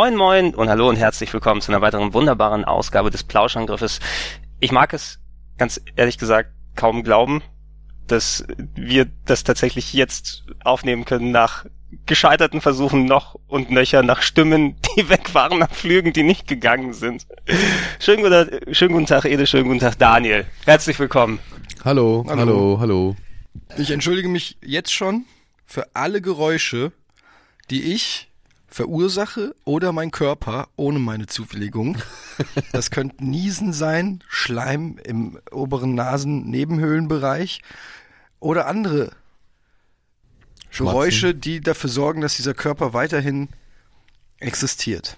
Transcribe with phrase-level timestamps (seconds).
[0.00, 3.98] Moin Moin und hallo und herzlich willkommen zu einer weiteren wunderbaren Ausgabe des Plauschangriffes.
[4.60, 5.18] Ich mag es
[5.56, 7.42] ganz ehrlich gesagt kaum glauben,
[8.06, 11.66] dass wir das tatsächlich jetzt aufnehmen können nach
[12.06, 16.92] gescheiterten Versuchen noch und nöcher nach Stimmen, die weg waren, nach Flügen, die nicht gegangen
[16.92, 17.26] sind.
[17.98, 20.46] Schönen guten, schönen guten Tag, Ede, schönen guten Tag, Daniel.
[20.64, 21.40] Herzlich willkommen.
[21.84, 23.16] Hallo, hallo, hallo, hallo.
[23.76, 25.24] Ich entschuldige mich jetzt schon
[25.66, 26.92] für alle Geräusche,
[27.68, 28.27] die ich
[28.78, 31.98] verursache oder mein Körper ohne meine Zuwilligung.
[32.70, 37.62] Das könnte Niesen sein, Schleim im oberen Nasen-Nebenhöhlenbereich
[38.38, 39.10] oder andere
[40.70, 43.48] Geräusche, die dafür sorgen, dass dieser Körper weiterhin
[44.38, 45.16] existiert.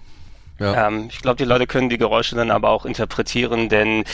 [0.57, 0.87] Ja.
[0.87, 4.05] Ähm, ich glaube, die Leute können die Geräusche dann aber auch interpretieren, denn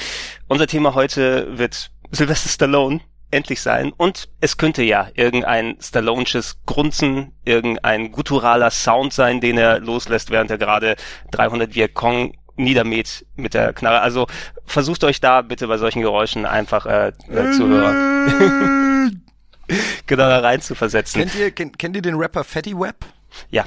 [0.49, 2.99] unser Thema heute wird Sylvester Stallone
[3.31, 3.91] endlich sein.
[3.95, 10.51] Und es könnte ja irgendein Stallonesches Grunzen, irgendein gutturaler Sound sein, den er loslässt, während
[10.51, 10.95] er gerade
[11.31, 14.01] 300 Vietcong niedermäht mit der Knarre.
[14.01, 14.27] Also
[14.65, 19.23] versucht euch da bitte bei solchen Geräuschen einfach äh, äh, zu hören.
[20.07, 21.19] genau da rein zu versetzen.
[21.19, 23.05] Kennt ihr, kennt, kennt ihr den Rapper Fatty Web?
[23.51, 23.65] Ja.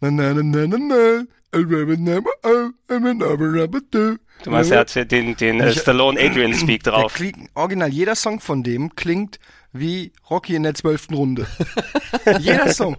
[0.00, 1.24] Na, na, na, na, na, na.
[4.44, 7.14] Du meinst, er hat den, den äh, Stallone Adrian Speak drauf.
[7.14, 9.38] Klingt, original, jeder Song von dem klingt
[9.72, 11.46] wie Rocky in der zwölften Runde.
[12.38, 12.96] jeder Song.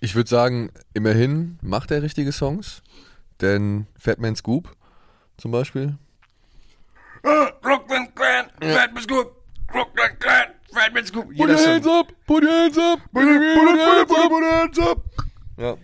[0.00, 2.82] Ich würde sagen, immerhin macht er richtige Songs,
[3.40, 4.74] denn Fatman Scoop
[5.36, 5.96] zum Beispiel.
[7.22, 9.34] Brooklyn Clan, Fatman Scoop,
[9.66, 10.46] Brooklyn Clan.
[10.74, 11.26] Redman Scoop.
[11.36, 14.98] Put your hands up, put your hands up, put your hands up.
[15.56, 15.76] Ja.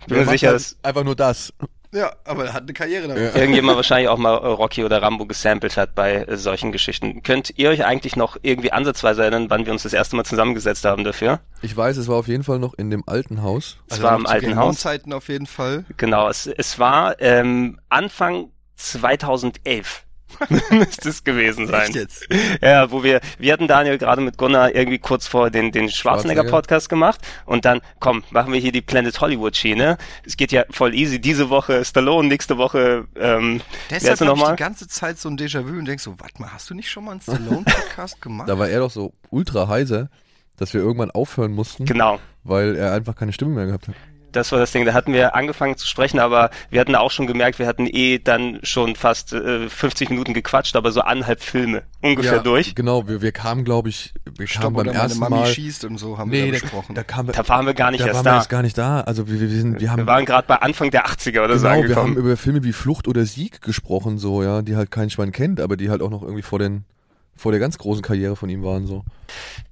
[0.00, 1.52] Ich bin mir sicher, dass einfach nur das.
[1.92, 3.34] Ja, aber er hat eine Karriere damit.
[3.34, 3.40] Ja.
[3.40, 7.22] Irgendjemand wahrscheinlich auch mal Rocky oder Rambo gesampelt hat bei äh, solchen Geschichten.
[7.22, 10.84] Könnt ihr euch eigentlich noch irgendwie ansatzweise erinnern, wann wir uns das erste Mal zusammengesetzt
[10.84, 11.40] haben dafür?
[11.62, 13.78] Ich weiß, es war auf jeden Fall noch in dem alten Haus.
[13.86, 14.80] Es also war im alten Haus.
[14.80, 15.84] Zeiten auf jeden Fall.
[15.96, 20.05] Genau, es, es war ähm, Anfang 2011.
[20.70, 21.86] müsste es gewesen sein.
[21.86, 22.28] Echt jetzt?
[22.60, 26.88] Ja, wo wir, wir hatten Daniel gerade mit Gunnar irgendwie kurz vor den, den Schwarzenegger-Podcast
[26.88, 29.98] gemacht und dann, komm, machen wir hier die Planet Hollywood-Schiene.
[30.24, 31.20] Es geht ja voll easy.
[31.20, 33.60] Diese Woche Stallone, nächste Woche, ähm,
[33.90, 36.68] Deshalb habe ich die ganze Zeit so ein Déjà-vu und denkst so, warte mal, hast
[36.70, 38.48] du nicht schon mal einen Stallone-Podcast gemacht?
[38.48, 40.08] Da war er doch so ultra heiser,
[40.56, 41.84] dass wir irgendwann aufhören mussten.
[41.84, 42.18] Genau.
[42.44, 43.94] Weil er einfach keine Stimme mehr gehabt hat
[44.36, 44.84] das war das Ding.
[44.84, 48.18] Da hatten wir angefangen zu sprechen, aber wir hatten auch schon gemerkt, wir hatten eh
[48.18, 52.74] dann schon fast äh, 50 Minuten gequatscht, aber so anderthalb Filme ungefähr ja, durch.
[52.74, 55.46] Genau, wir, wir kamen, glaube ich, wir Stopp, kamen beim ersten Mami Mal.
[55.46, 56.94] schießt und so haben nee, wir da besprochen.
[56.94, 58.30] Da, kam, da waren wir gar nicht da erst waren da.
[58.32, 59.00] Wir erst gar nicht da.
[59.00, 59.98] Also wir, wir, sind, wir haben.
[59.98, 61.88] Wir waren gerade bei Anfang der 80er oder genau, so angekommen.
[61.88, 65.32] wir haben über Filme wie Flucht oder Sieg gesprochen, so ja, die halt kein Schwein
[65.32, 66.84] kennt, aber die halt auch noch irgendwie vor den
[67.36, 69.04] vor der ganz großen Karriere von ihm waren so.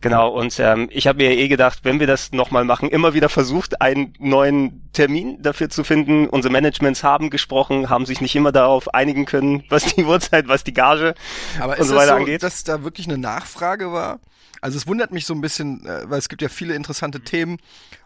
[0.00, 3.28] Genau, und ähm, ich habe mir eh gedacht, wenn wir das nochmal machen, immer wieder
[3.28, 6.28] versucht, einen neuen Termin dafür zu finden.
[6.28, 10.64] Unsere Managements haben gesprochen, haben sich nicht immer darauf einigen können, was die Uhrzeit, was
[10.64, 11.14] die Gage
[11.58, 12.42] Aber und so weiter so, angeht.
[12.42, 14.20] dass da wirklich eine Nachfrage war?
[14.60, 17.58] Also es wundert mich so ein bisschen, äh, weil es gibt ja viele interessante Themen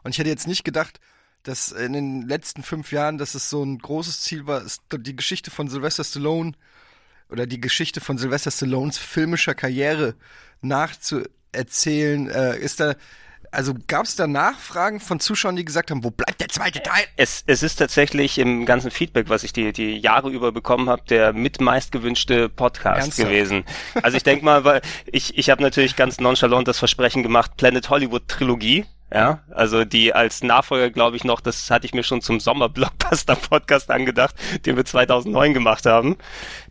[0.02, 1.00] und ich hätte jetzt nicht gedacht,
[1.42, 5.50] dass in den letzten fünf Jahren, dass es so ein großes Ziel war, die Geschichte
[5.50, 6.52] von Sylvester Stallone
[7.31, 10.15] oder die Geschichte von Sylvester Stallones filmischer Karriere
[10.61, 12.94] nachzuerzählen, äh, ist da
[13.50, 17.05] also gab es da Nachfragen von Zuschauern, die gesagt haben, wo bleibt der zweite Teil?
[17.16, 21.03] Es, es ist tatsächlich im ganzen Feedback, was ich die, die Jahre über bekommen habe,
[21.09, 23.28] der mit meistgewünschte Podcast Ernsthaft?
[23.28, 23.65] gewesen.
[24.03, 27.89] Also ich denke mal, weil ich, ich habe natürlich ganz nonchalant das Versprechen gemacht, Planet
[27.91, 28.84] Hollywood Trilogie.
[29.10, 33.91] Ja, also die als Nachfolger, glaube ich, noch, das hatte ich mir schon zum Sommer-Blockbuster-Podcast
[33.91, 34.34] angedacht,
[34.66, 36.19] den wir 2009 gemacht haben.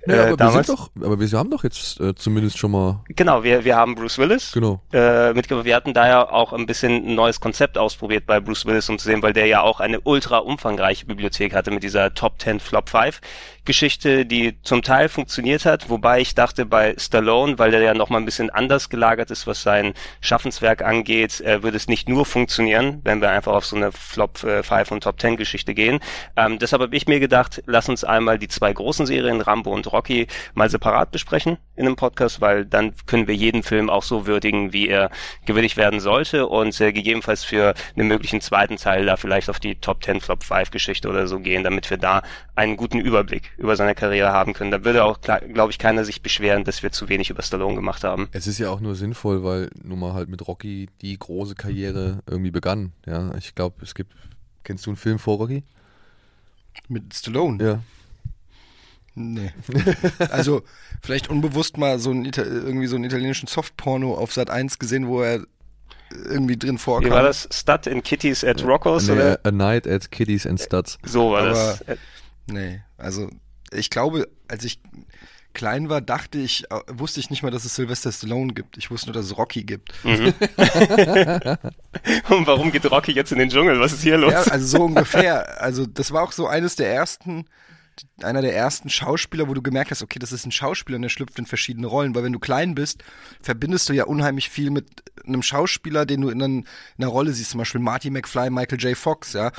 [0.07, 0.67] Ja, äh, aber, damals.
[0.67, 3.03] Wir doch, aber wir haben doch jetzt äh, zumindest schon mal.
[3.09, 4.51] Genau, wir, wir haben Bruce Willis.
[4.53, 4.81] Genau.
[4.93, 5.65] Äh, mitgebracht.
[5.65, 8.97] Wir hatten da ja auch ein bisschen ein neues Konzept ausprobiert bei Bruce Willis, um
[8.97, 12.59] zu sehen, weil der ja auch eine ultra umfangreiche Bibliothek hatte mit dieser Top 10
[12.59, 13.19] Flop 5
[13.67, 18.09] Geschichte, die zum Teil funktioniert hat, wobei ich dachte bei Stallone, weil der ja noch
[18.09, 22.25] mal ein bisschen anders gelagert ist, was sein Schaffenswerk angeht, äh, würde es nicht nur
[22.25, 25.99] funktionieren, wenn wir einfach auf so eine Flop 5 äh, und Top 10 Geschichte gehen.
[26.37, 29.91] Ähm, deshalb habe ich mir gedacht, lass uns einmal die zwei großen Serien, Rambo und
[29.97, 34.27] Rocky mal separat besprechen in einem Podcast, weil dann können wir jeden Film auch so
[34.27, 35.09] würdigen, wie er
[35.45, 39.75] gewürdigt werden sollte und äh, gegebenenfalls für einen möglichen zweiten Teil da vielleicht auf die
[39.75, 42.21] Top 10 Flop 5 Geschichte oder so gehen, damit wir da
[42.55, 44.71] einen guten Überblick über seine Karriere haben können.
[44.71, 48.03] Da würde auch, glaube ich, keiner sich beschweren, dass wir zu wenig über Stallone gemacht
[48.03, 48.29] haben.
[48.31, 52.19] Es ist ja auch nur sinnvoll, weil nun mal halt mit Rocky die große Karriere
[52.27, 52.93] irgendwie begann.
[53.05, 54.13] Ja, ich glaube, es gibt.
[54.63, 55.63] Kennst du einen Film vor Rocky?
[56.89, 57.63] Mit Stallone?
[57.63, 57.79] Ja.
[59.19, 59.51] Nee.
[60.29, 60.61] also
[61.01, 65.23] vielleicht unbewusst mal so ein irgendwie so einen italienischen Softporno auf Sat 1 gesehen, wo
[65.23, 65.43] er
[66.11, 67.09] irgendwie drin vorkam.
[67.09, 67.49] Wie war das?
[67.51, 69.07] Stud in Kitties at Rocco's?
[69.07, 69.39] Nee, oder?
[69.43, 70.99] A Night at Kitties and Studs.
[71.03, 71.83] So war Aber, das.
[72.45, 73.29] Nee, also
[73.71, 74.79] ich glaube, als ich
[75.53, 78.77] klein war, dachte ich, äh, wusste ich nicht mal, dass es Sylvester Stallone gibt.
[78.77, 79.93] Ich wusste nur, dass es Rocky gibt.
[80.05, 80.27] Mhm.
[82.29, 83.79] Und warum geht Rocky jetzt in den Dschungel?
[83.79, 84.31] Was ist hier los?
[84.31, 85.59] Ja, also so ungefähr.
[85.59, 87.45] Also das war auch so eines der ersten,
[88.21, 91.09] einer der ersten Schauspieler, wo du gemerkt hast, okay, das ist ein Schauspieler und der
[91.09, 92.15] schlüpft in verschiedene Rollen.
[92.15, 93.03] Weil wenn du klein bist,
[93.41, 96.65] verbindest du ja unheimlich viel mit einem Schauspieler, den du in, einer, in
[96.97, 97.51] einer Rolle siehst.
[97.51, 98.97] Zum Beispiel Marty McFly, Michael J.
[98.97, 99.51] Fox, ja.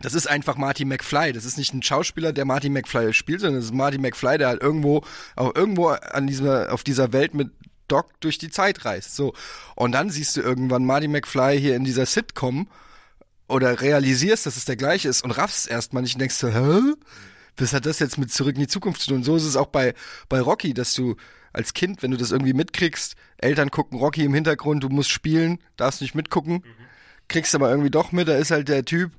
[0.00, 1.32] Das ist einfach Marty McFly.
[1.32, 4.48] Das ist nicht ein Schauspieler, der Marty McFly spielt, sondern das ist Marty McFly, der
[4.48, 5.04] halt irgendwo,
[5.36, 7.50] auch irgendwo an dieser, auf dieser Welt mit
[7.88, 9.14] Doc durch die Zeit reist.
[9.14, 9.34] So.
[9.76, 12.68] Und dann siehst du irgendwann Marty McFly hier in dieser Sitcom
[13.46, 16.80] oder realisierst, dass es der gleiche ist und raffst erstmal nicht und denkst so, hä?
[17.56, 19.18] Was hat das jetzt mit zurück in die Zukunft zu tun?
[19.18, 19.94] Und so ist es auch bei,
[20.28, 21.16] bei Rocky, dass du
[21.52, 25.58] als Kind, wenn du das irgendwie mitkriegst, Eltern gucken Rocky im Hintergrund, du musst spielen,
[25.76, 26.64] darfst nicht mitgucken,
[27.28, 29.12] kriegst aber irgendwie doch mit, da ist halt der Typ,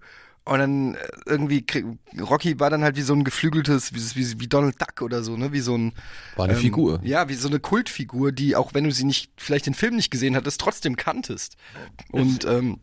[0.48, 1.86] und dann äh, irgendwie, krieg,
[2.22, 5.36] Rocky war dann halt wie so ein geflügeltes, wie, wie, wie Donald Duck oder so,
[5.36, 5.52] ne?
[5.54, 5.94] Wie so ein.
[6.36, 7.00] War eine ähm, Figur.
[7.02, 10.12] Ja, wie so eine Kultfigur, die, auch wenn du sie nicht, vielleicht den Film nicht
[10.12, 11.58] gesehen hattest, trotzdem kanntest.
[12.12, 12.78] Und, ähm,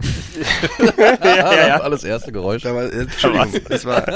[0.98, 1.80] ja, ja, ja.
[1.80, 2.62] Alles das erste Geräusch.
[2.62, 4.08] da war, äh, Entschuldigung, das war,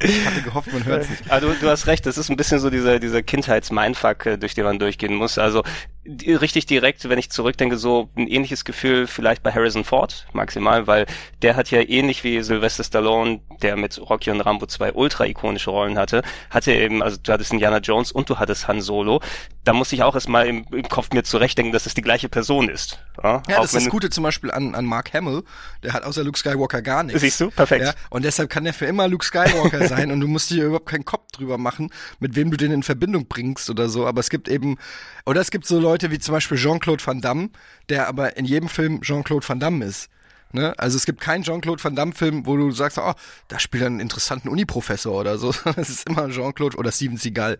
[0.00, 1.30] ich hatte gehofft, man hört es nicht.
[1.30, 4.54] Aber du, du hast recht, das ist ein bisschen so dieser, dieser Kindheits-Mindfuck, äh, durch
[4.54, 5.36] den man durchgehen muss.
[5.36, 5.62] Also
[6.06, 11.06] richtig direkt, wenn ich zurückdenke, so ein ähnliches Gefühl vielleicht bei Harrison Ford maximal, weil
[11.42, 15.70] der hat ja ähnlich wie Sylvester Stallone, der mit Rocky und Rambo zwei ultra ikonische
[15.70, 19.20] Rollen hatte, hatte eben, also du hattest Indiana Jones und du hattest Han Solo.
[19.64, 22.68] Da musste ich auch erstmal im, im Kopf mir zurechtdenken, dass es die gleiche Person
[22.68, 22.98] ist.
[23.22, 25.42] Ja, Ja, das ist das Gute zum Beispiel an, an Mark Hamill.
[25.82, 27.22] Der hat außer Luke Skywalker gar nichts.
[27.22, 27.50] Siehst du?
[27.50, 27.84] Perfekt.
[27.84, 30.86] Ja, und deshalb kann der für immer Luke Skywalker sein und du musst dir überhaupt
[30.86, 31.90] keinen Kopf drüber machen,
[32.20, 34.06] mit wem du den in Verbindung bringst oder so.
[34.06, 34.76] Aber es gibt eben,
[35.24, 37.50] oder es gibt so Leute wie zum Beispiel Jean-Claude Van Damme,
[37.88, 40.08] der aber in jedem Film Jean-Claude Van Damme ist.
[40.54, 40.72] Ne?
[40.78, 43.12] Also es gibt keinen Jean-Claude Van Damme-Film, wo du sagst, oh,
[43.48, 45.52] da spielt er einen interessanten Uniprofessor oder so.
[45.76, 47.58] Es ist immer Jean-Claude oder Steven Seagal,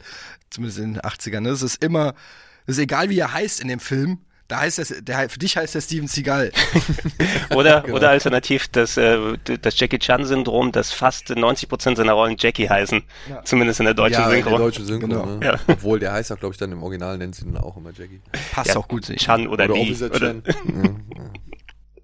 [0.49, 1.41] zumindest in den 80ern.
[1.41, 1.49] Ne?
[1.49, 2.15] Es ist immer,
[2.67, 4.21] es ist egal, wie er heißt in dem Film.
[4.47, 6.53] Da heißt es, der, für dich heißt er Steven Seagal.
[7.55, 7.97] Oder, Genau.
[7.97, 9.19] oder alternativ das, äh,
[9.61, 13.03] das Jackie Chan-Syndrom, dass fast 90% seiner Rollen Jackie heißen.
[13.45, 14.51] Zumindest in der deutschen ja, Synchro.
[14.51, 15.25] Der deutsche Synchro, Genau.
[15.27, 15.41] ne?
[15.47, 15.59] Ja.
[15.67, 18.21] Obwohl der heißt auch, glaube ich, dann im Original nennt sie ihn auch immer Jackie.
[18.53, 19.05] Passt Ja, auch gut.
[19.17, 19.83] Chan oder, Oder Lee.
[19.83, 20.43] Officer Oder, Chen.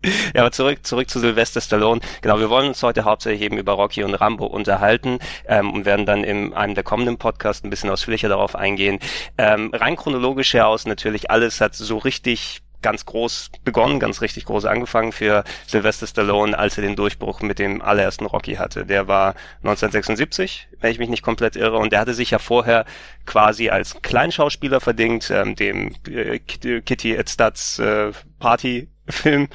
[0.35, 2.00] ja, aber zurück, zurück zu Sylvester Stallone.
[2.23, 6.06] Genau, wir wollen uns heute hauptsächlich eben über Rocky und Rambo unterhalten ähm, und werden
[6.06, 8.99] dann in einem der kommenden Podcasts ein bisschen ausführlicher darauf eingehen.
[9.37, 14.47] Ähm, rein chronologisch her aus natürlich alles hat so richtig ganz groß begonnen, ganz richtig
[14.47, 18.87] groß angefangen für Sylvester Stallone, als er den Durchbruch mit dem allerersten Rocky hatte.
[18.87, 22.85] Der war 1976, wenn ich mich nicht komplett irre, und der hatte sich ja vorher
[23.26, 29.48] quasi als Kleinschauspieler verdingt, ähm, dem äh, Kit- Kitty at Studs äh, Party-Film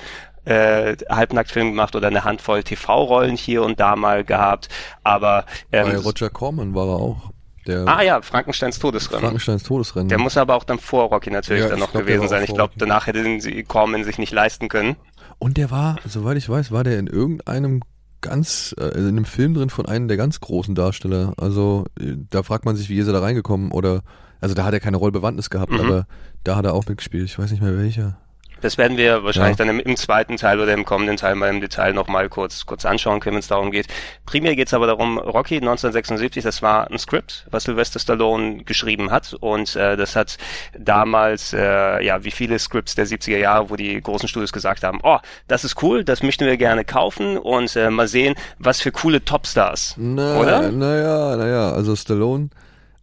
[0.45, 4.69] äh, Halbnacktfilm gemacht oder eine Handvoll TV-Rollen hier und da mal gehabt,
[5.03, 7.31] aber ähm, Bei Roger Corman war er auch.
[7.67, 9.21] Der ah ja, Frankensteins Todesrennen.
[9.23, 10.07] Frankensteins Todesrennen.
[10.09, 12.43] Der muss aber auch dann vor Rocky natürlich Ja, dann noch glaub, gewesen sein.
[12.43, 14.97] Ich glaube, danach hätten sie Corman sich nicht leisten können.
[15.39, 17.81] Und der war, soweit ich weiß, war der in irgendeinem
[18.21, 21.33] ganz, äh, in einem Film drin von einem der ganz großen Darsteller.
[21.37, 24.01] Also äh, da fragt man sich, wie ist er da reingekommen oder,
[24.41, 25.79] also da hat er keine Rollbewandtnis gehabt, Mhm.
[25.79, 26.07] aber
[26.43, 27.25] da hat er auch mitgespielt.
[27.25, 28.17] Ich weiß nicht mehr welcher.
[28.65, 29.65] Das werden wir wahrscheinlich Ja.
[29.65, 32.83] dann im, im zweiten Teil oder im kommenden Teil mal im Detail nochmal kurz, kurz
[32.83, 33.85] anschauen können, wenn es darum geht.
[34.25, 39.11] Primär geht es aber darum, Rocky 1976, das war ein Skript, was Sylvester Stallone geschrieben
[39.11, 40.37] hat und äh, das hat
[40.75, 44.99] damals, äh, ja, wie viele Scripts der 70er Jahre, wo die großen Studios gesagt haben,
[45.03, 48.91] oh, das ist cool, das möchten wir gerne kaufen und äh, mal sehen, was für
[48.91, 50.71] coole Topstars, Na, oder?
[50.71, 52.49] Naja, naja, also Stallone,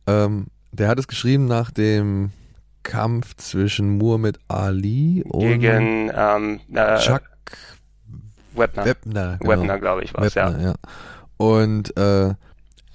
[0.08, 2.32] ähm, der hat es geschrieben nach dem
[2.82, 7.22] Kampf zwischen Muhammad Ali und Gegen ähm, äh, Chuck
[8.54, 8.84] Webner.
[8.84, 9.36] Webner.
[9.40, 9.50] Genau.
[9.50, 10.50] Webner, glaube ich, war es, ja.
[10.58, 10.74] Ja.
[11.38, 12.34] Und äh,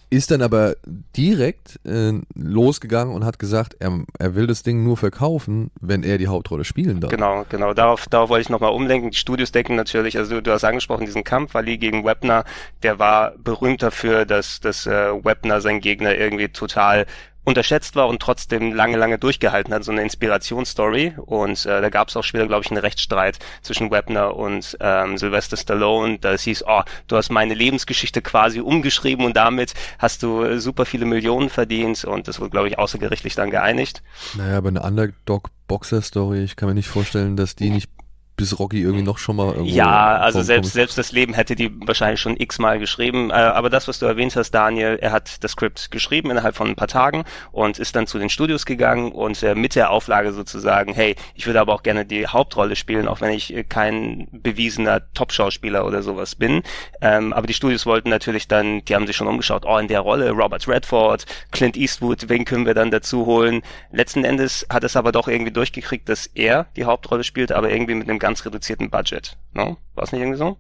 [0.10, 0.76] ist dann aber
[1.18, 6.18] direkt äh, losgegangen und hat gesagt, er, er will das Ding nur verkaufen, wenn er
[6.18, 7.12] die Hauptrolle spielen darf.
[7.12, 7.74] Genau, genau.
[7.74, 9.12] Darauf, darauf wollte ich nochmal umlenken.
[9.12, 12.46] Die Studios denken natürlich, also du, du hast angesprochen, diesen Kampf Ali gegen Webner,
[12.84, 17.06] der war berühmt dafür, dass, dass äh, Webner seinen Gegner irgendwie total
[17.48, 21.14] unterschätzt war und trotzdem lange, lange durchgehalten hat, so eine Inspirationsstory.
[21.16, 25.18] Und äh, da gab es auch später, glaube ich, einen Rechtsstreit zwischen Webner und ähm,
[25.18, 26.20] Sylvester Stallone.
[26.20, 30.84] Da es hieß, oh, du hast meine Lebensgeschichte quasi umgeschrieben und damit hast du super
[30.86, 32.04] viele Millionen verdient.
[32.04, 34.04] Und das wurde, glaube ich, außergerichtlich dann geeinigt.
[34.36, 37.90] Naja, aber eine Underdog-Boxer-Story, ich kann mir nicht vorstellen, dass die nicht
[38.38, 41.72] bis Rocky irgendwie noch schon mal irgendwo Ja, also selbst, selbst das Leben hätte die
[41.86, 43.32] wahrscheinlich schon x-mal geschrieben.
[43.32, 46.68] Äh, aber das, was du erwähnt hast, Daniel, er hat das Skript geschrieben innerhalb von
[46.68, 50.34] ein paar Tagen und ist dann zu den Studios gegangen und äh, mit der Auflage
[50.34, 54.28] sozusagen, hey, ich würde aber auch gerne die Hauptrolle spielen, auch wenn ich äh, kein
[54.32, 56.62] bewiesener Top-Schauspieler oder sowas bin.
[57.02, 60.02] Ähm, aber die Studios wollten natürlich dann, die haben sich schon umgeschaut, oh, in der
[60.02, 63.64] Rolle Robert Redford, Clint Eastwood, wen können wir dann dazu holen?
[63.92, 67.96] Letzten Endes hat es aber doch irgendwie durchgekriegt, dass er die Hauptrolle spielt, aber irgendwie
[67.96, 69.38] mit einem ganz reduzierten Budget.
[69.54, 69.78] No?
[69.96, 70.58] War es nicht irgendwie so?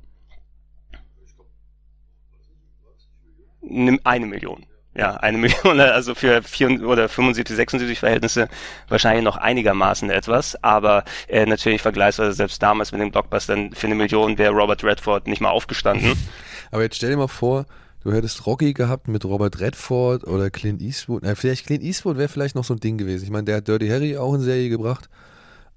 [4.06, 4.66] Eine Million.
[4.96, 8.48] Ja, eine Million, also für vier oder 75, 76 Verhältnisse
[8.88, 13.96] wahrscheinlich noch einigermaßen etwas, aber äh, natürlich vergleichsweise selbst damals mit den Blockbustern für eine
[13.96, 16.14] Million wäre Robert Redford nicht mal aufgestanden.
[16.72, 17.66] Aber jetzt stell dir mal vor,
[18.04, 21.24] du hättest Rocky gehabt mit Robert Redford oder Clint Eastwood.
[21.24, 23.24] Na, vielleicht Clint Eastwood wäre vielleicht noch so ein Ding gewesen.
[23.24, 25.10] Ich meine, der hat Dirty Harry auch in Serie gebracht,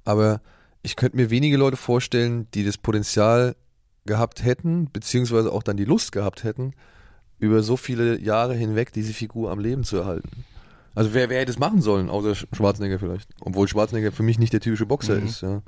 [0.04, 0.40] aber
[0.82, 3.56] ich könnte mir wenige Leute vorstellen, die das Potenzial
[4.06, 6.72] gehabt hätten, beziehungsweise auch dann die Lust gehabt hätten,
[7.38, 10.44] über so viele Jahre hinweg diese Figur am Leben zu erhalten.
[10.94, 13.28] Also wer, wer hätte es machen sollen, außer Schwarzenegger vielleicht.
[13.40, 15.26] Obwohl Schwarzenegger für mich nicht der typische Boxer mhm.
[15.26, 15.62] ist, ja.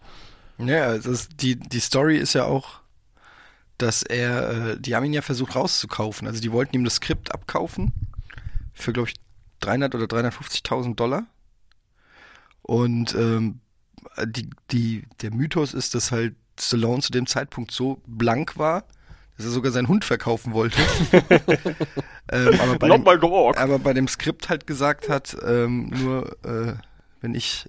[0.58, 2.80] Ja, das die, die Story ist ja auch,
[3.78, 6.26] dass er, äh, die haben ihn ja versucht rauszukaufen.
[6.26, 7.92] Also die wollten ihm das Skript abkaufen
[8.72, 9.16] für, glaube ich,
[9.60, 11.26] 300 oder 350.000 Dollar.
[12.62, 13.60] Und ähm,
[14.24, 18.84] die, die, der Mythos ist, dass halt Stallone zu dem Zeitpunkt so blank war,
[19.36, 20.80] dass er sogar seinen Hund verkaufen wollte.
[22.32, 26.74] ähm, aber, bei dem, aber, bei dem, Skript halt gesagt hat, ähm, nur äh,
[27.20, 27.68] wenn ich,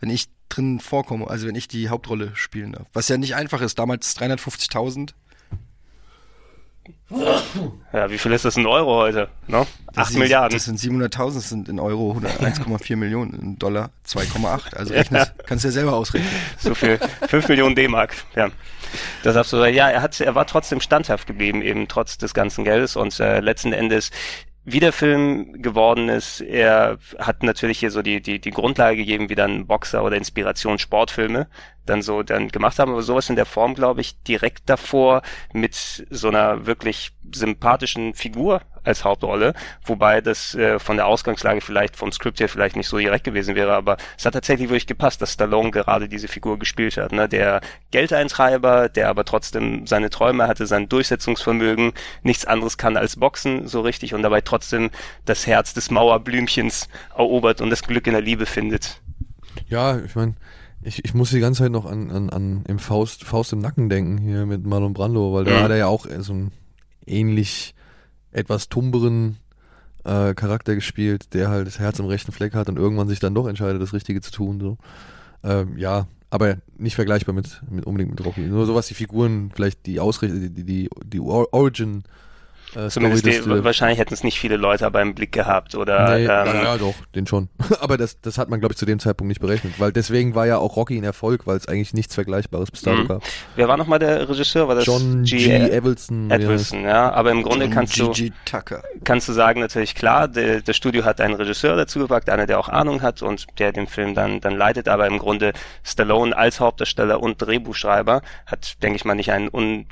[0.00, 2.86] wenn ich drin vorkomme, also wenn ich die Hauptrolle spielen darf.
[2.92, 5.14] Was ja nicht einfach ist, damals 350.000
[7.92, 9.28] ja, wie viel ist das in Euro heute?
[9.46, 9.66] No?
[9.94, 10.56] 8 sind, Milliarden.
[10.56, 14.74] Das sind 700.000, das sind in Euro 1,4 Millionen, in Dollar 2,8.
[14.76, 15.44] Also rechnest, ja.
[15.46, 16.30] kannst du ja selber ausrechnen.
[16.58, 16.98] So viel,
[17.28, 18.50] 5 Millionen D-Mark, ja.
[19.22, 22.64] Das hast du, ja, er hat, er war trotzdem standhaft geblieben, eben trotz des ganzen
[22.64, 24.10] Geldes und äh, letzten Endes
[24.64, 29.28] wie der Film geworden ist, er hat natürlich hier so die, die, die Grundlage gegeben,
[29.28, 31.48] wie dann Boxer oder Inspiration Sportfilme
[31.84, 35.74] dann so dann gemacht haben, aber sowas in der Form, glaube ich, direkt davor mit
[35.74, 42.12] so einer wirklich sympathischen Figur als Hauptrolle, wobei das äh, von der Ausgangslage vielleicht vom
[42.12, 45.32] Skript her vielleicht nicht so direkt gewesen wäre, aber es hat tatsächlich wirklich gepasst, dass
[45.32, 47.28] Stallone gerade diese Figur gespielt hat, ne?
[47.28, 47.60] der
[47.90, 53.80] Geldeintreiber, der aber trotzdem seine Träume hatte, sein Durchsetzungsvermögen, nichts anderes kann als Boxen so
[53.80, 54.90] richtig und dabei trotzdem
[55.24, 59.00] das Herz des Mauerblümchens erobert und das Glück in der Liebe findet.
[59.68, 60.34] Ja, ich meine,
[60.82, 63.88] ich, ich muss die ganze Zeit noch an, an, an im Faust, Faust im Nacken
[63.88, 65.62] denken hier mit Marlon Brando, weil da mhm.
[65.62, 66.52] hat er ja auch so einen
[67.06, 67.74] ähnlich
[68.34, 69.38] etwas tumberen
[70.04, 73.34] äh, Charakter gespielt, der halt das Herz im rechten Fleck hat und irgendwann sich dann
[73.34, 74.60] doch entscheidet, das Richtige zu tun.
[74.60, 74.76] So.
[75.42, 78.42] Ähm, ja, aber nicht vergleichbar mit, mit unbedingt mit Rocky.
[78.42, 82.02] Nur so was die Figuren, vielleicht die Ausrichtung, die, die, die Origin
[82.76, 86.16] äh, Zumindest die, wahrscheinlich hätten es nicht viele Leute aber im Blick gehabt oder.
[86.16, 87.48] Nee, ähm, ja, doch, den schon.
[87.80, 90.46] aber das, das hat man, glaube ich, zu dem Zeitpunkt nicht berechnet, weil deswegen war
[90.46, 93.08] ja auch Rocky ein Erfolg, weil es eigentlich nichts Vergleichbares bis dato mhm.
[93.08, 93.22] gab.
[93.56, 94.68] Wer war nochmal der Regisseur?
[94.68, 95.36] War das John G.
[95.36, 95.70] G.
[95.70, 96.30] Evelson.
[96.30, 96.88] Edwilson, ja.
[96.88, 97.12] ja.
[97.12, 98.02] Aber im Grunde John kannst G.
[98.02, 98.34] du.
[98.44, 98.82] Tucker.
[99.04, 102.68] kannst du sagen natürlich klar, das Studio hat einen Regisseur dazu gepackt, einer der auch
[102.68, 104.88] Ahnung hat und der den Film dann dann leitet.
[104.88, 105.52] Aber im Grunde
[105.82, 109.86] Stallone als Hauptdarsteller und Drehbuchschreiber hat, denke ich mal, nicht einen un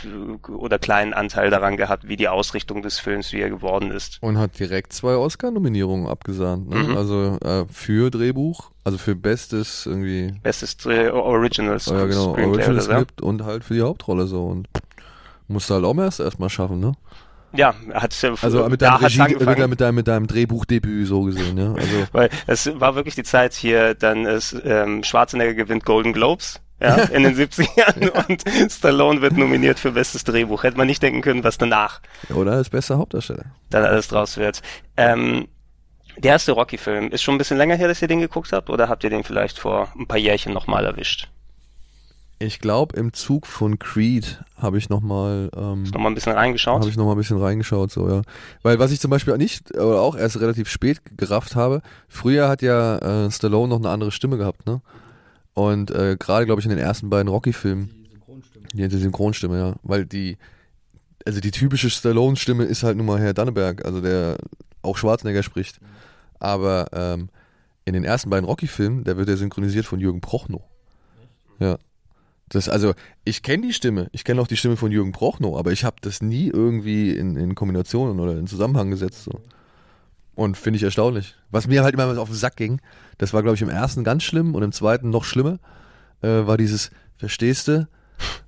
[0.48, 4.18] oder kleinen Anteil daran gehabt, wie die Ausrichtung des Films, wie er geworden ist.
[4.22, 6.70] Und hat direkt zwei Oscar-Nominierungen abgesahnt.
[6.70, 6.76] Ne?
[6.76, 6.96] Mhm.
[6.96, 10.32] Also äh, für Drehbuch, also für bestes irgendwie.
[10.42, 12.00] Bestes Dreh Original Script.
[12.00, 13.26] Ja, genau, Original Script ja.
[13.26, 14.46] und halt für die Hauptrolle so.
[14.46, 14.68] Und
[15.48, 16.94] musst halt auch erst erstmal schaffen, ne?
[17.54, 21.58] Ja, hat also mit deinem, Regie, mit, deinem, mit deinem, mit deinem Drehbuchdebüt so gesehen,
[21.58, 21.74] ja.
[21.74, 26.60] Also weil es war wirklich die Zeit hier, dann ist ähm, Schwarzenegger gewinnt Golden Globes
[26.82, 30.62] ja, in den 70ern und Stallone wird nominiert für bestes Drehbuch.
[30.64, 32.00] Hätte man nicht denken können, was danach.
[32.34, 33.44] Oder als bester Hauptdarsteller.
[33.70, 34.62] Dann alles draus wird.
[34.96, 35.48] Ähm,
[36.18, 38.88] der erste Rocky-Film, ist schon ein bisschen länger her, dass ihr den geguckt habt, oder
[38.88, 41.28] habt ihr den vielleicht vor ein paar Jährchen nochmal erwischt?
[42.38, 46.80] Ich glaube, im Zug von Creed habe ich nochmal ähm, noch mal ein bisschen reingeschaut.
[46.80, 48.22] Habe ich nochmal ein bisschen reingeschaut, so ja.
[48.62, 52.60] Weil was ich zum Beispiel nicht oder auch erst relativ spät gerafft habe, früher hat
[52.60, 54.80] ja äh, Stallone noch eine andere Stimme gehabt, ne?
[55.54, 57.90] Und äh, gerade, glaube ich, in den ersten beiden Rocky-Filmen.
[58.04, 58.66] Die Synchronstimme.
[58.72, 59.74] Die, die Synchronstimme, ja.
[59.82, 60.38] Weil die,
[61.26, 64.38] also die typische Stallone-Stimme ist halt nun mal Herr Danneberg, also der
[64.82, 65.78] auch Schwarzenegger spricht.
[66.38, 67.28] aber ähm,
[67.84, 70.62] in den ersten beiden Rocky-Filmen, da wird er synchronisiert von Jürgen Prochnow.
[71.58, 71.78] Ja.
[72.48, 72.94] Das, also,
[73.24, 75.96] ich kenne die Stimme, ich kenne auch die Stimme von Jürgen Prochnow, aber ich habe
[76.00, 79.24] das nie irgendwie in, in Kombinationen oder in Zusammenhang gesetzt.
[79.24, 79.40] So.
[80.34, 81.34] Und finde ich erstaunlich.
[81.50, 82.80] Was mir halt immer auf den Sack ging,
[83.18, 85.58] das war, glaube ich, im ersten ganz schlimm und im zweiten noch schlimmer,
[86.22, 87.88] äh, war dieses, verstehst du?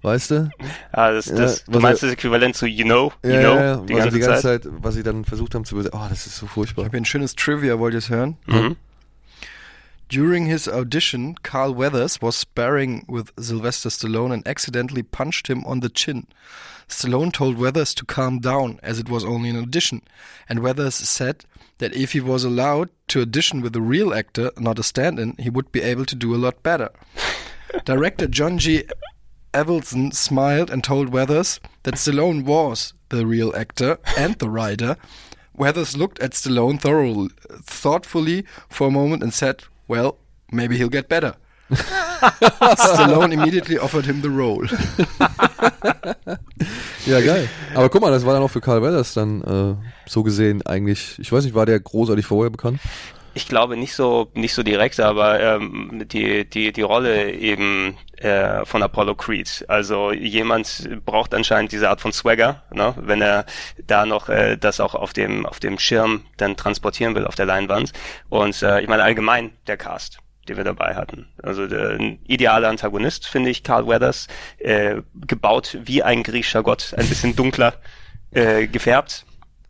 [0.02, 0.50] Weißt du?
[0.94, 3.76] Ja, das, das, Ja, du meinst das Äquivalent zu You Know, You Ja, Know, ja,
[3.78, 4.62] die was, ganze, die ganze Zeit.
[4.64, 4.72] Zeit.
[4.80, 5.98] was sie dann versucht haben zu übersetzen.
[6.00, 6.84] Oh, das ist so Ich furchtbar.
[6.84, 8.36] habe hier ein schönes Trivia, wollt ihr es hören?
[8.46, 8.76] Mhm.
[10.08, 15.80] During his audition, Carl Weathers was sparring with Sylvester Stallone and accidentally punched him on
[15.80, 16.26] the chin.
[16.88, 20.02] Stallone told Weathers to calm down, as it was only an audition,
[20.48, 21.46] and Weathers said
[21.78, 25.50] that if he was allowed to audition with a real actor, not a stand-in, he
[25.50, 26.90] would be able to do a lot better.
[27.84, 28.84] Director John G.
[29.52, 34.96] Evelson smiled and told Weathers that Stallone was the real actor and the writer.
[35.56, 37.30] Weathers looked at Stallone thoroughly,
[37.62, 40.18] thoughtfully for a moment and said, Well,
[40.50, 41.34] maybe he'll get better.
[41.70, 44.64] Stallone immediately offered him the role.
[47.06, 47.48] Ja, geil.
[47.74, 51.18] Aber guck mal, das war dann auch für Carl Weathers dann äh, so gesehen eigentlich.
[51.18, 52.80] Ich weiß nicht, war der großartig vorher bekannt?
[53.34, 58.64] Ich glaube nicht so nicht so direkt, aber ähm, die die die Rolle eben äh,
[58.64, 59.64] von Apollo Creed.
[59.68, 62.94] Also jemand braucht anscheinend diese Art von Swagger, ne?
[62.96, 63.44] wenn er
[63.86, 67.46] da noch äh, das auch auf dem auf dem Schirm dann transportieren will auf der
[67.46, 67.92] Leinwand.
[68.28, 71.26] Und äh, ich meine allgemein der Cast den wir dabei hatten.
[71.42, 76.94] Also der, ein idealer Antagonist, finde ich, Carl Weathers, äh, gebaut wie ein griechischer Gott,
[76.96, 77.74] ein bisschen dunkler
[78.30, 79.24] äh, gefärbt.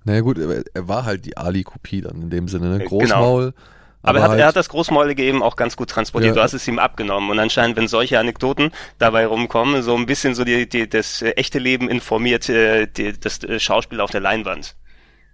[0.04, 2.84] Naja gut, er, war halt die Ali-Kopie dann in dem Sinne, ne?
[2.84, 3.54] Äh, Großmaul.
[4.02, 6.36] Aber, er, hat, halt, er hat das Großmäulige eben auch ganz gut transportiert.
[6.36, 6.42] Ja.
[6.42, 7.30] Du hast es ihm abgenommen.
[7.30, 11.30] Und anscheinend, wenn solche Anekdoten dabei rumkommen, so ein bisschen so die, die, das äh,
[11.30, 14.76] echte Leben informiert äh, die, das äh, Schauspiel auf der Leinwand.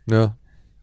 [0.06, 0.36] ja,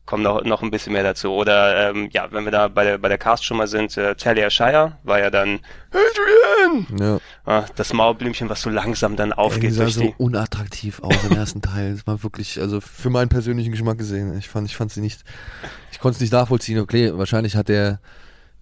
[0.08, 1.32] Kommt noch, noch ein bisschen mehr dazu.
[1.34, 4.16] Oder ähm, ja, wenn wir da bei der, bei der Cast schon mal sind, äh,
[4.16, 5.60] Talia Shire war ja dann
[5.92, 6.88] Adrian!
[7.00, 7.20] ja.
[7.46, 10.16] Ah, das Mauerblümchen, was so langsam dann Ey, die aufgeht sah so die.
[10.18, 11.92] unattraktiv aus im ersten Teil.
[11.94, 14.38] Das war wirklich, also für meinen persönlichen Geschmack gesehen.
[14.38, 15.22] Ich fand, ich fand sie nicht,
[15.92, 16.79] ich konnte es nicht nachvollziehen.
[16.79, 18.00] Okay, wahrscheinlich hat der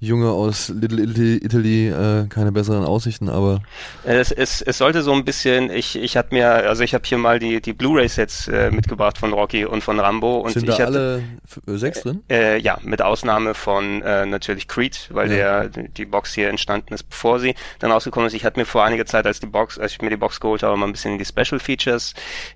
[0.06, 3.62] Junge aus Little Italy, Italy äh, keine besseren Aussichten, aber
[4.04, 7.18] Es, es, es sollte so ein bisschen, ich, ich hatte mir, also ich habe hier
[7.18, 10.86] mal die, die Blu-ray-Sets äh, mitgebracht von Rocky und von Rambo und sind da hatte,
[10.86, 11.24] alle
[11.68, 12.22] äh, sechs drin?
[12.30, 15.66] Äh, ja, mit Ausnahme von äh, natürlich Creed, weil Ja.
[15.68, 18.34] der die Box hier entstanden ist, bevor sie dann rausgekommen ist.
[18.34, 20.64] Ich hatte mir vor einiger Zeit, als die Box, als ich mir die Box geholt
[20.64, 22.14] habe, mal ein bisschen in die Special Features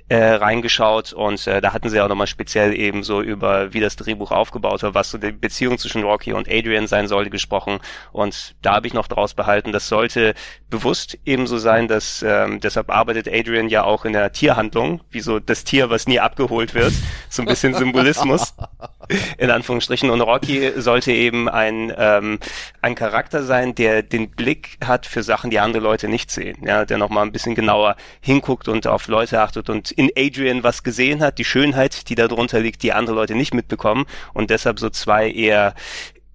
[0.10, 3.96] äh, reingeschaut und äh, da hatten sie auch nochmal speziell eben so über, wie das
[3.96, 7.80] Drehbuch aufgebaut war, was so die Beziehung zwischen Rocky und Adrian sein sollte, gesprochen.
[8.12, 10.34] Und da habe ich noch draus behalten, das sollte
[10.70, 15.40] bewusst ebenso sein, dass ähm, deshalb arbeitet Adrian ja auch in der Tierhandlung, wie so
[15.40, 16.94] das Tier, was nie abgeholt wird.
[17.30, 18.54] So ein bisschen Symbolismus
[19.38, 20.10] in Anführungsstrichen.
[20.10, 22.40] Und Rocky sollte eben ein, ähm,
[22.82, 26.58] ein Charakter sein, der den Blick hat für Sachen, die andere Leute nicht sehen.
[26.66, 30.84] Ja, der nochmal ein bisschen genauer hinguckt und auf Leute achtet und in Adrian was
[30.84, 34.06] gesehen hat, die Schönheit, die da drunter liegt, die andere Leute nicht mitbekommen.
[34.34, 35.74] Und deshalb so zwei eher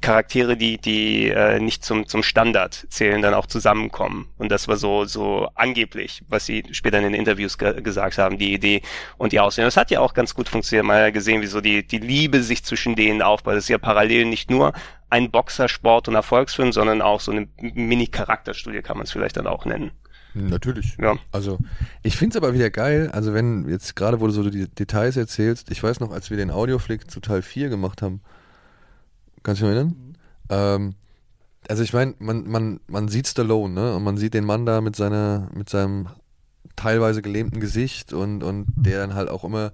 [0.05, 4.77] Charaktere, die die äh, nicht zum zum Standard zählen, dann auch zusammenkommen und das war
[4.77, 8.83] so so angeblich, was sie später in den Interviews ge gesagt haben, die Idee
[9.17, 9.65] und die Aussehen.
[9.65, 10.85] Das hat ja auch ganz gut funktioniert.
[10.85, 13.55] Man hat ja gesehen, wie so die die Liebe sich zwischen denen aufbaut.
[13.55, 14.73] Das ist ja parallel nicht nur
[15.11, 19.65] ein Boxersport und Erfolgsfilm, sondern auch so eine Mini-Charakterstudie kann man es vielleicht dann auch
[19.65, 19.93] nennen.
[20.35, 20.97] Natürlich.
[21.01, 21.17] Ja.
[21.31, 21.59] Also,
[22.03, 25.71] ich find's aber wieder geil, also wenn jetzt gerade, wo du so die Details erzählst,
[25.71, 28.21] ich weiß noch, als wir den Audioflick zu Teil 4 gemacht haben,
[29.45, 30.17] kannst du dich erinnern?
[30.49, 30.95] Ähm,
[31.69, 33.95] also ich meine, man, man, man sieht Stallone, ne?
[33.95, 36.09] Und man sieht den Mann da mit seiner, mit seinem
[36.77, 39.73] teilweise gelähmten Gesicht und, und der dann halt auch immer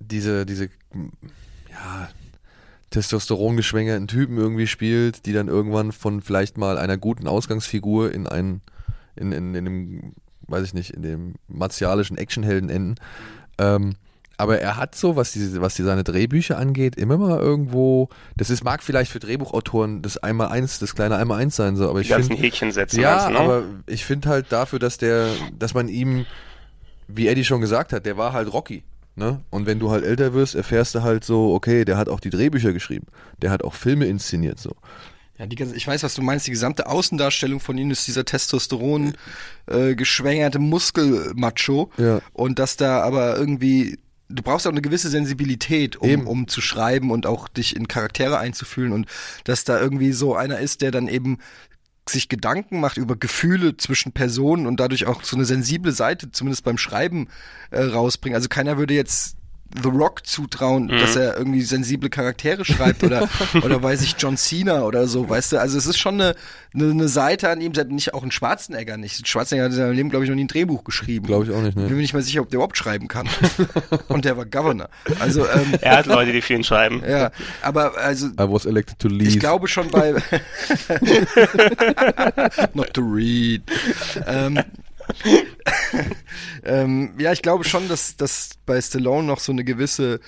[0.00, 0.64] diese, diese,
[1.70, 2.08] ja,
[2.90, 8.62] testosterongeschwängerten Typen irgendwie spielt, die dann irgendwann von vielleicht mal einer guten Ausgangsfigur in einen,
[9.14, 10.12] in, in, in dem,
[10.46, 12.94] weiß ich nicht, in dem martialischen Actionhelden enden.
[13.58, 13.96] Ähm,
[14.38, 18.50] aber er hat so, was die, was die seine Drehbücher angeht, immer mal irgendwo, das
[18.50, 21.98] ist, mag vielleicht für Drehbuchautoren das einmal eins, das kleine einmal eins sein, so, aber
[21.98, 23.00] Die ich ganzen finde, Häkchen setzen.
[23.00, 23.38] ja, meinst ne?
[23.38, 26.24] aber ich finde halt dafür, dass der, dass man ihm,
[27.08, 28.84] wie Eddie schon gesagt hat, der war halt Rocky.
[29.16, 29.40] Ne?
[29.50, 32.30] Und wenn du halt älter wirst, erfährst du halt so, okay, der hat auch die
[32.30, 33.06] Drehbücher geschrieben.
[33.42, 34.76] Der hat auch Filme inszeniert, so.
[35.38, 36.46] Ja, die ganze, ich weiß, was du meinst.
[36.46, 39.14] Die gesamte Außendarstellung von ihm ist dieser Testosteron
[39.66, 41.90] äh, geschwängerte Muskelmacho.
[41.96, 42.20] Ja.
[42.32, 43.98] Und dass da aber irgendwie
[44.28, 46.22] du brauchst auch eine gewisse Sensibilität, Eben.
[46.22, 49.06] um, um zu schreiben und auch dich in Charaktere einzufühlen und
[49.44, 51.38] dass da irgendwie so einer ist, der dann eben
[52.08, 56.64] sich Gedanken macht über Gefühle zwischen Personen und dadurch auch so eine sensible Seite, zumindest
[56.64, 57.28] beim Schreiben,
[57.70, 58.34] äh, rausbringt.
[58.34, 59.36] Also keiner würde jetzt
[59.82, 60.98] The Rock zutrauen, Mhm.
[60.98, 63.28] dass er irgendwie sensible Charaktere schreibt oder
[63.62, 65.60] oder weiß ich John Cena oder so, weißt du?
[65.60, 66.34] Also es ist schon eine,
[66.74, 69.28] eine, eine Seite an ihm, nicht auch ein Schwarzenegger nicht.
[69.28, 71.26] Schwarzenegger hat in seinem Leben glaube ich noch nie ein Drehbuch geschrieben.
[71.26, 71.90] Glaube ich auch nicht, Bin ne?
[71.90, 73.28] mir nicht mal sicher, ob der überhaupt schreiben kann.
[74.08, 74.88] Und der war Governor.
[75.20, 77.02] Also ähm, Er hat Leute, die für ihn schreiben.
[77.08, 79.28] ja, aber also I was elected to leave.
[79.28, 80.14] ich glaube schon bei
[82.74, 83.62] Not to read.
[84.26, 84.58] Ähm,
[86.64, 90.20] ähm, ja, ich glaube schon, dass, dass bei Stallone noch so eine gewisse,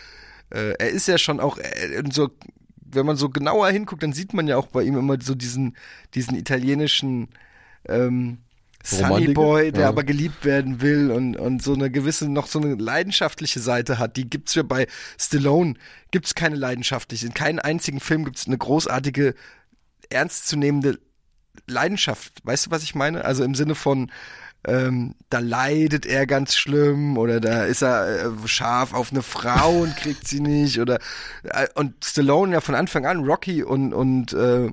[0.50, 2.30] äh, er ist ja schon auch äh, so,
[2.76, 5.76] wenn man so genauer hinguckt, dann sieht man ja auch bei ihm immer so diesen,
[6.14, 7.28] diesen italienischen
[7.88, 8.38] ähm,
[8.82, 9.34] Sunny?
[9.34, 9.88] Boy, der Ja.
[9.88, 14.16] aber geliebt werden will und, und so eine gewisse, noch so eine leidenschaftliche Seite hat.
[14.16, 14.86] Die gibt's ja bei
[15.18, 15.74] Stallone,
[16.10, 17.26] gibt's keine leidenschaftliche.
[17.26, 19.34] In keinem einzigen Film gibt's eine großartige,
[20.08, 20.98] ernstzunehmende
[21.66, 22.40] Leidenschaft.
[22.44, 23.24] Weißt du, was ich meine?
[23.24, 24.10] Also im Sinne von,
[24.64, 29.80] ähm, da leidet er ganz schlimm oder da ist er äh, scharf auf eine Frau
[29.80, 30.98] und kriegt sie nicht oder
[31.44, 34.70] äh, und Stallone ja von Anfang an Rocky und und äh,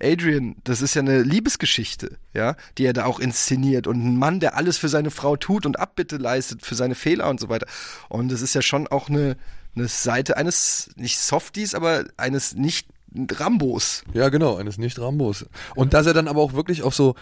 [0.00, 4.40] Adrian, das ist ja eine Liebesgeschichte, ja, die er da auch inszeniert und ein Mann,
[4.40, 7.66] der alles für seine Frau tut und Abbitte leistet für seine Fehler und so weiter.
[8.08, 9.36] Und das ist ja schon auch eine
[9.74, 12.88] eine Seite eines nicht Softies, aber eines nicht
[13.32, 14.04] Rambos.
[14.12, 15.46] Ja, genau, eines Nicht-Rambos.
[15.74, 17.14] Und dass er dann aber auch wirklich auf so,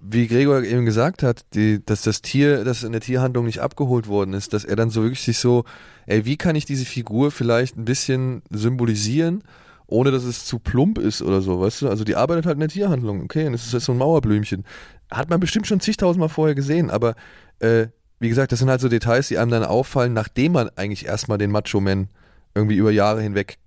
[0.00, 4.08] wie Gregor eben gesagt hat, die, dass das Tier, das in der Tierhandlung nicht abgeholt
[4.08, 5.64] worden ist, dass er dann so wirklich sich so,
[6.06, 9.44] ey, wie kann ich diese Figur vielleicht ein bisschen symbolisieren,
[9.86, 11.88] ohne dass es zu plump ist oder so, weißt du?
[11.88, 14.64] Also die arbeitet halt in der Tierhandlung, okay, und das ist jetzt so ein Mauerblümchen.
[15.10, 17.14] Hat man bestimmt schon zigtausendmal vorher gesehen, aber
[17.58, 17.88] äh,
[18.20, 21.38] wie gesagt, das sind halt so Details, die einem dann auffallen, nachdem man eigentlich erstmal
[21.38, 22.08] den Macho-Man
[22.54, 23.58] irgendwie über Jahre hinweg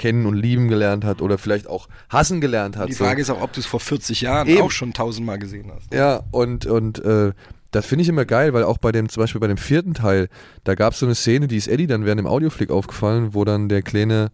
[0.00, 2.88] kennen und lieben gelernt hat oder vielleicht auch hassen gelernt hat.
[2.88, 3.04] Die so.
[3.04, 4.62] Frage ist auch, ob du es vor 40 Jahren Eben.
[4.62, 5.92] auch schon tausendmal gesehen hast.
[5.92, 7.32] Ja, und, und äh,
[7.70, 10.30] das finde ich immer geil, weil auch bei dem, zum Beispiel bei dem vierten Teil,
[10.64, 13.44] da gab es so eine Szene, die ist Eddie dann während dem Audioflick aufgefallen, wo
[13.44, 14.30] dann der kleine,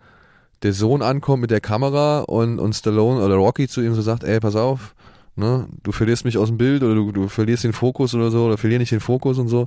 [0.63, 4.23] der Sohn ankommt mit der Kamera und, und Stallone oder Rocky zu ihm so sagt,
[4.23, 4.95] ey, pass auf,
[5.35, 8.47] ne, du verlierst mich aus dem Bild oder du, du verlierst den Fokus oder so
[8.47, 9.67] oder verlier nicht den Fokus und so,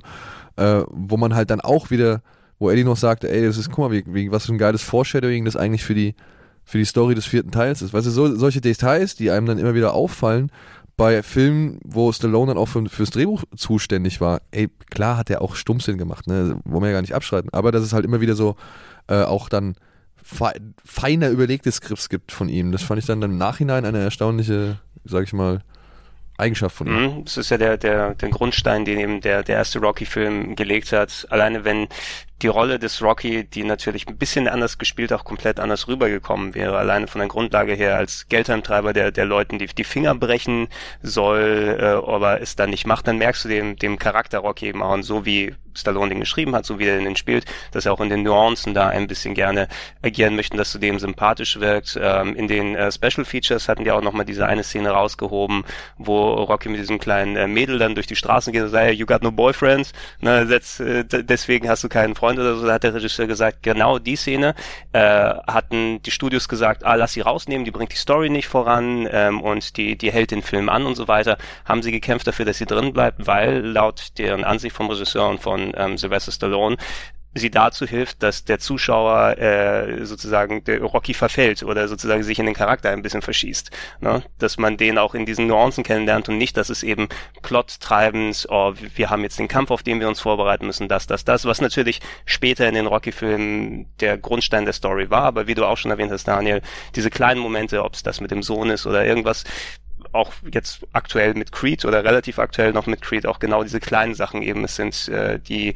[0.56, 2.22] äh, wo man halt dann auch wieder,
[2.60, 4.82] wo Eddie noch sagte, ey, das ist, guck mal, wie, wie, was für ein geiles
[4.82, 6.14] Foreshadowing das eigentlich für die,
[6.62, 7.92] für die Story des vierten Teils ist.
[7.92, 10.52] Weißt du, so, solche Details, die einem dann immer wieder auffallen,
[10.96, 15.40] bei Filmen, wo Stallone dann auch für, fürs Drehbuch zuständig war, ey, klar hat er
[15.40, 18.20] auch Stummsinn gemacht, ne, wollen wir ja gar nicht abschreiten, aber dass es halt immer
[18.20, 18.56] wieder so
[19.08, 19.76] äh, auch dann
[20.22, 20.52] fe
[20.84, 25.24] feiner überlegte Skripts gibt von ihm, das fand ich dann im Nachhinein eine erstaunliche, sag
[25.24, 25.62] ich mal,
[26.36, 27.02] Eigenschaft von ihm.
[27.02, 30.92] Mhm, Das ist ja der, der, der Grundstein, den eben der, der erste Rocky-Film gelegt
[30.92, 31.26] hat.
[31.30, 31.88] Alleine wenn
[32.42, 36.78] die Rolle des Rocky, die natürlich ein bisschen anders gespielt, auch komplett anders rübergekommen wäre,
[36.78, 40.68] alleine von der Grundlage her als Geldheimtreiber der, der Leuten, die die Finger brechen
[41.02, 44.82] soll, äh, aber es dann nicht macht, dann merkst du dem, dem Charakter Rocky eben
[44.82, 47.92] auch, und so wie Stallone den geschrieben hat, so wie er den spielt, dass er
[47.92, 49.68] auch in den Nuancen da ein bisschen gerne
[50.02, 51.98] agieren möchten, dass du dem sympathisch wirkt.
[52.00, 55.64] Ähm, in den äh, Special Features hatten die auch nochmal diese eine Szene rausgehoben,
[55.98, 58.94] wo Rocky mit diesem kleinen äh, Mädel dann durch die Straßen geht und sagt, hey,
[58.94, 62.66] you got no boyfriend, ne, that's, äh, deswegen hast du keinen Freund oder so.
[62.66, 64.54] Da hat der Regisseur gesagt, genau die Szene
[64.92, 69.08] äh, hatten die Studios gesagt, ah, lass sie rausnehmen, die bringt die Story nicht voran
[69.10, 71.38] ähm, und die, die hält den Film an und so weiter.
[71.64, 75.40] Haben sie gekämpft dafür, dass sie drin bleibt, weil laut deren Ansicht vom Regisseur und
[75.40, 76.76] von ähm, Sylvester Stallone
[77.34, 82.46] sie dazu hilft, dass der Zuschauer äh, sozusagen der Rocky verfällt oder sozusagen sich in
[82.46, 83.70] den Charakter ein bisschen verschießt.
[84.00, 84.22] Ne?
[84.38, 87.08] Dass man den auch in diesen Nuancen kennenlernt und nicht, dass es eben
[87.42, 91.24] plottreibend, oh, wir haben jetzt den Kampf, auf den wir uns vorbereiten müssen, das, das,
[91.24, 95.64] das, was natürlich später in den Rocky-Filmen der Grundstein der Story war, aber wie du
[95.64, 96.62] auch schon erwähnt hast, Daniel,
[96.96, 99.44] diese kleinen Momente, ob es das mit dem Sohn ist oder irgendwas,
[100.12, 104.14] auch jetzt aktuell mit Creed oder relativ aktuell noch mit Creed auch genau diese kleinen
[104.14, 104.64] Sachen eben.
[104.64, 105.74] Es sind äh, die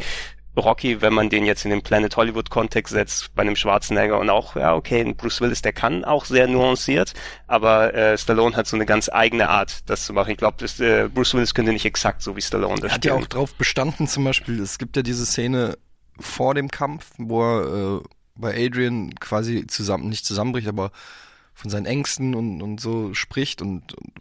[0.57, 4.31] Rocky, wenn man den jetzt in den Planet Hollywood Kontext setzt, bei einem Schwarzenegger und
[4.31, 7.15] auch, ja, okay, Bruce Willis, der kann auch sehr nuanciert,
[7.47, 10.31] aber äh, Stallone hat so eine ganz eigene Art, das zu machen.
[10.31, 13.13] Ich glaube, äh, Bruce Willis könnte nicht exakt so wie Stallone das Er hat ja
[13.13, 13.25] spielen.
[13.25, 15.77] auch drauf bestanden, zum Beispiel, es gibt ja diese Szene
[16.21, 18.01] vor dem Kampf, wo er äh,
[18.37, 20.91] bei Adrian quasi zusammen, nicht zusammenbricht, aber
[21.55, 24.13] von seinen Ängsten und, und so spricht und, und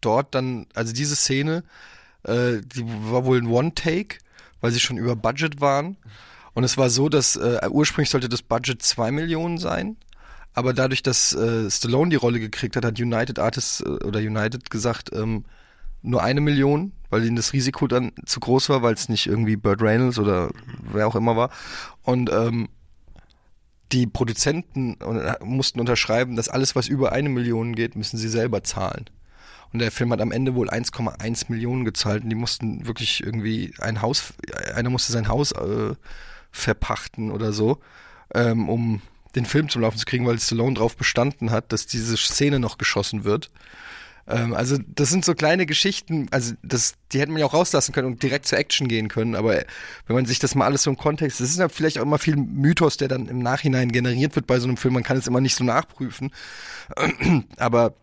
[0.00, 1.64] dort dann, also diese Szene,
[2.24, 4.18] äh, die war wohl ein One-Take,
[4.62, 5.98] weil sie schon über Budget waren.
[6.54, 9.96] Und es war so, dass äh, ursprünglich sollte das Budget zwei Millionen sein.
[10.54, 14.70] Aber dadurch, dass äh, Stallone die Rolle gekriegt hat, hat United Artists äh, oder United
[14.70, 15.44] gesagt, ähm,
[16.02, 19.56] nur eine Million, weil ihnen das Risiko dann zu groß war, weil es nicht irgendwie
[19.56, 20.50] Burt Reynolds oder
[20.92, 21.50] wer auch immer war.
[22.02, 22.68] Und ähm,
[23.92, 28.62] die Produzenten äh, mussten unterschreiben, dass alles, was über eine Million geht, müssen sie selber
[28.62, 29.06] zahlen.
[29.72, 33.72] Und der Film hat am Ende wohl 1,1 Millionen gezahlt und die mussten wirklich irgendwie
[33.78, 34.34] ein Haus,
[34.74, 35.94] einer musste sein Haus äh,
[36.50, 37.78] verpachten oder so,
[38.34, 39.00] ähm, um
[39.34, 42.76] den Film zum Laufen zu kriegen, weil Stallone drauf bestanden hat, dass diese Szene noch
[42.76, 43.50] geschossen wird.
[44.28, 47.92] Ähm, also das sind so kleine Geschichten, also das, die hätten man ja auch rauslassen
[47.92, 49.64] können und direkt zur Action gehen können, aber
[50.06, 52.18] wenn man sich das mal alles so im Kontext, das ist ja vielleicht auch immer
[52.18, 55.26] viel Mythos, der dann im Nachhinein generiert wird bei so einem Film, man kann es
[55.26, 56.30] immer nicht so nachprüfen,
[57.56, 57.94] aber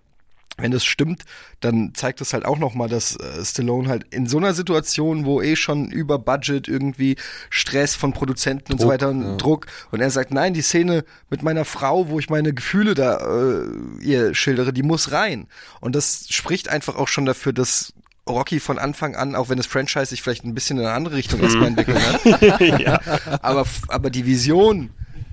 [0.61, 1.23] wenn das stimmt,
[1.59, 5.41] dann zeigt das halt auch nochmal, dass äh, Stallone halt in so einer Situation, wo
[5.41, 7.15] eh schon über Budget irgendwie
[7.49, 9.35] Stress von Produzenten und so weiter und ja.
[9.37, 13.17] Druck und er sagt, nein, die Szene mit meiner Frau, wo ich meine Gefühle da
[13.17, 13.65] äh,
[14.01, 15.47] ihr schildere, die muss rein.
[15.81, 17.93] Und das spricht einfach auch schon dafür, dass
[18.27, 21.15] Rocky von Anfang an, auch wenn das Franchise sich vielleicht ein bisschen in eine andere
[21.15, 22.99] Richtung erstmal entwickelt hat, ja.
[23.41, 24.91] aber, aber die Vision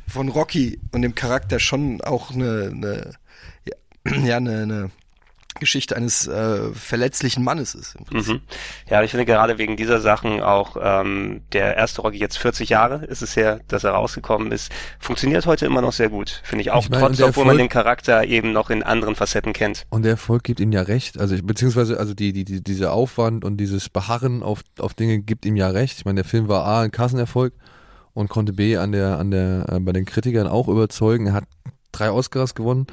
[0.09, 3.13] von Rocky und dem Charakter schon auch eine, eine
[3.65, 4.91] ja, ja, eine, eine
[5.61, 7.97] Geschichte eines äh, verletzlichen Mannes ist.
[7.97, 8.35] Im Prinzip.
[8.35, 8.41] Mhm.
[8.89, 13.05] Ja, ich finde gerade wegen dieser Sachen auch ähm, der erste Rocky jetzt 40 Jahre
[13.05, 16.71] ist es her, dass er rausgekommen ist, funktioniert heute immer noch sehr gut, finde ich
[16.71, 19.87] auch, Ich meine, trotz, obwohl man Erfolg- den Charakter eben noch in anderen Facetten kennt.
[19.91, 21.19] Und der Erfolg gibt ihm ja recht.
[21.19, 25.21] Also ich, beziehungsweise also die, die, die dieser Aufwand und dieses Beharren auf, auf Dinge
[25.21, 25.99] gibt ihm ja recht.
[25.99, 27.53] Ich meine, der Film war A ein Kassenerfolg
[28.15, 31.27] und konnte B an der, an der, äh, bei den Kritikern auch überzeugen.
[31.29, 31.45] Er hat
[31.93, 32.87] drei Oscars gewonnen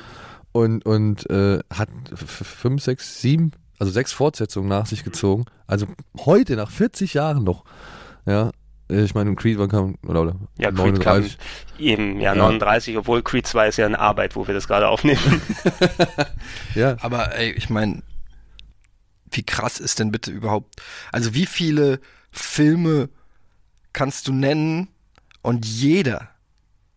[0.53, 5.45] und, und äh, hat fünf, sechs, sieben, also sechs Fortsetzungen nach sich gezogen.
[5.67, 5.87] Also
[6.19, 7.65] heute, nach 40 Jahren noch.
[8.25, 8.51] Ja.
[8.89, 11.37] äh, Ich meine, Creed wann kam, oder, oder Ja, Creed kam 39.
[11.79, 12.43] eben, ja, Ja.
[12.43, 15.41] 39, obwohl Creed 2 ist ja eine Arbeit, wo wir das gerade aufnehmen.
[16.75, 18.01] Ja, Aber ey, ich meine,
[19.31, 20.75] wie krass ist denn bitte überhaupt?
[21.11, 21.99] Also wie viele
[22.31, 23.09] Filme
[23.91, 24.87] kannst du nennen
[25.41, 26.29] und jeder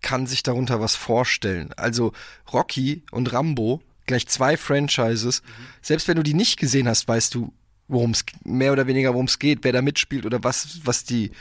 [0.06, 1.72] kann sich darunter was vorstellen?
[1.76, 2.12] Also
[2.52, 5.42] Rocky und Rambo, gleich zwei Franchises.
[5.82, 7.52] Selbst wenn du die nicht gesehen hast, weißt du,
[7.88, 11.32] worum es mehr oder weniger worum es geht, wer da mitspielt oder was was die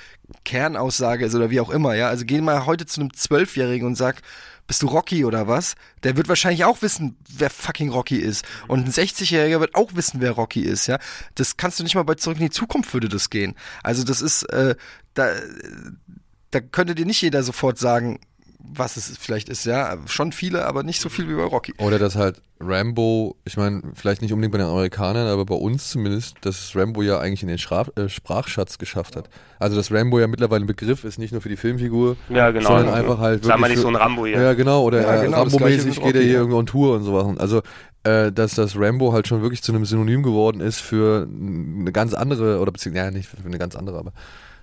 [0.46, 1.94] Kernaussage ist oder wie auch immer.
[1.94, 4.24] Ja, also geh mal heute zu einem Zwölfjährigen und sag,
[4.66, 5.76] bist du Rocky oder was?
[6.02, 8.46] Der wird wahrscheinlich auch wissen, wer fucking Rocky ist.
[8.68, 10.98] Und ein 60-Jähriger wird auch wissen, wer Rocky ist, ja.
[11.36, 13.54] Das kannst du nicht mal bei Zurück in die Zukunft würde das gehen.
[13.84, 14.76] Also das ist, äh,
[15.14, 15.30] da,
[16.50, 18.20] da könnte dir nicht jeder sofort sagen,
[18.74, 19.98] was es vielleicht ist, ja.
[20.08, 21.74] Schon viele, aber nicht so viel wie bei Rocky.
[21.78, 25.90] Oder dass halt Rambo, ich meine, vielleicht nicht unbedingt bei den Amerikanern, aber bei uns
[25.90, 29.30] zumindest, dass Rambo ja eigentlich in den Schraf, äh, Sprachschatz geschafft hat.
[29.60, 32.70] Also dass Rambo ja mittlerweile ein Begriff ist, nicht nur für die Filmfigur, ja, genau.
[32.70, 34.42] sondern einfach halt Sag mal wirklich nicht so für- ein Rambo hier.
[34.42, 36.38] Ja, genau, oder Ja, äh, genau, Rambo-mäßig geht er hier ja.
[36.40, 37.38] irgendwo on Tour und so Sachen.
[37.40, 37.62] Also,
[38.04, 42.14] äh, dass das Rambo halt schon wirklich zu einem Synonym geworden ist für eine ganz
[42.14, 44.14] andere, oder beziehungsweise, ja, nicht für eine ganz andere, aber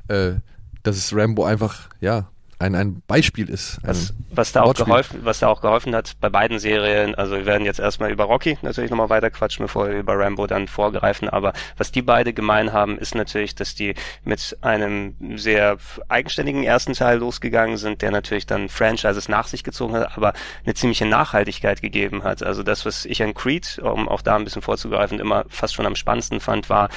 [0.09, 0.37] äh,
[0.83, 2.29] dass es Rambo einfach, ja,
[2.63, 3.79] ein, ein Beispiel ist.
[3.83, 4.87] Ein, Was, was da auch Wortspiel.
[4.87, 8.25] geholfen, was da auch geholfen hat bei beiden Serien, also wir werden jetzt erstmal über
[8.25, 12.33] Rocky natürlich nochmal weiter quatschen, bevor wir über Rambo dann vorgreifen, aber was die beide
[12.33, 13.95] gemein haben, ist natürlich, dass die
[14.25, 15.77] mit einem sehr
[16.09, 20.33] eigenständigen ersten Teil losgegangen sind, der natürlich dann Franchises nach sich gezogen hat, aber
[20.65, 22.43] eine ziemliche Nachhaltigkeit gegeben hat.
[22.43, 25.87] Also das, was ich an Creed, um auch da ein bisschen vorzugreifen, immer fast schon
[25.87, 26.89] am spannendsten fand, war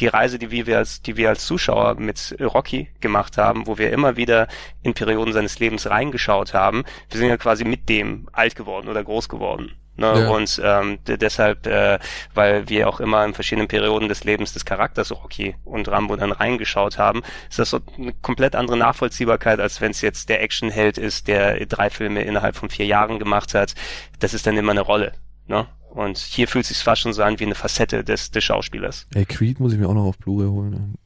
[0.00, 3.90] die Reise, die wir als, die wir als Zuschauer mit Rocky gemacht haben, wo wir
[3.90, 4.48] immer wieder
[4.82, 6.84] in Perioden seines Lebens reingeschaut haben.
[7.10, 9.72] Wir sind ja quasi mit dem alt geworden oder groß geworden.
[9.96, 10.06] Ne?
[10.22, 10.28] Ja.
[10.30, 12.00] Und ähm, de- deshalb, äh,
[12.34, 16.32] weil wir auch immer in verschiedenen Perioden des Lebens des Charakters Rocky und Rambo dann
[16.32, 20.98] reingeschaut haben, ist das so eine komplett andere Nachvollziehbarkeit, als wenn es jetzt der Actionheld
[20.98, 23.74] ist, der drei Filme innerhalb von vier Jahren gemacht hat.
[24.18, 25.12] Das ist dann immer eine Rolle.
[25.46, 25.66] Ne?
[25.90, 29.06] Und hier fühlt es sich fast schon so an wie eine Facette des, des Schauspielers.
[29.14, 30.96] Ey, Creed muss ich mir auch noch auf Blu-ray holen.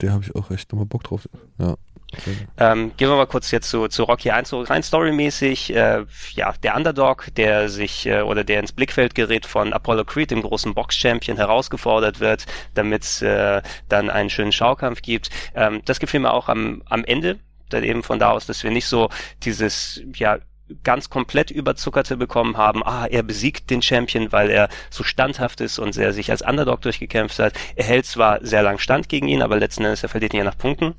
[0.00, 1.28] Der habe ich auch echt nochmal Bock drauf.
[1.58, 1.76] Ja.
[2.58, 4.70] Ähm, gehen wir mal kurz jetzt zu, zu Rocky 1 zurück.
[4.70, 9.72] Rein storymäßig, äh, ja, der Underdog, der sich äh, oder der ins Blickfeld gerät von
[9.72, 15.30] Apollo Creed, dem großen Box-Champion, herausgefordert wird, damit es äh, dann einen schönen Schaukampf gibt.
[15.54, 17.38] Ähm, das gefiel mir auch am, am Ende,
[17.70, 19.08] dann eben von da aus, dass wir nicht so
[19.42, 20.38] dieses, ja,
[20.84, 25.78] ganz komplett überzuckerte bekommen haben, ah, er besiegt den Champion, weil er so standhaft ist
[25.78, 27.54] und er sich als Underdog durchgekämpft hat.
[27.76, 30.44] Er hält zwar sehr lang Stand gegen ihn, aber letzten Endes, er verliert ihn ja
[30.44, 30.94] nach Punkten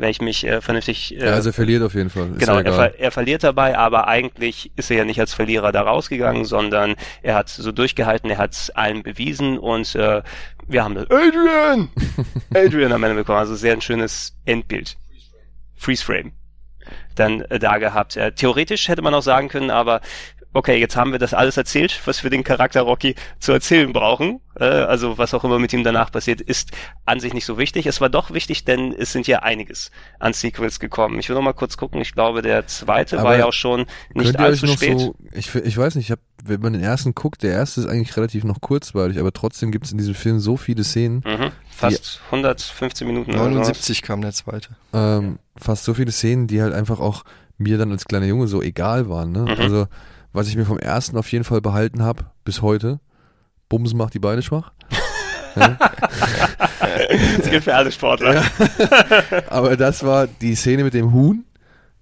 [0.00, 1.14] wenn ich mich äh, vernünftig.
[1.14, 2.30] Äh, ja, also er verliert auf jeden Fall.
[2.30, 5.72] Ist genau, er, ver er verliert dabei, aber eigentlich ist er ja nicht als Verlierer
[5.72, 10.22] da rausgegangen, sondern er hat so durchgehalten, er hat allen bewiesen und äh,
[10.66, 11.90] wir haben das Adrian!
[12.54, 13.38] Adrian am Ende bekommen.
[13.38, 14.96] Also sehr ein schönes Endbild.
[15.76, 16.32] Freeze Frame.
[17.14, 18.16] Dann äh, da gehabt.
[18.16, 20.00] Äh, theoretisch hätte man auch sagen können, aber
[20.52, 24.40] okay, jetzt haben wir das alles erzählt, was wir den Charakter Rocky zu erzählen brauchen.
[24.58, 26.70] Äh, also was auch immer mit ihm danach passiert, ist
[27.06, 27.86] an sich nicht so wichtig.
[27.86, 31.18] Es war doch wichtig, denn es sind ja einiges an Sequels gekommen.
[31.20, 32.00] Ich will noch mal kurz gucken.
[32.00, 34.74] Ich glaube, der zweite Aber war ja auch schon nicht Könnt ihr euch allzu noch
[34.76, 34.98] spät.
[34.98, 37.86] so, ich, ich weiß nicht, ich habe wenn man den ersten guckt, der erste ist
[37.86, 41.50] eigentlich relativ noch kurzweilig, aber trotzdem gibt es in diesem Film so viele Szenen, Mhm.
[41.68, 43.30] Fast 115 Minuten.
[43.32, 43.52] oder sowas.
[43.68, 44.70] 79 kam der zweite.
[44.94, 47.24] ähm, fast so viele Szenen, die halt einfach auch
[47.58, 49.32] mir dann als kleiner Junge so egal waren.
[49.32, 49.40] Ne?
[49.42, 49.48] Mhm.
[49.60, 49.86] Also,
[50.32, 53.00] was ich mir vom ersten auf jeden Fall behalten habe, bis heute,
[53.68, 54.72] Bums macht die Beine schwach.
[57.38, 58.42] Das gilt für alle Sportler.
[59.48, 61.44] Aber das war die Szene mit dem Huhn.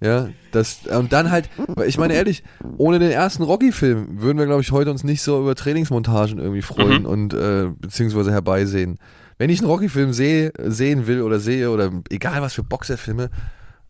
[0.01, 1.49] Ja, das, und dann halt,
[1.85, 2.43] ich meine ehrlich,
[2.77, 6.61] ohne den ersten Rocky-Film würden wir, glaube ich, heute uns nicht so über Trainingsmontagen irgendwie
[6.61, 7.05] freuen Mhm.
[7.09, 8.97] und äh, beziehungsweise herbeisehen.
[9.37, 13.29] Wenn ich einen Rocky-Film sehe, sehen will oder sehe, oder egal was für Boxerfilme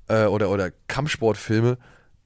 [0.07, 1.77] äh, oder, oder Kampfsportfilme,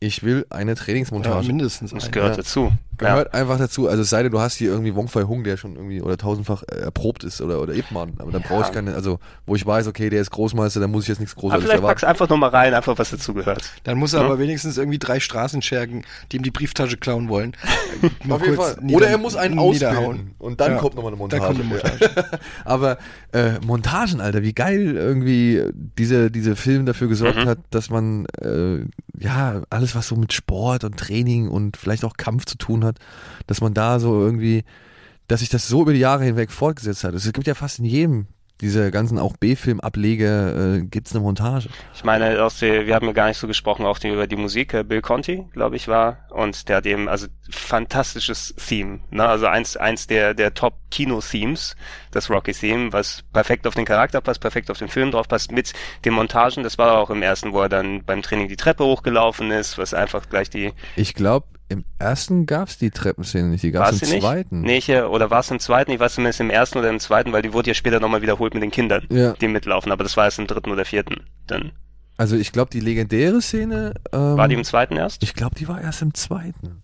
[0.06, 1.48] ich will eine Ja, Trainingsmontage.
[1.48, 1.92] mindestens.
[1.92, 2.38] Das gehört Ja.
[2.38, 2.72] dazu.
[2.98, 3.90] Gehört einfach dazu.
[3.90, 6.16] Also es sei denn, du hast hier irgendwie Wong Fei Hung, der schon irgendwie oder
[6.16, 8.14] tausendfach äh, erprobt ist oder, oder Ip Man.
[8.20, 11.04] Aber dann brauche ich keine, also wo ich weiß, okay, der ist Großmeister, dann muss
[11.04, 11.92] ich jetzt nichts Aber Großartiges vielleicht erwarten.
[11.96, 13.64] packst einfach nur mal rein, einfach was dazu gehört.
[13.84, 17.54] Dann muss er aber wenigstens irgendwie drei Straßenschergen, die ihm die Brieftasche klauen wollen.
[18.26, 18.78] mal Auf jeden Fall.
[18.82, 20.36] nieder- Oder er muss einen ausbilden.
[20.38, 21.42] Und dann Ja, kommt nochmal eine Montage.
[21.42, 22.26] Dann kommt eine Montage.
[22.66, 22.98] Aber
[23.32, 25.64] äh, Montagen, Alter, wie geil irgendwie
[25.98, 27.46] diese, diese Film dafür gesorgt Mhm.
[27.50, 28.86] hat, dass man äh,
[29.20, 33.00] ja alles, was so mit Sport und Training und vielleicht auch Kampf zu tun hat,
[33.48, 34.64] dass man da so irgendwie,
[35.28, 37.14] dass sich das so über die Jahre hinweg fortgesetzt hat.
[37.14, 38.28] Es gibt ja fast in jedem
[38.62, 41.70] dieser ganzen auch B-Film-Ableger äh, gibt's eine Montage.
[41.94, 44.36] Ich meine, aus der, wir haben ja gar nicht so gesprochen, auch die, über die
[44.36, 44.74] Musik.
[44.74, 46.28] Äh, Bill Conti, glaube ich, war.
[46.30, 49.02] Und der hat eben, also fantastisches Theme.
[49.10, 49.26] Ne?
[49.26, 51.76] Also eins, eins der, der Top-Kino-Themes,
[52.12, 55.74] das Rocky-Theme, was perfekt auf den Charakter passt, perfekt auf den Film drauf passt, mit
[56.06, 56.64] den Montagen.
[56.64, 59.94] Das war auch im ersten, wo er dann beim Training die Treppe hochgelaufen ist, was
[59.94, 64.10] einfach gleich die, Ich glaube, im ersten gab's die Treppenszene nicht, die gab's War's im
[64.10, 64.22] nicht?
[64.22, 64.62] zweiten.
[64.62, 65.92] Nee, ich, äh, oder war es im zweiten?
[65.92, 68.54] Ich weiß zumindest im ersten oder im zweiten, weil die wurde ja später nochmal wiederholt
[68.54, 69.34] mit den Kindern, Ja.
[69.34, 69.92] die mitlaufen.
[69.92, 71.22] Aber das war erst im dritten oder vierten.
[71.48, 71.72] Dann
[72.18, 73.96] Also ich glaube, die legendäre Szene.
[74.12, 75.24] Ähm, war die im zweiten erst.
[75.24, 76.83] Ich glaube, die war erst im zweiten.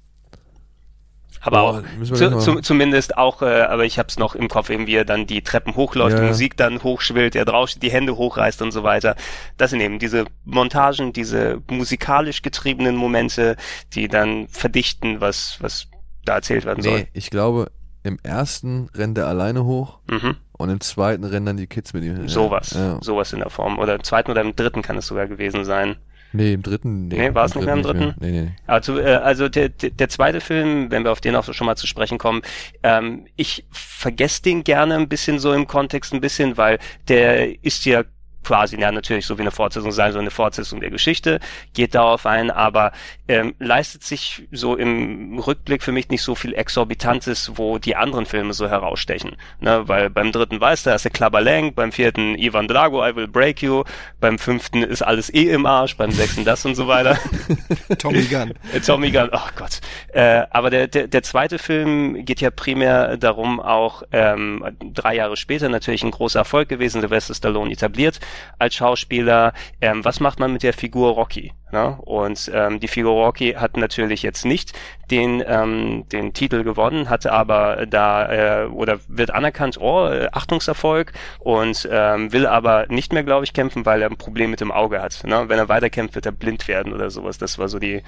[1.42, 4.88] Aber Boah, auch zu, zu, zumindest auch, äh, aber ich hab's noch im Kopf, eben
[4.88, 6.22] wie er dann die Treppen hochläuft, Ja.
[6.22, 9.16] die Musik dann hochschwillt, er drauf steht, die Hände hochreißt und so weiter.
[9.58, 13.56] Das sind eben diese Montagen, diese musikalisch getriebenen Momente,
[13.94, 15.88] die dann verdichten, was, was
[16.26, 17.00] da erzählt werden soll.
[17.00, 17.72] Nee, ich glaube,
[18.04, 20.36] im ersten rennt er alleine hoch Mhm.
[20.54, 22.28] und im zweiten rennen dann die Kids mit ihm.
[22.28, 22.98] Sowas, Ja.
[23.02, 23.78] sowas in der Form.
[23.80, 25.98] Oder im zweiten oder im dritten kann es sogar gewesen sein.
[26.32, 27.08] Nee, im dritten.
[27.08, 28.14] Nee, war es nicht mehr im dritten?
[28.20, 28.52] Nee, nee.
[28.68, 31.76] Also, äh, also der, der, der zweite Film, wenn wir auf den auch schon mal
[31.76, 32.42] zu sprechen kommen,
[32.84, 37.86] ähm, ich vergesse den gerne ein bisschen so im Kontext ein bisschen, weil der ist
[37.86, 38.04] ja
[38.44, 41.40] quasi, ja natürlich so wie eine Fortsetzung sein, so eine Fortsetzung der Geschichte,
[41.74, 42.92] geht darauf ein, aber
[43.28, 48.26] ähm, leistet sich so im Rückblick für mich nicht so viel Exorbitantes, wo die anderen
[48.26, 49.36] Filme so herausstechen.
[49.60, 49.88] Ne?
[49.88, 53.16] Weil beim dritten weißt du, da ist der Klabber Lang, beim vierten Ivan Drago, I
[53.16, 53.84] will break you,
[54.20, 57.18] beim fünften ist alles eh im Arsch, beim sechsten das und so weiter.
[57.98, 58.54] Tommy Gunn.
[58.74, 59.80] Äh, Tommy Gunn, oh Gott.
[60.14, 65.38] Äh, aber der, der, der zweite Film geht ja primär darum, auch ähm, drei Jahre
[65.38, 68.20] später natürlich ein großer Erfolg gewesen, Sylvester Stallone etabliert
[68.58, 69.54] als Schauspieler.
[69.82, 71.54] Ähm, was macht man mit der Figur Rocky?
[71.72, 71.98] Ne?
[72.02, 74.74] Und ähm, die Figur Rocky hat natürlich jetzt nicht
[75.12, 81.14] den, ähm, den Titel gewonnen, hat aber da äh, oder wird anerkannt, oh, äh, Achtungserfolg
[81.40, 84.72] und ähm, will aber nicht mehr, glaube ich, kämpfen, weil er ein Problem mit dem
[84.72, 85.24] Auge hat.
[85.26, 85.46] Ne?
[85.48, 87.38] Wenn er weiterkämpft, wird er blind werden oder sowas.
[87.38, 88.02] Das war so die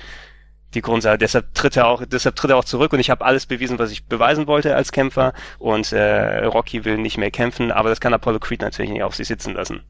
[0.73, 1.17] die Grundsache.
[1.17, 3.91] Deshalb tritt er auch, deshalb tritt er auch zurück und ich habe alles bewiesen, was
[3.91, 5.34] ich beweisen wollte als Kämpfer.
[5.60, 9.15] Und äh, Rocky will nicht mehr kämpfen, aber das kann Apollo Creed natürlich nicht auf
[9.15, 9.84] sich sitzen lassen.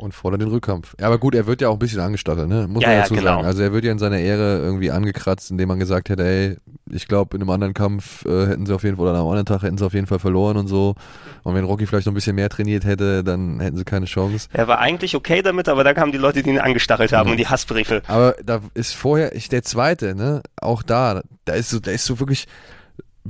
[0.00, 0.94] Und fordert den Rückkampf.
[1.00, 2.68] Ja, aber gut, er wird ja auch ein bisschen angestachelt, ne?
[2.68, 3.26] Muss Ja, man ja, dazu genau.
[3.26, 3.44] sagen.
[3.46, 6.56] Also er wird ja in seiner Ehre irgendwie angekratzt, indem man gesagt hätte, ey,
[6.90, 9.44] ich glaube, in einem anderen Kampf äh, hätten sie auf jeden Fall, oder am anderen
[9.46, 10.94] Tag hätten sie auf jeden Fall verloren und so.
[11.42, 14.48] Und wenn Rocky vielleicht noch ein bisschen mehr trainiert hätte, dann hätten sie keine Chance.
[14.52, 17.32] Er war eigentlich okay damit, aber da kamen die Leute, die ihn angestachelt haben Mhm.
[17.32, 18.02] und die Hassbriefe.
[18.06, 20.42] Aber da ist vorher, ich, der zweite, ne?
[20.60, 22.46] Auch da, da ist so, da ist so wirklich,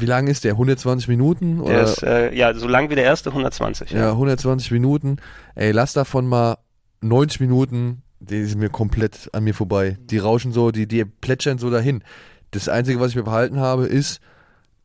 [0.01, 0.53] wie lang ist der?
[0.53, 1.57] 120 Minuten?
[1.59, 1.83] Der Oder?
[1.83, 3.91] ist, äh, ja, so lang wie der erste 120.
[3.91, 5.17] Ja, 120 Minuten.
[5.55, 6.59] Ey, lass davon mal
[7.01, 9.99] 90 Minuten, die sind mir komplett an mir vorbei.
[10.01, 12.03] Die rauschen so, die, die plätschern so dahin.
[12.51, 14.21] Das Einzige, was ich mir behalten habe, ist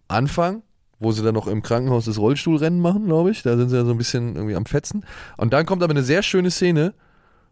[0.07, 0.63] Anfang,
[0.99, 3.43] wo sie dann noch im Krankenhaus das Rollstuhlrennen machen, glaube ich.
[3.43, 5.05] Da sind sie ja so ein bisschen irgendwie am Fetzen.
[5.37, 6.93] Und dann kommt aber eine sehr schöne Szene,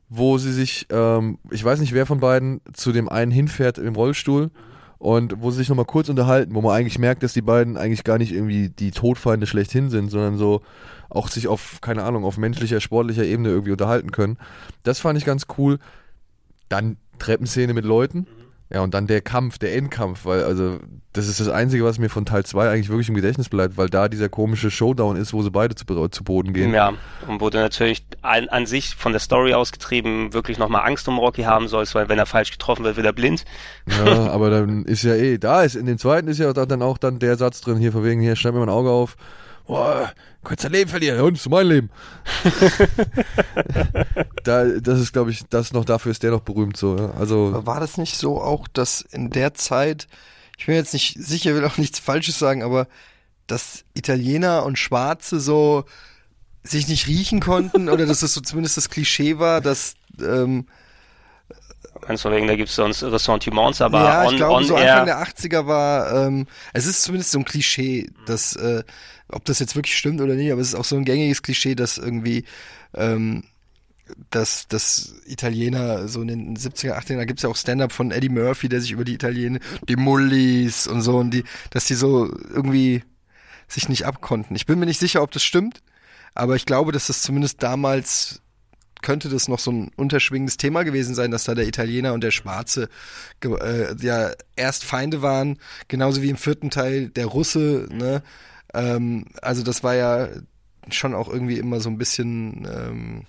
[0.09, 3.95] wo sie sich, ähm, ich weiß nicht, wer von beiden zu dem einen hinfährt im
[3.95, 4.51] Rollstuhl
[5.01, 8.03] und wo sie sich nochmal kurz unterhalten, wo man eigentlich merkt, dass die beiden eigentlich
[8.03, 10.61] gar nicht irgendwie die Todfeinde schlechthin sind, sondern so
[11.09, 14.37] auch sich auf, keine Ahnung, auf menschlicher, sportlicher Ebene irgendwie unterhalten können.
[14.83, 15.79] Das fand ich ganz cool.
[16.69, 18.27] Dann Treppenszene mit Leuten.
[18.73, 20.79] Ja, und dann der Kampf, der Endkampf, weil, also,
[21.11, 23.89] das ist das Einzige, was mir von Teil 2 eigentlich wirklich im Gedächtnis bleibt, weil
[23.89, 26.73] da dieser komische Showdown ist, wo sie beide zu, zu Boden gehen.
[26.73, 26.93] Ja,
[27.27, 31.19] und wo du natürlich an, an sich von der Story ausgetrieben wirklich nochmal Angst um
[31.19, 33.43] Rocky haben sollst, weil wenn er falsch getroffen wird, wird er blind.
[33.87, 36.97] Ja, aber dann ist ja eh, da ist, in dem zweiten ist ja dann auch
[36.97, 39.17] dann der Satz drin, hier von wegen, hier, schneid mir mein Auge auf.
[39.67, 40.11] Boah,
[40.43, 41.89] könntest dein Leben verlieren, und ist mein Leben.
[44.43, 46.97] da, das ist, glaube ich, das noch, dafür ist der noch berühmt so.
[46.97, 47.11] Ja.
[47.11, 50.07] Also, Aber war das nicht so auch, dass in der Zeit,
[50.57, 52.87] ich bin jetzt nicht sicher, will auch nichts Falsches sagen, aber
[53.47, 55.85] dass Italiener und Schwarze so
[56.63, 60.67] sich nicht riechen konnten oder dass es so zumindest das Klischee war, dass ähm,
[62.07, 65.01] Meinst du wegen, da gibt's sonst Ressentiments, aber ja, on, ich glaube, on so air,
[65.01, 68.83] Anfang der 80er war, ähm, es ist zumindest so ein Klischee, dass, äh,
[69.31, 71.75] ob das jetzt wirklich stimmt oder nicht, aber es ist auch so ein gängiges Klischee,
[71.75, 72.45] dass irgendwie,
[72.93, 73.43] ähm,
[74.29, 78.29] dass, dass Italiener so in den 70er, 80er, da gibt's ja auch Stand-up von Eddie
[78.29, 82.31] Murphy, der sich über die Italiener, die Mullis und so, und die, dass die so
[82.53, 83.03] irgendwie
[83.67, 84.55] sich nicht abkonnten.
[84.55, 85.81] Ich bin mir nicht sicher, ob das stimmt,
[86.33, 88.41] aber ich glaube, dass das zumindest damals
[89.01, 92.31] könnte das noch so ein unterschwingendes Thema gewesen sein, dass da der Italiener und der
[92.31, 92.87] Schwarze
[93.43, 95.57] äh, ja erst Feinde waren,
[95.87, 98.21] genauso wie im vierten Teil der Russe, ne?
[98.73, 100.27] Ähm, also das war ja
[100.89, 103.25] schon auch irgendwie immer so ein bisschen ähm,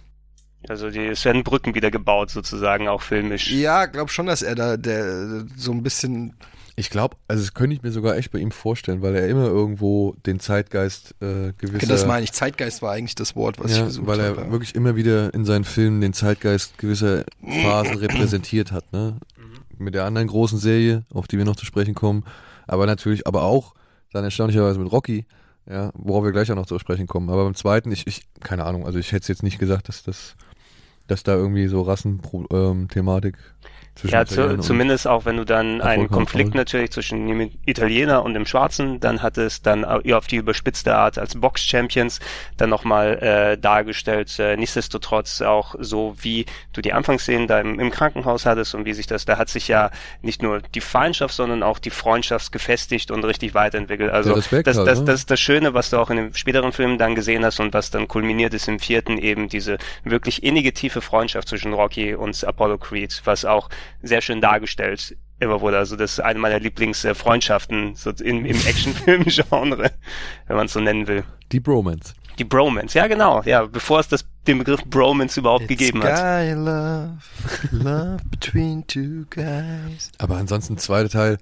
[0.68, 3.50] also die, es werden Brücken wieder gebaut sozusagen, auch filmisch.
[3.50, 6.34] ja, glaub schon, dass er da der so ein bisschen
[6.74, 9.44] ich glaube, also das könnte ich mir sogar echt bei ihm vorstellen, weil er immer
[9.44, 11.86] irgendwo den Zeitgeist äh, gewisser...
[11.86, 14.50] das meine ich, Zeitgeist war eigentlich das Wort, was ich ja, gesucht weil er habe.
[14.50, 17.24] wirklich immer wieder in seinen Filmen den Zeitgeist gewisser
[17.62, 19.18] Phasen repräsentiert hat, ne?
[19.76, 22.24] Mit der anderen großen Serie, auf die wir noch zu sprechen kommen,
[22.66, 23.74] aber natürlich, aber auch
[24.12, 25.26] dann erstaunlicherweise mit Rocky,
[25.68, 27.30] ja, worauf wir gleich auch noch zu sprechen kommen.
[27.30, 30.36] Aber beim zweiten, ich, ich keine Ahnung, also ich hätte jetzt nicht gesagt, dass das,
[31.06, 33.71] dass da irgendwie so Rassenthematik zwischen
[34.04, 38.46] Ja, zu, zumindest auch wenn du dann einen Konflikt natürlich zwischen dem Italiener und dem
[38.46, 42.18] Schwarzen, dann hat es dann ja, auf die überspitzte Art als Box-Champions
[42.56, 44.36] dann nochmal äh, dargestellt.
[44.38, 48.92] Äh, nichtsdestotrotz auch so, wie du die Anfangsszenen da im, im Krankenhaus hattest und wie
[48.92, 49.90] sich das, da hat sich ja
[50.22, 54.10] nicht nur die Feindschaft, sondern auch die Freundschaft gefestigt und richtig weiterentwickelt.
[54.10, 55.04] Also das, halt, das, ne?
[55.04, 57.72] das ist das Schöne, was du auch in den späteren Filmen dann gesehen hast und
[57.72, 62.42] was dann kulminiert ist im vierten eben diese wirklich innige tiefe Freundschaft zwischen Rocky und
[62.42, 63.68] Apollo Creed, was auch
[64.02, 65.78] sehr schön dargestellt immer wurde.
[65.78, 69.90] Also das ist eine meiner Lieblingsfreundschaften so in, im Actionfilm-Genre,
[70.46, 71.24] wenn man es so nennen will.
[71.50, 72.14] Die Bromance.
[72.38, 76.16] Die Bromance, ja genau, ja, bevor es das, den Begriff Bromance überhaupt gegeben hat.
[76.16, 77.18] Guy love,
[77.70, 80.10] love between two guys.
[80.16, 81.38] Aber ansonsten zweiter Teil,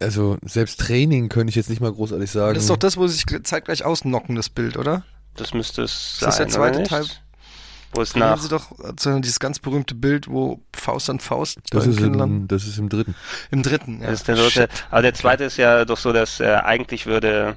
[0.00, 2.54] also selbst Training könnte ich jetzt nicht mal großartig sagen.
[2.54, 5.04] Das ist doch das, wo sie sich zeitgleich ausnocken, das Bild, oder?
[5.36, 6.90] Das müsste es Das ist sein, der zweite oder nicht?
[6.90, 7.04] Teil.
[7.94, 8.72] Wo es Nach sie doch
[9.20, 13.14] dieses ganz berühmte Bild, wo Faust an Faust das, ist im, das ist im dritten.
[13.50, 14.00] im dritten.
[14.00, 14.06] Ja.
[14.06, 14.68] Das ist der dritte.
[14.90, 17.56] Aber der zweite ist ja doch so, dass äh, eigentlich würde,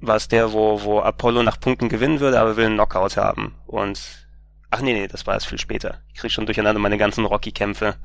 [0.00, 3.56] war es der, wo, wo Apollo nach Punkten gewinnen würde, aber will einen Knockout haben.
[3.66, 4.00] Und
[4.70, 6.02] ach nee, nee, das war erst viel später.
[6.12, 7.96] Ich krieg schon durcheinander meine ganzen Rocky-Kämpfe.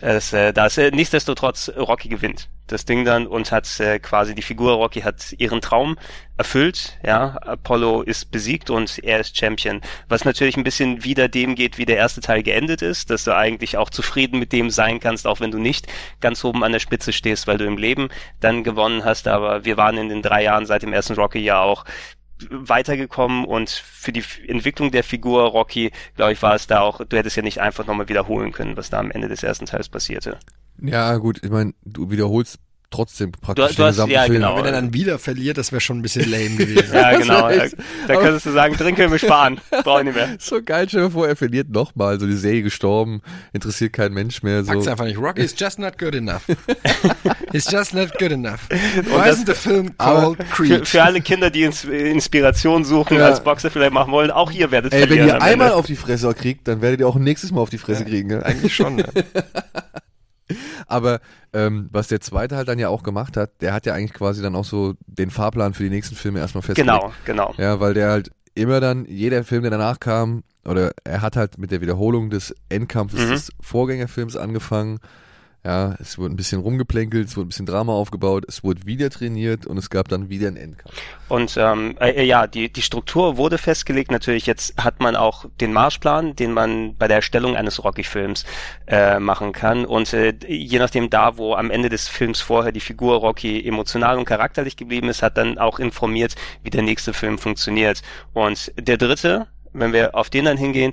[0.00, 3.98] Äh, Das, äh, da ist äh, nichtsdestotrotz Rocky gewinnt das Ding dann und hat äh,
[3.98, 5.98] quasi die Figur Rocky hat ihren Traum
[6.36, 11.54] erfüllt, ja, Apollo ist besiegt und er ist Champion, was natürlich ein bisschen wieder dem
[11.54, 15.00] geht, wie der erste Teil geendet ist, dass du eigentlich auch zufrieden mit dem sein
[15.00, 15.86] kannst, auch wenn du nicht
[16.20, 18.08] ganz oben an der Spitze stehst, weil du im Leben
[18.40, 21.60] dann gewonnen hast, aber wir waren in den drei Jahren seit dem ersten Rocky ja
[21.60, 21.84] auch
[22.50, 27.16] weitergekommen und für die Entwicklung der Figur Rocky, glaube ich, war es da auch, du
[27.16, 30.38] hättest ja nicht einfach nochmal wiederholen können, was da am Ende des ersten Teils passierte.
[30.80, 32.58] Ja, gut, ich meine, du wiederholst
[32.90, 34.34] trotzdem praktisch Du- du den hast- gesamten ja, Film.
[34.34, 34.56] genau.
[34.58, 36.84] Wenn er dann wieder verliert, das wäre schon ein bisschen lame gewesen.
[36.92, 37.48] Ja, genau.
[38.08, 39.60] Da, könntest du sagen, drin können wir sparen.
[39.70, 40.28] Brauche ich nicht mehr.
[40.40, 43.22] So geil, stell dir vor, er verliert nochmal, so die Serie gestorben,
[43.52, 44.64] interessiert kein Mensch mehr.
[44.64, 44.72] So.
[44.72, 45.18] Sag's einfach nicht.
[45.18, 46.42] Rocky is just not good enough.
[47.52, 48.68] He's just not good enough.
[48.70, 50.88] Why isn't the film called Für, Creed?
[50.88, 53.26] für alle Kinder, die ins, Inspiration suchen, Ja.
[53.26, 55.74] als Boxer vielleicht machen wollen, auch ihr werdet Ey, wenn ihr einmal Ende.
[55.76, 58.30] auf die Fresse kriegt, dann werdet ihr auch nächstes Mal auf die Fresse kriegen.
[58.30, 58.40] Ja?
[58.42, 59.02] Eigentlich schon.
[60.86, 61.20] Aber
[61.52, 64.42] ähm, was der zweite halt dann ja auch gemacht hat, der hat ja eigentlich quasi
[64.42, 66.92] dann auch so den Fahrplan für die nächsten Filme erstmal festgelegt.
[67.00, 67.54] Genau, genau.
[67.58, 71.56] Ja, weil der halt immer dann, jeder Film, der danach kam, oder er hat halt
[71.58, 73.30] mit der Wiederholung des Endkampfes Mhm.
[73.30, 74.98] des Vorgängerfilms angefangen.
[75.64, 79.10] Ja, es wurde ein bisschen rumgeplänkelt, es wurde ein bisschen Drama aufgebaut, es wurde wieder
[79.10, 80.94] trainiert und es gab dann wieder einen Endkampf.
[81.28, 84.10] Und ähm, äh, ja, die, die Struktur wurde festgelegt.
[84.10, 88.46] Natürlich, jetzt hat man auch den Marschplan, den man bei der Erstellung eines Rocky-Films
[88.86, 89.84] äh, machen kann.
[89.84, 94.16] Und äh, je nachdem da, wo am Ende des Films vorher die Figur Rocky emotional
[94.16, 98.00] und charakterlich geblieben ist, hat dann auch informiert, wie der nächste Film funktioniert.
[98.32, 100.92] Und der dritte wenn wir auf den dann hingehen,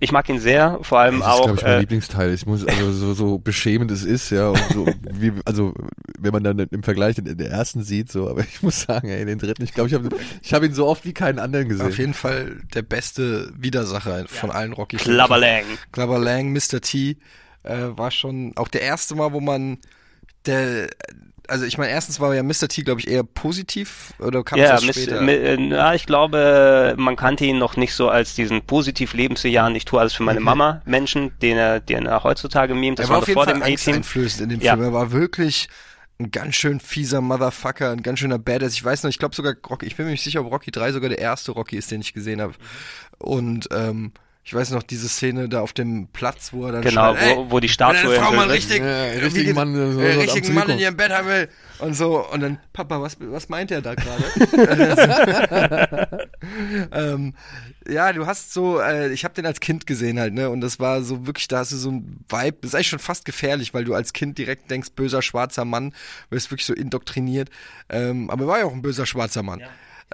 [0.00, 1.44] ich mag ihn sehr, vor allem das ist, auch.
[1.44, 2.34] glaube ich, mein äh, Lieblingsteil.
[2.34, 5.72] Ich muss, also so, so beschämend es ist, ja, und so, wie, also
[6.18, 9.24] wenn man dann im Vergleich den, den ersten sieht, so, aber ich muss sagen, ey,
[9.24, 10.08] den dritten, ich glaube, ich habe
[10.42, 11.86] ich hab ihn so oft wie keinen anderen gesehen.
[11.86, 14.96] Auf jeden Fall der beste Widersacher von allen Rocky.
[14.96, 15.64] Klabberlang.
[15.92, 16.80] Clubber Lang, Mr.
[16.80, 17.16] T,
[17.62, 19.78] äh, war schon auch der erste Mal, wo man
[20.46, 20.88] der
[21.48, 22.68] also ich meine, erstens war ja Mr.
[22.68, 25.20] T, glaube ich, eher positiv oder kam Ja, Miss, später?
[25.20, 29.76] mi- äh, na, ich glaube, man kannte ihn noch nicht so als diesen positiv lebensbejahenden,
[29.76, 32.98] ich tue alles für meine Mama Menschen, den er, den er heutzutage memt.
[32.98, 34.72] Das er war war auf jeden vor Fall dem angsteinflößend in dem Ja.
[34.74, 34.84] Film.
[34.86, 35.68] Er war wirklich
[36.20, 38.72] ein ganz schön fieser Motherfucker, ein ganz schöner Badass.
[38.74, 40.92] Ich weiß noch, ich glaube sogar Rocky, ich bin mir nicht sicher, ob Rocky 3
[40.92, 42.54] sogar der erste Rocky ist, den ich gesehen habe.
[43.18, 44.12] Und ähm,
[44.46, 47.50] ich weiß noch, diese Szene da auf dem Platz, wo er dann Genau, schreit, wo,
[47.50, 50.52] wo die wenn Statue eine Frau mal richtig, Ja, äh, richtigen Mann, so- äh, richtigen
[50.52, 51.48] Mann in ihrem Bett haben will.
[51.78, 54.22] Und so, und dann, Papa, was, was meint er da gerade?
[56.92, 57.34] ähm,
[57.88, 60.50] ja, du hast so, äh, ich habe den als Kind gesehen halt, ne?
[60.50, 62.98] Und das war so wirklich, da hast du so ein Vibe, das ist eigentlich schon
[62.98, 65.94] fast gefährlich, weil du als Kind direkt denkst, böser schwarzer Mann,
[66.30, 67.50] wirst wirklich so indoktriniert.
[67.88, 69.62] Ähm, aber er war ja auch ein böser schwarzer Mann.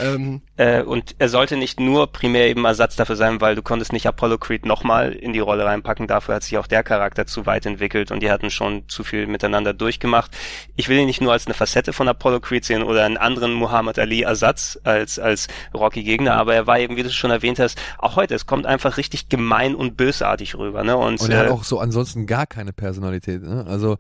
[0.01, 3.95] Ähm, Äh, und er sollte nicht nur primär eben Ersatz dafür sein, weil du konntest
[3.95, 6.07] nicht Apollo Creed nochmal in die Rolle reinpacken.
[6.07, 9.27] Dafür hat sich auch der Charakter zu weit entwickelt und die hatten schon zu viel
[9.27, 10.37] miteinander durchgemacht.
[10.77, 13.55] Ich will ihn nicht nur als eine Facette von Apollo Creed sehen oder einen anderen
[13.55, 17.59] Muhammad Ali Ersatz als, als Rocky Gegner, aber er war eben, wie du schon erwähnt
[17.59, 20.97] hast, auch heute, es kommt einfach richtig gemein und bösartig rüber, ne?
[20.97, 23.43] Und, Und er hat äh, auch so ansonsten gar keine Personalität.
[23.43, 23.65] Ne?
[23.67, 23.97] Also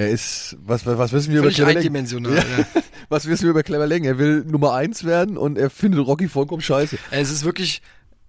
[0.00, 1.76] er ist, was, was, wissen wir über völlig Clever Lang?
[1.76, 2.34] eindimensional.
[2.34, 2.82] ja.
[3.10, 4.04] Was wissen wir über Clever Lang?
[4.04, 6.96] Er will Nummer eins werden und er findet Rocky vollkommen scheiße.
[7.10, 7.82] Es ist wirklich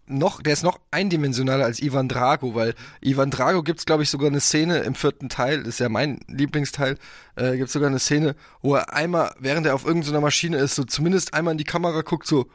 [0.08, 4.28] noch, der ist noch eindimensionaler als Ivan Drago, weil Ivan Drago gibt's glaube ich sogar
[4.28, 6.98] eine Szene im vierten Teil, das ist ja mein Lieblingsteil,
[7.36, 10.84] äh, gibt's sogar eine Szene, wo er einmal, während er auf irgendeiner Maschine ist, so
[10.84, 12.48] zumindest einmal in die Kamera guckt, so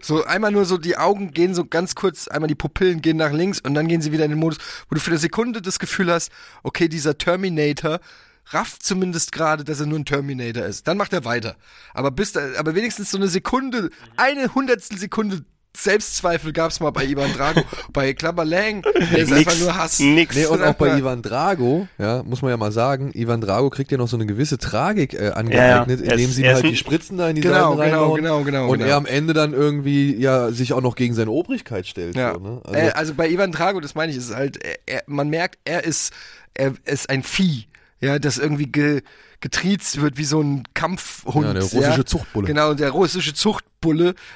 [0.00, 3.32] so einmal nur so die Augen gehen so ganz kurz, einmal die Pupillen gehen nach
[3.32, 4.58] links und dann gehen sie wieder in den Modus,
[4.88, 6.30] wo du für eine Sekunde das Gefühl hast,
[6.62, 8.00] okay, dieser Terminator
[8.46, 10.86] rafft zumindest gerade, dass er nur ein Terminator ist.
[10.88, 11.56] Dann macht er weiter.
[11.94, 15.44] Aber bis da, aber wenigstens so eine Sekunde, eine hundertstel Sekunde
[15.74, 17.62] Selbstzweifel gab's mal bei Ivan Drago,
[17.92, 19.98] bei Clubber Lang, der ist einfach nur Hass.
[20.00, 20.36] nix.
[20.36, 23.90] Nee, und auch bei Ivan Drago, ja, muss man ja mal sagen, Ivan Drago kriegt
[23.90, 26.06] ja noch so eine gewisse Tragik äh, Ja, angeeignet, ja.
[26.06, 28.68] Er indem ist- sie halt die Spritzen da in die Genau, Seiten genau, genau, genau,
[28.68, 28.90] und genau.
[28.90, 32.16] er am Ende dann irgendwie ja sich auch noch gegen seine Obrigkeit stellt.
[32.16, 32.34] Ja.
[32.34, 32.60] So, ne?
[32.64, 35.58] also, äh, also bei Ivan Drago, das meine ich, ist halt, er, er, man merkt,
[35.64, 36.12] er ist,
[36.54, 37.66] er ist ein Vieh,
[38.00, 39.02] ja, das irgendwie ge,
[39.40, 41.46] getriezt wird wie so ein Kampfhund.
[41.46, 42.46] Ja, der russische Zuchtbulle.
[42.46, 43.71] Genau, der russische Zuchtbulle.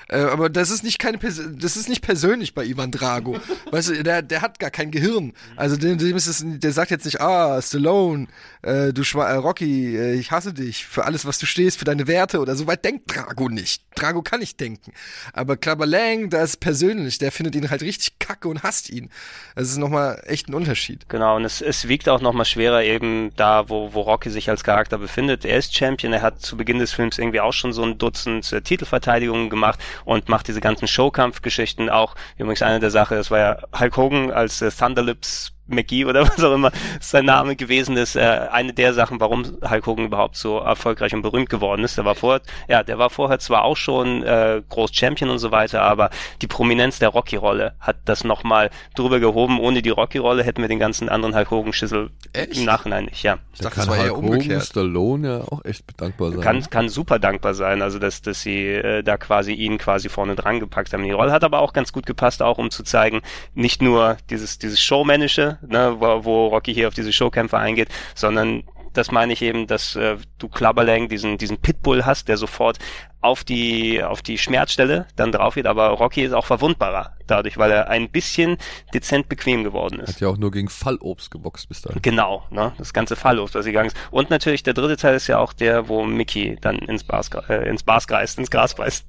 [0.08, 3.38] Äh, aber das ist nicht keine, Pers das ist nicht persönlich bei Ivan Drago.
[3.70, 5.32] weißt du, der, der hat gar kein Gehirn.
[5.56, 8.26] Also dem, dem ist es, der sagt jetzt nicht, ah, Stallone,
[8.62, 11.84] äh, du Schwa äh, Rocky, äh, ich hasse dich für alles, was du stehst, für
[11.84, 13.82] deine Werte oder so weit denkt Drago nicht.
[13.94, 14.92] Drago kann nicht denken.
[15.32, 19.10] Aber Clubber Lang, da ist persönlich, der findet ihn halt richtig kacke und hasst ihn.
[19.54, 21.08] Das ist nochmal echt ein Unterschied.
[21.08, 24.64] Genau, und es, es wiegt auch nochmal schwerer eben da, wo, wo Rocky sich als
[24.64, 25.44] Charakter befindet.
[25.44, 28.52] Er ist Champion, er hat zu Beginn des Films irgendwie auch schon so ein Dutzend
[28.52, 32.14] äh, Titelverteidigungen gemacht und macht diese ganzen Showkampfgeschichten auch.
[32.36, 36.42] Übrigens eine der Sachen, das war ja Hulk Hogan als äh, Thunderlips McGee oder was
[36.42, 40.58] auch immer sein Name gewesen ist, äh, eine der Sachen, warum Hulk Hogan überhaupt so
[40.58, 41.96] erfolgreich und berühmt geworden ist.
[41.96, 45.50] Der war vorher, ja, der war vorher zwar auch schon äh, groß Champion und so
[45.50, 46.10] weiter, aber
[46.42, 49.60] die Prominenz der Rocky-Rolle hat das nochmal drüber gehoben.
[49.60, 53.38] Ohne die Rocky-Rolle hätten wir den ganzen anderen Hulk Hogan-Schüssel im Nachhinein nicht, ja.
[53.52, 54.64] Ich Da dachte, das kann war Hulk eher Hogan, umgekehrt.
[54.64, 56.40] Stallone ja auch echt dankbar sein.
[56.40, 60.34] Kann, kann super dankbar sein, also dass, dass sie äh, da quasi ihn quasi vorne
[60.34, 61.02] dran gepackt haben.
[61.02, 63.22] Die Rolle hat aber auch ganz gut gepasst, auch um zu zeigen,
[63.54, 68.64] nicht nur dieses, dieses Showmännische, ne, wo, wo Rocky hier auf diese Showkämpfe eingeht, sondern
[68.96, 72.78] das meine ich eben, dass äh, du Klabberlang diesen, diesen Pitbull hast, der sofort
[73.20, 77.72] auf die, auf die Schmerzstelle dann drauf geht, aber Rocky ist auch verwundbarer dadurch, weil
[77.72, 78.56] er ein bisschen
[78.94, 80.14] dezent bequem geworden ist.
[80.14, 82.00] Hat ja auch nur gegen Fallobst geboxt bis dahin.
[82.02, 82.72] Genau, ne?
[82.78, 83.96] Das ganze Falllos, was sie gegangen ist.
[84.10, 87.68] Und natürlich der dritte Teil ist ja auch der, wo Mickey dann ins Bas, äh,
[87.68, 89.04] ins Bas kreist, ins Gras beißt.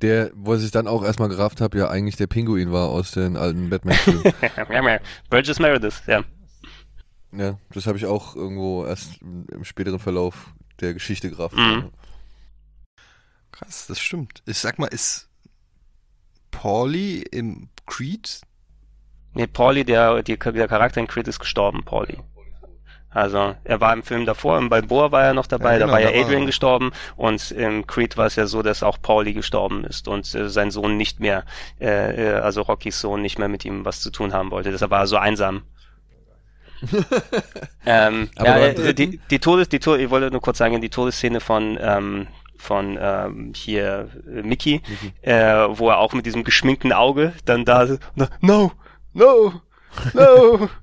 [0.00, 3.36] Der, wo ich dann auch erstmal gerafft habe, ja eigentlich der Pinguin war aus den
[3.36, 4.32] alten Batman-Filmen.
[5.30, 6.24] Burgess Meredith, ja.
[7.32, 11.56] ja, das habe ich auch irgendwo erst im, späteren Verlauf der Geschichte gerafft.
[11.56, 11.90] Mhm.
[13.52, 14.42] Krass, das stimmt.
[14.46, 15.28] Ich sag mal, ist
[16.50, 18.40] Pauli im Creed?
[19.34, 22.18] Nee, Pauli, der, der Charakter in Creed ist gestorben, Pauli.
[23.14, 25.92] Also, er war im Film davor, im Balboa war er noch dabei, Ja, genau, da
[25.92, 26.46] war ja war Adrian er.
[26.46, 30.48] gestorben und im Creed war es ja so, dass auch Pauli gestorben ist und äh,
[30.48, 31.44] sein Sohn nicht mehr,
[31.80, 34.70] äh, äh, also Rockys Sohn nicht mehr mit ihm was zu tun haben wollte.
[34.70, 35.62] Deshalb war er so einsam.
[37.86, 40.90] ähm, Aber ja, äh, die, die Todes, die Todes, ich wollte nur kurz sagen, die
[40.90, 44.80] Todesszene von, ähm, von ähm, hier äh, Mickey,
[45.20, 49.52] Äh, wo er auch mit diesem geschminkten Auge dann da no, no,
[50.14, 50.68] no.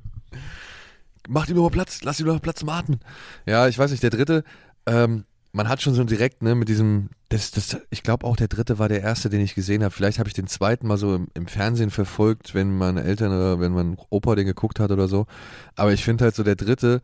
[1.30, 3.00] Macht ihm aber Platz, lass ihm doch Platz zum Atmen.
[3.46, 4.44] Ja, ich weiß nicht, der dritte,
[4.86, 8.48] ähm, man hat schon so direkt, ne, mit diesem, das, das, ich glaube auch der
[8.48, 9.94] dritte war der erste, den ich gesehen habe.
[9.94, 13.60] Vielleicht habe ich den zweiten mal so im, im Fernsehen verfolgt, wenn meine Eltern oder
[13.60, 15.28] wenn mein Opa den geguckt hat oder so.
[15.76, 17.02] Aber ich finde halt so der dritte,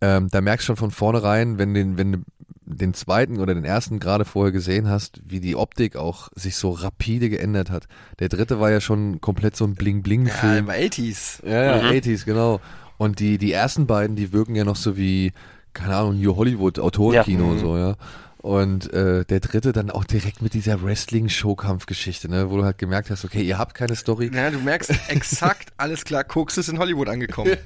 [0.00, 2.18] ähm, da merkst du schon von vornherein, wenn den, wenn du
[2.64, 6.70] den zweiten oder den ersten gerade vorher gesehen hast, wie die Optik auch sich so
[6.70, 7.86] rapide geändert hat.
[8.18, 10.68] Der dritte war ja schon komplett so ein Bling-Bling-Film.
[10.68, 11.44] Ja, 80s.
[11.46, 11.88] Ja, ja, Mhm.
[11.98, 12.60] 80s, genau.
[13.02, 15.32] Und die, die ersten beiden, die wirken ja noch so wie,
[15.72, 17.50] keine Ahnung, New Hollywood, Autorenkino Ja.
[17.52, 17.96] und so, ja.
[18.38, 23.08] Und äh, der dritte dann auch direkt mit dieser Wrestling-Showkampfgeschichte, ne, wo du halt gemerkt
[23.10, 24.30] hast, okay, ihr habt keine Story.
[24.34, 27.56] Ja, du merkst exakt, alles klar, Koks ist in Hollywood angekommen.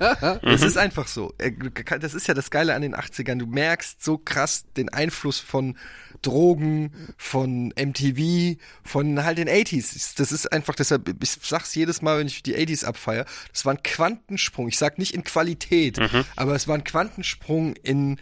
[0.43, 1.33] Es ist einfach so.
[1.39, 1.53] Äh,
[2.01, 3.39] Das ist ja das Geile an den 80ern.
[3.39, 5.77] Du merkst so krass den Einfluss von
[6.23, 10.15] Drogen, von MTV, von halt den 80s.
[10.17, 13.75] Das ist einfach, deshalb, ich sag's jedes Mal, wenn ich die 80s abfeier, das war
[13.75, 14.69] ein Quantensprung.
[14.69, 15.99] Ich sag nicht in Qualität,
[16.37, 18.19] aber es war ein Quantensprung in,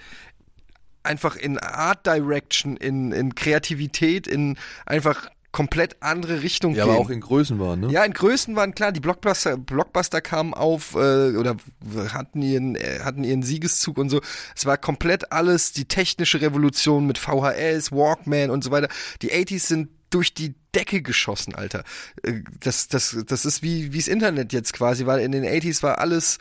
[1.03, 6.95] einfach in Art Direction, in, in Kreativität, in einfach komplett andere Richtung Ja, gehen.
[6.95, 7.93] aber auch in Größen waren, ne?
[7.93, 11.57] Ja, in Größen waren klar, die Blockbuster, Blockbuster kamen auf äh, oder
[12.13, 14.21] hatten ihren, äh, hatten ihren Siegeszug und so.
[14.57, 18.89] Es war komplett alles die technische Revolution mit VHS, Walkman und so weiter.
[19.23, 21.85] Die 80s sind durch die Decke geschossen, Alter.
[22.25, 25.99] Äh, Das, das, das ist wie wie's Internet jetzt quasi, weil in den 80s war
[25.99, 26.39] alles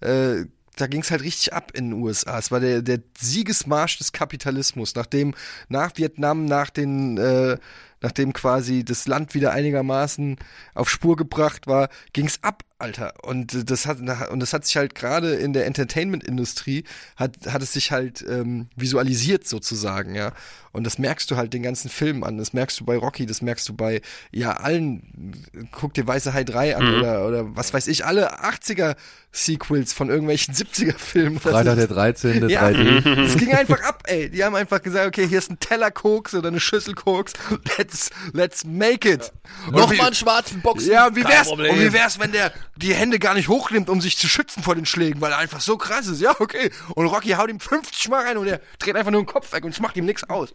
[0.00, 2.38] äh, da ging's halt richtig ab in den USA.
[2.38, 5.34] Es war der, der Siegesmarsch des Kapitalismus, nachdem
[5.68, 7.56] nach Vietnam, nach den, äh,
[8.00, 10.36] nachdem quasi das Land wieder einigermaßen
[10.74, 13.14] auf Spur gebracht war, ging's ab, Alter.
[13.22, 13.98] Und äh, das hat
[14.30, 16.84] und das hat sich halt gerade in der Entertainment-Industrie
[17.16, 20.32] hat hat es sich halt ähm, visualisiert sozusagen, ja.
[20.78, 22.38] Und das merkst du halt den ganzen Film an.
[22.38, 24.00] Das merkst du bei Rocky, das merkst du bei
[24.32, 25.44] ja allen.
[25.72, 28.96] Guck dir Weiße Hai 3 an oder oder was weiß ich, alle 80er
[29.30, 31.38] Sequels von irgendwelchen 70er Filmen.
[31.38, 32.48] Freitag der 13.
[32.48, 33.20] Ja, 3D.
[33.26, 34.30] es ging einfach ab, ey.
[34.30, 37.34] Die haben einfach gesagt, okay, hier ist ein Teller Koks oder eine Schüssel Koks.
[37.76, 39.30] Let's, let's make it.
[39.66, 40.90] Wie- Nochmal einen schwarzen Boxen.
[40.92, 44.00] ja, und wie wär's, und wie wär's, wenn der die Hände gar nicht hochnimmt, um
[44.00, 46.20] sich zu schützen vor den Schlägen, weil er einfach so krass ist.
[46.20, 46.70] Ja, okay.
[46.94, 49.64] Und Rocky haut ihm 50 Mal rein und er dreht einfach nur den Kopf weg
[49.64, 50.54] und es macht ihm nichts aus.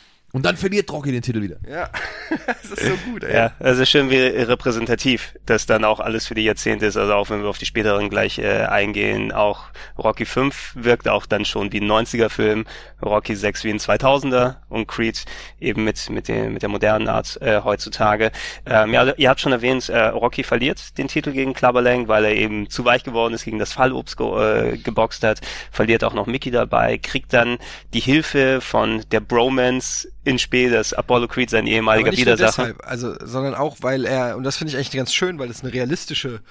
[0.33, 1.57] Und dann verliert Rocky den Titel wieder.
[1.69, 1.89] Ja,
[2.47, 3.35] das ist so gut, ey.
[3.35, 7.29] Ja, also schön wie repräsentativ, dass dann auch alles für die Jahrzehnte ist, also auch
[7.29, 9.65] wenn wir auf die späteren gleich äh, eingehen, auch
[9.97, 12.65] Rocky 5 wirkt auch dann schon wie ein 90er Film,
[13.01, 15.25] Rocky 6 wie ein 2000er und Creed
[15.59, 18.31] eben mit mit dem mit der modernen Art äh, heutzutage.
[18.65, 22.25] Ähm, ja, ihr habt schon erwähnt, äh, Rocky verliert den Titel gegen Clubber Lang, weil
[22.25, 26.13] er eben zu weich geworden ist, gegen das Fallobst ge äh, geboxt hat, verliert auch
[26.13, 27.57] noch Mickey dabei, kriegt dann
[27.93, 32.67] die Hilfe von der Bromance in Spee, dass Apollo Creed sein ehemaliger Widersacher.
[32.67, 35.63] deshalb, also, sondern auch, weil er, und das finde ich eigentlich ganz schön, weil es
[35.63, 36.41] eine realistische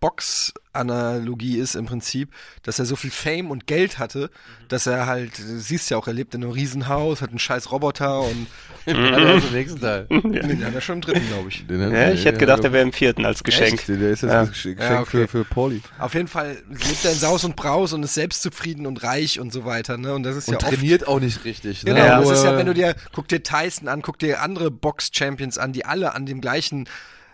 [0.00, 2.30] Box-Analogie ist im Prinzip,
[2.62, 4.30] dass er so viel Fame und Geld hatte,
[4.68, 7.70] dass er halt, du siehst ja auch, er lebt in einem Riesenhaus, hat einen scheiß
[7.70, 8.46] Roboter und
[8.86, 10.06] Ja, der ist im nächsten Teil.
[10.10, 11.66] nee, den hat er schon im dritten, glaube ich.
[11.66, 13.74] Den hat- Ja, ich hätte gedacht, er wäre im vierten als Geschenk.
[13.74, 13.88] Echt?
[13.88, 14.40] Der ist jetzt Ja.
[14.42, 15.26] ein Geschenk Ja, okay.
[15.26, 15.82] für, für Pauli.
[15.98, 19.52] Auf jeden Fall lebt er in Saus und Braus und ist selbstzufrieden und reich und
[19.52, 20.14] so weiter, ne?
[20.14, 21.84] Und das ist Und ja oft trainiert auch nicht richtig.
[21.84, 21.92] Ne?
[21.94, 22.20] Genau, Ja.
[22.20, 25.72] das ist ja, wenn du dir, guck dir Tyson an, guck dir andere Box-Champions an,
[25.72, 26.88] die alle an dem gleichen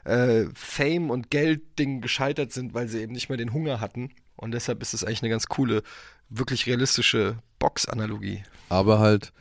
[0.06, 4.10] äh, Fame- und Geld-Ding gescheitert sind, weil sie eben nicht mehr den Hunger hatten.
[4.36, 5.82] Und deshalb ist es eigentlich eine ganz coole,
[6.28, 8.44] wirklich realistische Box-Analogie.
[8.68, 9.32] aber halt,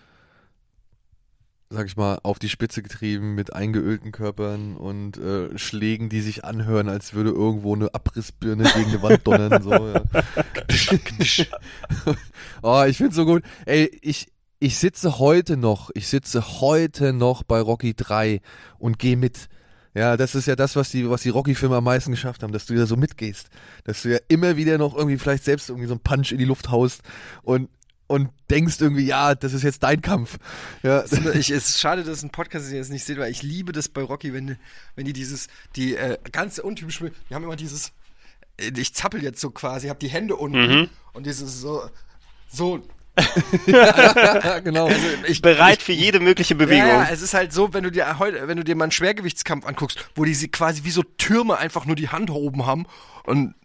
[1.69, 6.45] sag ich mal, auf die Spitze getrieben mit eingeölten Körpern und äh, Schlägen, die sich
[6.45, 9.61] anhören, als würde irgendwo eine Abrissbirne gegen eine Wand donnern.
[9.61, 10.03] So, ja.
[12.61, 13.43] oh, ich find's so gut.
[13.65, 14.27] Ey, ich,
[14.59, 18.41] ich sitze heute noch, ich sitze heute noch bei Rocky 3
[18.79, 19.49] und gehe mit.
[19.95, 22.65] Ja, das ist ja das, was die, was die Rocky-Filme am meisten geschafft haben, dass
[22.65, 23.47] du ja so mitgehst.
[23.85, 26.45] Dass du ja immer wieder noch irgendwie vielleicht selbst irgendwie so einen Punch in die
[26.45, 27.01] Luft haust
[27.43, 27.69] und,
[28.07, 30.37] und denkst irgendwie, ja, das ist jetzt dein Kampf.
[30.83, 33.71] Ja, Ich, es ist schade, dass ein Podcast ihr jetzt nicht seht, weil ich liebe
[33.71, 34.57] das bei Rocky, wenn,
[34.95, 37.93] wenn die dieses, die äh, ganz untypisch, die haben immer dieses,
[38.57, 41.89] äh, ich zappel jetzt so quasi, hab die Hände unten und dieses so,
[42.51, 42.85] so,
[44.63, 44.87] genau.
[44.87, 46.87] also ich, Bereit für jede mögliche Bewegung.
[46.87, 48.91] Ja, ja, es ist halt so, wenn du dir heute, wenn du dir mal einen
[48.91, 52.85] Schwergewichtskampf anguckst, wo die sie quasi wie so Türme einfach nur die Hand oben haben
[53.23, 53.55] und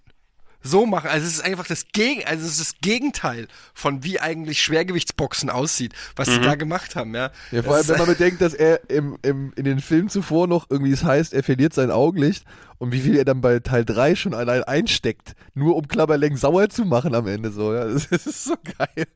[0.63, 1.09] so machen.
[1.09, 5.51] Also es ist einfach das Gegen, also es ist das Gegenteil von wie eigentlich Schwergewichtsboxen
[5.51, 7.31] aussieht, was sie da gemacht haben, ja.
[7.51, 10.67] Ja, vor allem, wenn man bedenkt, dass er im, im, in den Filmen zuvor noch
[10.69, 12.45] irgendwie es heißt, er verliert sein Augenlicht
[12.79, 16.69] und wie viel er dann bei Teil 3 schon allein einsteckt, nur um Klapperleng sauer
[16.69, 17.73] zu machen am Ende so.
[17.73, 19.07] Ja, das, das ist so geil.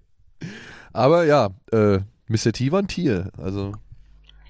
[0.92, 2.53] Aber ja, äh, Mr.
[2.53, 3.30] T war ein Tier.
[3.36, 3.72] Also,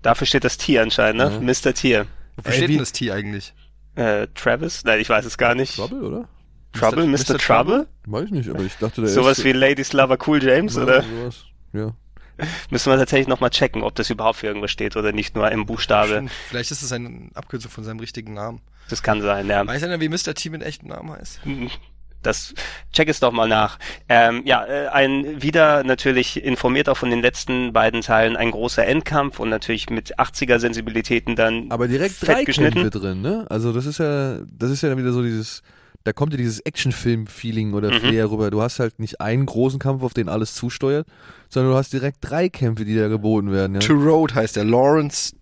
[0.03, 1.33] Dafür steht das Tier anscheinend, ne?
[1.33, 1.41] Ja.
[1.41, 1.75] Mr.
[1.75, 2.07] Tier.
[2.37, 3.55] Wofür Ey, steht denn das T eigentlich?
[3.95, 4.85] Äh, Travis?
[4.85, 5.77] Nein, ich weiß es gar nicht.
[5.77, 6.29] Trouble, oder?
[6.73, 7.07] Trouble?
[7.07, 7.35] Mr.
[7.35, 7.39] Mr.
[7.39, 7.87] Trouble?
[8.07, 9.45] Weiß ich nicht, aber ich dachte, der Sowas ist...
[9.45, 11.03] wie Ladies Lover Cool James, ja, oder?
[11.03, 11.45] Sowas.
[11.73, 11.95] Ja.
[12.71, 15.67] Müssen wir tatsächlich nochmal checken, ob das überhaupt für irgendwas steht oder nicht nur im
[15.67, 16.27] Buchstabe.
[16.49, 18.61] Vielleicht ist es eine Abkürzung von seinem richtigen Namen.
[18.89, 19.67] Das kann sein, ja.
[19.67, 20.35] Weiß einer, wie Mr.
[20.35, 21.41] T mit echtem Namen heißt?
[22.27, 22.55] Das
[22.93, 23.79] check es doch mal nach.
[24.09, 28.87] Ähm, ja, äh, ein wieder natürlich informiert auch von den letzten beiden Teilen ein großer
[28.87, 32.81] Endkampf und natürlich mit 80er Sensibilitäten dann Aber direkt fett drei geschnitten.
[32.83, 33.47] Kämpfe drin, ne?
[33.49, 35.63] Also das ist ja, das ist ja dann wieder so dieses,
[36.05, 38.01] da kommt ja dieses Actionfilm-Feeling oder Mhm.
[38.01, 38.51] Flair rüber.
[38.51, 41.07] Du hast halt nicht einen großen Kampf, auf den alles zusteuert,
[41.49, 43.81] sondern du hast direkt drei Kämpfe, die da geboten werden, ja.
[43.81, 44.65] To Road heißt er.
[44.65, 45.35] Lawrence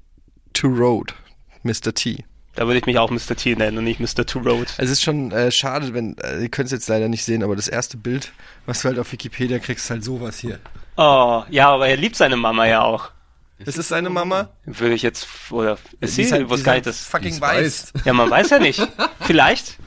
[0.54, 1.14] To Road.
[1.62, 1.94] Mr.
[1.94, 2.24] T.
[2.54, 3.34] Da würde ich mich auch Mr.
[3.34, 4.26] T nennen und nicht Mr.
[4.26, 4.74] Two Road.
[4.76, 7.56] Es ist schon äh, schade, wenn, äh, ihr könnt es jetzt leider nicht sehen, aber
[7.56, 8.32] das erste Bild,
[8.66, 10.58] was du halt auf Wikipedia kriegst, ist halt sowas hier.
[10.96, 13.10] Oh, ja, aber er liebt seine Mama ja auch.
[13.64, 14.48] Ist es seine Mama?
[14.66, 16.30] Würde ich jetzt, oder, ist sie?
[16.30, 17.92] halt- die gar ist nicht, halt das, fucking Die's weiß.
[17.94, 18.04] weiß.
[18.04, 18.86] ja, man weiß ja nicht.
[19.20, 19.78] Vielleicht.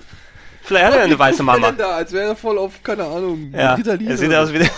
[0.64, 1.72] Vielleicht hat er eine weiße Mama.
[1.74, 4.70] da, als wäre er voll auf, keine Ahnung, Ja, Ritalin er sieht aus wie der,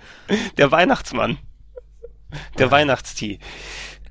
[0.56, 1.38] der Weihnachtsmann.
[2.58, 3.38] Der Weihnachtstee.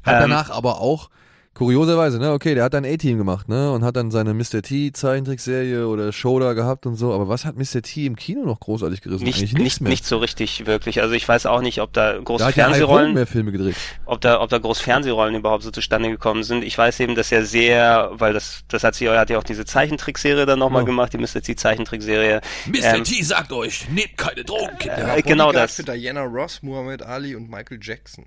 [0.03, 1.09] Hat Ähm, danach aber auch,
[1.57, 4.61] kurioserweise, ne, okay, der hat dann A-Team gemacht, ne, und hat dann seine Mr.
[4.61, 7.81] T Zeichentrickserie oder Show da gehabt und so, aber was hat Mr.
[7.81, 9.23] T im Kino noch großartig gerissen?
[9.25, 9.89] Nicht, Eigentlich nicht, mehr.
[9.89, 11.01] nicht so richtig wirklich.
[11.01, 13.75] Also ich weiß auch nicht, ob da da große Hulk Fernsehrollen, mehr Filme gedreht.
[14.05, 16.63] ob da, ob da groß Fernsehrollen überhaupt so zustande gekommen sind.
[16.63, 19.43] Ich weiß eben, dass er sehr, weil das, das hat sie, er hat ja auch
[19.43, 20.85] diese Zeichentrickserie dann nochmal Ja.
[20.85, 21.41] gemacht, die Mr.
[21.41, 22.41] T Zeichentrickserie.
[22.67, 22.95] Mr.
[22.97, 25.17] Ähm, T sagt euch, nehmt keine Drogen, Kinder.
[25.17, 25.75] Äh, genau Bodyguard das.
[25.77, 28.25] für Diana Ross, Muhammad Ali und Michael Jackson.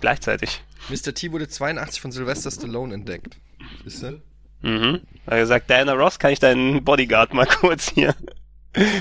[0.00, 0.62] Gleichzeitig.
[0.88, 1.14] Mr.
[1.14, 3.36] T wurde 82 von Sylvester Stallone entdeckt.
[3.84, 4.14] Ist er?
[4.62, 5.00] Mhm.
[5.26, 8.14] Er hat gesagt, Diana Ross, kann ich deinen Bodyguard mal kurz hier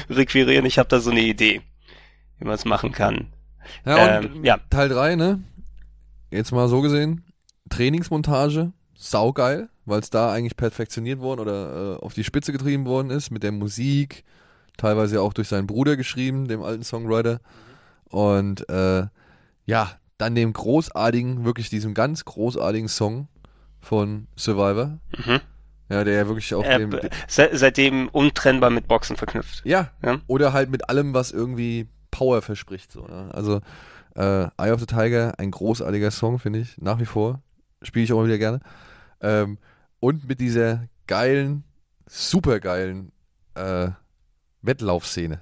[0.09, 0.65] requirieren?
[0.65, 1.61] Ich habe da so eine Idee,
[2.37, 3.27] wie man es machen kann.
[3.85, 4.57] Ja, und Ähm, ja.
[4.69, 5.43] Teil 3, ne?
[6.31, 7.23] Jetzt mal so gesehen,
[7.69, 13.09] Trainingsmontage, saugeil, weil es da eigentlich perfektioniert worden oder äh, auf die Spitze getrieben worden
[13.09, 14.23] ist mit der Musik,
[14.77, 17.41] teilweise auch durch seinen Bruder geschrieben, dem alten Songwriter.
[18.05, 19.07] Und äh,
[19.65, 23.27] ja, dann dem großartigen, wirklich diesem ganz großartigen Song
[23.79, 24.99] von Survivor.
[25.17, 25.39] Mhm.
[25.89, 26.91] Ja, der ja wirklich auch Äh, dem.
[27.27, 29.63] se seitdem untrennbar mit Boxen verknüpft.
[29.65, 30.19] Ja, Ja.
[30.27, 32.91] oder halt mit allem, was irgendwie Power verspricht.
[32.91, 33.29] So, ne?
[33.33, 33.61] Also
[34.15, 37.41] äh, Eye of the Tiger, ein großartiger Song, finde ich, nach wie vor.
[37.81, 38.59] Spiele ich auch mal wieder gerne.
[39.21, 39.57] Ähm,
[39.99, 41.63] und mit dieser geilen,
[42.07, 43.11] supergeilen
[43.55, 43.89] äh,
[44.61, 45.39] Wettlaufszene,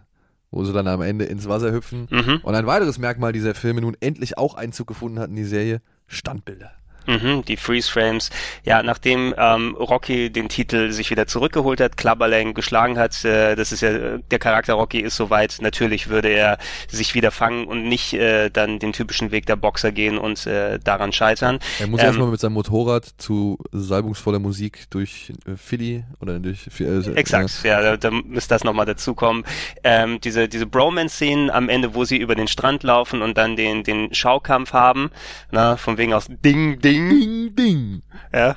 [0.51, 2.07] wo sie dann am Ende ins Wasser hüpfen.
[2.09, 2.39] Mhm.
[2.43, 5.81] Und ein weiteres Merkmal dieser Filme nun endlich auch Einzug gefunden hat in die Serie,
[6.07, 6.71] Standbilder.
[7.07, 8.29] Mhm, die Freeze Frames.
[8.63, 13.71] Ja, nachdem ähm, Rocky den Titel sich wieder zurückgeholt hat, Klabberlang geschlagen hat, äh, das
[13.71, 16.57] ist ja, äh, der Charakter Rocky ist soweit, natürlich würde er
[16.89, 20.79] sich wieder fangen und nicht äh, dann den typischen Weg der Boxer gehen und äh,
[20.79, 21.59] daran scheitern.
[21.79, 26.67] Er muss Ähm, erstmal mit seinem Motorrad zu salbungsvoller Musik durch äh, Philly oder durch
[26.79, 29.45] äh, Exakt, ja, da, da müsste das nochmal dazukommen.
[29.83, 33.83] Ähm, diese diese Bromance-Szenen am Ende, wo sie über den Strand laufen und dann den
[33.83, 35.09] den Schaukampf haben,
[35.51, 38.01] na, von wegen aus Ding, Ding, Ding, ding.
[38.33, 38.55] ja,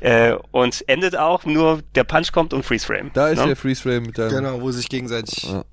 [0.00, 3.10] äh, und endet auch nur, der Punch kommt und Freeze Frame.
[3.12, 3.48] Da ist ne?
[3.48, 4.28] der Freeze Frame mit der.
[4.28, 5.64] Genau, wo sich gegenseitig Ja.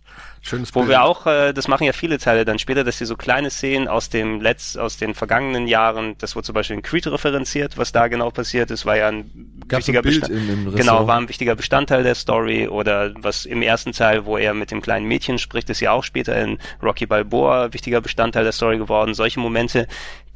[0.41, 0.89] Schönes Wo Bild.
[0.89, 3.87] wir auch, äh, das machen ja viele Teile dann später, dass sie so kleine Szenen
[3.87, 7.91] aus dem Letz, aus den vergangenen Jahren, das wurde zum Beispiel in Creed referenziert, was
[7.91, 9.31] da genau passiert ist, war ja ein
[9.67, 13.13] Gab's ein wichtiger Bild Bestand- im, im Genau, war ein wichtiger Bestandteil der Story oder
[13.15, 16.35] was im ersten Teil, wo er mit dem kleinen Mädchen spricht, ist ja auch später
[16.35, 19.13] in Rocky Balboa ein wichtiger Bestandteil der Story geworden.
[19.13, 19.87] Solche Momente,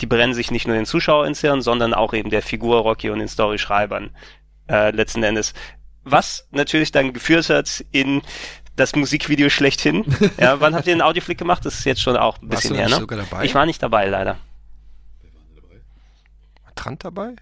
[0.01, 3.09] die brennen sich nicht nur den Zuschauer ins Hirn, sondern auch eben der Figur Rocky
[3.09, 4.11] und den Storyschreibern
[4.69, 5.53] äh, letzten Endes.
[6.03, 8.21] Was natürlich dann geführt hat in
[8.75, 10.05] das Musikvideo schlechthin.
[10.39, 11.65] ja, wann habt ihr den Audioflick gemacht?
[11.65, 12.95] Das ist jetzt schon auch ein Warst bisschen her, ne?
[12.95, 13.45] sogar dabei?
[13.45, 14.37] Ich war nicht dabei, leider.
[16.63, 17.35] War Trant dabei?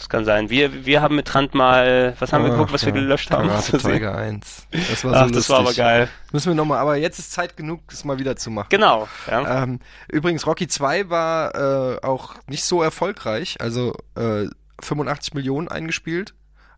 [0.00, 0.48] Das kann sein.
[0.48, 3.00] Wir, wir haben mit Trant mal, was haben wir Ach, geguckt, was wir ja.
[3.00, 3.48] gelöscht haben?
[3.48, 4.66] Karate Tiger 1.
[4.70, 5.36] Das war so Ach, lustig.
[5.36, 6.08] das war aber geil.
[6.32, 8.68] Müssen wir nochmal, aber jetzt ist Zeit genug, es mal wieder zu machen.
[8.70, 9.08] Genau.
[9.30, 9.64] Ja.
[9.64, 14.46] Ähm, übrigens, Rocky 2 war äh, auch nicht so erfolgreich, also äh,
[14.80, 16.32] 85 Millionen eingespielt.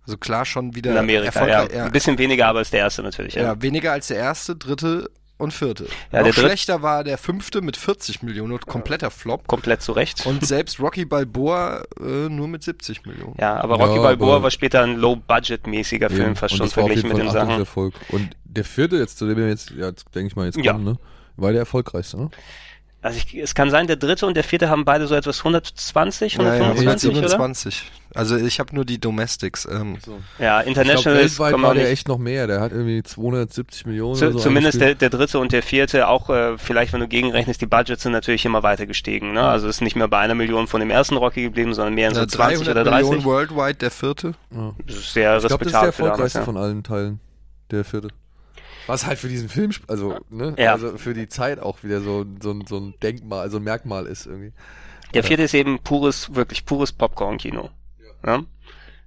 [0.05, 1.84] Also klar schon wieder in Amerika, ja.
[1.84, 3.42] Ein bisschen weniger, aber als der erste natürlich, ja.
[3.42, 5.86] ja, weniger als der erste, dritte und vierte.
[6.12, 9.46] Ja, Noch schlechter war der fünfte mit 40 Millionen, kompletter Flop.
[9.48, 10.24] Komplett zurecht.
[10.26, 13.34] Und selbst Rocky Balboa äh, nur mit 70 Millionen.
[13.40, 16.76] ja, aber Rocky Ja, Balboa aber- war später ein Low-Budget-mäßiger Film, fast Und schon das
[16.76, 17.48] war auf verglichen mit den ein Sachen.
[17.48, 17.94] Achtungserfolg.
[18.11, 20.72] Und der vierte jetzt, zu dem wir jetzt, ja, denke ich mal, jetzt Ja.
[20.72, 20.98] kommen, ne?
[21.36, 22.30] War der erfolgreichste, ne?
[23.03, 26.34] Also ich, es kann sein, der dritte und der vierte haben beide so etwas 120,
[26.34, 27.18] Ja, ja, 125, oder?
[27.18, 27.90] 127.
[28.14, 29.66] Also ich habe nur die Domestics.
[29.66, 29.96] Ähm,
[30.38, 31.92] Ja, Ich glaube, International ist, weltweit kommen war auch der nicht.
[31.92, 32.46] echt noch mehr.
[32.46, 36.07] Der hat irgendwie 270 Millionen Zu, oder so zumindest der, der dritte und der vierte,
[36.07, 39.32] auch äh, vielleicht, wenn du gegenrechnest, die Budgets sind natürlich immer weiter gestiegen.
[39.32, 39.42] Ne?
[39.42, 42.09] Also es ist nicht mehr bei einer Million von dem ersten Rocky geblieben, sondern mehr
[42.11, 43.11] in so na, 20 300 oder 30.
[43.11, 44.34] Millionen worldwide, der vierte.
[44.55, 44.74] Ja.
[44.86, 46.44] Das ist sehr Ich glaube, das ist der respektabel für damals, erfolgreichste ja.
[46.44, 47.20] von allen Teilen.
[47.72, 48.09] Der vierte.
[48.87, 50.55] Was halt für diesen Film, also, ne?
[50.59, 50.72] Ja.
[50.72, 54.07] Also für die Zeit auch wieder so, so, ein- so ein Denkmal, so ein Merkmal
[54.07, 54.53] ist irgendwie.
[55.14, 57.70] Der vierte ist eben pures, wirklich pures Popcorn-Kino.
[58.26, 58.43] Ja.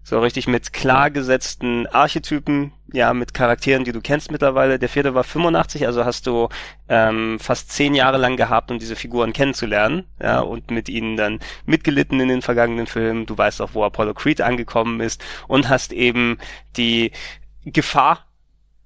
[0.04, 4.78] So richtig mit klar gesetzten Archetypen, ja, mit Charakteren, die du kennst mittlerweile.
[4.78, 6.48] Der vierte war 85, also hast du
[6.88, 11.40] ähm, fast zehn Jahre lang gehabt, um diese Figuren kennenzulernen, ja, und mit ihnen dann
[11.66, 13.26] mitgelitten in den vergangenen Filmen.
[13.26, 16.38] Du weißt auch, wo Apollo Creed angekommen ist und hast eben
[16.78, 17.12] die
[17.66, 18.28] Gefahr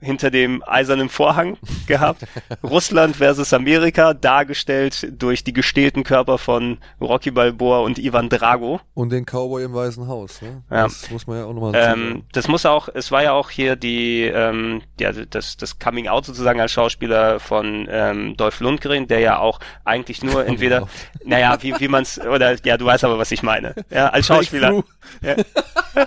[0.02, 2.26] hinter dem eisernen Vorhang gehabt.
[2.64, 8.80] Russland versus Amerika, dargestellt durch die gestählten Körper von Rocky Balboa und Ivan Drago.
[8.94, 10.64] Und den Cowboy im Weißen Haus, ne?
[10.70, 10.84] Ja.
[10.84, 13.76] Das muss man ja auch nochmal Ähm, das muss auch, es war ja auch hier
[13.76, 19.20] die, ähm, ja, das, das Coming Out sozusagen als Schauspieler von ähm, Dolph Lundgren, der
[19.20, 20.88] ja auch eigentlich nur entweder,
[21.24, 23.76] naja, wie, wie man's, oder ja, du weißt aber, was ich meine.
[23.90, 24.84] Ja, als Schauspieler.
[25.22, 25.36] Ja.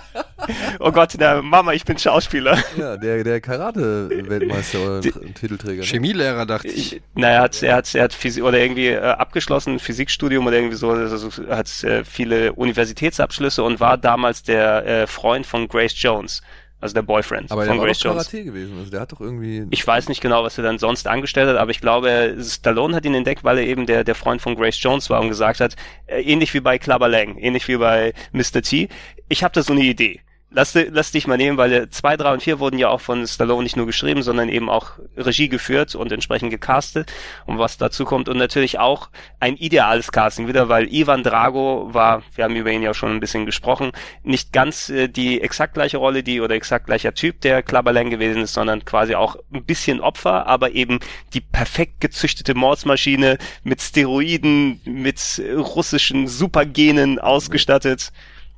[0.79, 2.57] oh Gott, na, Mama, ich bin Schauspieler.
[2.77, 3.41] Ja, der, der
[3.83, 5.81] Karate-Weltmeister oder Titelträger.
[5.81, 5.87] Ne?
[5.87, 6.93] Chemielehrer, dachte ich.
[6.93, 10.57] Ich, naja, er hat, er hat, er hat Physik oder irgendwie äh, abgeschlossen, Physikstudium oder
[10.57, 15.93] irgendwie so, also hat äh, viele Universitätsabschlüsse und war damals der äh, Freund von Grace
[15.95, 16.41] Jones,
[16.79, 18.27] also der Boyfriend Aber der von war Grace doch Jones.
[18.29, 18.77] Karate gewesen.
[18.77, 19.67] Also der hat doch irgendwie.
[19.71, 23.05] Ich weiß nicht genau, was er dann sonst angestellt hat, aber ich glaube, Stallone hat
[23.05, 25.75] ihn entdeckt, weil er eben der, der Freund von Grace Jones war und gesagt hat,
[26.07, 28.61] äh, ähnlich wie bei Clubber Lang, ähnlich wie bei Mr.
[28.61, 28.89] T,
[29.29, 30.21] ich habe da so eine Idee.
[30.55, 33.25] Lass, lass dich mal nehmen, weil äh, zwei, drei und vier wurden ja auch von
[33.25, 37.11] Stallone nicht nur geschrieben, sondern eben auch Regie geführt und entsprechend gecastet
[37.45, 42.21] und was dazu kommt und natürlich auch ein ideales Casting wieder, weil Ivan Drago war,
[42.35, 43.91] wir haben über ihn ja schon ein bisschen gesprochen,
[44.21, 48.43] nicht ganz äh, die exakt gleiche Rolle, die oder exakt gleicher Typ, der Klabberlang gewesen
[48.43, 50.99] ist, sondern quasi auch ein bisschen Opfer, aber eben
[51.33, 58.11] die perfekt gezüchtete Mordsmaschine mit Steroiden, mit äh, russischen Supergenen ausgestattet.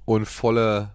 [0.06, 0.95] Und voller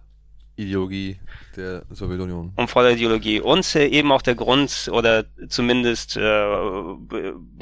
[0.55, 1.19] Ideologie
[1.55, 2.53] der Sowjetunion.
[2.55, 3.39] und voller Ideologie.
[3.39, 6.43] Und äh, eben auch der Grund, oder zumindest äh,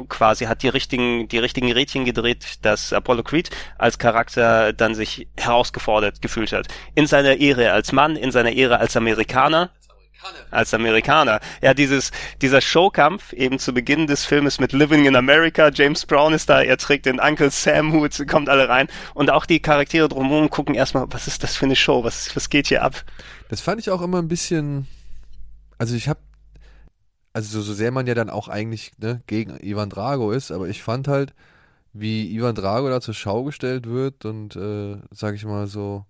[0.07, 5.27] quasi hat die richtigen, die richtigen Rädchen gedreht, dass Apollo Creed als Charakter dann sich
[5.37, 6.67] herausgefordert gefühlt hat.
[6.95, 9.71] In seiner Ehre als Mann, in seiner Ehre als Amerikaner.
[10.51, 11.39] Als Amerikaner.
[11.61, 12.11] Ja, dieses,
[12.41, 16.61] dieser Showkampf eben zu Beginn des Filmes mit Living in America, James Brown ist da,
[16.61, 20.76] er trägt den Uncle Sam Hut, kommt alle rein und auch die Charaktere drumherum gucken
[20.76, 23.05] erstmal, was ist das für eine Show, was, was geht hier ab?
[23.49, 24.88] Das fand ich auch immer ein bisschen.
[25.78, 26.20] Also ich habe,
[27.32, 30.67] also so, so sehr man ja dann auch eigentlich ne, gegen Ivan Drago ist, aber
[30.67, 31.34] ich fand halt,
[31.93, 36.05] wie Ivan Drago da zur Schau gestellt wird und, äh, sag ich mal so,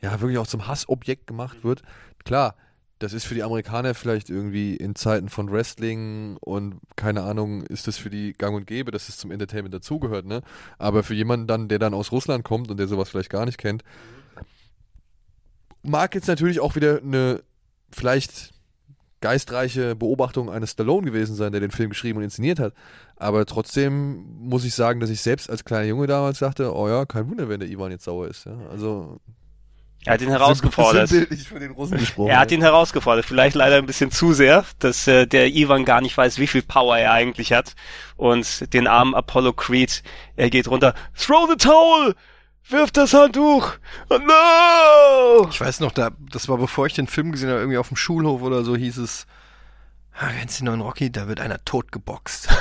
[0.00, 1.82] ja wirklich auch zum Hassobjekt gemacht wird.
[2.24, 2.56] Klar,
[3.02, 7.88] das ist für die Amerikaner vielleicht irgendwie in Zeiten von Wrestling und keine Ahnung, ist
[7.88, 10.42] das für die gang und gäbe, dass es zum Entertainment dazugehört, ne?
[10.78, 13.58] Aber für jemanden dann, der dann aus Russland kommt und der sowas vielleicht gar nicht
[13.58, 13.82] kennt,
[15.82, 17.42] mag jetzt natürlich auch wieder eine
[17.90, 18.52] vielleicht
[19.20, 22.74] geistreiche Beobachtung eines Stallone gewesen sein, der den Film geschrieben und inszeniert hat.
[23.16, 27.04] Aber trotzdem muss ich sagen, dass ich selbst als kleiner Junge damals dachte, oh ja,
[27.04, 28.46] kein Wunder, wenn der Ivan jetzt sauer ist.
[28.46, 28.56] Ja?
[28.70, 29.20] Also
[30.04, 31.12] Er hat ihn herausgefordert.
[31.12, 36.00] Er hat ihn herausgefordert, vielleicht leider ein bisschen zu sehr, dass äh, der Ivan gar
[36.00, 37.74] nicht weiß, wie viel Power er eigentlich hat.
[38.16, 40.02] Und den armen Apollo Creed,
[40.36, 42.14] er geht runter, throw the towel!
[42.68, 43.72] Wirf das Handtuch!
[44.08, 45.48] Oh, no!
[45.50, 47.96] Ich weiß noch, da, das war bevor ich den Film gesehen habe, irgendwie auf dem
[47.96, 49.26] Schulhof oder so hieß es,
[50.14, 51.10] ah, kennst du den neuen Rocky?
[51.10, 52.48] Da wird einer totgeboxt.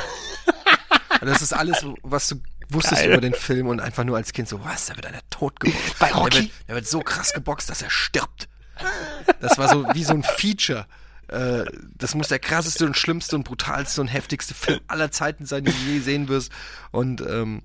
[1.23, 2.37] Das ist alles, was du
[2.73, 3.11] wusstest Geil.
[3.11, 5.99] über den Film und einfach nur als Kind so, was, da wird einer totgeboxt.
[5.99, 6.29] Bei Rocky?
[6.31, 8.47] Der wird, der wird so krass geboxt, dass er stirbt.
[9.39, 10.85] Das war so wie so ein Feature.
[11.27, 11.65] Äh,
[11.97, 15.73] Das muss der krasseste und schlimmste und brutalste und heftigste Film aller Zeiten sein, den
[15.73, 16.51] du je sehen wirst.
[16.91, 17.61] Und ähm,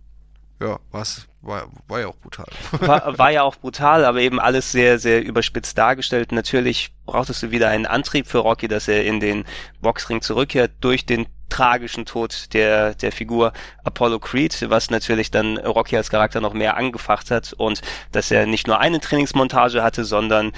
[0.61, 2.47] ja, war's, war, war ja auch brutal.
[2.73, 6.33] War, war ja auch brutal, aber eben alles sehr, sehr überspitzt dargestellt.
[6.33, 9.45] Natürlich brauchtest du wieder einen Antrieb für Rocky, dass er in den
[9.81, 13.53] Boxring zurückkehrt durch den tragischen Tod der, der Figur
[13.85, 17.83] Apollo Creed, was natürlich dann Rocky als Charakter noch mehr angefacht hat und
[18.13, 20.53] dass er nicht nur eine Trainingsmontage hatte, sondern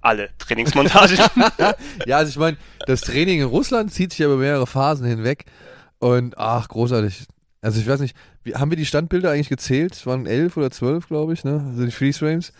[0.00, 1.18] alle Trainingsmontagen.
[2.06, 2.56] Ja, also ich meine,
[2.86, 5.46] das Training in Russland zieht sich ja über mehrere Phasen hinweg.
[5.98, 7.26] Und ach, großartig.
[7.62, 9.94] Also ich weiß nicht, wie, haben wir die Standbilder eigentlich gezählt?
[9.94, 11.64] Es waren elf oder zwölf, glaube ich, ne?
[11.70, 12.52] Also die Freeze Frames.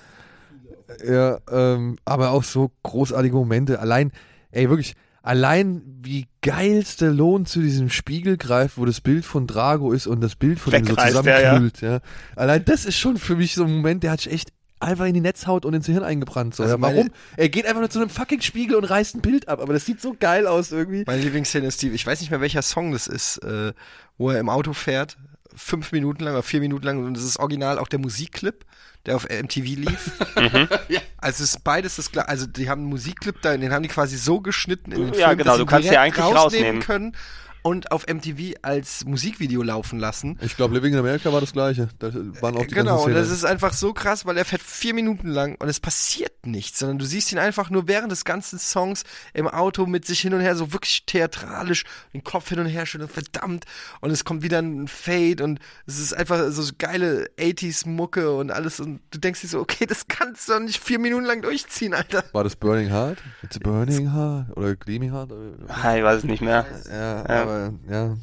[1.06, 3.80] Ja, ähm, aber auch so großartige Momente.
[3.80, 4.12] Allein,
[4.52, 9.92] ey, wirklich, allein wie geil Stallone zu diesem Spiegel greift, wo das Bild von Drago
[9.92, 12.00] ist und das Bild von ihm so Wegreißt, zusammenknüllt, ja,
[12.36, 15.14] Allein das ist schon für mich so ein Moment, der hat sich echt einfach in
[15.14, 16.54] die Netzhaut und ins Hirn eingebrannt.
[16.54, 16.62] So.
[16.62, 17.10] Also ja, warum?
[17.36, 19.86] Er geht einfach nur zu einem fucking Spiegel und reißt ein Bild ab, aber das
[19.86, 21.04] sieht so geil aus irgendwie.
[21.06, 23.72] Meine Lieblingsszene ist die, ich weiß nicht mehr welcher Song das ist, äh,
[24.18, 25.16] wo er im Auto fährt,
[25.54, 28.64] fünf Minuten lang oder vier Minuten lang und das ist original auch der Musikclip,
[29.06, 30.10] der auf MTV lief.
[31.18, 33.88] Also es ist beides das gleiche, also die haben einen Musikclip da, den haben die
[33.88, 36.36] quasi so geschnitten in den Ja, Film, genau, dass du sie kannst direkt ja eigentlich
[36.36, 36.80] rausnehmen.
[36.82, 37.16] können
[37.62, 40.38] und auf MTV als Musikvideo laufen lassen.
[40.42, 41.88] Ich glaube, Living in America war das gleiche.
[41.98, 44.94] Da waren auch die Genau, und das ist einfach so krass, weil er fährt vier
[44.94, 48.58] Minuten lang und es passiert nichts, sondern du siehst ihn einfach nur während des ganzen
[48.58, 52.66] Songs im Auto mit sich hin und her, so wirklich theatralisch, den Kopf hin und
[52.66, 53.64] her schütteln, verdammt,
[54.00, 58.80] und es kommt wieder ein Fade und es ist einfach so geile 80s-Mucke und alles
[58.80, 61.94] und du denkst dir so, okay, das kannst du doch nicht vier Minuten lang durchziehen,
[61.94, 62.24] Alter.
[62.32, 63.18] War das Burning Heart?
[63.42, 65.30] It's Burning Heart oder Gleaming Heart?
[65.68, 66.66] Ah, ich weiß es nicht mehr.
[66.90, 67.51] Ja, Ja.
[67.52, 68.16] Aber ja.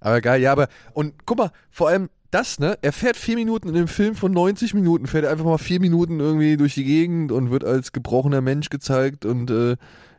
[0.00, 2.76] Aber geil, ja, aber und guck mal, vor allem das, ne?
[2.82, 5.80] Er fährt vier Minuten in einem Film von 90 Minuten, fährt er einfach mal vier
[5.80, 9.76] Minuten irgendwie durch die Gegend und wird als gebrochener Mensch gezeigt und äh,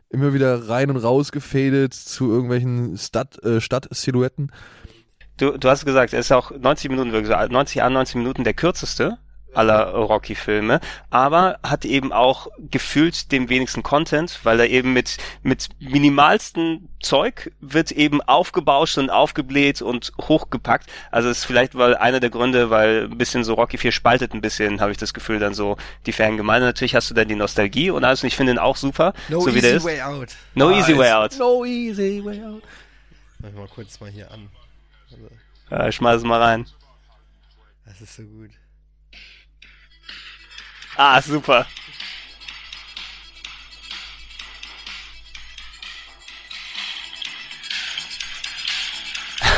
[0.08, 4.50] immer wieder rein und raus gefadet zu irgendwelchen Stadt, äh, Stadtsilhouetten.
[5.36, 8.44] Du, du hast gesagt, er ist auch 90 Minuten, wirklich so 90 an 90 Minuten
[8.44, 9.18] der kürzeste
[9.56, 10.80] aller Rocky-Filme,
[11.10, 17.52] aber hat eben auch gefühlt den wenigsten Content, weil er eben mit, mit minimalsten Zeug
[17.60, 20.90] wird eben aufgebauscht und aufgebläht und hochgepackt.
[21.10, 24.40] Also ist vielleicht weil einer der Gründe, weil ein bisschen so Rocky 4 spaltet ein
[24.40, 25.76] bisschen, habe ich das Gefühl, dann so
[26.06, 26.66] die Fangemeinde.
[26.66, 29.40] Natürlich hast du dann die Nostalgie und alles und ich finde ihn auch super, No
[29.40, 29.84] so wie easy der ist.
[29.84, 30.28] way out.
[30.54, 31.36] No Ah, easy way out.
[31.38, 32.62] No easy way out.
[33.38, 34.48] Mach ich mal kurz mal hier an.
[35.70, 36.66] Äh, schmeiß es mal rein.
[37.84, 38.50] Das ist so gut.
[40.96, 41.66] Ah, super.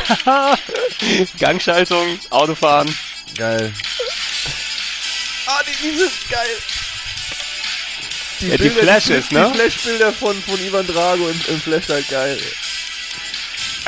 [1.38, 2.92] Gangschaltung, Autofahren.
[3.36, 3.72] Geil.
[5.46, 6.56] Ah, die, diese, geil.
[8.40, 9.50] Ja, die Flashes, die, ne?
[9.52, 12.40] Die Flashbilder von, von Ivan Drago im, im Flash halt geil.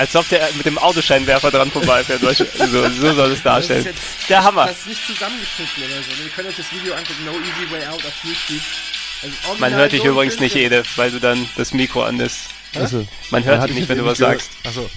[0.00, 2.22] Als ob der mit dem Autoscheinwerfer dran vorbeifährt.
[2.22, 3.84] so, so soll es darstellen.
[3.84, 4.64] Das ist jetzt- Der Hammer.
[4.66, 6.22] Das ist nicht zusammengeschnitten oder so.
[6.24, 8.62] Ihr könnt euch das Video angucken, No Easy Way Out auf YouTube.
[9.22, 12.38] Also Man hört dich so übrigens nicht, Ede, weil du dann das Mikro anlässt.
[12.76, 14.40] Also, Man hört hat dich nicht, wenn du was gehört.
[14.40, 14.50] sagst.
[14.66, 14.88] Achso.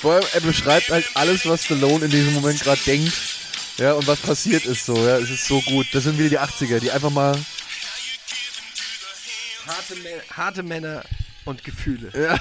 [0.00, 3.12] Vor allem, er beschreibt halt alles, was Stallone in diesem Moment gerade denkt.
[3.78, 5.86] Ja, und was passiert ist so, ja, es ist so gut.
[5.92, 7.36] Das sind wieder die 80er, die einfach mal,
[9.68, 11.02] Harte, Mä- harte Männer
[11.44, 12.10] und Gefühle.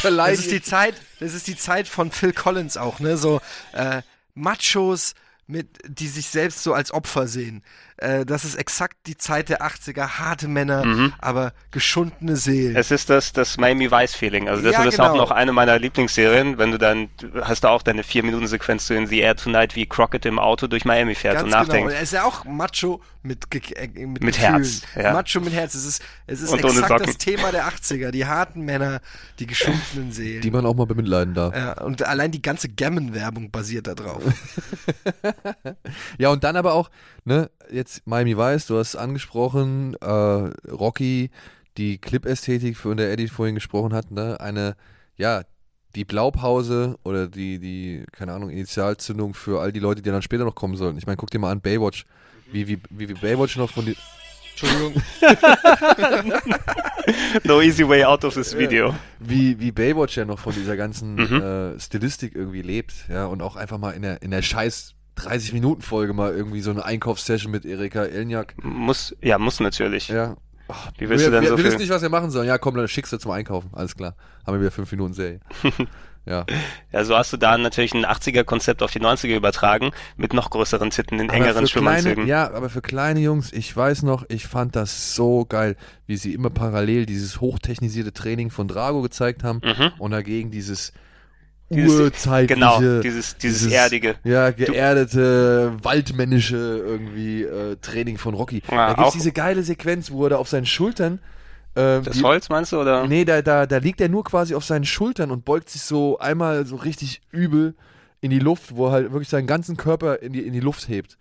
[0.00, 0.36] verleihen.
[0.36, 3.16] Das ist die Zeit, das ist die Zeit von Phil Collins auch, ne?
[3.16, 3.40] So
[3.72, 4.02] äh,
[4.34, 5.14] Machos,
[5.48, 7.62] mit, die sich selbst so als Opfer sehen.
[7.96, 12.76] Äh, das ist exakt die Zeit der 80er, harte Männer, aber geschundene Seelen.
[12.76, 14.48] Es ist das, das Miami Vice Feeling.
[14.48, 15.16] Also das Ja, ist auch genau.
[15.24, 17.08] noch eine meiner Lieblingsserien, wenn du dann,
[17.40, 20.38] hast du auch deine vier Minuten Sequenz zu in The Air Tonight, wie Crockett im
[20.38, 21.62] Auto durch Miami fährt Ganz und genau.
[21.64, 21.88] nachdenkt.
[21.88, 24.52] Und er ist ja auch Macho mit, äh, mit, Mit Gefühlen.
[24.62, 25.12] Herz, ja.
[25.14, 25.74] Macho mit Herz.
[25.74, 28.10] Es ist, es ist Und exakt das Thema der 80er.
[28.10, 29.00] Die harten Männer,
[29.38, 30.42] die geschundenen Seelen.
[30.42, 31.56] die man auch mal bemitleiden darf.
[31.56, 34.22] ja, und allein die ganze Gammon-Werbung basiert da drauf.
[36.18, 36.90] Ja, und dann aber auch,
[37.24, 40.06] ne, jetzt Miami Vice, du hast es angesprochen, äh,
[40.70, 41.30] Rocky,
[41.76, 44.76] die Clip-Ästhetik, von der Eddie vorhin gesprochen hat, ne, eine,
[45.16, 45.42] ja,
[45.94, 50.44] die Blaupause oder die, die, keine Ahnung, Initialzündung für all die Leute, die dann später
[50.44, 50.98] noch kommen sollen.
[50.98, 52.04] Ich meine, guck dir mal an, Baywatch.
[52.52, 53.96] Wie, wie, wie, wie Baywatch noch von die,
[54.50, 55.02] Entschuldigung.
[57.44, 58.94] No easy way out of this video.
[59.18, 61.40] wie, wie Baywatch ja noch von dieser ganzen Mhm.
[61.42, 66.12] äh, Stilistik irgendwie lebt, ja, und auch einfach mal in der, in der scheiß 30-Minuten-Folge
[66.12, 68.54] mal irgendwie so eine Einkaufssession mit Erika Elniak.
[68.62, 70.08] Muss, ja, muss natürlich.
[70.08, 70.36] Ja.
[70.98, 71.72] Wie willst wir, du denn wir, so wir viel?
[71.72, 72.46] wissen nicht, was wir machen sollen.
[72.46, 73.70] Ja, komm, dann schickst du zum Einkaufen.
[73.72, 74.14] Alles klar.
[74.46, 75.40] Haben wir wieder fünf Minuten Serie.
[76.26, 76.44] ja.
[76.92, 80.90] Ja, so hast du da natürlich ein 80er-Konzept auf die 90er übertragen, mit noch größeren
[80.90, 82.26] Titten in Aber engeren Schwimmanzügen.
[82.26, 85.74] ja, aber für kleine Jungs, ich weiß noch, ich fand das so geil,
[86.06, 89.92] wie sie immer parallel dieses hochtechnisierte Training von Drago gezeigt haben Mhm.
[89.98, 90.92] und dagegen dieses,
[91.70, 94.14] Dieses- urzeitliche, Genau, dieses, dieses, erdige.
[94.24, 98.62] Ja, geerdete, waldmännische irgendwie äh, Training von Rocky.
[98.70, 101.20] Ja, da gibt's auch- diese geile Sequenz, wo er da auf seinen Schultern
[101.76, 103.06] ähm, Das die- Holz meinst du, oder?
[103.06, 106.18] Nee, da, da, da liegt er nur quasi auf seinen Schultern und beugt sich so
[106.18, 107.74] einmal so richtig übel
[108.20, 110.88] in die Luft, wo er halt wirklich seinen ganzen Körper in die, in die Luft
[110.88, 111.18] hebt.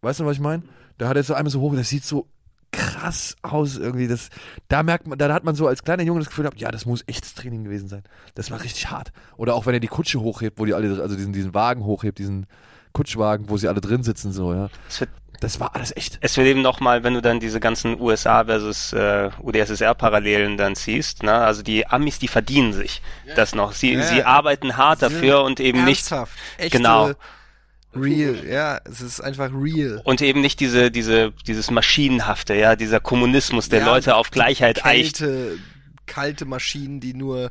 [0.00, 0.62] Weißt du, was ich meine?
[0.98, 2.26] Da hat er so einmal so hoch, das sieht so
[2.72, 4.08] krass aus irgendwie.
[4.08, 4.28] Das,
[4.68, 6.86] da merkt man, da hat man so als kleiner Junge das Gefühl gehabt, ja, das
[6.86, 8.02] muss echtes Training gewesen sein.
[8.34, 9.12] Das war richtig hart.
[9.36, 12.18] Oder auch wenn er die Kutsche hochhebt, wo die alle, also diesen, diesen Wagen hochhebt,
[12.18, 12.46] diesen
[12.92, 14.68] Kutschwagen, wo sie alle drin sitzen, so, ja.
[14.88, 15.10] Das wird,
[15.40, 16.18] Das war alles echt.
[16.20, 21.22] Es wird eben nochmal, wenn du dann diese ganzen USA versus äh, UdSSR-Parallelen dann siehst,
[21.22, 21.32] ne?
[21.32, 23.00] also die Amis, die verdienen sich
[23.36, 23.72] das noch.
[23.72, 24.26] Sie, Ja, sie ja.
[24.26, 26.36] arbeiten hart dafür und eben nicht Ernsthaft.
[26.58, 27.12] Echte, Genau.
[27.94, 30.00] Real, ja, es ist einfach real.
[30.04, 34.84] und eben nicht diese diese dieses maschinenhafte, ja, dieser Kommunismus, der Ja, Leute auf Gleichheit
[34.84, 35.18] eicht.
[35.18, 35.58] Kälte,
[36.06, 37.50] kalte Maschinen, die nur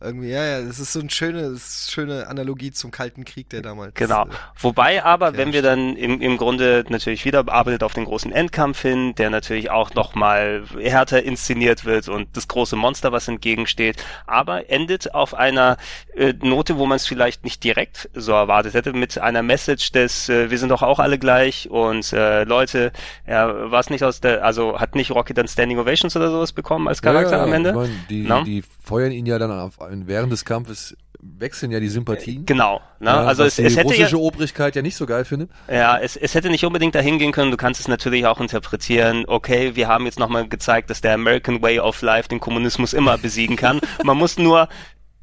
[0.00, 3.94] irgendwie, ja, ja, das ist so eine schöne, schöne Analogie zum Kalten Krieg, der damals.
[3.94, 4.26] Genau.
[4.26, 4.30] äh,
[4.60, 8.80] Wobei aber, wenn wir dann im, im Grunde natürlich wieder bearbeitet auf den großen Endkampf
[8.80, 13.96] hin, der natürlich auch nochmal härter inszeniert wird und das große Monster, was entgegensteht,
[14.26, 15.78] aber endet auf einer
[16.14, 20.28] äh, Note, wo man es vielleicht nicht direkt so erwartet hätte, mit einer Message des,
[20.28, 22.92] äh, wir sind doch auch alle gleich und äh, Leute,
[23.26, 26.52] ja, war es nicht aus der, also hat nicht Rocky dann Standing Ovations oder sowas
[26.52, 27.70] bekommen als Charakter ja, am Ende?
[27.70, 28.42] Ich mein, die, Na?
[28.42, 32.46] die feuern ihn ja dann auf, während des Kampfes wechseln ja die Sympathien.
[32.46, 32.80] Genau.
[33.00, 33.10] Ne?
[33.10, 35.50] Ja, also es, es hätte ja, russische Obrigkeit ja nicht so geil findet.
[35.68, 37.50] Ja, es, es hätte nicht unbedingt dahin gehen können.
[37.50, 39.24] Du kannst es natürlich auch interpretieren.
[39.26, 43.18] Okay, wir haben jetzt nochmal gezeigt, dass der American Way of Life den Kommunismus immer
[43.18, 43.80] besiegen kann.
[44.04, 44.68] Man muss nur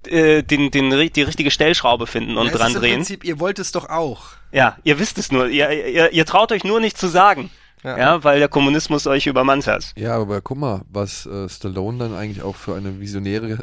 [0.08, 2.96] äh, den, den, die richtige Stellschraube finden und ja, dran ist im drehen.
[2.96, 4.28] Prinzip, ihr wollt es doch auch.
[4.52, 5.48] Ja, ihr wisst es nur.
[5.48, 7.50] Ihr, ihr, ihr traut euch nur nicht zu sagen.
[7.84, 8.00] Ja.
[8.00, 8.24] Ja.
[8.24, 9.94] weil der Kommunismus euch übermannt hat.
[9.96, 13.60] Ja, aber guck mal, was äh, Stallone dann eigentlich auch für eine visionäre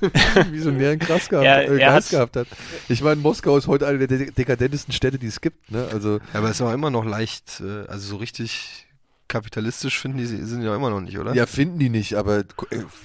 [0.50, 2.46] visionären Krass gehabt, Er- äh, Geist gehabt hat.
[2.88, 5.70] Ich meine, Moskau ist heute eine der de dekadentesten Städte, die es gibt.
[5.70, 5.86] Ne?
[5.92, 8.86] Also Ja, aber es war immer noch leicht, äh, also so richtig
[9.28, 11.34] kapitalistisch finden die sie- sind ja immer noch nicht, oder?
[11.34, 12.44] Ja, finden die nicht, aber äh,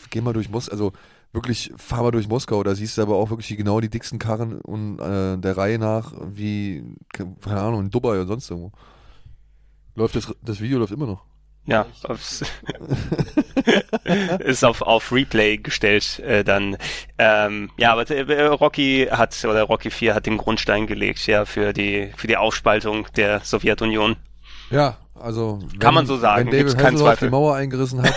[0.09, 0.91] geh mal durch Moskau, also
[1.33, 4.59] wirklich, fahr mal durch Moskau, da siehst du aber auch wirklich genau die dicksten Karren
[4.61, 8.71] und äh, der Reihe nach, wie, keine Ahnung, in Dubai oder sonst irgendwo.
[9.95, 11.23] Läuft das, das Video läuft immer noch.
[11.67, 12.43] Ja, aufs
[14.39, 16.77] ist auf, auf Replay gestellt äh, dann.
[17.17, 21.73] Ähm, ja, aber äh, Rocky hat oder Rocky 4 hat den Grundstein gelegt, ja, für
[21.73, 24.15] die für die Aufspaltung der Sowjetunion.
[24.69, 27.27] Ja, also wenn, Kann man so sagen, wenn David Hasselhoff Zweifel.
[27.29, 28.13] die Mauer eingerissen hat,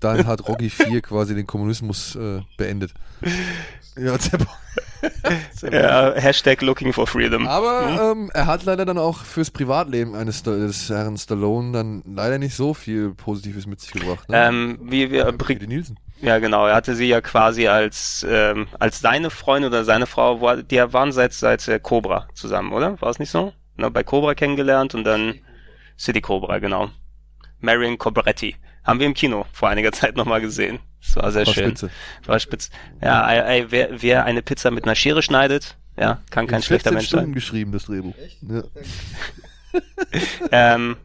[0.00, 2.92] dann hat Rocky 4 quasi den Kommunismus äh, beendet.
[3.98, 4.46] Ja, Zepp.
[5.70, 7.46] Ja, Hashtag looking for freedom.
[7.46, 12.02] Aber ähm, er hat leider dann auch fürs Privatleben eines Sta- des Herrn Stallone dann
[12.06, 14.28] leider nicht so viel Positives mit sich gebracht.
[14.28, 14.36] Ne?
[14.46, 15.98] Ähm, wie wir Brigitte Nielsen.
[16.20, 20.40] ja genau, er hatte sie ja quasi als ähm, als seine Freundin oder seine Frau,
[20.40, 23.00] war, die waren seit seit äh, Cobra zusammen, oder?
[23.00, 23.52] War es nicht so?
[23.76, 25.34] Ne, bei Cobra kennengelernt und dann
[25.98, 26.90] City Cobra, genau.
[27.60, 28.56] Marion Cobretti.
[28.84, 30.78] Haben wir im Kino vor einiger Zeit nochmal gesehen.
[31.06, 31.64] Das war sehr War schön.
[31.66, 31.90] spitze.
[32.26, 32.70] War spitz.
[33.02, 36.62] Ja, ey, ey, wer, wer eine Pizza mit einer Schere schneidet, ja, kann kein In
[36.62, 37.34] schlechter 14 Mensch Stunden sein.
[37.34, 38.14] geschrieben, das Drehbuch.
[38.42, 38.62] Ja.
[40.52, 40.96] Ähm,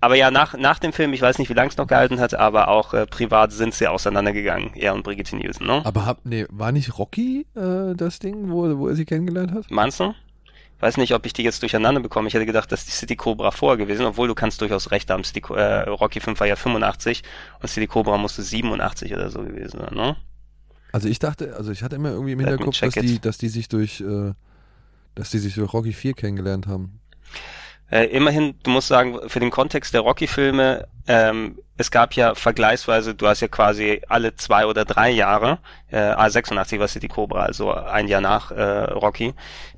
[0.00, 2.34] aber ja, nach, nach dem Film, ich weiß nicht, wie lange es noch gehalten hat,
[2.34, 5.82] aber auch äh, privat sind sie auseinandergegangen, er und Brigitte Nielsen, ne?
[5.84, 9.70] Aber hab, nee, war nicht Rocky äh, das Ding, wo, wo er sie kennengelernt hat?
[9.70, 10.14] Meinst du?
[10.80, 12.28] Weiß nicht, ob ich die jetzt durcheinander bekomme.
[12.28, 15.24] Ich hätte gedacht, dass die City Cobra vorher gewesen, obwohl du kannst durchaus recht haben.
[15.24, 17.22] City, äh, Rocky 5 war ja 85
[17.60, 20.16] und City Cobra musste 87 oder so gewesen sein, ne?
[20.92, 23.68] Also ich dachte, also ich hatte immer irgendwie im Hinterkopf, dass die, dass die sich
[23.68, 24.32] durch, äh,
[25.14, 27.00] dass die sich durch Rocky 4 kennengelernt haben.
[27.90, 33.14] Äh, immerhin, du musst sagen, für den Kontext der Rocky-Filme, ähm, es gab ja vergleichsweise,
[33.14, 35.58] du hast ja quasi alle zwei oder drei Jahre,
[35.90, 39.32] äh, A86 war City Cobra, also ein Jahr nach äh, Rocky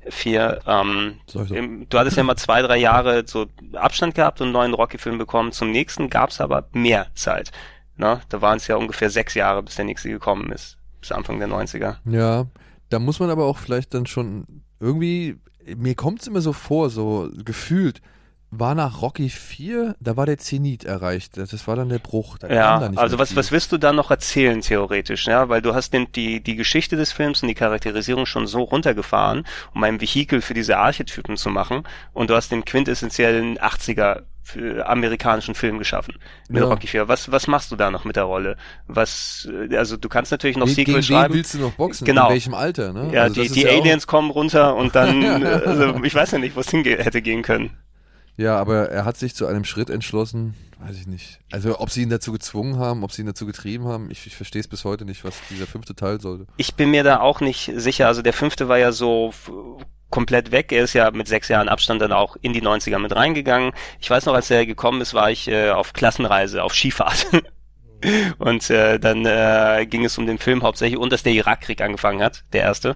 [0.09, 1.49] 4, ähm, doch.
[1.51, 5.17] im, du hattest ja immer zwei, drei Jahre so Abstand gehabt und einen neuen Rocky-Film
[5.17, 5.53] bekommen.
[5.53, 7.51] Zum nächsten gab's aber mehr Zeit.
[7.95, 8.19] Ne?
[8.29, 10.77] Da waren es ja ungefähr sechs Jahre, bis der nächste gekommen ist.
[10.99, 11.97] Bis Anfang der 90er.
[12.05, 12.47] Ja,
[12.89, 15.37] da muss man aber auch vielleicht dann schon irgendwie,
[15.75, 18.01] mir kommt es immer so vor, so gefühlt,
[18.51, 21.37] war nach Rocky 4, da war der Zenit erreicht.
[21.37, 22.37] Das war dann der Bruch.
[22.37, 23.37] Da Ja, also was, viel.
[23.37, 25.47] was willst du da noch erzählen, theoretisch, ja?
[25.47, 29.47] Weil du hast den, die, die Geschichte des Films und die Charakterisierung schon so runtergefahren,
[29.73, 31.83] um ein Vehikel für diese Archetypen zu machen.
[32.11, 36.15] Und du hast den quintessentiellen 80er für amerikanischen Film geschaffen.
[36.49, 36.67] Mit Ja.
[36.67, 37.07] Rocky 4.
[37.07, 38.57] Was, was machst du da noch mit der Rolle?
[38.87, 41.33] Was, äh, also du kannst natürlich noch Sequel gegen schreiben.
[41.33, 42.05] wen willst du noch boxen?
[42.05, 42.27] Genau.
[42.27, 43.09] In welchem Alter, ne?
[43.13, 46.55] Ja, Also die, die ja Aliens kommen runter und dann, also ich weiß ja nicht,
[46.55, 47.71] wo es hinge hätte gehen können.
[48.37, 51.39] Ja, aber er hat sich zu einem Schritt entschlossen, weiß ich nicht.
[51.51, 54.35] Also ob sie ihn dazu gezwungen haben, ob sie ihn dazu getrieben haben, ich, ich
[54.35, 56.47] verstehe es bis heute nicht, was dieser fünfte Teil sollte.
[56.57, 58.07] Ich bin mir da auch nicht sicher.
[58.07, 59.31] Also der fünfte war ja so
[60.11, 60.71] komplett weg.
[60.71, 63.71] Er ist ja mit sechs Jahren Abstand dann auch in die 90er mit reingegangen.
[63.99, 67.25] Ich weiß noch, als er gekommen ist, war ich äh, auf Klassenreise, auf Skifahrt.
[68.39, 72.23] Und äh, dann äh, ging es um den Film hauptsächlich und dass der Irakkrieg angefangen
[72.23, 72.95] hat, der erste.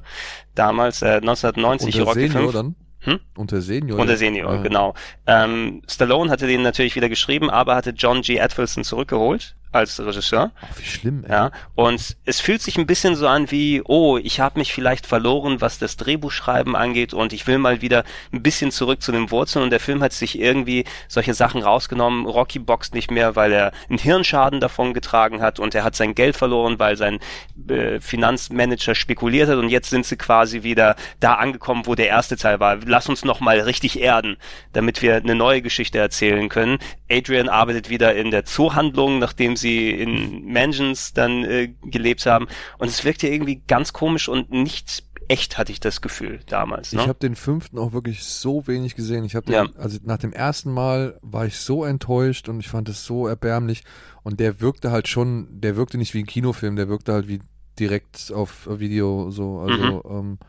[0.56, 2.54] Damals, äh, 1990, Unter Rocky Senior 5.
[2.54, 2.76] dann?
[3.02, 3.20] Hm?
[3.38, 4.00] Unter Senior?
[4.04, 4.18] Ja.
[4.18, 4.62] Senior, Ja.
[4.64, 4.96] genau.
[5.28, 8.38] Ähm, Stallone hatte den natürlich wieder geschrieben, aber hatte John G.
[8.38, 10.52] Edwilson zurückgeholt als Regisseur.
[10.62, 11.32] Ach, wie schlimm, ey.
[11.32, 15.06] Ja, und es fühlt sich ein bisschen so an wie, oh, ich habe mich vielleicht
[15.06, 19.32] verloren, was das Drehbuchschreiben angeht und ich will mal wieder ein bisschen zurück zu den
[19.32, 22.26] Wurzeln und der Film hat sich irgendwie solche Sachen rausgenommen.
[22.26, 26.16] Rocky boxt nicht mehr, weil er einen Hirnschaden davon getragen hat und er hat sein
[26.16, 27.20] Geld verloren, weil sein
[27.68, 32.38] äh, Finanzmanager spekuliert hat und jetzt sind sie quasi wieder da angekommen, wo der erste
[32.38, 32.78] Teil war.
[32.86, 34.38] Lass uns noch mal richtig erden,
[34.72, 36.80] damit wir eine neue Geschichte erzählen können.
[37.12, 42.48] Adrian arbeitet wieder in der Zoohandlung, nachdem sie in Mansions dann äh, gelebt haben.
[42.78, 46.94] Und es wirkte irgendwie ganz komisch und nicht echt, hatte ich das Gefühl damals.
[46.94, 47.02] Ne?
[47.02, 49.26] Ich habe den fünften auch wirklich so wenig gesehen.
[49.26, 49.66] Ich habe Ja.
[49.78, 53.84] also nach dem ersten Mal war ich so enttäuscht und ich fand es so erbärmlich
[54.22, 57.40] und der wirkte halt schon, der wirkte nicht wie ein Kinofilm, der wirkte halt wie
[57.80, 60.18] direkt auf Video so, also Mhm.
[60.18, 60.40] ähm,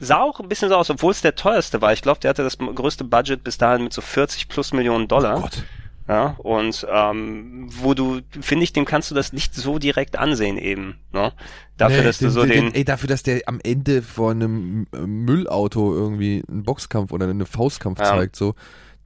[0.00, 1.92] Sah auch ein bisschen so aus, obwohl es der teuerste war.
[1.92, 5.38] Ich glaube, der hatte das größte Budget bis dahin mit so 40 plus Millionen Dollar.
[5.38, 5.64] oh Gott.
[6.06, 10.58] Ja, und ähm, wo du, finde ich, dem kannst du das nicht so direkt ansehen
[10.58, 10.98] eben.
[11.12, 11.32] Ne?
[11.78, 14.98] Dafür, Nee, dass du so den, ey, dafür, dass der am Ende vor einem äh,
[14.98, 18.04] Müllauto irgendwie einen Boxkampf oder einen Faustkampf Ja.
[18.04, 18.54] zeigt, so,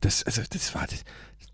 [0.01, 1.05] das, also, das war das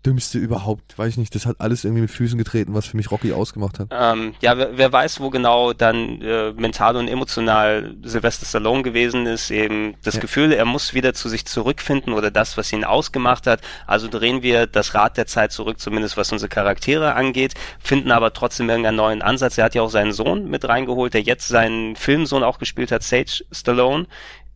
[0.05, 3.09] Dümmste überhaupt, weiß ich nicht, das hat alles irgendwie mit Füßen getreten, was für mich
[3.11, 3.87] Rocky ausgemacht hat.
[3.91, 9.25] ähm, ja, wer, wer weiß, wo genau dann äh, mental und emotional Sylvester Stallone gewesen
[9.25, 10.21] ist, eben das Ja.
[10.21, 13.61] Gefühl, er muss wieder zu sich zurückfinden oder das, was ihn ausgemacht hat.
[13.87, 18.33] Also drehen wir das Rad der Zeit zurück, zumindest was unsere Charaktere angeht, finden aber
[18.33, 19.57] trotzdem irgendeinen neuen Ansatz.
[19.57, 23.03] Er hat ja auch seinen Sohn mit reingeholt, der jetzt seinen Filmsohn auch gespielt hat,
[23.03, 24.07] Sage Stallone.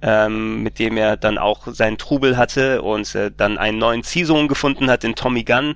[0.02, 4.48] Ähm, mit dem er dann auch seinen Trubel hatte und äh, dann einen neuen Ziehsohn
[4.48, 5.76] gefunden hat in Tommy Gunn,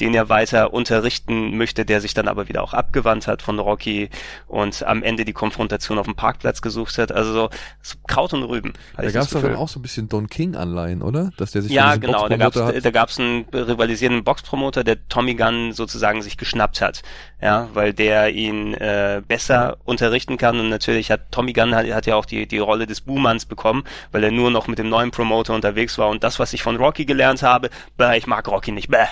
[0.00, 4.10] den er weiter unterrichten möchte, der sich dann aber wieder auch abgewandt hat von Rocky
[4.46, 7.12] und am Ende die Konfrontation auf dem Parkplatz gesucht hat.
[7.12, 7.50] Also so,
[7.82, 8.72] so Kraut und Rüben.
[8.96, 11.30] Da gab es dann auch so ein bisschen Don King-Anleihen, oder?
[11.36, 12.28] Dass der sich Ja, genau.
[12.28, 12.84] Da Boxpromoter hat.
[12.84, 17.02] da gab's einen rivalisierenden Boxpromoter, der Tommy Gunn sozusagen sich geschnappt hat.
[17.40, 20.58] Ja, weil der ihn äh, besser unterrichten kann.
[20.58, 23.84] Und natürlich hat Tommy Gunn hat, hat ja auch die, die Rolle des Buhmanns bekommen,
[24.10, 26.08] weil er nur noch mit dem neuen Promoter unterwegs war.
[26.08, 29.06] Und das, was ich von Rocky gelernt habe, bäh, ich mag Rocky nicht, bäh.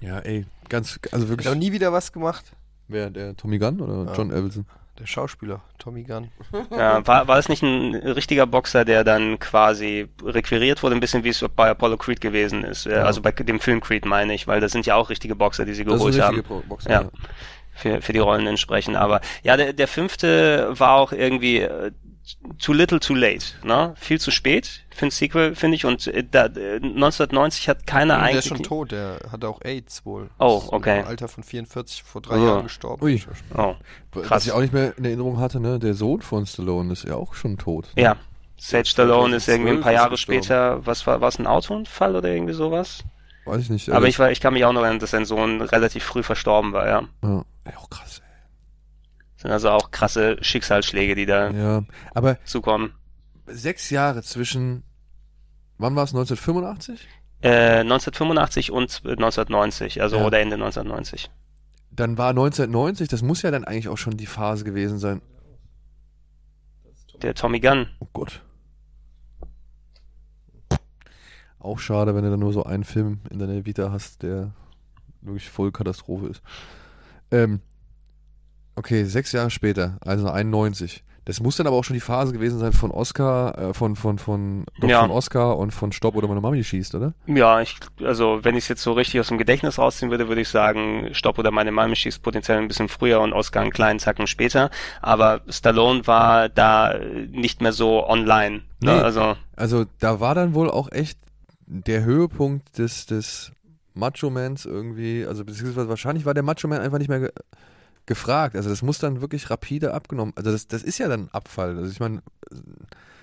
[0.00, 1.46] Ja, ey, ganz, also wirklich.
[1.46, 2.52] Hat auch nie wieder was gemacht.
[2.88, 4.16] Wer, der Tommy Gunn oder Ja.
[4.16, 4.66] John Avildsen?
[4.98, 6.28] Der Schauspieler, Tommy Gunn.
[6.70, 11.24] Ja, war, war es nicht ein richtiger Boxer, der dann quasi requiriert wurde, ein bisschen
[11.24, 12.84] wie es bei Apollo Creed gewesen ist.
[12.84, 13.04] Ja.
[13.04, 15.74] Also bei dem Film Creed meine ich, weil das sind ja auch richtige Boxer, die
[15.74, 16.42] sie geholt haben.
[16.68, 17.10] Boxer, Ja.
[17.80, 18.94] Für, für die Rollen entsprechen.
[18.96, 21.90] Aber ja, der, der fünfte war auch irgendwie äh,
[22.58, 23.94] too little too late, ne?
[23.98, 25.84] Viel zu spät für ein Sequel, finde ich.
[25.86, 28.38] Und äh, da, äh, 1990 hat keiner der eigentlich.
[28.38, 30.30] ist schon tot, der hatte auch AIDS wohl.
[30.38, 31.00] Oh, Ist okay.
[31.00, 32.44] Im Alter von 44, vor drei Oh.
[32.46, 33.02] Jahren gestorben.
[33.04, 33.20] Ui.
[33.56, 33.74] Oh,
[34.12, 34.46] Was Krass.
[34.46, 37.34] ich auch nicht mehr in Erinnerung hatte, ne, der Sohn von Stallone ist ja auch
[37.34, 37.88] schon tot.
[37.96, 38.16] ja.
[38.62, 40.42] Sage Stallone ist irgendwie ein 2012 paar Jahre gestorben.
[40.42, 43.02] später, was war, war es ein Autounfall oder irgendwie sowas?
[43.46, 43.88] Weiß ich nicht.
[43.88, 46.22] Aber also- ich, war, ich kann mich auch noch erinnern, dass sein Sohn relativ früh
[46.22, 47.02] verstorben war, ja.
[47.24, 48.22] Ja, ja auch krass,
[49.36, 51.56] sind also auch krasse Schicksalsschläge, die da ey.
[51.58, 51.84] Ja,
[52.14, 52.92] aber zukommen.
[53.46, 54.82] sechs Jahre zwischen,
[55.78, 57.08] wann war es, 1985?
[57.42, 60.26] Äh, 1985 und 1990, also Ja.
[60.26, 61.30] oder Ende 1990.
[61.90, 65.22] Dann war 1990, das muss ja dann eigentlich auch schon die Phase gewesen sein.
[67.22, 67.88] Der Tommy Gunn.
[67.98, 68.42] Oh Gott.
[71.58, 74.52] Auch schade, wenn du dann nur so einen Film in deiner Vita hast, der
[75.20, 76.42] wirklich voll Katastrophe ist.
[77.30, 77.60] Ähm,
[78.76, 81.04] okay, sechs Jahre später, also 91.
[81.26, 84.18] Das muss dann aber auch schon die Phase gewesen sein von Oscar, äh, von, von,
[84.18, 85.02] von, doch Ja.
[85.02, 87.12] von Oscar und von Stopp oder meine Mami schießt, oder?
[87.26, 90.40] Ja, ich, also wenn ich es jetzt so richtig aus dem Gedächtnis rausziehen würde, würde
[90.40, 93.98] ich sagen, Stopp oder meine Mama schießt potenziell ein bisschen früher und Oscar einen kleinen
[94.00, 94.70] Zacken später.
[95.02, 96.98] Aber Stallone war da
[97.30, 98.62] nicht mehr so online.
[98.82, 98.94] Ne?
[98.94, 99.00] Nee.
[99.00, 101.18] Also Also da war dann wohl auch echt
[101.66, 103.52] der Höhepunkt des, des
[103.94, 107.30] Macho-Mans irgendwie, also beziehungsweise wahrscheinlich war der Macho-Man einfach nicht mehr ge
[108.06, 108.56] gefragt.
[108.56, 110.32] Also das muss dann wirklich rapide abgenommen.
[110.34, 111.76] Also das, das ist ja dann Abfall.
[111.78, 112.22] Also ich meine,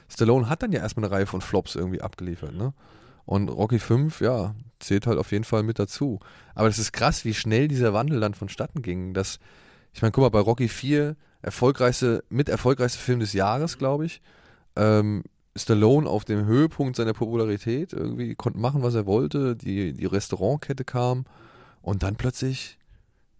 [0.07, 2.73] Stallone hat dann ja erstmal eine Reihe von Flops irgendwie abgeliefert, ne?
[3.25, 6.19] Und Rocky 5, ja, zählt halt auf jeden Fall mit dazu.
[6.55, 9.13] Aber das ist krass, wie schnell dieser Wandel dann vonstatten ging.
[9.13, 9.39] Das,
[9.91, 14.21] ich meine, guck mal, bei Rocky 4, erfolgreichste, mit erfolgreichste Film des Jahres, glaube ich.
[14.77, 15.23] Ähm,
[15.57, 20.83] Stallone auf dem Höhepunkt seiner Popularität, irgendwie konnte machen, was er wollte, die, die Restaurantkette
[20.83, 21.25] kam
[21.81, 22.77] und dann plötzlich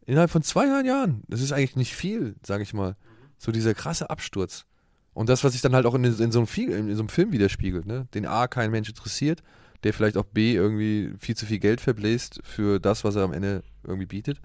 [0.06, 2.96] innerhalb von zweieinhalb Jahren, das ist eigentlich nicht viel, sage ich mal,
[3.38, 4.66] so dieser krasse Absturz.
[5.14, 7.10] Und das, was sich dann halt auch in, in, so, einem, Fi- in so einem
[7.10, 8.08] Film widerspiegelt, ne?
[8.14, 9.42] den A kein Mensch interessiert,
[9.84, 13.34] der vielleicht auch B irgendwie viel zu viel Geld verbläst für das, was er am
[13.34, 14.40] Ende irgendwie bietet.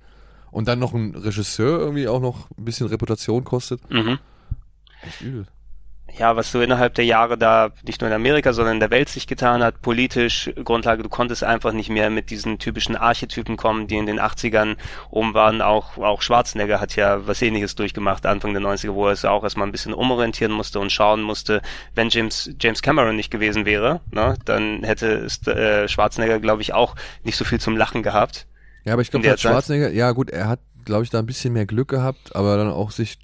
[0.50, 3.88] Und dann noch ein Regisseur irgendwie auch noch ein bisschen Reputation kostet.
[3.90, 4.18] mhm.
[5.02, 5.46] Echt übel.
[6.18, 9.08] Ja, was so innerhalb der Jahre da nicht nur in Amerika, sondern in der Welt
[9.08, 13.86] sich getan hat, politisch Grundlage, du konntest einfach nicht mehr mit diesen typischen Archetypen kommen,
[13.86, 14.76] die in den 80ern
[15.10, 15.62] oben waren.
[15.62, 19.42] Auch, auch Schwarzenegger hat ja was ähnliches durchgemacht, Anfang der 90er, wo er es auch
[19.42, 21.62] erstmal ein bisschen umorientieren musste und schauen musste,
[21.94, 26.94] wenn James, James Cameron nicht gewesen wäre, ne, dann hätte äh, Schwarzenegger, glaube ich, auch
[27.24, 28.46] nicht so viel zum Lachen gehabt.
[28.84, 31.66] Ja, aber ich glaube, Schwarzenegger, ja gut, er hat, glaube ich, da ein bisschen mehr
[31.66, 33.18] Glück gehabt, aber dann auch sich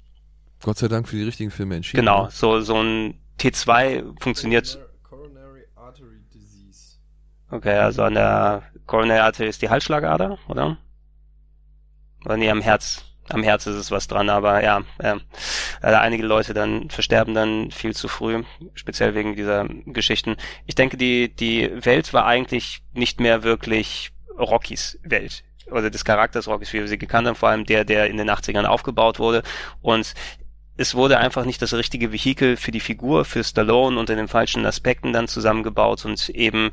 [0.61, 2.01] Gott sei Dank für die richtigen Filme entschieden.
[2.01, 2.31] Genau, ne?
[2.31, 4.79] so, so ein T2 funktioniert.
[5.03, 6.97] Coronary Artery Disease.
[7.49, 10.77] Okay, also an der Coronary Artery ist die Halsschlagader, oder?
[12.25, 13.05] Oder nee, am Herz.
[13.29, 15.15] Am Herz ist es was dran, aber ja, äh,
[15.83, 20.35] einige Leute dann versterben dann viel zu früh, speziell wegen dieser Geschichten.
[20.65, 26.47] Ich denke, die, die Welt war eigentlich nicht mehr wirklich Rockys Welt oder des Charakters
[26.47, 29.43] Rockys, wie wir sie gekannt haben, vor allem der, der in den 80ern aufgebaut wurde.
[29.81, 30.13] Und
[30.79, 34.65] es wurde einfach nicht das richtige Vehikel für die Figur, für Stallone unter den falschen
[34.65, 36.71] Aspekten dann zusammengebaut und eben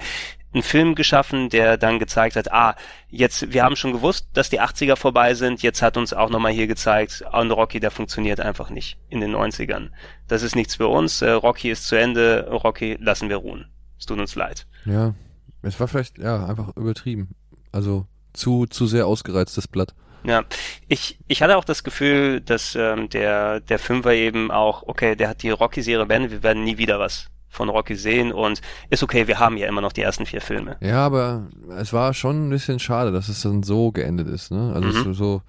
[0.54, 2.76] einen Film geschaffen, der dann gezeigt hat, ah,
[3.08, 6.52] jetzt, wir haben schon gewusst, dass die 80er vorbei sind, jetzt hat uns auch nochmal
[6.52, 9.90] hier gezeigt, und Rocky, der funktioniert einfach nicht in den 90ern.
[10.28, 13.66] Das ist nichts für uns, äh, Rocky ist zu Ende, Rocky lassen wir ruhen.
[13.98, 14.68] Es tut uns leid.
[14.84, 15.14] Ja,
[15.62, 17.34] es war vielleicht, ja, einfach übertrieben.
[17.72, 19.94] Also zu, zu sehr ausgereiztes Blatt.
[20.26, 20.44] Ja,
[20.88, 25.28] ich, ich hatte auch das Gefühl, dass ähm, der, der Fünfer eben auch, okay, der
[25.28, 29.28] hat die Rocky-Serie beendet, wir werden nie wieder was von Rocky sehen und ist okay,
[29.28, 30.76] wir haben ja immer noch die ersten vier Filme.
[30.80, 31.46] Ja, aber
[31.78, 34.72] es war schon ein bisschen schade, dass es dann so geendet ist, ne?
[34.74, 35.14] Also mhm.
[35.14, 35.42] so,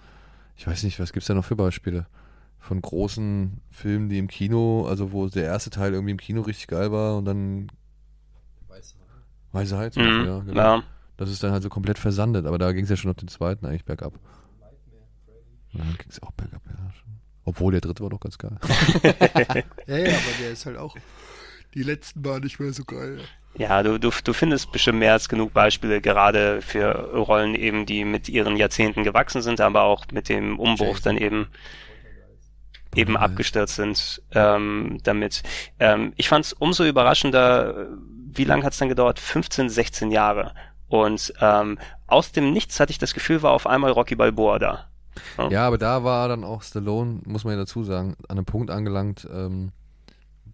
[0.55, 2.05] ich weiß nicht, was gibt's da noch für Beispiele?
[2.59, 6.67] Von großen Filmen, die im Kino, also wo der erste Teil irgendwie im Kino richtig
[6.67, 7.67] geil war und dann
[9.51, 10.25] Weiße Heiz, mhm.
[10.25, 10.61] ja, genau.
[10.77, 10.83] Ja.
[11.17, 13.27] Das ist dann halt so komplett versandet, aber da ging es ja schon auf den
[13.27, 14.13] zweiten eigentlich bergab.
[15.77, 16.73] Ja, dann ging es auch bergab, ja.
[17.45, 18.57] Obwohl der dritte war doch ganz geil.
[19.87, 20.95] ja, ja, aber der ist halt auch
[21.77, 23.19] die letzten waren nicht mehr so geil.
[23.55, 28.03] Ja, du, du, du findest bestimmt mehr als genug Beispiele, gerade für Rollen eben, die
[28.03, 31.47] mit ihren Jahrzehnten gewachsen sind, aber auch mit dem Umbruch dann eben
[32.95, 33.17] eben mhm.
[33.17, 35.43] abgestürzt sind ähm, damit.
[35.79, 37.89] Ähm, ich fand es umso überraschender,
[38.33, 39.19] wie lange hat es dann gedauert?
[39.19, 40.55] 15, 16 Jahre.
[40.87, 41.77] Und ähm,
[42.07, 44.89] aus dem Nichts hatte ich das Gefühl, war auf einmal Rocky Balboa da.
[45.37, 45.49] Ja.
[45.49, 48.69] ja, aber da war dann auch Stallone, muss man ja dazu sagen, an einem Punkt
[48.71, 49.71] angelangt, ähm,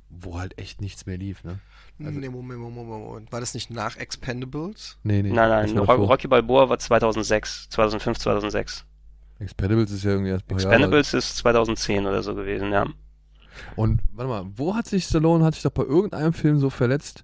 [0.09, 1.59] wo halt echt nichts mehr lief, ne?
[1.99, 3.31] Also, nee, Moment, Moment, Moment.
[3.31, 4.97] War das nicht nach Expendables?
[5.03, 5.31] Nee, nee.
[5.31, 8.85] Nein, nein, Rocky Balboa war 2006, 2005, 2006.
[9.39, 12.85] Expendables ist ja irgendwie erst paar Expendables Jahre ist 2010 oder so gewesen, ja.
[13.75, 17.23] Und, warte mal, wo hat sich Stallone, hat sich doch bei irgendeinem Film so verletzt?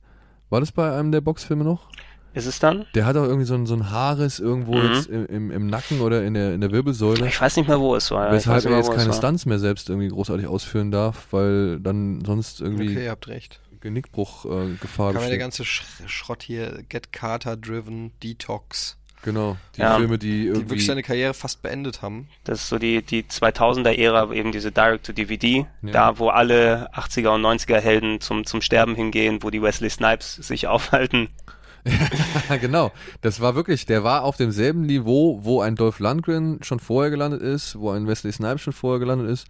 [0.49, 1.89] War das bei einem der Boxfilme noch?
[2.33, 2.85] Ist es dann?
[2.93, 4.93] Der hat auch irgendwie so ein, so ein Haares irgendwo mhm.
[4.93, 7.27] jetzt im, im, im, Nacken oder in der, in der Wirbelsäule.
[7.27, 8.31] Ich weiß nicht mehr, wo es war.
[8.31, 12.91] Weshalb er jetzt keine Stunts mehr selbst irgendwie großartig ausführen darf, weil dann sonst irgendwie
[12.91, 13.59] okay, ihr habt recht.
[13.81, 18.97] Genickbruch äh, Gefahr Kann man der ganze Sch Schrott hier, Get Carter Driven, Detox.
[19.21, 19.97] Genau, die ja.
[19.97, 20.63] Filme, die irgendwie...
[20.63, 22.29] Die wirklich seine Karriere fast beendet haben.
[22.45, 25.91] Das ist so die, die 2000er-Ära, eben diese Direct-to-DVD, ja.
[25.91, 30.35] da wo alle 80er und 90er Helden zum, zum Sterben hingehen, wo die Wesley Snipes
[30.35, 31.29] sich aufhalten.
[32.61, 32.91] Genau.
[33.21, 37.41] Das war wirklich, der war auf demselben Niveau, wo ein Dolph Lundgren schon vorher gelandet
[37.41, 39.47] ist, wo ein Wesley Snipes schon vorher gelandet ist.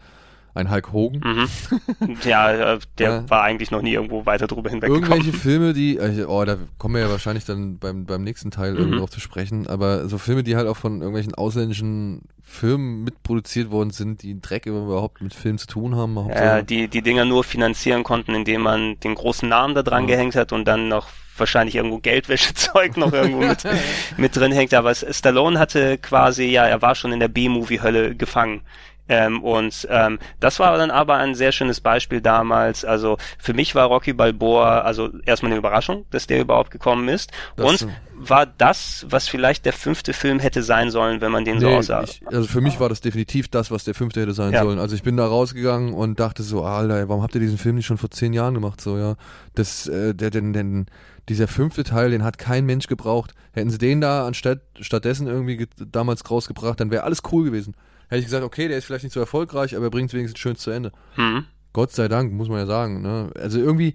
[0.53, 1.21] Ein Hulk Hogan.
[1.23, 2.17] Mhm.
[2.23, 5.09] Ja, äh, der war eigentlich noch nie irgendwo weiter drüber hinweggekommen.
[5.09, 8.73] Irgendwelche Filme, die, äh, oh, da kommen wir ja wahrscheinlich dann beim, beim nächsten Teil
[8.73, 8.97] mhm.
[8.97, 13.91] drauf zu sprechen, aber so Filme, die halt auch von irgendwelchen ausländischen Firmen mitproduziert worden
[13.91, 16.17] sind, die Dreck überhaupt mit Film zu tun haben.
[16.30, 20.15] Ja, die, die Dinger nur finanzieren konnten, indem man den großen Namen da dran ja.
[20.15, 21.07] gehängt hat und dann noch
[21.39, 23.63] wahrscheinlich irgendwo Geldwäschezeug noch irgendwo mit,
[24.17, 24.73] mit drin hängt.
[24.73, 28.61] Aber Stallone hatte quasi, ja, er war schon in der B-Movie-Hölle gefangen.
[29.10, 32.86] Ähm, und ähm, das war dann aber ein sehr schönes Beispiel damals.
[32.86, 37.31] Also für mich war Rocky Balboa also erstmal eine Überraschung, dass der überhaupt gekommen ist.
[37.56, 41.56] Das und war das, was vielleicht der fünfte Film hätte sein sollen, wenn man den
[41.56, 42.03] nee, so aussah.
[42.03, 44.61] Ich, also für mich war das definitiv das, was der fünfte hätte sein ja.
[44.61, 44.77] sollen.
[44.77, 47.88] Also ich bin da rausgegangen und dachte so, Alter, warum habt ihr diesen Film nicht
[47.88, 48.80] schon vor zehn Jahren gemacht?
[48.80, 49.15] So ja,
[49.56, 50.86] das, äh, der, den, den,
[51.30, 53.34] dieser fünfte Teil, den hat kein Mensch gebraucht.
[53.53, 57.73] Hätten sie den da anstatt stattdessen irgendwie damals rausgebracht, dann wäre alles cool gewesen.
[58.10, 60.40] Hätte ich gesagt, okay, der ist vielleicht nicht so erfolgreich, aber er bringt es wenigstens
[60.40, 60.91] schön zu Ende.
[61.15, 61.45] Hm.
[61.73, 63.02] Gott sei Dank, muss man ja sagen.
[63.02, 63.31] Ne?
[63.36, 63.94] Also irgendwie,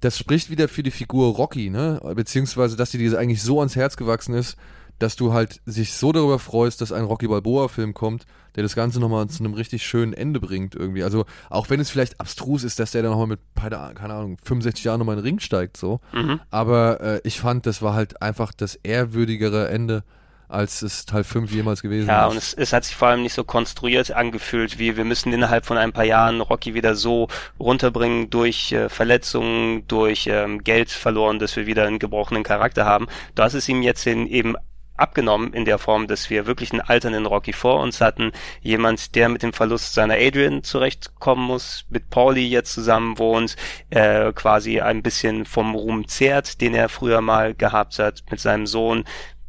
[0.00, 2.00] das spricht wieder für die Figur Rocky, ne?
[2.14, 4.56] Beziehungsweise, dass die dir eigentlich so ans Herz gewachsen ist,
[4.98, 8.98] dass du halt sich so darüber freust, dass ein Rocky Balboa-Film kommt, der das Ganze
[8.98, 11.04] nochmal zu einem richtig schönen Ende bringt irgendwie.
[11.04, 14.84] Also auch wenn es vielleicht abstrus ist, dass der dann nochmal mit, keine Ahnung, 65
[14.84, 16.00] Jahren nochmal in den Ring steigt, so.
[16.12, 16.40] Mhm.
[16.50, 20.02] Aber äh, ich fand, das war halt einfach das ehrwürdigere Ende
[20.48, 22.30] als es Teil 5 jemals gewesen Ja, ist.
[22.32, 25.66] und es, es hat sich vor allem nicht so konstruiert angefühlt, wie wir müssen innerhalb
[25.66, 27.28] von ein paar Jahren Rocky wieder so
[27.60, 33.06] runterbringen durch äh, Verletzungen, durch ähm, Geld verloren, dass wir wieder einen gebrochenen Charakter haben.
[33.34, 34.56] Du hast es ihm jetzt in, eben
[34.96, 38.32] abgenommen in der Form, dass wir wirklich einen alternden Rocky vor uns hatten.
[38.62, 43.54] Jemand, der mit dem Verlust seiner Adrian zurechtkommen muss, mit Pauli jetzt zusammen wohnt,
[43.90, 48.66] äh, quasi ein bisschen vom Ruhm zehrt, den er früher mal gehabt hat, mit seinem
[48.66, 49.04] Sohn,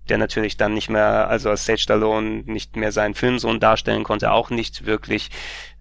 [0.10, 4.32] der natürlich dann nicht mehr, also als Sage Stallone nicht mehr seinen Filmsohn darstellen konnte,
[4.32, 5.30] auch nicht wirklich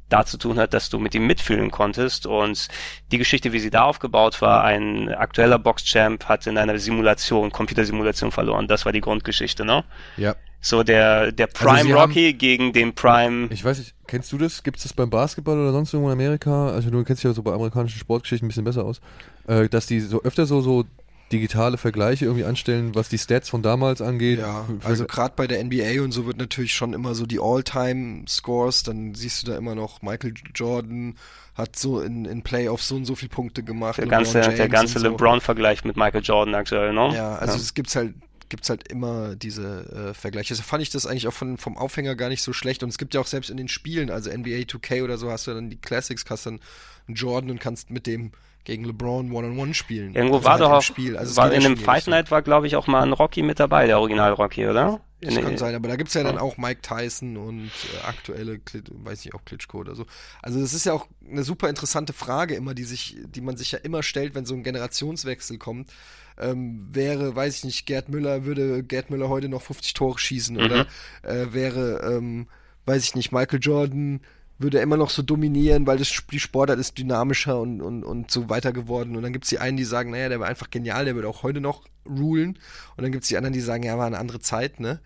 [0.09, 2.27] dazu tun hat, dass du mit ihm mitfühlen konntest.
[2.27, 2.69] Und
[3.13, 8.33] die Geschichte, wie sie da aufgebaut war, ein aktueller Boxchamp hat in einer Simulation, Computersimulation
[8.33, 8.69] verloren.
[8.69, 9.85] Das war die Grundgeschichte, ne?
[10.17, 10.35] Ja.
[10.61, 13.47] So der, der Also Prime sie Rocky gegen den Prime.
[13.51, 14.65] Ich weiß nicht, kennst du das?
[14.65, 16.71] Gibt es das beim Basketball oder sonst irgendwo in Amerika?
[16.71, 19.01] Also du kennst dich ja so bei amerikanischen Sportgeschichten ein bisschen besser aus.
[19.47, 20.85] Äh, dass die so öfter so, so
[21.33, 24.39] digitale Vergleiche irgendwie anstellen, was die Stats von damals angeht.
[24.39, 28.83] Ja, also gerade bei der NBA und so wird natürlich schon immer so die All-Time-Scores,
[28.83, 31.17] dann siehst du da immer noch Michael Jordan
[31.55, 33.99] hat so in, in Playoffs so und so viele Punkte gemacht.
[33.99, 35.09] Der ganze, der ganze so.
[35.09, 37.13] LeBron-Vergleich mit Michael Jordan aktuell, ne?
[37.15, 38.15] Ja, also es gibt's halt
[38.49, 40.55] gibt's halt immer diese äh, Vergleiche.
[40.55, 42.83] Also fand ich das eigentlich auch von, vom Aufhänger gar nicht so schlecht.
[42.83, 45.47] Und es gibt ja auch selbst in den Spielen, also NBA 2K oder so, hast
[45.47, 46.61] du dann die Classics, hast dann
[47.07, 48.33] einen Jordan und kannst mit dem
[48.65, 50.15] gegen LeBron One-on-One spielen.
[50.15, 51.17] Irgendwo also war halt doch auch, Spiel.
[51.17, 52.07] Also es war in dem Fight.
[52.07, 55.01] Night war, glaube ich, auch mal ein Rocky mit dabei, der Original Rocky, oder?
[55.21, 58.61] Das In- kann sein, aber da gibt's ja dann auch Mike Tyson und äh, aktuelle,
[58.89, 60.07] weiß nicht, auch Klitschko oder so.
[60.43, 63.73] Also das ist ja auch eine super interessante Frage immer, die sich, die man sich
[63.73, 65.91] ja immer stellt, wenn so ein Generationswechsel kommt.
[66.39, 70.57] Ähm, wäre, weiß ich nicht, Gerd Müller, würde Gerd Müller heute noch 50 Tore schießen
[70.57, 70.87] oder
[71.23, 72.47] äh, wäre, ähm,
[72.87, 74.21] weiß ich nicht, Michael Jordan
[74.59, 78.31] würde er immer noch so dominieren, weil das die Sportart ist dynamischer und, und, und
[78.31, 79.17] so weiter geworden.
[79.17, 81.43] Und dann gibt's die einen, die sagen, naja, der war einfach genial, der würde auch
[81.43, 82.59] heute noch rulen.
[82.97, 85.01] Und dann gibt's die anderen, die sagen, ja, war eine andere Zeit, ne?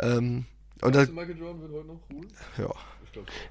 [0.00, 0.44] Ähm,
[0.82, 2.26] und da, Michael Jordan wird heute noch cool?
[2.58, 2.70] ja.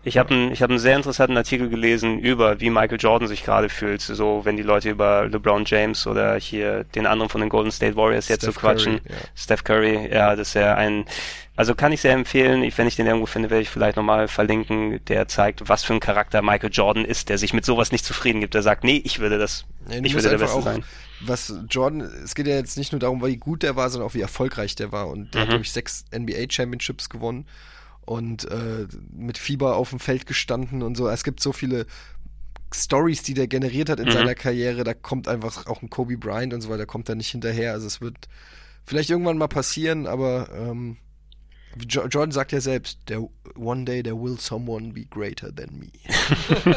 [0.04, 3.44] Ich habe einen ich hab einen sehr interessanten Artikel gelesen über, wie Michael Jordan sich
[3.44, 4.02] gerade fühlt.
[4.02, 7.96] So, wenn die Leute über LeBron James oder hier den anderen von den Golden State
[7.96, 9.04] Warriors jetzt so Steph quatschen.
[9.04, 9.28] Curry, ja.
[9.36, 11.06] Steph Curry, ja, das ist ja ein,
[11.56, 12.64] also kann ich sehr empfehlen.
[12.64, 15.04] Ich, wenn ich den irgendwo finde, werde ich vielleicht nochmal verlinken.
[15.06, 18.42] Der zeigt, was für ein Charakter Michael Jordan ist, der sich mit sowas nicht zufrieden
[18.42, 18.54] gibt.
[18.56, 20.84] Der sagt, nee, ich würde das, du ich würde der Beste auch, sein.
[21.20, 24.14] was Jordan, es geht ja jetzt nicht nur darum, wie gut der war, sondern auch
[24.16, 25.08] wie erfolgreich der war.
[25.08, 25.52] Und der hat, Mhm.
[25.52, 27.46] glaube ich, sechs NBA Championships gewonnen
[28.06, 31.08] und äh, mit Fieber auf dem Feld gestanden und so.
[31.08, 31.86] Es gibt so viele
[32.74, 34.12] Stories, die der generiert hat in Mhm.
[34.12, 34.84] seiner Karriere.
[34.84, 37.74] Da kommt einfach auch ein Kobe Bryant und so weiter, kommt da nicht hinterher.
[37.74, 38.28] Also es wird
[38.86, 40.98] vielleicht irgendwann mal passieren, aber ähm,
[41.88, 45.92] Jordan sagt ja selbst, there, one day there will someone be greater than me.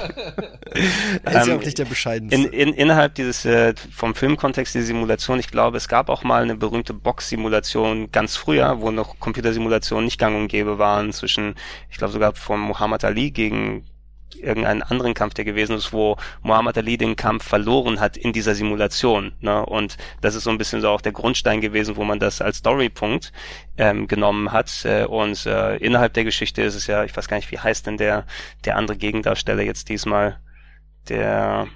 [1.25, 2.37] er ist ja Ähm, auch nicht der bescheidenste.
[2.37, 6.43] In, in, innerhalb dieses, äh, vom Filmkontext, die Simulation, ich glaube, es gab auch mal
[6.43, 11.55] eine berühmte Box-Simulation ganz früher, wo noch Computersimulationen nicht gang und gäbe waren, zwischen,
[11.91, 13.85] ich glaube sogar von Muhammad Ali gegen
[14.43, 18.55] irgendeinen anderen Kampf, der gewesen ist, wo Muhammad Ali den Kampf verloren hat in dieser
[18.55, 19.33] Simulation.
[19.41, 19.65] Ne?
[19.65, 22.59] Und das ist so ein bisschen so auch der Grundstein gewesen, wo man das als
[22.59, 23.33] Storypunkt
[23.77, 24.85] ähm, genommen hat.
[24.85, 27.87] Äh, und äh, innerhalb der Geschichte ist es ja, ich weiß gar nicht, wie heißt
[27.87, 28.27] denn der,
[28.65, 30.41] der andere Gegendarsteller jetzt diesmal,
[31.09, 31.69] der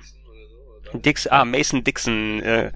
[0.95, 2.73] Dix, ah, Mason Dixon, äh,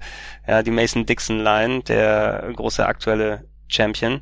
[0.47, 4.21] ja, die Mason Dixon Line, der große aktuelle Champion,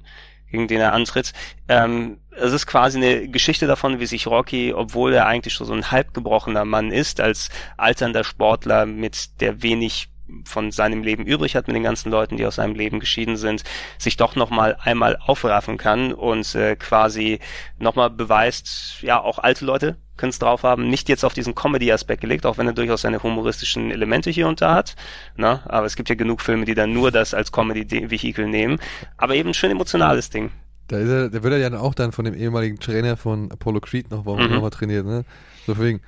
[0.52, 1.34] gegen den er antritt.
[1.68, 5.74] Ähm, es ist quasi eine Geschichte davon, wie sich Rocky, obwohl er eigentlich schon so
[5.74, 10.10] ein halbgebrochener Mann ist, als alternder Sportler mit der wenig
[10.46, 13.64] von seinem Leben übrig hat mit den ganzen Leuten, die aus seinem Leben geschieden sind,
[13.98, 17.40] sich doch noch mal einmal aufraffen kann und äh, quasi
[17.78, 21.56] noch mal beweist, ja, auch alte Leute können es drauf haben, nicht jetzt auf diesen
[21.56, 24.96] Comedy-Aspekt gelegt, auch wenn er durchaus seine humoristischen Elemente hier und da hat,
[25.36, 25.62] ne?
[25.66, 28.80] aber es gibt ja genug Filme, die dann nur das als Comedy-Vehikel nehmen,
[29.18, 30.52] aber eben ein schön emotionales Ding.
[30.88, 33.80] Da, ist er, da wird er ja auch dann von dem ehemaligen Trainer von Apollo
[33.80, 34.52] Creed noch, warum Mhm.
[34.56, 35.24] noch mal trainiert, ne?
[35.66, 36.02] So von wegen,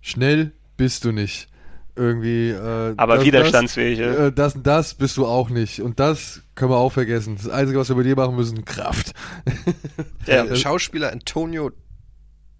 [0.00, 1.48] schnell bist du nicht.
[1.96, 4.26] Irgendwie, äh, Aber das, widerstandsfähig, Das, ja.
[4.26, 5.80] äh, das und das bist du auch nicht.
[5.80, 7.36] Und das können wir auch vergessen.
[7.36, 9.12] Das Einzige, was wir bei dir machen müssen, Kraft.
[10.26, 10.42] Ja.
[10.44, 11.70] Der Schauspieler Antonio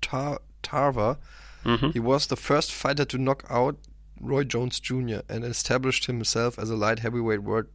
[0.01, 1.19] Tar Tarver,
[1.65, 1.93] Mhm.
[1.93, 3.79] he was the first fighter to knock out
[4.21, 5.21] Roy Jones Jr.
[5.29, 7.67] and established himself as a light heavyweight world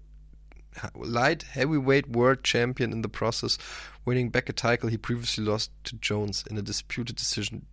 [0.95, 3.57] light heavyweight world champion in the process,
[4.05, 7.65] winning back a title he previously lost to Jones in a disputed decision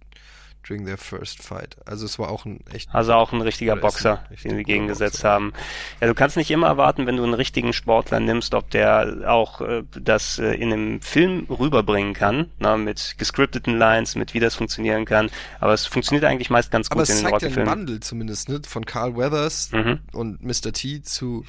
[0.69, 1.77] during their first fight.
[1.87, 4.57] Also es war auch ein echt Also auch ein richtiger ist ein Boxer, richtig den
[4.59, 5.31] sie gegengesetzt Boxer.
[5.31, 5.53] haben.
[6.01, 9.61] Ja, du kannst nicht immer erwarten, wenn du einen richtigen Sportler nimmst, ob der auch
[9.61, 14.55] äh, das äh, in einem Film rüberbringen kann, na, mit gescripteten Lines, mit wie das
[14.55, 15.31] funktionieren kann.
[15.61, 17.71] Aber es funktioniert eigentlich meist ganz gut Aber in es den zeigt ja einen Rocky-Filmen.
[17.71, 18.61] Wandel zumindest, ne?
[18.67, 20.01] Von Carl Weathers Mhm.
[20.13, 20.73] und Mr.
[20.73, 21.45] T zu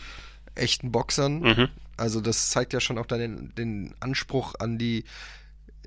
[0.56, 1.40] echten Boxern.
[1.42, 1.68] Mhm.
[1.98, 5.04] Also das zeigt ja schon auch dann den, den Anspruch an die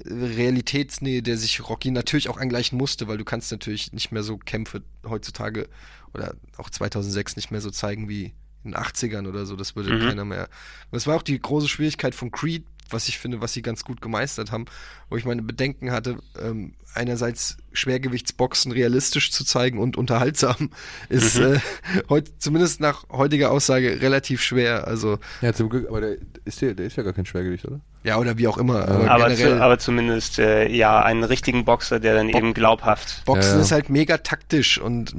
[0.07, 4.37] Realitätsnähe, der sich Rocky natürlich auch angleichen musste, weil du kannst natürlich nicht mehr so
[4.39, 5.69] Kämpfe heutzutage
[6.15, 8.33] oder auch 2006 nicht mehr so zeigen wie
[8.65, 9.57] in den 80ern oder so.
[9.57, 10.01] Das würde Mhm.
[10.09, 10.49] keiner mehr.
[10.91, 14.01] Das war auch die große Schwierigkeit von Creed, was ich finde, was sie ganz gut
[14.01, 14.65] gemeistert haben,
[15.09, 20.71] wo ich meine Bedenken hatte, ähm, einerseits Schwergewichtsboxen realistisch zu zeigen und unterhaltsam,
[21.09, 21.55] ist Mhm.
[21.55, 21.61] äh,
[22.09, 24.89] heute, zumindest nach heutiger Aussage relativ schwer.
[24.89, 27.81] Also, Ja, zum Glück, aber der ist, der, der ist ja gar kein Schwergewicht, oder?
[28.03, 28.89] Ja, oder wie auch immer.
[28.89, 32.55] Aber, Aber, generell, zu, aber zumindest äh, ja einen richtigen Boxer, der dann Bo- eben
[32.55, 33.23] glaubhaft.
[33.27, 33.63] Boxen Ja, ja.
[33.63, 35.15] ist halt mega taktisch und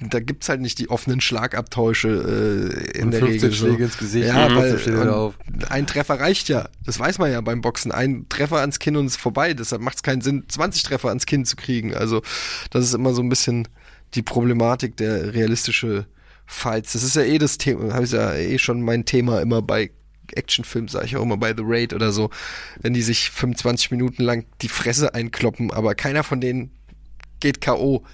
[0.00, 2.08] da gibt's halt nicht die offenen Schlagabtäusche
[2.94, 3.50] äh, in Und der 15 Regel.
[3.52, 3.66] so.
[3.66, 5.32] Schläge ins Gesicht Ja, weil
[5.68, 6.68] ein Treffer reicht ja.
[6.86, 7.92] Das weiß man ja beim Boxen.
[7.92, 9.54] Ein Treffer ans Kinn und es ist vorbei.
[9.54, 11.94] Deshalb macht es keinen Sinn, 20 Treffer ans Kinn zu kriegen.
[11.94, 12.22] Also
[12.70, 13.68] das ist immer so ein bisschen
[14.14, 16.06] die Problematik der realistische
[16.46, 16.92] Fights.
[16.94, 19.90] Das ist ja eh das Thema, habe ich ja eh schon mein Thema immer bei
[20.36, 22.30] Actionfilmen, sage ich auch immer bei The Raid oder so,
[22.80, 26.70] wenn die sich 25 Minuten lang die Fresse einkloppen, aber keiner von denen
[27.40, 28.04] geht K.O.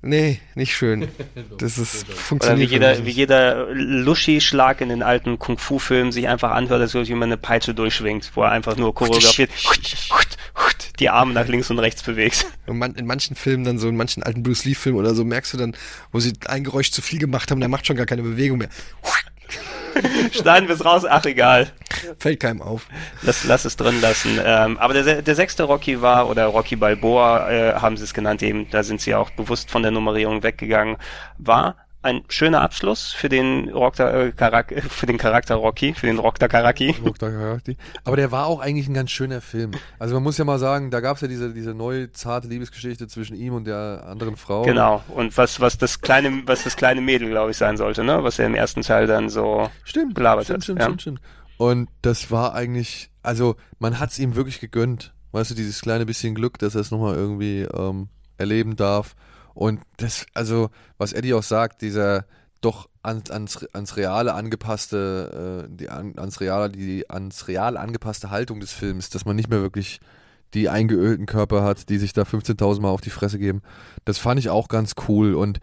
[0.00, 1.08] Nee, nicht schön.
[1.58, 6.12] Das ist Oder wie funktioniert für mich jeder, wie jeder Luschi-Schlag in den alten Kung-Fu-Filmen
[6.12, 9.50] sich einfach anhört, als würde jemand eine Peitsche durchschwingt, wo er einfach nur choreografiert
[10.98, 12.46] die Arme nach links und rechts bewegt.
[12.66, 15.54] Und man, in manchen Filmen dann so, in manchen alten Bruce Lee-Filmen oder so, merkst
[15.54, 15.76] du dann,
[16.12, 18.68] wo sie ein Geräusch zu viel gemacht haben, der macht schon gar keine Bewegung mehr.
[20.32, 21.70] Schneiden wir es raus, ach egal.
[22.18, 22.86] Fällt keinem auf.
[23.22, 24.38] Lass, lass es drin lassen.
[24.44, 28.42] Ähm, aber der, der sechste Rocky war, oder Rocky Balboa, äh, haben sie es genannt
[28.42, 30.96] eben, da sind sie auch bewusst von der Nummerierung weggegangen,
[31.38, 31.76] war
[32.08, 36.94] ein schöner Abschluss für den, Rockter, äh, für den Charakter Rocky, für den Rockter Karaki.
[37.04, 37.30] Dr.
[37.30, 37.76] Karate.
[38.04, 39.72] Aber der war auch eigentlich ein ganz schöner Film.
[39.98, 43.06] Also man muss ja mal sagen, da gab es ja diese, diese neue zarte Liebesgeschichte
[43.08, 44.62] zwischen ihm und der anderen Frau.
[44.62, 45.02] Genau.
[45.08, 48.24] Und was, was das kleine, was das kleine Mädel, glaube ich, sein sollte, ne?
[48.24, 50.64] Was er im ersten Teil dann so Stimmt, gelabert stimmt, hat.
[50.64, 50.84] stimmt, ja.
[50.86, 51.20] stimmt, stimmt.
[51.58, 55.12] Und das war eigentlich, also man hat es ihm wirklich gegönnt.
[55.32, 58.08] Weißt du, dieses kleine bisschen Glück, dass er es nochmal irgendwie ähm,
[58.38, 59.14] erleben darf.
[59.58, 62.26] Und das, also, was Eddie auch sagt, dieser
[62.60, 68.30] doch ans, ans, ans Reale angepasste, äh, die, an, ans Reale, die ans Real angepasste
[68.30, 69.98] Haltung des Films, dass man nicht mehr wirklich
[70.54, 73.62] die eingeölten Körper hat, die sich da 15.000 Mal auf die Fresse geben.
[74.04, 75.58] Das fand ich auch ganz cool und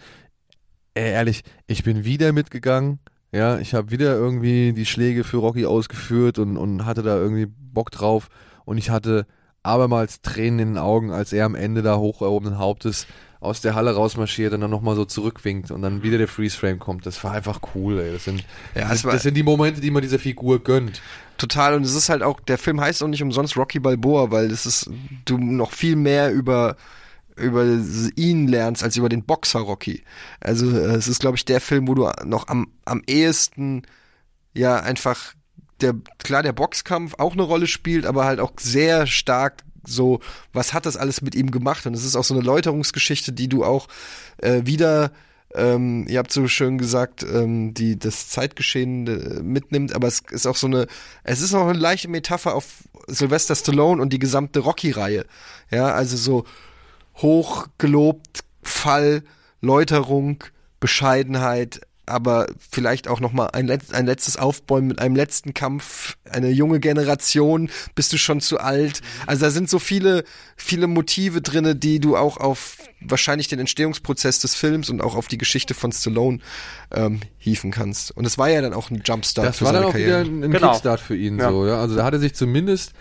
[0.94, 3.00] äh, ehrlich, ich bin wieder mitgegangen.
[3.32, 7.46] Ja, ich habe wieder irgendwie die Schläge für Rocky ausgeführt und, und hatte da irgendwie
[7.46, 8.28] Bock drauf.
[8.66, 9.26] Und ich hatte
[9.64, 13.08] abermals Tränen in den Augen, als er am Ende da hoch erhobenen Hauptes
[13.46, 17.06] aus der Halle rausmarschiert und dann nochmal so zurückwinkt und dann wieder der Freeze-Frame kommt.
[17.06, 18.12] Das war einfach cool, ey.
[18.12, 18.44] Das sind,
[18.74, 21.02] Ja, das, das sind die Momente, die man dieser Figur gönnt.
[21.38, 21.76] Total.
[21.76, 24.66] Und es ist halt auch, der Film heißt auch nicht umsonst Rocky Balboa, weil es
[24.66, 24.90] ist,
[25.26, 26.76] du noch viel mehr über,
[27.36, 27.66] über
[28.16, 30.04] ihn lernst, als über den Boxer Rocky.
[30.40, 33.84] Also, äh, es ist, glaube ich, der Film, wo du noch am, am ehesten,
[34.54, 35.34] ja, einfach,
[35.82, 40.20] der, klar, der Boxkampf auch eine Rolle spielt, aber halt auch sehr stark so,
[40.54, 41.86] was hat das alles mit ihm gemacht?
[41.86, 43.88] Und es ist auch so eine Läuterungsgeschichte, die du auch
[44.38, 45.12] äh, wieder
[45.56, 50.48] ähm, ihr habt so schön gesagt, ähm, die das Zeitgeschehen äh, mitnimmt, aber es ist
[50.48, 50.88] auch so eine,
[51.24, 55.26] es ist auch eine leichte Metapher auf Sylvester Stallone und die gesamte Rocky-Reihe.
[55.72, 56.46] Ja, also so
[57.16, 59.24] hoch gelobt, Fall,
[59.62, 60.44] Läuterung,
[60.80, 66.18] Bescheidenheit, aber vielleicht auch noch mal ein, letz ein letztes Aufbäumen mit einem letzten Kampf,
[66.30, 69.02] eine junge Generation, bist du schon zu alt.
[69.28, 70.24] Also da sind so viele,
[70.56, 75.28] viele Motive drinne, die du auch auf wahrscheinlich den Entstehungsprozess des Films und auch auf
[75.28, 76.40] die Geschichte von Stallone
[76.92, 78.16] ähm, hieven kannst.
[78.16, 80.26] Und es war ja dann auch ein Jumpstart Das für war dann seine auch Karriere.
[80.26, 80.72] wieder ein, ein Genau.
[80.72, 81.40] Kickstart für ihn.
[81.40, 81.50] Ja.
[81.50, 81.80] So, ja.
[81.80, 82.94] Also da hat er sich zumindest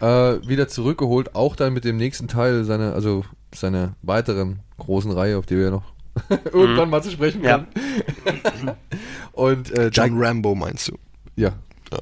[0.00, 0.06] äh,
[0.46, 3.24] wieder zurückgeholt, auch dann mit dem nächsten Teil seiner, also
[3.54, 5.89] seiner weiteren großen Reihe, auf die wir ja noch
[6.52, 7.58] irgendwann mal zu sprechen Ja.
[7.58, 7.68] kommen.
[9.32, 10.98] Und äh, John Rambo meinst du?
[11.36, 11.52] ja.
[11.92, 11.98] Ja.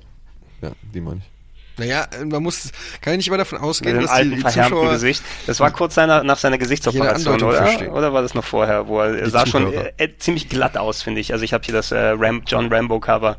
[0.61, 1.31] Ja, die meine ich.
[1.79, 5.23] Naja, man muss, kann ja nicht immer davon ausgehen, dass die, alten, die Zuschauer Gesicht.
[5.47, 7.57] Das war kurz seiner, nach seiner Gesichtsoperation, oder?
[7.59, 7.93] verstehen.
[7.93, 9.93] Oder war das noch vorher, wo er, Die sah schon Zuhörer.
[9.97, 11.33] äh, äh, ziemlich glatt aus, finde ich.
[11.33, 13.37] Also ich habe hier das äh, Ram John Rambo Cover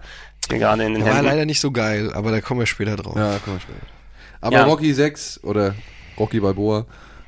[0.48, 1.30] gerade in den Der war Händen.
[1.32, 3.18] leider nicht so geil, aber da kommen wir später drauf.
[3.18, 3.80] Ja, komm mal später.
[4.40, 4.64] Aber Ja.
[4.64, 5.76] Rocky 6 oder
[6.18, 6.86] Rocky Balboa,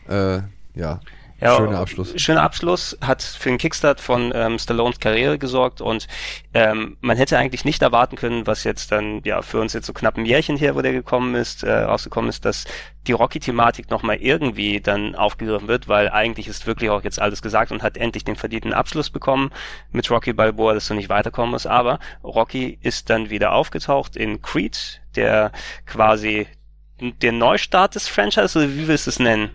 [0.08, 0.40] äh,
[0.76, 1.02] ja,
[1.42, 2.14] Ja, schöner Abschluss.
[2.22, 6.08] Schöner Abschluss, hat für einen Kickstart von ähm, Stallones Karriere gesorgt und
[6.54, 9.94] ähm, man hätte eigentlich nicht erwarten können, was jetzt dann ja für uns jetzt so
[9.94, 12.66] knapp ein Jährchen her, wo der gekommen ist, äh, rausgekommen ist, dass
[13.08, 17.72] die Rocky-Thematik nochmal irgendwie dann aufgegriffen wird, weil eigentlich ist wirklich auch jetzt alles gesagt
[17.72, 19.50] und hat endlich den verdienten Abschluss bekommen
[19.92, 21.66] mit Rocky Balboa, dass du nicht weiterkommen musst.
[21.66, 25.52] Aber Rocky ist dann wieder aufgetaucht in Creed, der
[25.88, 26.46] quasi
[27.00, 29.50] der Neustart des Franchise, oder wie willst du es nennen?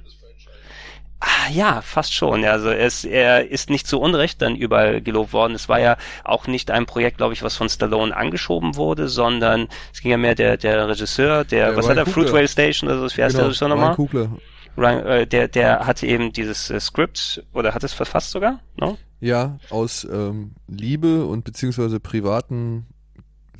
[1.20, 2.44] Ah, ja, fast schon.
[2.44, 5.54] Also er ist, er ist nicht zu Unrecht dann überall gelobt worden.
[5.54, 9.68] Es war ja auch nicht ein Projekt, glaube ich, was von Stallone angeschoben wurde, sondern
[9.94, 12.22] es ging ja mehr der, der Regisseur, der, Der was Ryan hat er, Coogler.
[12.24, 13.96] Fruitvale Station oder so, wie heißt der Regisseur Ryan nochmal?
[13.96, 14.30] Coogler.
[14.76, 18.98] Ryan, äh, der, der hatte eben dieses äh, Skript oder hat es verfasst sogar, no?
[19.20, 22.86] Ja, aus ähm, Liebe und beziehungsweise privaten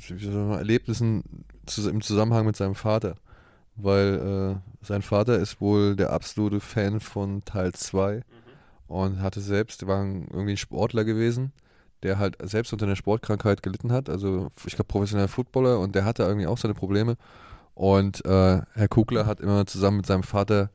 [0.09, 1.23] Erlebnissen
[1.75, 3.15] im Zusammenhang mit seinem Vater.
[3.77, 8.23] Weil äh, sein Vater ist wohl der absolute Fan von Teil 2
[8.87, 11.51] und hatte selbst, war irgendwie ein Sportler gewesen,
[12.03, 14.09] der halt selbst unter einer Sportkrankheit gelitten hat.
[14.09, 17.17] Also ich glaube professioneller Footballer und der hatte irgendwie auch seine Probleme.
[17.75, 20.71] Und äh, Herr Kugler hat immer zusammen mit seinem Vater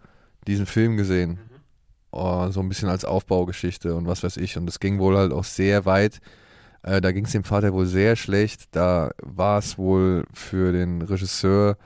[0.47, 1.41] diesen Film gesehen.
[2.13, 4.57] Oh, so ein bisschen als Aufbaugeschichte und was weiß ich.
[4.57, 6.21] Und das ging wohl halt auch sehr weit.
[6.83, 8.69] Äh, da ging es dem Vater wohl sehr schlecht.
[8.77, 11.77] Da war es wohl für den Regisseur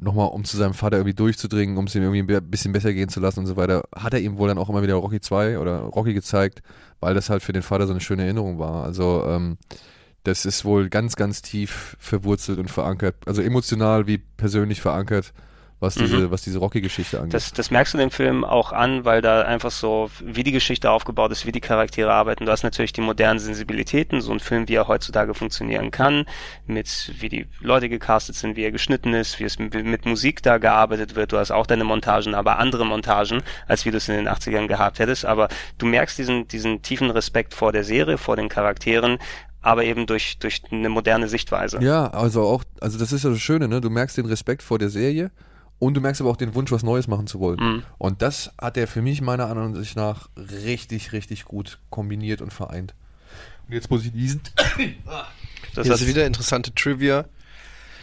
[0.00, 3.08] nochmal, um zu seinem Vater irgendwie durchzudringen, um es ihm irgendwie ein bisschen besser gehen
[3.08, 5.58] zu lassen und so weiter, hat er ihm wohl dann auch immer wieder Rocky 2
[5.58, 6.62] oder Rocky gezeigt,
[7.00, 8.84] weil das halt für den Vater so eine schöne Erinnerung war.
[8.84, 9.58] Also ähm,
[10.24, 15.32] das ist wohl ganz, ganz tief verwurzelt und verankert, also emotional wie persönlich verankert,
[15.80, 16.00] was Mhm.
[16.02, 17.34] diese, was diese Rocky-Geschichte angeht.
[17.34, 20.90] Das, das merkst du dem Film auch an, weil da einfach so, wie die Geschichte
[20.90, 22.44] aufgebaut ist, wie die Charaktere arbeiten.
[22.44, 26.26] Du hast natürlich die modernen Sensibilitäten, so ein Film, wie er heutzutage funktionieren kann,
[26.66, 30.42] mit wie die Leute gecastet sind, wie er geschnitten ist, wie es mit, mit Musik
[30.42, 31.32] da gearbeitet wird.
[31.32, 34.66] Du hast auch deine Montagen, aber andere Montagen, als wie du es in den 80ern
[34.66, 35.24] gehabt hättest.
[35.24, 35.48] Aber
[35.78, 39.18] du merkst diesen, diesen tiefen Respekt vor der Serie, vor den Charakteren,
[39.62, 41.78] aber eben durch, durch eine moderne Sichtweise.
[41.82, 43.80] Ja, also auch, also das ist ja das Schöne, ne?
[43.80, 45.30] Du merkst den Respekt vor der Serie
[45.80, 47.58] und du merkst aber auch den Wunsch, was Neues machen zu wollen.
[47.58, 47.82] Mhm.
[47.98, 52.94] Und das hat er für mich meiner Ansicht nach richtig, richtig gut kombiniert und vereint.
[53.66, 54.42] Und jetzt muss ich diesen.
[55.74, 57.26] Das ist wieder interessante Trivia.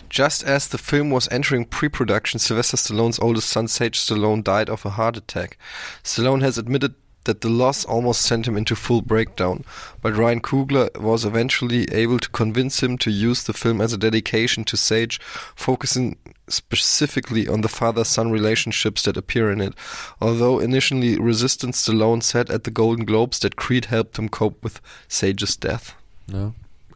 [0.10, 4.86] Just as the film was entering pre-production, Sylvester Stallone's oldest son, Sage Stallone, died of
[4.86, 5.58] a heart attack.
[6.06, 6.94] Stallone has admitted
[7.28, 9.64] that the loss almost sent him into full breakdown,
[10.02, 13.98] but Ryan Coogler was eventually able to convince him to use the film as a
[13.98, 15.20] dedication to Sage,
[15.56, 16.18] focusing
[16.50, 19.74] specifically on the father-son relationships that appear in it.
[20.20, 24.82] Although initially resistant, Stallone said at the Golden Globes that Creed helped him cope with
[25.08, 25.94] Sage's death.
[26.28, 26.54] Ja.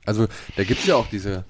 [0.07, 1.45] Also, da gibt es ja auch diese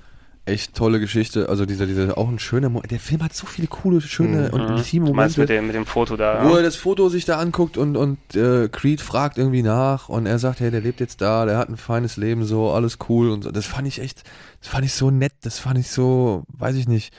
[0.45, 3.67] echt tolle Geschichte, also dieser, dieser, auch ein schöner Mo Der Film hat so viele
[3.67, 5.39] coole, schöne und intime du meinst Momente.
[5.39, 6.49] mit dem, mit dem Foto da.
[6.49, 10.25] Wo er das Foto sich da anguckt und, und äh, Creed fragt irgendwie nach und
[10.25, 13.29] er sagt, hey, der lebt jetzt da, der hat ein feines Leben, so, alles cool
[13.29, 13.51] und so.
[13.51, 14.23] Das fand ich echt,
[14.59, 17.13] das fand ich so nett, das fand ich so, weiß ich nicht,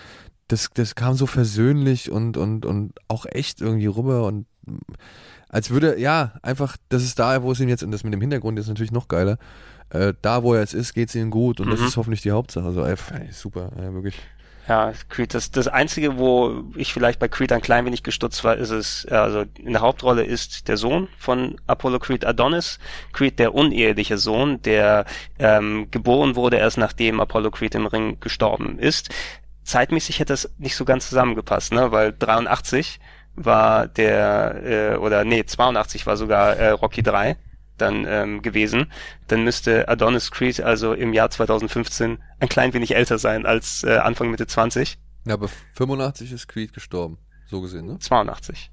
[0.48, 4.46] das, das kam so versöhnlich und, und, und auch echt irgendwie rüber und
[5.48, 8.22] als würde, ja, einfach, das ist da, wo es ihm jetzt, und das mit dem
[8.22, 9.36] Hintergrund ist natürlich noch geiler,
[9.92, 11.86] äh, da, wo er jetzt ist, geht's ihm gut und das Mhm.
[11.86, 12.72] ist hoffentlich die Hauptsache.
[12.72, 12.96] So, ey,
[13.30, 14.16] super, ey, wirklich.
[14.68, 18.56] Ja, Creed, das, das Einzige, wo ich vielleicht bei Creed ein klein wenig gestutzt war,
[18.56, 22.78] ist es, also in der Hauptrolle ist der Sohn von Apollo Creed Adonis,
[23.12, 25.04] Creed der uneheliche Sohn, der
[25.40, 29.08] ähm, geboren wurde erst nachdem Apollo Creed im Ring gestorben ist.
[29.64, 33.00] Zeitmäßig hätte das nicht so ganz zusammengepasst, ne, weil 83
[33.34, 37.36] war der, äh, oder nee, 82 war sogar äh, Rocky 3
[37.78, 38.90] dann ähm, gewesen,
[39.28, 43.96] dann müsste Adonis Creed also im Jahr 2015 ein klein wenig älter sein als äh,
[43.96, 44.98] Anfang Mitte 20.
[45.26, 47.98] Ja, aber 85 ist Creed gestorben, so gesehen, ne?
[47.98, 48.71] 82.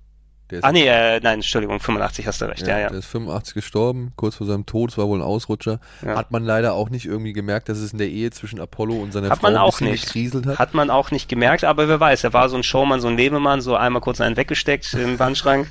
[0.52, 2.90] Der ist Ah nee, äh, nein, Entschuldigung, 85 hast du recht, ja, ja.
[2.90, 5.80] Der ist 85 gestorben, kurz vor seinem Tod, es war wohl ein Ausrutscher.
[6.06, 6.16] Ja.
[6.16, 9.12] Hat man leider auch nicht irgendwie gemerkt, dass es in der Ehe zwischen Apollo und
[9.14, 10.06] seiner Hat Frau man ein auch bisschen nicht.
[10.06, 10.58] gekriselt hat.
[10.60, 13.18] Hat man auch nicht gemerkt, aber wer weiß, er war so ein Showman, so ein
[13.18, 15.68] Lebemann, so einmal kurz einen weggesteckt im Wandschrank.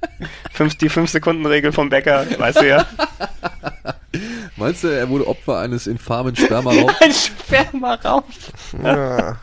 [0.52, 2.86] Fünf, die 5-Sekunden-Regel vom Bäcker, weißt du ja.
[4.56, 7.00] Meinst du, er wurde Opfer eines infamen Spermaraubs?
[7.00, 8.24] Ein Sperma raus.
[8.82, 9.36] Ja.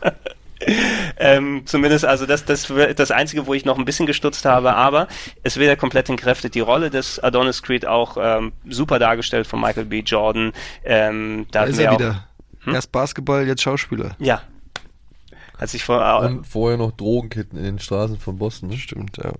[1.16, 5.08] Ähm, zumindest, also das, das das Einzige, wo ich noch ein bisschen gestutzt habe, aber
[5.42, 6.54] es wird ja komplett entkräftet.
[6.54, 10.00] Die Rolle des Adonis Creed auch ähm, super dargestellt von Michael B.
[10.00, 10.52] Jordan.
[10.84, 12.24] Ähm, da Da ist er auch, wieder.
[12.64, 12.74] Hm?
[12.74, 14.16] Erst Basketball, jetzt Schauspieler.
[14.18, 14.42] Ja.
[15.58, 18.68] Als ich vor, Und vorher noch Drogenkitten in den Straßen von Boston.
[18.68, 18.76] Ne?
[18.76, 19.32] Stimmt, ja.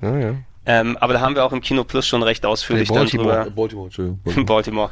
[0.00, 0.34] Ja, ja.
[0.68, 3.28] Ähm, aber da haben wir auch im Kino Plus schon recht ausführlich dann Baltimore.
[3.28, 3.46] drüber.
[3.46, 4.20] Äh, Baltimore, Entschuldigung.
[4.36, 4.90] in Baltimore,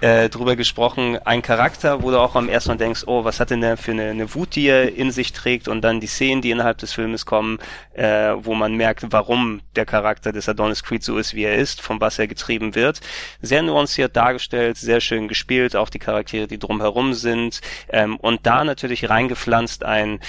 [0.00, 1.18] äh, drüber gesprochen.
[1.18, 3.90] Ein Charakter, wo du auch am ersten Mal denkst, oh, was hat denn der für
[3.90, 6.94] eine, eine Wut, die er in sich trägt und dann die Szenen, die innerhalb des
[6.94, 7.58] Filmes kommen,
[7.92, 11.82] äh, wo man merkt, warum der Charakter des Adonis Creed so ist, wie er ist,
[11.82, 13.00] von was er getrieben wird.
[13.42, 17.60] Sehr nuanciert dargestellt, sehr schön gespielt, auch die Charaktere, die drumherum sind
[17.90, 20.20] ähm, und da natürlich reingepflanzt ein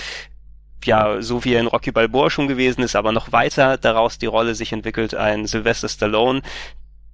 [0.86, 4.26] ja, so wie er in Rocky Balboa schon gewesen ist, aber noch weiter daraus die
[4.26, 6.42] Rolle sich entwickelt, ein Sylvester Stallone,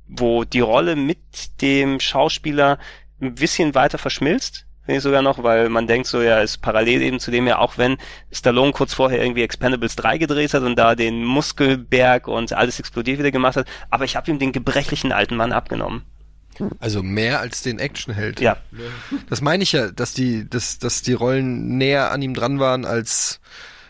[0.08, 2.78] wo die Rolle mit dem Schauspieler
[3.22, 7.02] ein bisschen weiter verschmilzt, finde ich sogar noch, weil man denkt so, ja, ist parallel
[7.02, 7.98] eben zu dem ja, auch wenn
[8.32, 13.20] Stallone kurz vorher irgendwie Expendables 3 gedreht hat und da den Muskelberg und alles explodiert
[13.20, 16.04] wieder gemacht hat, aber ich habe ihm den gebrechlichen alten Mann abgenommen.
[16.80, 18.40] Also mehr als den Actionheld.
[18.40, 18.58] Ja.
[19.30, 22.86] Das meine ich ja, dass die, dass, dass die Rollen näher an ihm dran waren
[22.86, 23.40] als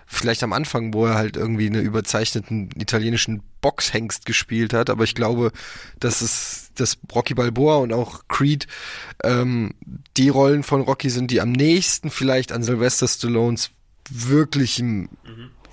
[0.06, 4.90] vielleicht am Anfang, wo er halt irgendwie einen überzeichneten italienischen Boxhengst gespielt hat.
[4.90, 5.52] Aber ich glaube,
[6.00, 8.68] dass es, dass Rocky Balboa und auch Creed
[9.24, 9.74] ähm,
[10.18, 13.72] die Rollen von Rocky sind, die am nächsten vielleicht an Sylvester Stallones
[14.10, 15.10] wirklichem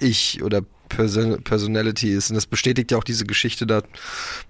[0.00, 0.62] Ich oder
[0.96, 2.30] Person Personality ist.
[2.30, 3.82] Und das bestätigt ja auch diese Geschichte da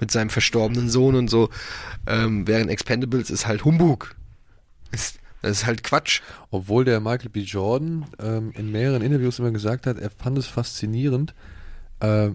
[0.00, 1.48] mit seinem verstorbenen Sohn und so.
[2.06, 4.14] Ähm, während Expendables ist halt Humbug.
[4.90, 6.20] Ist, das ist halt Quatsch.
[6.50, 7.40] Obwohl der Michael B.
[7.40, 11.34] Jordan ähm, in mehreren Interviews immer gesagt hat, er fand es faszinierend,
[12.00, 12.30] äh,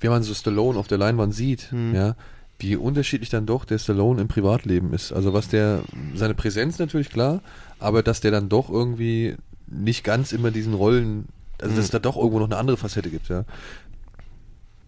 [0.00, 2.16] wenn man so Stallone auf der Leinwand sieht, ja,
[2.58, 5.12] wie unterschiedlich dann doch der Stallone im Privatleben ist.
[5.12, 5.82] Also was der,
[6.14, 7.40] seine Präsenz natürlich klar,
[7.78, 9.36] aber dass der dann doch irgendwie
[9.68, 11.28] nicht ganz immer diesen Rollen,
[11.62, 13.44] also dass es da doch irgendwo noch eine andere Facette gibt, ja.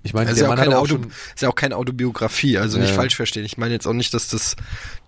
[0.03, 0.99] Ich meine, ist der ja, auch Mann auch Auto,
[1.35, 2.95] ist ja auch keine Autobiografie, also nicht Ja.
[2.95, 3.45] falsch verstehen.
[3.47, 4.55] Ich meine jetzt auch nicht, dass das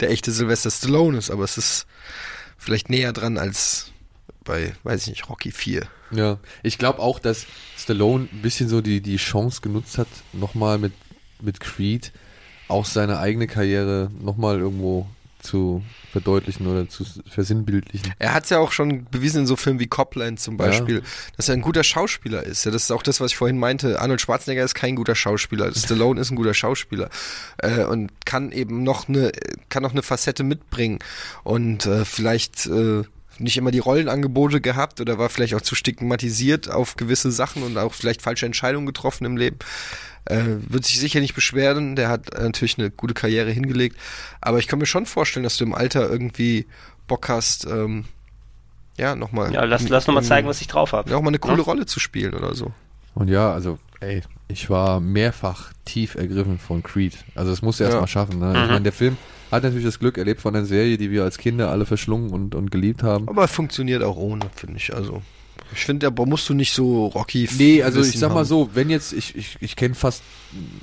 [0.01, 1.87] der echte Sylvester Stallone ist, aber es ist
[2.57, 3.93] vielleicht näher dran als
[4.43, 5.83] bei, weiß ich nicht, Rocky 4.
[6.13, 7.45] Ja, ich glaube auch, dass
[7.77, 10.93] Stallone ein bisschen so die, die Chance genutzt hat, nochmal mit,
[11.43, 12.13] mit Creed
[12.69, 15.07] auch seine eigene Karriere nochmal irgendwo
[15.47, 15.82] zu
[16.12, 18.12] verdeutlichen oder zu versinnbildlichen.
[18.18, 21.02] Er hat es ja auch schon bewiesen in so Filmen wie Copland zum Beispiel,
[21.36, 22.64] dass er ein guter Schauspieler ist.
[22.64, 24.01] Ja, das ist auch das, was ich vorhin meinte.
[24.01, 25.73] Arnold Schwarzenegger ist kein guter Schauspieler.
[25.74, 27.09] Stallone ist ein guter Schauspieler
[27.59, 29.32] äh, und kann eben noch eine,
[29.68, 30.98] kann noch eine Facette mitbringen
[31.44, 33.05] und äh, vielleicht äh,
[33.39, 37.77] nicht immer die Rollenangebote gehabt oder war vielleicht auch zu stigmatisiert auf gewisse Sachen und
[37.79, 39.59] auch vielleicht falsche Entscheidungen getroffen im Leben.
[40.25, 43.97] Äh, wird sich sicher nicht beschweren, der hat äh, natürlich eine gute Karriere hingelegt.
[44.41, 46.67] Aber ich kann mir schon vorstellen, dass du im Alter irgendwie
[47.07, 48.07] Bock hast, ähm,
[48.99, 49.53] ja, nochmal.
[49.53, 51.11] Ja, lass, lass noch mal zeigen, was ich drauf habe.
[51.11, 51.63] Ja, auch mal eine coole Ja?
[51.63, 52.73] Rolle zu spielen oder so.
[53.15, 57.14] Und ja, also, ey, ich war mehrfach tief ergriffen von Creed.
[57.35, 58.01] Also das musst du erst Ja.
[58.01, 58.39] mal schaffen.
[58.39, 58.52] Ne?
[58.55, 58.66] Ich Mhm.
[58.68, 59.16] meine, der Film
[59.51, 62.55] hat natürlich das Glück erlebt von einer Serie, die wir als Kinder alle verschlungen und,
[62.55, 63.28] und geliebt haben.
[63.28, 64.94] Aber funktioniert auch ohne, finde ich.
[64.94, 65.23] Also,
[65.73, 67.48] ich finde, da musst du nicht so Rocky.
[67.59, 68.44] Nee, also ich sag mal haben.
[68.47, 70.23] so, wenn jetzt, ich, ich, ich kenne fast,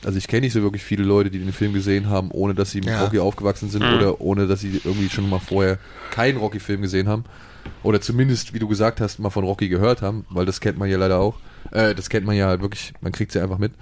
[0.03, 2.71] also ich kenne nicht so wirklich viele Leute, die den Film gesehen haben, ohne dass
[2.71, 3.03] sie mit Ja.
[3.03, 3.93] Rocky aufgewachsen sind Mhm.
[3.95, 5.77] oder ohne dass sie irgendwie schon mal vorher
[6.11, 7.23] keinen Rocky-Film gesehen haben.
[7.81, 10.89] Oder zumindest, wie du gesagt hast, mal von Rocky gehört haben, weil das kennt man
[10.89, 11.35] ja leider auch.
[11.71, 13.73] Äh, das kennt man ja halt wirklich, man kriegt sie einfach mit.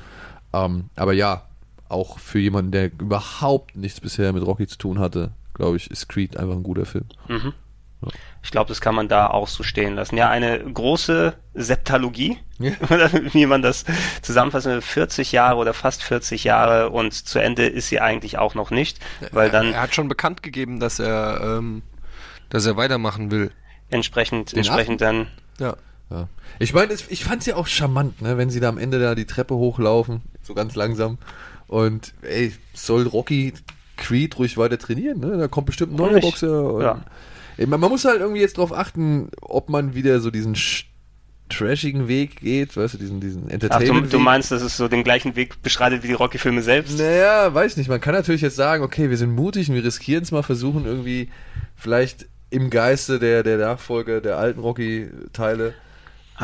[0.53, 1.43] Ähm, aber ja,
[1.89, 6.07] auch für jemanden, der überhaupt nichts bisher mit Rocky zu tun hatte, glaube ich, ist
[6.09, 7.05] Creed einfach ein guter Film.
[7.27, 7.53] Mhm.
[8.41, 10.17] Ich glaube, das kann man da auch so stehen lassen.
[10.17, 12.71] Ja, eine große Septalogie, Ja.
[13.33, 13.85] wie man das
[14.23, 18.55] zusammenfassen will, 40 Jahre oder fast 40 Jahre und zu Ende ist sie eigentlich auch
[18.55, 18.99] noch nicht,
[19.31, 21.83] weil er, dann er hat schon bekannt gegeben, dass er, ähm,
[22.49, 23.51] dass er weitermachen will.
[23.91, 25.27] entsprechend, Den entsprechend dann
[25.59, 25.75] Ja.
[26.11, 26.27] Ja.
[26.59, 29.15] Ich meine, es- ich fand's ja auch charmant, ne, wenn sie da am Ende da
[29.15, 31.17] die Treppe hochlaufen, so ganz langsam.
[31.67, 33.53] Und ey, soll Rocky
[33.97, 35.37] Creed ruhig weiter trainieren, ne?
[35.37, 36.19] Da kommt bestimmt ein neuer?
[36.19, 36.81] Boxer.
[36.81, 37.05] Ja.
[37.57, 40.55] Ey, man, man muss halt irgendwie jetzt drauf achten, ob man wieder so diesen
[41.49, 44.87] trashigen Weg geht, weißt du, diesen, diesen Ach, du, Entertainment du meinst, dass es so
[44.87, 46.97] den gleichen Weg beschreitet wie die Rocky-Filme selbst?
[46.97, 47.89] Naja, weiß nicht.
[47.89, 50.85] Man kann natürlich jetzt sagen, okay, wir sind mutig und wir riskieren es mal, versuchen
[50.85, 51.29] irgendwie
[51.75, 55.73] vielleicht im Geiste der, der Nachfolger der alten Rocky-Teile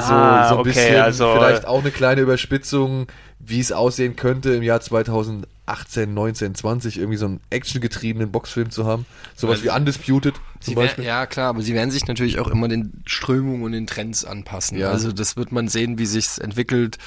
[0.03, 3.07] Ah, so ein okay, bisschen, also- vielleicht auch eine kleine Überspitzung,
[3.39, 8.85] wie es aussehen könnte im Jahr 2018, 19, 20, irgendwie so einen actiongetriebenen Boxfilm zu
[8.85, 9.05] haben.
[9.35, 11.05] Sowas wie Undisputed zum wär, Beispiel.
[11.05, 14.77] ja, klar, aber sie werden sich natürlich auch immer den Strömungen und den Trends anpassen.
[14.77, 14.89] Ja.
[14.89, 16.97] Also das wird man sehen, wie sich's entwickelt.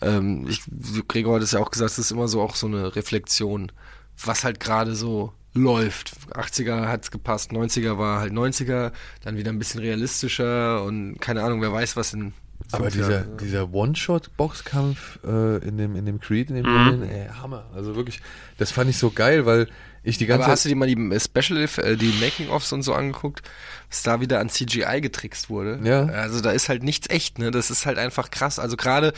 [0.00, 0.62] Ähm, ich,
[1.06, 3.70] Gregor hat es ja auch gesagt, es ist immer so auch so eine Reflexion,
[4.24, 6.12] was halt gerade so läuft.
[6.32, 11.60] 80er hat's gepasst, 90er war halt 90er, dann wieder ein bisschen realistischer und keine Ahnung,
[11.62, 12.32] wer weiß, was in
[12.72, 16.72] Aber dieser, Jahren- dieser One-Shot-Boxkampf äh, in, dem, in dem Creed, in dem Mhm.
[16.74, 17.66] neuen, ey, Hammer.
[17.74, 18.20] Also wirklich,
[18.58, 19.68] das fand ich so geil, weil
[20.02, 22.92] ich die ganze Aber hast du dir mal die Special, äh, die Making-ofs und so
[22.94, 23.42] angeguckt,
[23.94, 25.78] was da wieder an CGI getrickst wurde?
[25.84, 26.06] Ja.
[26.06, 27.50] Also da ist halt nichts echt, ne?
[27.52, 28.58] Das ist halt einfach krass.
[28.58, 29.12] Also gerade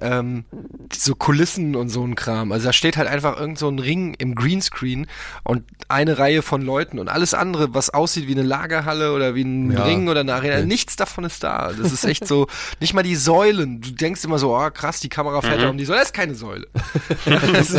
[0.00, 0.44] ähm,
[0.92, 2.50] so Kulissen und so ein Kram.
[2.52, 5.06] Also da steht halt einfach irgend so ein Ring im Greenscreen
[5.44, 9.42] und eine Reihe von Leuten und alles andere, was aussieht wie eine Lagerhalle oder wie
[9.42, 9.84] ein Ja.
[9.84, 10.66] Ring oder eine Arena, Okay.
[10.66, 11.72] nichts davon ist da.
[11.78, 12.46] Das ist echt so,
[12.80, 13.80] nicht mal die Säulen.
[13.82, 15.98] Du denkst immer so, oh krass, die Kamera fährt da um die Säule.
[16.00, 16.66] Das ist keine Säule.
[17.24, 17.74] das,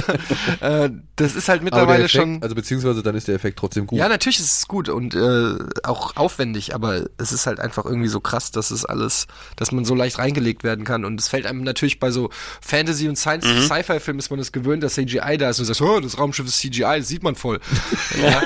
[0.62, 2.44] äh, das ist halt mittlerweile Effekt, schon.
[2.44, 3.98] also beziehungsweise dann ist der Effekt trotzdem gut.
[4.00, 5.54] Ja, natürlich ist es gut und äh,
[5.84, 9.86] auch aufwendig, aber es ist halt einfach irgendwie so krass, dass es alles, dass man
[9.86, 11.06] so leicht reingelegt werden kann.
[11.06, 12.30] Und es fällt einem natürlich bei so
[12.62, 15.82] Fantasy- und Science- Sci-Fi-Filmen ist man es gewöhnt, dass CGI da ist und du sagst,
[15.82, 17.60] oh, das Raumschiff ist CGI, das sieht man voll.
[18.22, 18.42] ja.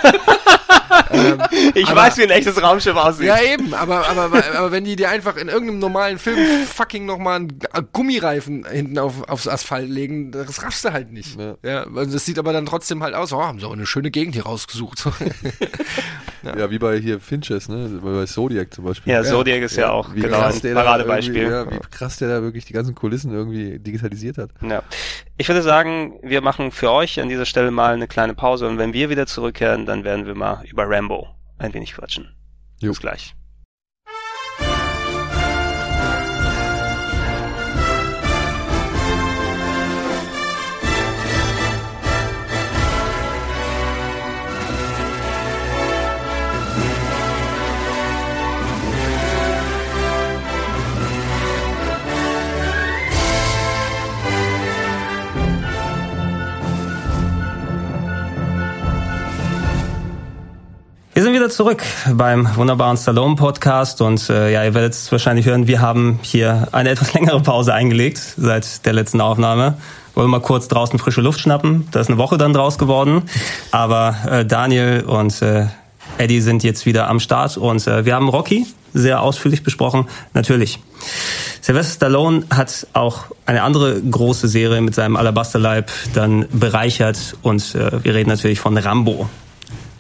[1.12, 1.42] Ähm,
[1.74, 3.28] ich aber, weiß, wie ein echtes Raumschiff aussieht.
[3.28, 7.06] Ja, eben, aber, aber, aber, aber wenn die dir einfach in irgendeinem normalen Film fucking
[7.06, 7.62] nochmal einen
[7.94, 11.40] Gummireifen hinten auf, aufs Asphalt legen, das raffst du halt nicht.
[11.40, 11.56] Ja.
[11.64, 14.36] ja das sieht aber dann trotzdem halt aus, oh, haben sie auch eine schöne Gegend
[14.36, 15.06] hier rausgesucht.
[16.44, 16.58] ja.
[16.58, 16.72] ja.
[16.72, 18.00] wie bei hier Finches, ne?
[18.04, 19.14] Bei Zodiac zum Beispiel.
[19.14, 21.44] Ja, Zodiac ist ja, auch wie genau ein Paradebeispiel.
[21.44, 24.52] Ja, wie krass der da wirklich die ganzen Kulissen irgendwie digitalisiert hat.
[24.62, 24.84] Ja.
[25.38, 28.78] Ich würde sagen, wir machen für euch an dieser Stelle mal eine kleine Pause und
[28.78, 31.28] wenn wir wieder zurückkehren, dann werden wir mal über Rambo
[31.58, 32.36] ein wenig quatschen.
[32.80, 32.92] Jo.
[32.92, 33.36] Bis gleich.
[61.22, 61.84] Wir sind wieder zurück
[62.16, 66.70] beim wunderbaren Stallone Podcast und äh, ja, ihr werdet es wahrscheinlich hören, wir haben hier
[66.72, 69.78] eine etwas längere Pause eingelegt seit der letzten Aufnahme.
[70.16, 71.88] Wollen mal kurz draußen frische Luft schnappen.
[71.92, 73.22] Da ist eine Woche dann draus geworden.
[73.70, 75.68] Aber äh, Daniel und äh,
[76.18, 80.08] Eddie sind jetzt wieder am Start und äh, wir haben Rocky sehr ausführlich besprochen.
[80.34, 80.80] Natürlich.
[81.62, 88.04] Sylvester Stallone hat auch eine andere große Serie mit seinem Alabasterleib dann bereichert und äh,
[88.04, 89.30] wir reden natürlich von Rambo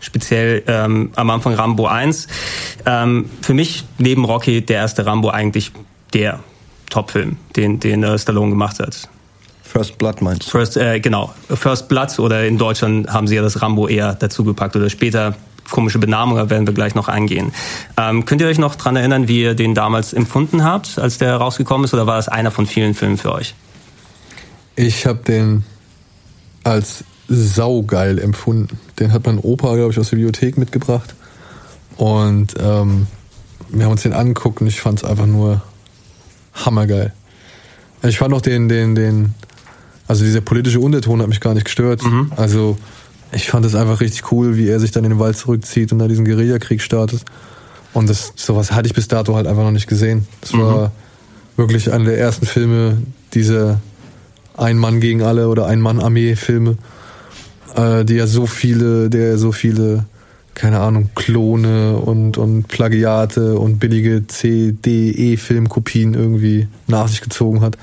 [0.02, 2.28] speziell ähm, am Anfang Rambo 1.
[2.86, 5.72] Ähm, für mich neben Rocky der erste Rambo eigentlich
[6.14, 6.41] der
[6.90, 9.07] Top-Film, den, den äh, Stallone gemacht hat.
[9.64, 10.49] First Blood meinst du?
[10.49, 11.34] First, äh, genau.
[11.48, 15.36] First Blood oder in Deutschland haben sie ja das Rambo eher dazugepackt oder später
[15.69, 17.53] komische Benamung, da werden wir gleich noch eingehen.
[17.98, 21.38] Ähm, könnt ihr euch noch dran erinnern, wie ihr den damals empfunden habt, als der
[21.38, 23.56] rausgekommen ist, oder war das einer von vielen Filmen für euch?
[24.76, 25.64] Ich habe den
[26.64, 28.77] als saugeil empfunden.
[28.99, 31.15] Den hat mein Opa, glaube ich, aus der Bibliothek mitgebracht.
[31.97, 33.07] Und ähm,
[33.69, 35.61] wir haben uns den angeguckt und ich fand es einfach nur
[36.53, 37.13] hammergeil.
[38.03, 39.33] Ich fand auch den, den, den,
[40.07, 42.03] also dieser politische Unterton hat mich gar nicht gestört.
[42.03, 42.31] Mhm.
[42.35, 42.77] Also
[43.31, 45.99] ich fand es einfach richtig cool, wie er sich dann in den Wald zurückzieht und
[45.99, 47.23] da diesen Guerillakrieg startet.
[47.93, 50.27] Und das, sowas hatte ich bis dato halt einfach noch nicht gesehen.
[50.41, 50.61] Das mhm.
[50.61, 50.91] war
[51.55, 52.97] wirklich einer der ersten Filme,
[53.33, 53.79] diese
[54.57, 56.77] Ein Mann gegen alle oder Ein Mann Armee Filme
[57.76, 60.06] äh, die ja so viele, der so viele,
[60.53, 67.61] keine Ahnung, Klone und, und Plagiate und billige C, D, E-Filmkopien irgendwie nach sich gezogen
[67.61, 67.77] hat.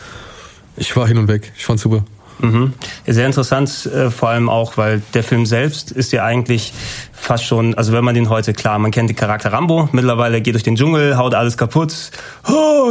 [0.76, 1.52] Ich war hin und weg.
[1.56, 2.04] Ich fand's super.
[2.40, 2.74] Mhm.
[3.06, 6.72] Sehr interessant, äh, vor allem auch, weil der Film selbst ist ja eigentlich
[7.12, 10.54] fast schon, also wenn man den heute, klar, man kennt den Charakter Rambo, mittlerweile geht
[10.54, 11.92] durch den Dschungel, haut alles kaputt,
[12.48, 12.90] oh,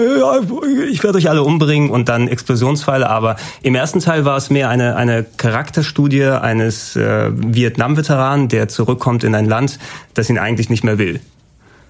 [0.91, 4.69] ich werde euch alle umbringen und dann Explosionspfeile, aber im ersten Teil war es mehr
[4.69, 9.79] eine, eine Charakterstudie eines äh, Vietnam-Veteranen, der zurückkommt in ein Land,
[10.13, 11.21] das ihn eigentlich nicht mehr will.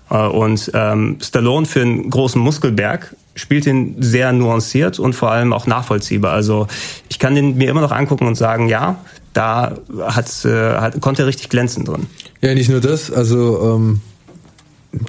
[0.10, 5.54] Äh, und ähm, Stallone für einen großen Muskelberg spielt ihn sehr nuanciert und vor allem
[5.54, 6.34] auch nachvollziehbar.
[6.34, 6.68] Also
[7.10, 8.98] ich kann den mir immer noch angucken und sagen, ja,
[9.34, 12.08] da hat's, äh, hat, konnte er richtig glänzen drin.
[12.42, 14.02] Ja, nicht nur das, also ähm,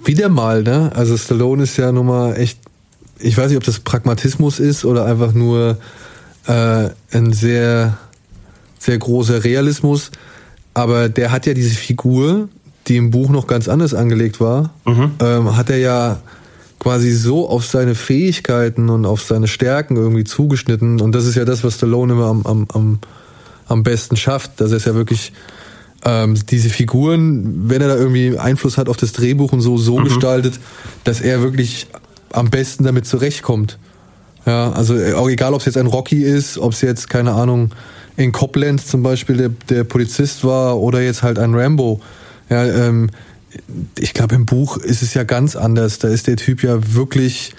[0.04, 0.92] wieder mal, ne?
[0.94, 2.58] Also Stallone ist ja nun mal echt,
[3.18, 5.78] ich weiß nicht, ob das Pragmatismus ist oder einfach nur
[6.46, 7.96] äh, ein sehr,
[8.78, 10.10] sehr großer Realismus,
[10.74, 12.48] aber der hat ja diese Figur,
[12.88, 15.12] die im Buch noch ganz anders angelegt war, mhm.
[15.20, 16.20] ähm, hat er ja
[16.78, 21.00] quasi so auf seine Fähigkeiten und auf seine Stärken irgendwie zugeschnitten.
[21.00, 22.98] Und das ist ja das, was Stallone immer am, am, am,
[23.66, 25.32] am besten schafft, dass er es ja wirklich
[26.04, 29.98] ähm, diese Figuren, wenn er da irgendwie Einfluss hat auf das Drehbuch und so, so
[29.98, 30.04] mhm.
[30.04, 30.60] gestaltet,
[31.04, 31.88] dass er wirklich
[32.32, 33.78] am besten damit zurechtkommt.
[34.46, 37.32] Ja, also äh, auch egal, ob es jetzt ein Rocky ist, ob es jetzt, keine
[37.32, 37.72] Ahnung,
[38.16, 42.00] in Copland zum Beispiel der, der Polizist war oder jetzt halt ein Rambo.
[42.50, 43.10] Ja, ähm,
[43.98, 45.98] ich glaube, im Buch ist es ja ganz anders.
[45.98, 47.54] Da ist der Typ ja wirklich,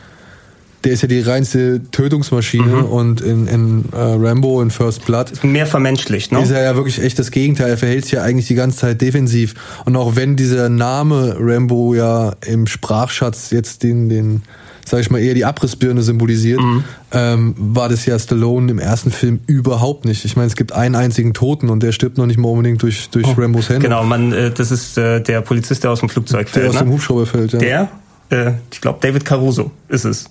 [0.84, 2.84] der ist ja die reinste Tötungsmaschine mhm.
[2.86, 5.44] und in, in äh, Rambo in First Blood.
[5.44, 6.42] Mehr vermenschlicht, ne?
[6.42, 7.70] Ist er ja wirklich echt das Gegenteil.
[7.70, 9.56] Er verhält sich ja eigentlich die ganze Zeit defensiv.
[9.86, 14.44] Und auch wenn dieser Name Rambo ja im Sprachschatz jetzt den, den
[14.90, 16.84] sag ich mal, eher die Abrissbirne symbolisiert, mhm.
[17.12, 20.26] ähm, war das ja Stallone im ersten Film überhaupt nicht.
[20.26, 23.10] Ich meine, es gibt einen einzigen Toten und der stirbt noch nicht mal unbedingt durch,
[23.10, 23.36] durch oh.
[23.38, 23.84] Rambos Hände.
[23.84, 26.64] Genau, man, äh, das ist äh, der Polizist, der aus dem Flugzeug fällt.
[26.64, 26.86] Der aus ne?
[26.86, 27.60] dem Hubschrauber fällt, ja.
[27.60, 27.90] Der,
[28.30, 30.26] äh, ich glaube, David Caruso ist es.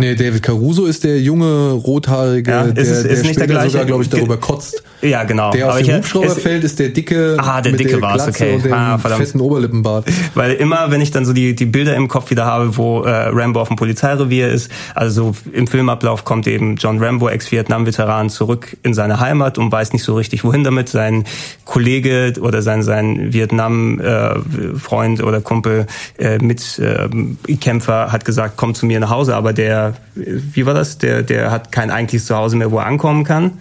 [0.00, 3.32] Nee, David Caruso ist der junge, rothaarige, Ja, ist der, es- ist der nicht der
[3.32, 3.70] später gleiche.
[3.70, 4.80] sogar, glaube ich, darüber kotzt.
[5.02, 5.50] Ja, genau.
[5.50, 8.26] Der aus Aber dem Hubschrauber fällt, ist der dicke Ah, der mit dicke der war's,
[8.28, 8.54] okay.
[8.54, 9.24] und dem Ah, verdammt.
[9.24, 10.06] fetten Oberlippenbart.
[10.34, 13.10] Weil immer, wenn ich dann so die, die Bilder im Kopf wieder habe, wo äh,
[13.10, 18.94] Rambo auf dem Polizeirevier ist, also im Filmablauf kommt eben John Rambo, Ex-Vietnam-Veteran, zurück in
[18.94, 20.88] seine Heimat und weiß nicht so richtig, wohin damit.
[20.88, 21.24] Sein
[21.64, 25.86] Kollege oder sein, sein Vietnam-Freund oder Kumpel,
[26.18, 30.98] äh, Mitkämpfer hat gesagt, komm zu mir nach Hause, aber der, wie war das?
[30.98, 33.60] Der, der hat kein eigentliches Zuhause mehr, wo er ankommen kann.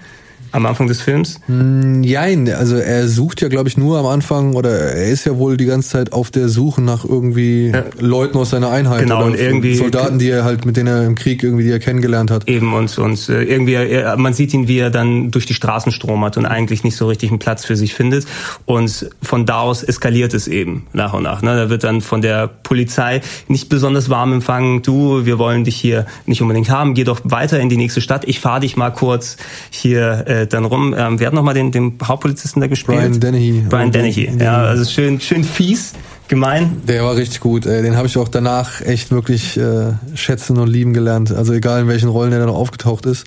[0.52, 1.40] Am Anfang des Films.
[1.48, 5.58] Nein, also er sucht ja, glaube ich, nur am Anfang oder er ist ja wohl
[5.58, 9.36] die ganze Zeit auf der Suche nach irgendwie Leuten aus seiner Einheit Genau, oder und
[9.40, 12.48] irgendwie- Soldaten, die er halt mit denen er im Krieg irgendwie die er kennengelernt hat.
[12.48, 15.92] Eben und, und äh, irgendwie, er, man sieht ihn, wie er dann durch die Straßen
[15.92, 18.26] stromert und eigentlich nicht so richtig einen Platz für sich findet.
[18.66, 21.42] Und von da aus eskaliert es eben nach und nach.
[21.42, 21.56] Ne?
[21.56, 24.82] Da wird dann von der Polizei nicht besonders warm empfangen.
[24.82, 26.94] Du, wir wollen dich hier nicht unbedingt haben.
[26.94, 28.24] Geh doch weiter in die nächste Stadt.
[28.26, 29.38] Ich fahre dich mal kurz
[29.70, 30.96] hier äh, dann rum.
[30.98, 33.00] Ähm, wer hat nochmal den, den Hauptpolizisten da gespielt?
[33.00, 33.66] Brian Dennehy.
[33.70, 34.32] Brian Dennehy.
[34.40, 35.94] Ja, also schön, schön fies,
[36.28, 36.82] gemein.
[36.88, 37.66] Der war richtig gut.
[37.66, 37.82] Ey.
[37.82, 41.32] Den habe ich auch danach echt wirklich äh, schätzen und lieben gelernt.
[41.32, 43.26] Also egal in welchen Rollen er dann aufgetaucht ist.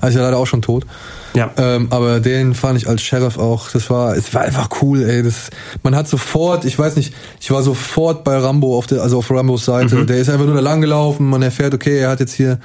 [0.00, 0.86] Er ist ja leider auch schon tot.
[1.34, 1.50] Ja.
[1.56, 5.22] Ähm, aber den fand ich als Sheriff auch, das war, es war einfach cool, ey.
[5.22, 5.50] Das,
[5.82, 9.30] man hat sofort, ich weiß nicht, ich war sofort bei Rambo auf der, also auf
[9.30, 9.96] Rambos Seite.
[9.96, 10.06] Mhm.
[10.06, 12.58] Der ist einfach nur da lang gelaufen, man erfährt, okay, er hat jetzt hier,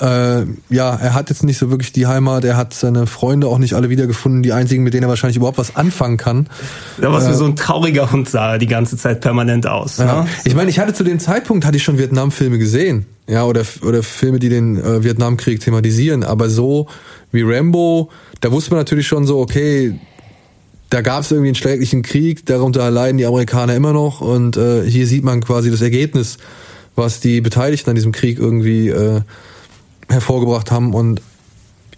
[0.00, 3.58] äh, ja, er hat jetzt nicht so wirklich die Heimat, er hat seine Freunde auch
[3.58, 6.48] nicht alle wiedergefunden, die einzigen, mit denen er wahrscheinlich überhaupt was anfangen kann.
[6.98, 9.98] Da war es wie so ein trauriger Hund sah er die ganze Zeit permanent aus.
[9.98, 10.22] Ja.
[10.22, 10.28] Ne?
[10.44, 14.02] Ich meine, ich hatte zu dem Zeitpunkt hatte ich schon Vietnam-Filme gesehen, ja, oder oder
[14.02, 16.86] Filme, die den äh, Vietnamkrieg thematisieren, aber so
[17.32, 19.98] wie Rambo, da wusste man natürlich schon so, okay,
[20.90, 24.88] da gab es irgendwie einen schrecklichen Krieg, darunter leiden die Amerikaner immer noch und äh,
[24.88, 26.38] hier sieht man quasi das Ergebnis,
[26.94, 29.20] was die Beteiligten an diesem Krieg irgendwie äh,
[30.08, 31.20] hervorgebracht haben und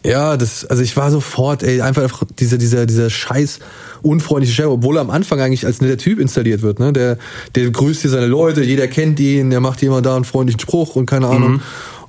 [0.04, 3.58] ja, das, also ich war sofort, ey, einfach, dieser, dieser, dieser scheiß
[4.02, 6.92] unfreundliche Chef, obwohl er am Anfang eigentlich als netter Typ installiert wird, ne?
[6.92, 7.18] Der,
[7.56, 10.94] der grüßt hier seine Leute, jeder kennt ihn, der macht jemand da einen freundlichen Spruch
[10.94, 11.60] und keine Ahnung.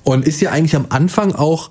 [0.04, 1.70] Und ist ja eigentlich am Anfang auch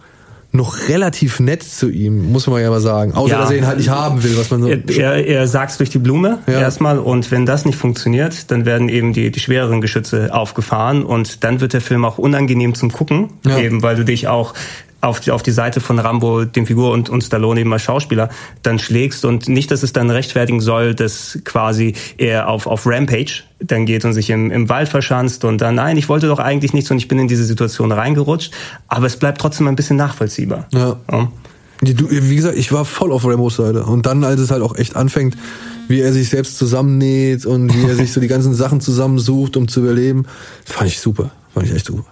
[0.52, 3.14] noch relativ nett zu ihm, muss man ja mal sagen.
[3.14, 3.42] Außer, Ja.
[3.42, 4.68] dass er ihn halt nicht haben will, was man so.
[4.68, 6.60] Er, er, er sagt's durch die Blume Ja.
[6.60, 11.44] erstmal und wenn das nicht funktioniert, dann werden eben die, die schwereren Geschütze aufgefahren und
[11.44, 13.60] dann wird der Film auch unangenehm zum Gucken, Ja.
[13.60, 14.56] eben weil du dich auch
[15.02, 18.30] auf die, auf die Seite von Rambo, dem Figur und, und Stallone eben als Schauspieler,
[18.64, 23.44] dann schlägst und nicht, dass es dann rechtfertigen soll, dass quasi er auf, auf Rampage
[23.60, 26.74] dann geht und sich im, im Wald verschanzt und dann, nein, ich wollte doch eigentlich
[26.74, 28.54] nichts und ich bin in diese Situation reingerutscht,
[28.88, 30.68] aber es bleibt trotzdem ein bisschen nachvollziehbar.
[30.72, 30.98] Ja.
[31.12, 31.32] Ja.
[31.82, 33.86] Wie gesagt, ich war voll auf Ramos Seite.
[33.86, 35.38] Und dann, als es halt auch echt anfängt,
[35.88, 39.70] wie er sich selbst zusammennäht und wie er sich so die ganzen Sachen zusammensucht, um
[39.70, 40.26] zu überleben,
[40.66, 41.32] fand ich super.
[41.54, 42.06] Fand ich echt super.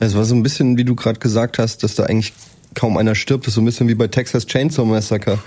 [0.00, 2.32] Es war so ein bisschen, wie du gerade gesagt hast, dass da eigentlich
[2.74, 3.46] kaum einer stirbt.
[3.46, 5.38] Das ist so ein bisschen wie bei Texas Chainsaw Massacre,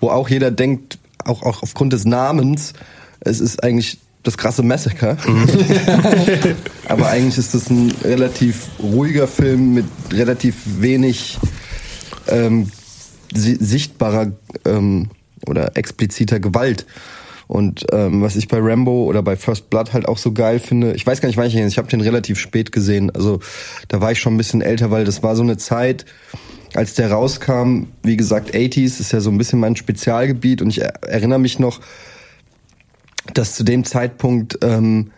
[0.00, 2.72] wo auch jeder denkt, auch, auch aufgrund des Namens,
[3.20, 5.16] es ist eigentlich das krasse Massacre.
[6.88, 11.38] Aber eigentlich ist das ein relativ ruhiger Film mit relativ wenig
[12.28, 12.70] ähm,
[13.34, 14.32] si sichtbarer
[14.64, 15.10] ähm,
[15.46, 16.86] oder expliziter Gewalt.
[17.50, 20.92] Und ähm, was ich bei Rambo oder bei First Blood halt auch so geil finde,
[20.92, 23.10] ich weiß gar nicht, wann ich ihn, ich habe den relativ spät gesehen.
[23.10, 23.40] Also
[23.88, 26.06] da war ich schon ein bisschen älter, weil das war so eine Zeit,
[26.74, 30.80] als der rauskam, wie gesagt, 80s ist ja so ein bisschen mein Spezialgebiet und ich
[30.80, 31.80] er erinnere mich noch,
[33.34, 35.10] dass zu dem Zeitpunkt, ähm,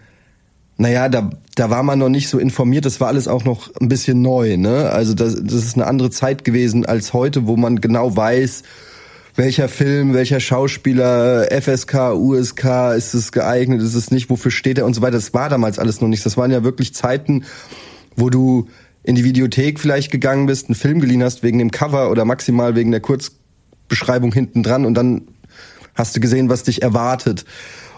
[0.79, 3.89] naja, da, da war man noch nicht so informiert, das war alles auch noch ein
[3.89, 4.89] bisschen neu, ne?
[4.89, 8.63] Also das, das ist eine andere Zeit gewesen als heute, wo man genau weiß,
[9.35, 14.87] welcher Film, welcher Schauspieler, FSK, USK, ist es geeignet, ist es nicht, wofür steht er
[14.87, 15.13] und so weiter.
[15.13, 16.25] Das war damals alles noch nicht.
[16.27, 17.45] Das waren ja wirklich Zeiten,
[18.15, 18.69] wo du
[19.03, 22.75] in die Videothek vielleicht gegangen bist, einen Film geliehen hast wegen dem Cover oder maximal
[22.77, 25.23] wegen der Kurzbeschreibung hinten dran und dann
[25.95, 27.45] hast du gesehen, was dich erwartet.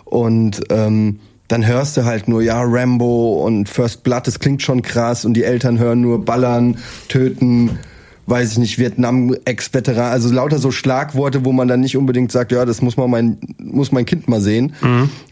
[0.05, 4.83] Und ähm, dann hörst du halt nur, ja, Rambo und First Blood, das klingt schon
[4.83, 6.79] krass und die Eltern hören nur Ballern,
[7.09, 7.79] Töten,
[8.27, 12.53] weiß ich nicht, Vietnam, Ex-Veteran, also lauter so Schlagworte, wo man dann nicht unbedingt sagt,
[12.53, 14.75] ja, das muss man mein, muss mein Kind mal sehen.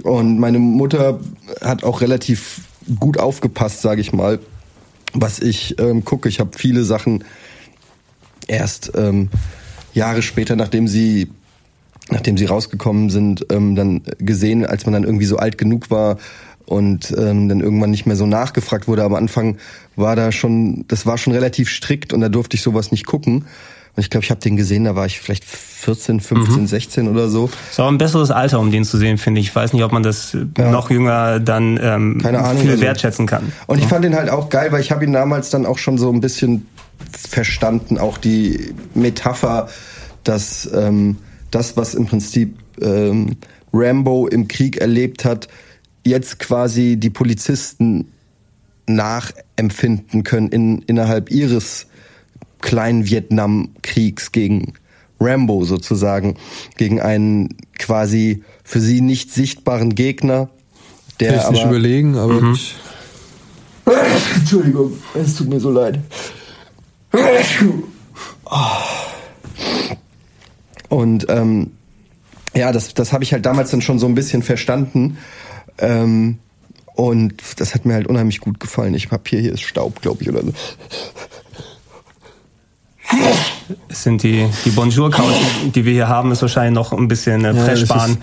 [0.02, 1.20] Und meine Mutter
[1.62, 2.60] hat auch relativ
[3.00, 4.40] gut aufgepasst, sage ich mal,
[5.14, 6.28] was ich ähm, gucke.
[6.28, 7.24] Ich habe viele Sachen
[8.46, 9.30] erst ähm,
[9.94, 11.28] Jahre später, nachdem sie
[12.10, 16.18] nachdem sie rausgekommen sind, ähm, dann gesehen, als man dann irgendwie so alt genug war
[16.72, 19.04] und ähm, dann irgendwann nicht mehr so nachgefragt wurde.
[19.04, 19.58] Am Anfang
[19.96, 23.44] war da schon, das war schon relativ strikt und da durfte ich sowas nicht gucken,
[23.94, 27.28] Und ich glaube, ich habe den gesehen, da war ich vielleicht 14, 15, 16 oder
[27.28, 27.50] so.
[27.70, 29.48] Ist auch ein besseres Alter, um den zu sehen, finde ich.
[29.48, 30.70] Ich weiß nicht, ob man das Ja.
[30.70, 33.52] noch jünger dann ähm, Keine Ahnung, viel also- wertschätzen kann.
[33.66, 35.98] Und ich fand ihn halt auch geil, weil ich habe ihn damals dann auch schon
[35.98, 36.66] so ein bisschen
[37.28, 39.68] verstanden, auch die Metapher,
[40.24, 41.18] dass ähm,
[41.50, 43.36] das, was im Prinzip ähm,
[43.74, 45.48] Rambo im Krieg erlebt hat,
[46.04, 48.08] jetzt quasi die Polizisten
[48.86, 51.86] nachempfinden können in, innerhalb ihres
[52.60, 54.74] kleinen Vietnamkriegs gegen
[55.20, 56.36] Rambo sozusagen,
[56.76, 60.48] gegen einen quasi für sie nicht sichtbaren Gegner,
[61.20, 62.74] der Technisch aber überlegen, aber ich,
[64.36, 65.98] Entschuldigung, es tut mir so leid.
[70.88, 71.70] Und ähm,
[72.54, 75.16] ja, das, das habe ich halt damals dann schon so ein bisschen verstanden.
[75.82, 76.38] Ähm,
[76.94, 78.94] und das hat mir halt unheimlich gut gefallen.
[78.94, 80.52] Ich hab hier, hier ist Staub, glaube ich, oder so.
[83.88, 85.34] Es sind die, die Bonjour-Couch,
[85.74, 88.18] die wir hier haben, ist wahrscheinlich noch ein bisschen äh, Ja, das Pressspan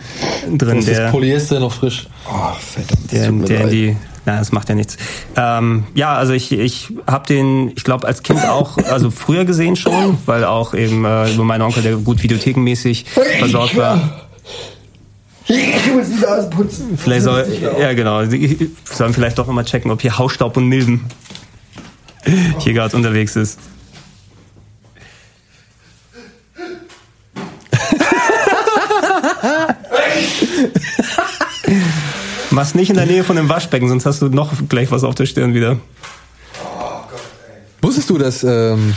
[0.58, 2.08] drin, das der, ist Polyester noch frisch.
[2.28, 4.98] Oh, verdammt, das der, tut mir der in die, na, das macht ja nichts.
[5.36, 9.76] Ähm, ja, also ich, ich habe den, ich glaube, als Kind auch, also früher gesehen
[9.76, 13.06] schon, weil auch eben äh, über meinen Onkel, der gut videothekenmäßig
[13.40, 14.29] versorgt war.
[15.52, 16.96] Ich muss die Nase putzen.
[16.96, 17.46] Vielleicht soll,
[17.80, 21.06] ja genau, Sie sollen vielleicht doch nochmal checken, ob hier Hausstaub und Milben
[22.60, 23.58] hier gerade unterwegs ist.
[32.52, 35.16] Mach's nicht in der Nähe von dem Waschbecken, sonst hast du noch gleich was auf
[35.16, 35.78] der Stirn wieder.
[37.82, 38.94] Wusstest du, dass ähm,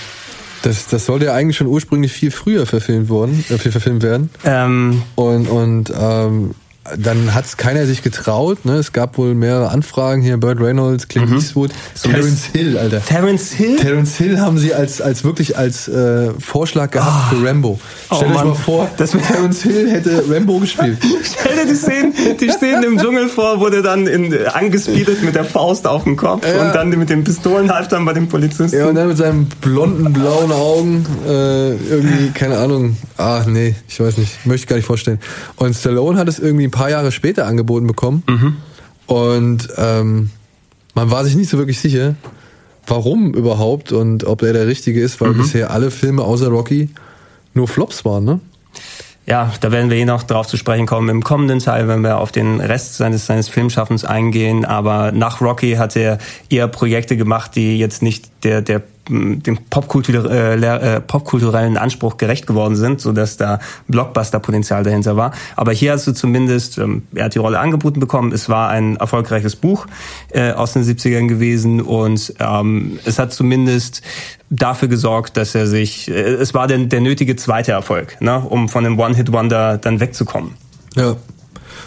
[0.63, 4.31] das, das sollte ja eigentlich schon ursprünglich viel früher verfilmt worden, äh, viel verfilmt werden?
[4.45, 6.55] Ähm, Und, und ähm,
[6.99, 8.65] dann hat es keiner sich getraut.
[8.65, 8.75] Ne?
[8.75, 13.05] Es gab wohl mehrere Anfragen hier, Burt Reynolds, Clint Eastwood, So Terence Hill, Alter.
[13.05, 13.77] Terence Hill?
[13.77, 17.79] Terence Hill haben sie als, als wirklich als äh, Vorschlag gehabt für Rambo.
[18.11, 18.49] Oh Stell euch Mann.
[18.49, 20.99] mal vor, Das wär- Terence Hill hätte Rambo gespielt.
[21.23, 25.37] Stell dir die Szenen, die Szenen im Dschungel vor, wo der dann in, angespeedet mit
[25.37, 26.67] der Faust auf dem Kopf Ja.
[26.67, 28.77] und dann mit dem Pistolenhalftern bei den Polizisten.
[28.77, 32.97] Ja, und dann mit seinen blonden, blauen Augen, äh, irgendwie, keine Ahnung.
[33.17, 34.45] Ah, nee, ich weiß nicht.
[34.47, 35.21] Möchte ich gar nicht vorstellen.
[35.57, 38.25] Und Stallone hat es irgendwie ein paar Jahre später angeboten bekommen.
[39.07, 40.31] Und ähm,
[40.95, 42.17] man war sich nicht so wirklich sicher,
[42.87, 46.91] warum überhaupt und ob er der Richtige ist, weil bisher alle Filme außer Rocky
[47.55, 48.41] nur Flops waren, ne?
[49.25, 52.19] Ja, da werden wir eh noch drauf zu sprechen kommen im kommenden Teil, wenn wir
[52.19, 54.65] auf den Rest seines, seines Filmschaffens eingehen.
[54.65, 56.19] Aber nach Rocky hat er
[56.51, 58.83] eher Projekte gemacht, die jetzt nicht der, der
[59.13, 63.59] dem Popkultur, äh, leer- äh, popkulturellen Anspruch gerecht geworden sind, so da
[63.89, 65.33] Blockbuster-Potenzial dahinter war.
[65.57, 68.33] Aber hier hast du zumindest, ähm, er hat die Rolle angeboten bekommen.
[68.33, 69.87] Es war ein erfolgreiches Buch
[70.31, 74.03] äh, aus den 70ern gewesen und ähm, es hat zumindest
[74.51, 78.69] dafür gesorgt, dass er sich, äh, es war der, der nötige zweite Erfolg, ne, um
[78.69, 80.53] von dem One-Hit-Wonder dann wegzukommen.
[80.95, 81.17] Ja.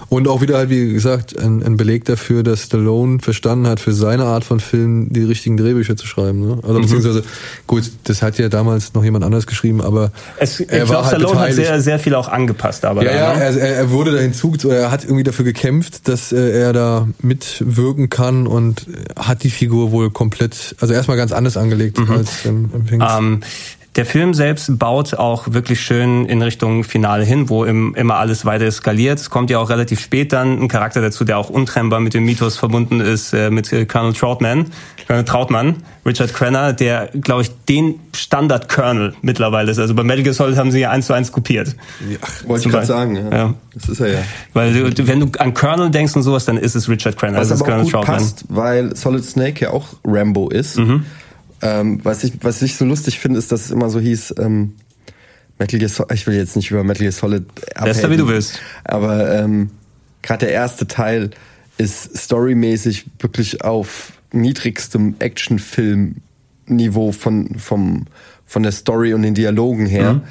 [0.09, 3.93] Und auch wieder halt, wie gesagt, ein, ein Beleg dafür, dass Stallone verstanden hat, für
[3.93, 6.39] seine Art von Film die richtigen Drehbücher zu schreiben.
[6.41, 6.55] Ne?
[6.55, 6.61] Mhm.
[6.63, 7.23] Also beziehungsweise,
[7.67, 11.05] gut, das hat ja damals noch jemand anders geschrieben, aber Es, ich er war glaube,
[11.05, 11.67] halt Stallone hat beteiligt.
[11.67, 13.59] sehr, sehr viel auch angepasst, aber Ja, ja, da, ne?
[13.59, 18.09] er, er wurde da hinzu, er hat irgendwie dafür gekämpft, dass äh, er da mitwirken
[18.09, 18.85] kann und
[19.17, 22.97] hat die Figur wohl komplett, also erstmal ganz anders angelegt als im, im.
[22.97, 23.01] Mhm.
[23.01, 23.39] Ähm,
[23.95, 28.45] der Film selbst baut auch wirklich schön in Richtung Finale hin, wo im, immer alles
[28.45, 29.19] weiter eskaliert.
[29.19, 32.25] Es kommt ja auch relativ spät dann ein Charakter dazu, der auch untrennbar mit dem
[32.25, 34.65] Mythos verbunden ist, äh, mit äh, Colonel Troutman,
[35.07, 39.79] Colonel Trautmann, Richard Crenner, der, glaube ich, den Standard-Colonel mittlerweile ist.
[39.79, 41.73] Also bei Metal Gear Solid haben sie ja eins zu eins kopiert.
[42.45, 43.37] Wollte Zum ich gerade sagen, ja.
[43.37, 43.53] Ja.
[43.73, 44.19] Das ist er ja.
[44.53, 47.39] Weil wenn du an Colonel denkst und sowas, dann ist es Richard Crenner.
[47.39, 48.17] Was das ist aber auch Colonel gut Troutman.
[48.17, 50.77] passt, weil Solid Snake ja auch Rambo ist.
[50.77, 51.05] Mhm.
[51.65, 54.75] Ähm, was, ich, was ich so lustig finde, ist, dass es immer so hieß, ähm,
[55.57, 57.45] Metal Gear Solid, ich will jetzt nicht über Metal Gear Solid
[57.81, 58.59] Bester, wie du willst.
[58.83, 59.71] Aber ähm,
[60.21, 61.31] gerade der erste Teil
[61.77, 68.05] ist storymäßig wirklich auf niedrigstem Actionfilm-Niveau von, vom,
[68.45, 70.13] von der Story und den Dialogen her.
[70.13, 70.21] Mhm.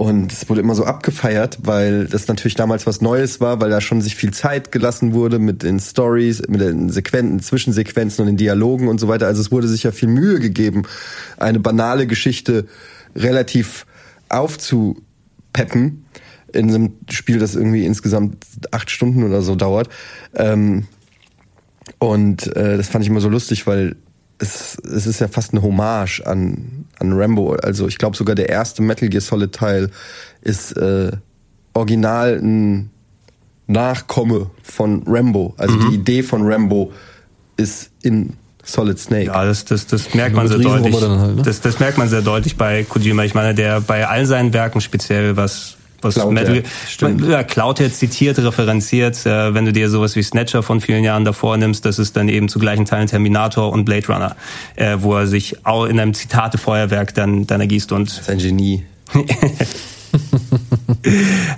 [0.00, 3.82] Und es wurde immer so abgefeiert, weil das natürlich damals was Neues war, weil da
[3.82, 8.38] schon sich viel Zeit gelassen wurde mit den Stories, mit den Sequenzen, Zwischensequenzen und den
[8.38, 9.26] Dialogen und so weiter.
[9.26, 10.84] Also es wurde sich ja viel Mühe gegeben,
[11.36, 12.66] eine banale Geschichte
[13.14, 13.84] relativ
[14.30, 16.06] aufzupeppen
[16.54, 19.90] in einem Spiel, das irgendwie insgesamt acht Stunden oder so dauert.
[20.34, 20.86] Ähm,
[21.98, 23.96] und äh, das fand ich immer so lustig, weil
[24.38, 27.54] es, es ist ja fast eine Hommage an, an Rambo.
[27.54, 29.90] Also ich glaube sogar der erste Metal Gear Solid Teil
[30.42, 31.10] ist äh,
[31.74, 32.90] original ein
[33.66, 35.54] Nachkomme von Rambo.
[35.56, 36.92] Also die Idee von Rambo
[37.56, 39.26] ist in Solid Snake.
[39.26, 41.00] Ja, das, das, das merkt man sehr deutlich.
[41.00, 41.42] Halt, ne?
[41.42, 43.24] das, das merkt man sehr deutlich bei Kojima.
[43.24, 47.26] Ich meine, der bei all seinen Werken speziell was was Klaut Metal, er, stimmt.
[47.26, 49.26] ja, klaut er, zitiert, referenziert.
[49.26, 52.28] Äh, wenn du dir sowas wie Snatcher von vielen Jahren davor nimmst, das ist dann
[52.28, 54.36] eben zu gleichen Teilen Terminator und Blade Runner,
[54.76, 58.38] äh, wo er sich auch in einem Zitate-Feuerwerk dann, dann ergießt und Das ist ein
[58.38, 58.84] Genie.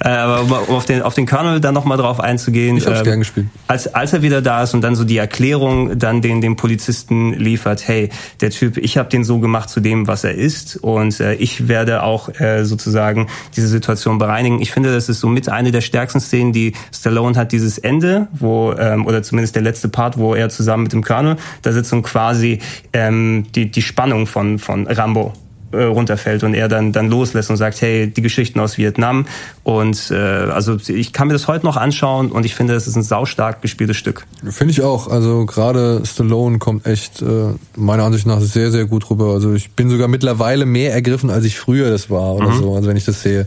[0.05, 2.77] Äh, aber um auf den, auf den Colonel dann nochmal drauf einzugehen.
[2.77, 3.47] Ich hab's ähm, gern gespielt.
[3.67, 7.33] Als, als er wieder da ist und dann so die Erklärung dann den, den Polizisten
[7.33, 8.11] liefert, hey,
[8.41, 11.69] der Typ, ich habe den so gemacht zu dem, was er ist und äh, ich
[11.69, 14.61] werde auch äh, sozusagen diese Situation bereinigen.
[14.61, 18.29] Ich finde, das ist so mit eine der stärksten Szenen, die Stallone hat, dieses Ende,
[18.33, 21.93] wo, ähm, oder zumindest der letzte Part, wo er zusammen mit dem Colonel da sitzt
[21.93, 22.61] und quasi
[22.93, 25.33] ähm, die, die Spannung von, von Rambo
[25.73, 29.27] äh, runterfällt und er dann dann loslässt und sagt, hey, die Geschichten aus Vietnam
[29.63, 32.97] und äh, also ich kann mir das heute noch anschauen und ich finde, das ist
[32.97, 34.27] ein saustark gespieltes Stück.
[34.49, 35.09] Finde ich auch.
[35.09, 39.33] Also gerade Stallone kommt echt äh, meiner Ansicht nach sehr, sehr gut rüber.
[39.33, 42.89] Also ich bin sogar mittlerweile mehr ergriffen, als ich früher das war oder so, also
[42.89, 43.47] wenn ich das sehe.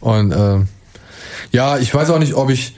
[0.00, 0.58] Und äh,
[1.52, 2.74] ja, ich weiß auch nicht, ob ich.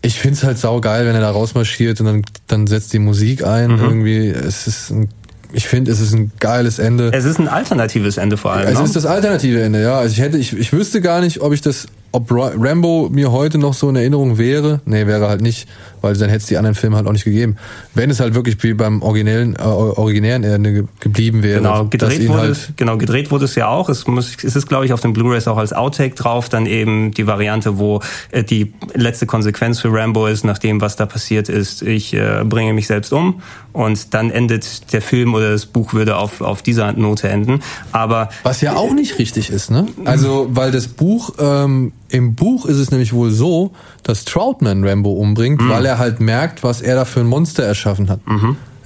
[0.00, 3.70] Ich find's halt saugeil, wenn er da rausmarschiert und dann, dann setzt die Musik ein.
[3.78, 5.08] Irgendwie, es ist ein,
[5.52, 7.10] ich finde, es ist ein geiles Ende.
[7.12, 8.68] Es ist ein alternatives Ende vor allem.
[8.68, 8.84] Es ne?
[8.84, 9.98] ist das alternative Ende, ja.
[9.98, 13.32] Also ich hätte, ich, ich wüsste gar nicht, ob ich das, ob Ra- Rambo mir
[13.32, 14.80] heute noch so in Erinnerung wäre.
[14.86, 15.68] Nee, wäre halt nicht,
[16.00, 17.56] weil dann hätte es die anderen Filme halt auch nicht gegeben.
[17.94, 21.58] Wenn es halt wirklich wie beim originellen, äh, originären Ende ge geblieben wäre.
[21.60, 23.88] Genau, gedreht wurde, halt, es, genau, gedreht wurde es ja auch.
[23.88, 26.48] Es, muss, es ist, glaube ich, auf den Blu-rays auch als Outtake drauf.
[26.48, 30.96] Dann eben die Variante, wo äh, die letzte Konsequenz für Rambo ist, nach dem, was
[30.96, 33.42] da passiert ist, ich äh, bringe mich selbst um.
[33.72, 37.60] Und dann endet der Film oder das Buch würde auf, auf dieser Note enden.
[37.92, 39.86] Aber Was ja auch nicht richtig ist, ne?
[40.04, 43.72] Also, weil das Buch, ähm, im Buch ist es nämlich wohl so,
[44.02, 48.08] dass Troutman Rambo umbringt, weil er halt merkt, was er da für ein Monster erschaffen
[48.08, 48.20] hat.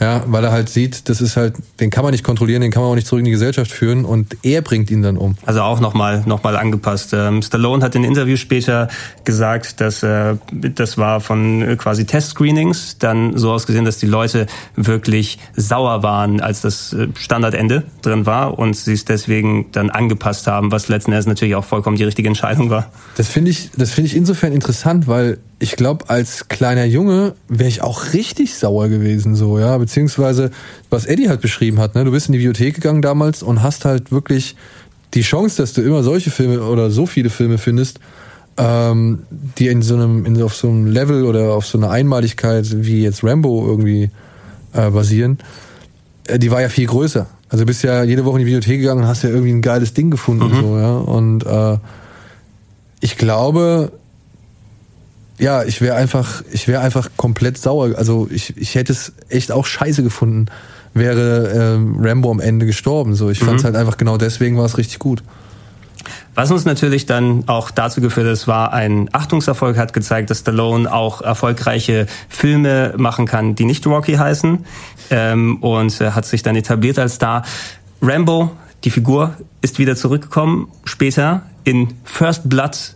[0.02, 2.82] Ja, weil er halt sieht, das ist halt, den kann man nicht kontrollieren, den kann
[2.82, 5.36] man auch nicht zurück in die Gesellschaft führen und er bringt ihn dann um.
[5.46, 7.12] Also auch nochmal noch mal angepasst.
[7.12, 8.88] Ähm, Stallone hat in Interviews später
[9.22, 14.46] gesagt, dass äh, das war von äh, quasi Testscreenings dann so ausgesehen, dass die Leute
[14.74, 20.48] wirklich sauer waren, als das äh, Standardende drin war und sie es deswegen dann angepasst
[20.48, 22.90] haben, was letzten Endes natürlich auch vollkommen die richtige Entscheidung war.
[23.16, 27.68] Das finde ich, das finde ich insofern interessant, weil ich glaube, als kleiner Junge wäre
[27.68, 30.50] ich auch richtig sauer gewesen, so, ja, beziehungsweise,
[30.90, 33.84] was Eddie halt beschrieben hat, ne, du bist in die Bibliothek gegangen damals und hast
[33.84, 34.56] halt wirklich
[35.14, 38.00] die Chance, dass du immer solche Filme oder so viele Filme findest,
[38.56, 39.20] ähm,
[39.56, 43.04] die in so einem, in, auf so einem Level oder auf so einer Einmaligkeit wie
[43.04, 44.10] jetzt Rambo irgendwie
[44.72, 45.38] äh, basieren,
[46.26, 47.28] äh, die war ja viel größer.
[47.48, 49.62] Also du bist ja jede Woche in die Bibliothek gegangen und hast ja irgendwie ein
[49.62, 51.78] geiles Ding gefunden, so, ja, und äh,
[53.00, 53.92] ich glaube,
[55.42, 57.96] ja, ich wäre einfach, ich wäre einfach komplett sauer.
[57.96, 60.46] Also ich, ich hätte es echt auch scheiße gefunden,
[60.94, 63.16] wäre ähm, Rambo am Ende gestorben.
[63.16, 65.24] So, ich fand es halt einfach genau deswegen war es richtig gut.
[66.36, 70.38] Was uns natürlich dann auch dazu geführt hat, es war ein Achtungserfolg, hat gezeigt, dass
[70.38, 74.64] Stallone auch erfolgreiche Filme machen kann, die nicht Rocky heißen
[75.10, 77.42] ähm, und hat sich dann etabliert als Star.
[78.00, 78.52] Rambo,
[78.84, 82.94] die Figur, ist wieder zurückgekommen, später in First Blood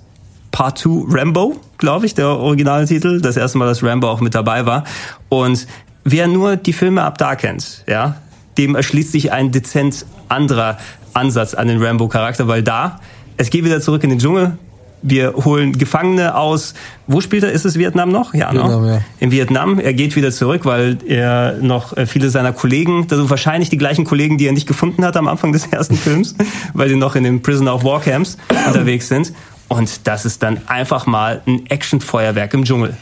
[0.56, 3.20] Part 2 Rambo, glaube ich, der Originaltitel.
[3.20, 4.84] Das erste Mal, dass Rambo auch mit dabei war.
[5.28, 5.66] Und
[6.02, 8.16] wer nur die Filme ab da kennt, ja,
[8.56, 10.78] dem erschließt sich ein dezent anderer
[11.12, 13.00] Ansatz an den Rambo-Charakter, weil da,
[13.36, 14.56] es geht wieder zurück in den Dschungel.
[15.02, 16.72] Wir holen Gefangene aus.
[17.06, 17.52] Wo spielt er?
[17.52, 18.32] Ist es Vietnam noch?
[18.32, 18.92] Ja, Vietnam, ne?
[18.92, 19.00] ja.
[19.18, 19.78] In Vietnam.
[19.78, 24.06] Er geht wieder zurück, weil er noch äh, viele seiner Kollegen, also wahrscheinlich die gleichen
[24.06, 26.34] Kollegen, die er nicht gefunden hat am Anfang des ersten Films,
[26.72, 29.34] weil die noch in den Prisoner of War Camps unterwegs sind.
[29.68, 32.96] Und das ist dann einfach mal ein Actionfeuerwerk im Dschungel.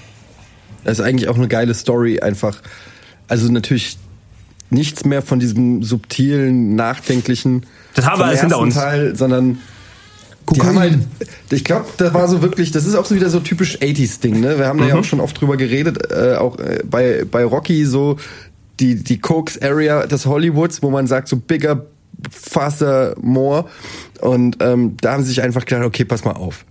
[0.85, 2.61] Das ist eigentlich auch eine geile Story, einfach.
[3.28, 3.99] Also natürlich
[4.70, 7.66] nichts mehr von diesem subtilen, nachdenklichen.
[7.95, 8.74] Das haben wir alles hinter uns.
[8.74, 9.59] Teil, sondern
[10.53, 10.69] die Kokain.
[10.69, 10.99] haben halt,
[11.51, 14.59] ich glaube, das war so wirklich, das ist auch so wieder so typisch 80s-Ding, ne?
[14.59, 17.86] Wir haben da ja auch schon oft drüber geredet, äh, auch äh, bei, bei Rocky
[17.86, 18.19] so
[18.81, 21.86] die, die Cokes-Area des Hollywoods, wo man sagt so bigger,
[22.31, 23.66] faster, more.
[24.20, 26.65] Und ähm, da haben sie sich einfach gedacht, okay, pass mal auf.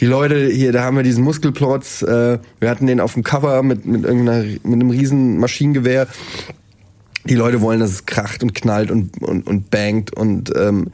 [0.00, 3.62] Die Leute hier, da haben wir diesen Muskelplotz, äh, wir hatten den auf dem Cover
[3.62, 6.06] mit, mit irgendeiner, mit einem riesen Maschinengewehr.
[7.24, 10.88] Die Leute wollen, dass es kracht und knallt und, und, und bangt und ähm,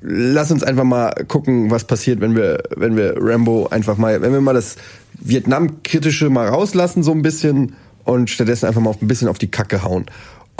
[0.00, 4.32] lass uns einfach mal gucken, was passiert, wenn wir, wenn wir Rambo einfach mal, wenn
[4.32, 4.76] wir mal das
[5.20, 7.74] Vietnam-Kritische mal rauslassen, so ein bisschen,
[8.04, 10.06] und stattdessen einfach mal auf, ein bisschen auf die Kacke hauen.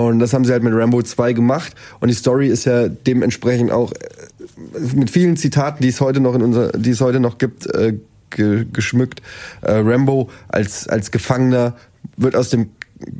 [0.00, 1.74] Und das haben sie halt mit Rambo 2 gemacht.
[1.98, 6.34] Und die Story ist ja dementsprechend auch äh, mit vielen Zitaten, die es heute noch
[6.36, 7.94] in unser, die es heute noch gibt, äh,
[8.30, 9.22] ge geschmückt.
[9.62, 11.74] Äh, Rambo als, als Gefangener
[12.16, 12.70] wird aus dem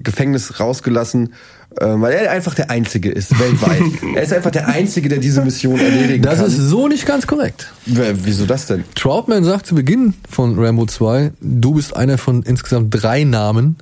[0.03, 1.35] Gefängnis rausgelassen
[1.81, 3.83] Ähm, weil er einfach der Einzige ist, weltweit.
[4.17, 6.47] er ist einfach der Einzige, der diese Mission erledigen Das kann.
[6.47, 7.71] ist so nicht ganz korrekt.
[7.87, 8.85] Wieso das denn?
[8.95, 13.77] Troutman sagt zu Beginn von Rambo 2, du bist einer von insgesamt drei Namen,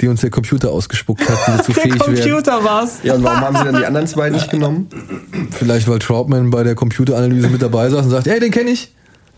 [0.00, 2.64] die uns der Computer ausgespuckt hat, die wir zu fähig wären.
[2.64, 2.98] war's.
[3.02, 4.88] Ja, und warum haben sie dann die anderen zwei nicht genommen?
[5.50, 8.94] Vielleicht, weil Troutman bei der Computeranalyse mit dabei saß und sagt, ey, den kenne ich,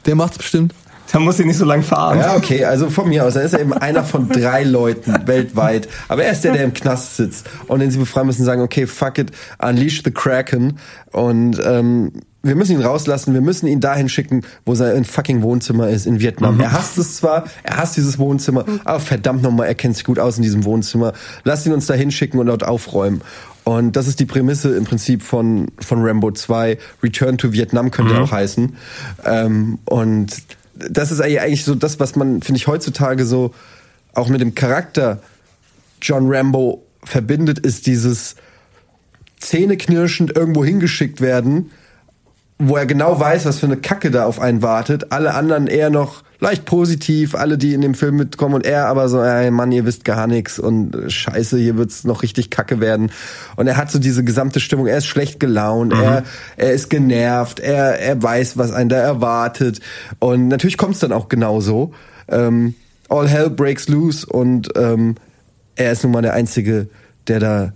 [0.06, 0.74] der macht's bestimmt.
[1.10, 2.18] Da muss ich nicht so lang fahren.
[2.18, 3.34] Ja, okay, also von mir aus.
[3.34, 5.88] Er ist ja eben einer von drei Leuten weltweit.
[6.08, 8.86] Aber er ist der, der im Knast sitzt und den sie befreien müssen, sagen, okay,
[8.86, 10.78] fuck it, unleash the Kraken.
[11.12, 12.12] Und ähm,
[12.48, 16.20] wir müssen ihn rauslassen, wir müssen ihn dahin schicken, wo sein fucking Wohnzimmer ist, in
[16.20, 16.58] Vietnam.
[16.60, 20.18] Er hasst es zwar, er hasst dieses Wohnzimmer, aber verdammt nochmal, er kennt sich gut
[20.18, 21.12] aus in diesem Wohnzimmer.
[21.44, 23.22] Lasst ihn uns dahin schicken und dort aufräumen.
[23.64, 26.78] Und das ist die Prämisse im Prinzip von, von Rambo 2.
[27.02, 28.76] Return to Vietnam könnte auch heißen.
[29.26, 30.32] Ähm, und
[30.74, 33.52] das ist eigentlich so das, was man, finde ich, heutzutage so
[34.14, 35.20] auch mit dem Charakter
[36.00, 38.36] John Rambo verbindet, ist dieses
[39.38, 41.70] zähneknirschend irgendwo hingeschickt werden,
[42.58, 45.12] wo er genau weiß, was für eine Kacke da auf einen wartet.
[45.12, 49.08] Alle anderen eher noch leicht positiv, alle, die in dem Film mitkommen und er aber
[49.08, 52.80] so, ey Mann, ihr wisst gar nichts und äh, scheiße, hier wird's noch richtig kacke
[52.80, 53.10] werden.
[53.56, 56.24] Und er hat so diese gesamte Stimmung, er ist schlecht gelaunt, er,
[56.56, 59.80] er ist genervt, er, er weiß, was einen da erwartet.
[60.18, 61.92] Und natürlich kommt's dann auch genauso.
[62.28, 62.74] Ähm,
[63.08, 65.14] all hell breaks loose und ähm,
[65.76, 66.88] er ist nun mal der Einzige,
[67.28, 67.72] der da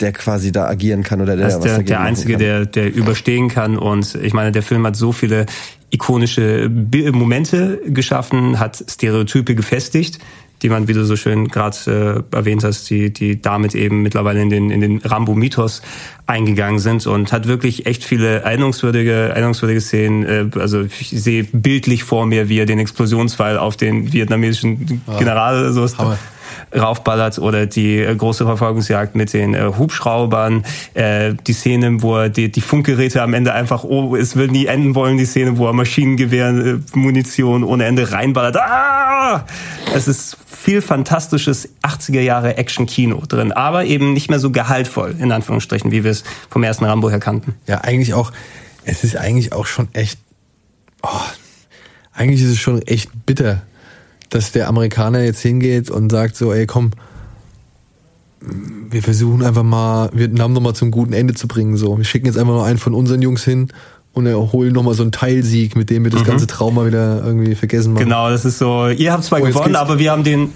[0.00, 2.40] der quasi da agieren kann oder der Er da ist der, der Einzige, kann.
[2.40, 3.76] der, der überstehen kann.
[3.76, 5.46] Und ich meine, der Film hat so viele
[5.90, 6.70] ikonische
[7.12, 10.18] Momente geschaffen, hat Stereotype gefestigt,
[10.62, 14.42] die man, wie du so schön gerade äh, erwähnt hast, die, die damit eben mittlerweile
[14.42, 15.82] in den, in den Rambo-Mythos
[16.26, 20.24] eingegangen sind und hat wirklich echt viele erinnerungswürdige, erinnerungswürdige Szenen.
[20.26, 25.72] Äh, also ich sehe bildlich vor mir, wie er den Explosionsfall auf den vietnamesischen General
[25.72, 26.18] so Hammer.
[26.76, 30.64] Raufballert oder die äh, große Verfolgungsjagd mit den äh, Hubschraubern,
[30.94, 34.66] äh, die Szene, wo er die, die Funkgeräte am Ende einfach, oh, es will nie
[34.66, 38.56] enden wollen, die Szene, wo er Maschinengewehr, äh, Munition ohne Ende reinballert.
[38.56, 39.44] Ah!
[39.94, 45.32] Es ist viel fantastisches 80er Jahre Action-Kino drin, aber eben nicht mehr so gehaltvoll, in
[45.32, 47.54] Anführungsstrichen, wie wir es vom ersten Rambo her kannten.
[47.66, 48.32] Ja, eigentlich auch,
[48.84, 50.18] es ist eigentlich auch schon echt,
[51.02, 51.08] oh,
[52.12, 53.62] eigentlich ist es schon echt bitter,
[54.30, 56.90] dass der Amerikaner jetzt hingeht und sagt so, ey, komm,
[58.90, 61.96] wir versuchen einfach mal Vietnam nochmal zum guten Ende zu bringen, so.
[61.98, 63.68] Wir schicken jetzt einfach noch einen von unseren Jungs hin
[64.12, 67.92] und erholen nochmal so einen Teilsieg, mit dem wir das ganze Trauma wieder irgendwie vergessen
[67.92, 68.04] machen.
[68.04, 70.52] Genau, das ist so, ihr habt zwar Oh, gewonnen, aber wir haben den,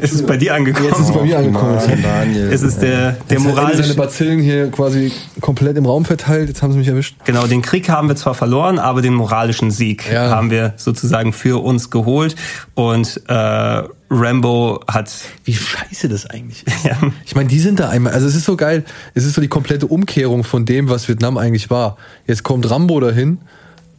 [0.00, 0.86] es ist bei dir angekommen.
[0.88, 1.74] Jetzt ist es bei mir angekommen.
[1.76, 2.50] Mann, Daniel.
[2.52, 6.62] Es ist der, der Jetzt moralische, seine Bazillen hier quasi komplett im Raum verteilt, jetzt
[6.62, 7.16] haben sie mich erwischt.
[7.24, 10.30] Genau, den Krieg haben wir zwar verloren, aber den moralischen Sieg Ja.
[10.30, 12.34] haben wir sozusagen für uns geholt.
[12.74, 15.10] Und äh, Rambo hat
[15.44, 16.76] Wie scheiße das eigentlich ist.
[17.26, 18.84] Ich meine, die sind da einmal, also es ist so geil,
[19.14, 21.96] es ist so die komplette Umkehrung von dem, was Vietnam eigentlich war.
[22.26, 23.38] Jetzt kommt Rambo dahin,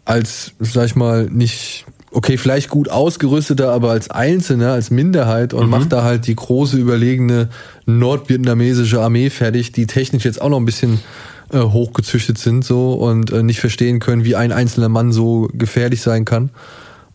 [0.05, 1.85] als, sag ich mal, nicht,
[2.17, 6.75] okay, vielleicht gut ausgerüsteter, aber als Einzelner, als Minderheit und macht da halt die große,
[6.75, 7.49] überlegene
[7.85, 10.99] nordvietnamesische Armee fertig, die technisch jetzt auch noch ein bisschen
[11.53, 16.01] äh, hochgezüchtet sind so und äh, nicht verstehen können, wie ein einzelner Mann so gefährlich
[16.01, 16.49] sein kann.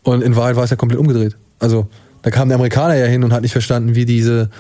[0.04, 1.36] Und in Wahrheit war es ja komplett umgedreht.
[1.58, 1.88] Also
[2.22, 4.50] da kam der Amerikaner ja hin und hat nicht verstanden, wie diese,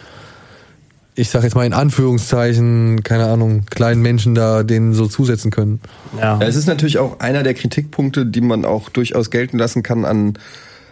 [1.14, 5.80] ich sag jetzt mal in Anführungszeichen, keine Ahnung, kleinen Menschen da denen so zusetzen können.
[6.16, 9.82] ja, Ja, es ist natürlich auch einer der Kritikpunkte, die man auch durchaus gelten lassen
[9.82, 10.38] kann an,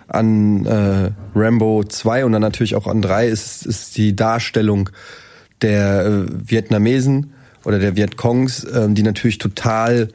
[0.08, 4.90] an äh, Rambo 2 und dann natürlich auch an 3, ist, ist die Darstellung
[5.62, 7.32] der äh, Vietnamesen
[7.64, 10.08] oder der Vietcongs, ähm, die natürlich total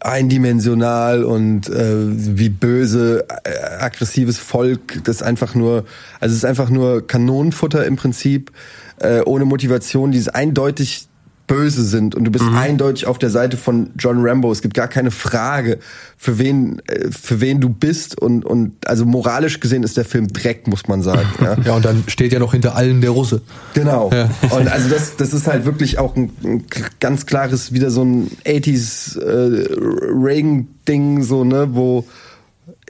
[0.00, 1.94] eindimensional und äh,
[2.36, 5.86] wie böse, äh, aggressives Volk, das einfach nur,
[6.20, 8.52] also es ist einfach nur Kanonenfutter im Prinzip,
[8.98, 11.08] äh, ohne Motivation, die eindeutig
[11.46, 14.50] böse sind und du bist eindeutig auf der Seite von John Rambo.
[14.50, 15.78] Es gibt gar keine Frage,
[16.16, 20.28] für wen, äh, für wen du bist und, und also moralisch gesehen ist der Film
[20.28, 21.28] Dreck, muss man sagen.
[21.44, 21.56] Ja.
[21.62, 23.42] Ja, und dann steht ja noch hinter allen der Russe.
[23.74, 24.10] Genau.
[24.12, 24.30] Ja.
[24.56, 26.64] Und also das, das ist halt wirklich auch ein, ein
[27.00, 29.66] ganz klares, wieder so ein 80s äh,
[30.10, 32.06] Reagan-Ding, so, ne, wo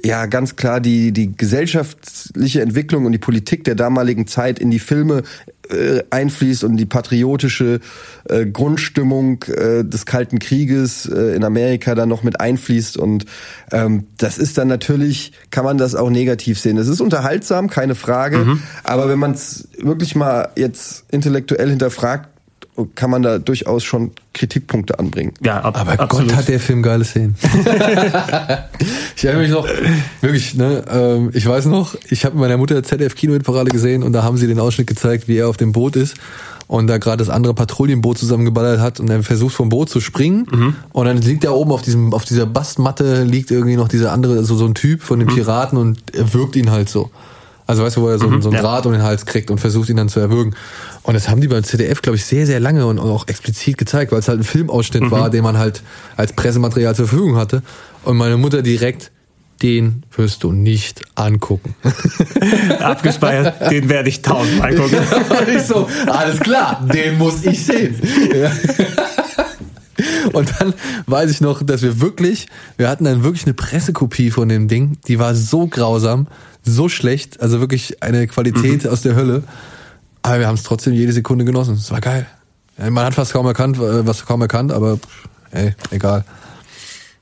[0.05, 4.79] ja ganz klar die, die gesellschaftliche Entwicklung und die Politik der damaligen Zeit in die
[4.79, 5.23] Filme
[5.71, 7.81] äh, einfließt und die patriotische
[8.29, 13.25] äh, Grundstimmung äh, des Kalten Krieges äh, in Amerika dann noch mit einfließt und
[13.73, 16.77] ähm, das ist dann natürlich, kann man das auch negativ sehen.
[16.77, 22.29] Es ist unterhaltsam, keine Frage, aber wenn man es wirklich mal jetzt intellektuell hinterfragt,
[22.95, 25.33] kann man da durchaus schon Kritikpunkte anbringen.
[25.45, 26.31] Ja, ab, Aber absolut.
[26.31, 27.37] Gott hat der Film geile Szenen.
[29.17, 29.69] ich erinnere mich noch,
[30.21, 34.13] wirklich, ne, ähm, ich weiß noch, ich habe mit meiner Mutter ZDF Kinoparade gesehen und
[34.13, 36.17] da haben sie den Ausschnitt gezeigt, wie er auf dem Boot ist
[36.67, 40.75] und da gerade das andere Patrouillenboot zusammengeballert hat und er versucht vom Boot zu springen
[40.93, 44.45] und dann liegt da oben auf diesem auf dieser Bastmatte liegt irgendwie noch dieser andere
[44.45, 47.11] so so ein Typ von den Piraten und er wirkt ihn halt so.
[47.67, 48.61] Also weißt du, wo er so, so einen ja.
[48.61, 50.55] Draht um den Hals kriegt und versucht ihn dann zu erwürgen.
[51.05, 54.11] Und das haben die beim ZDF, glaube ich, sehr, sehr lange und auch explizit gezeigt,
[54.11, 55.83] weil es halt ein Filmausschnitt war, den man halt
[56.17, 57.63] als Pressematerial zur Verfügung hatte.
[58.05, 59.13] Und meine Mutter direkt,
[59.63, 61.75] den wirst du nicht angucken.
[62.81, 64.99] abgespeichert, den werde ich tausendmal gucken.
[64.99, 67.97] Und ich so, alles klar, den muss ich sehen.
[68.35, 68.51] Ja.
[70.33, 70.75] Und dann
[71.07, 72.47] weiß ich noch, dass wir wirklich,
[72.79, 76.29] wir hatten dann wirklich eine Pressekopie von dem Ding, die war so grausam,
[76.63, 79.45] so schlecht, also wirklich eine Qualität aus der Hölle.
[80.25, 81.75] Aber wir haben es trotzdem jede Sekunde genossen.
[81.75, 82.27] Es war geil.
[82.79, 84.99] Man hat fast kaum erkannt, äh, was kaum erkannt, aber
[85.51, 86.25] ey, egal.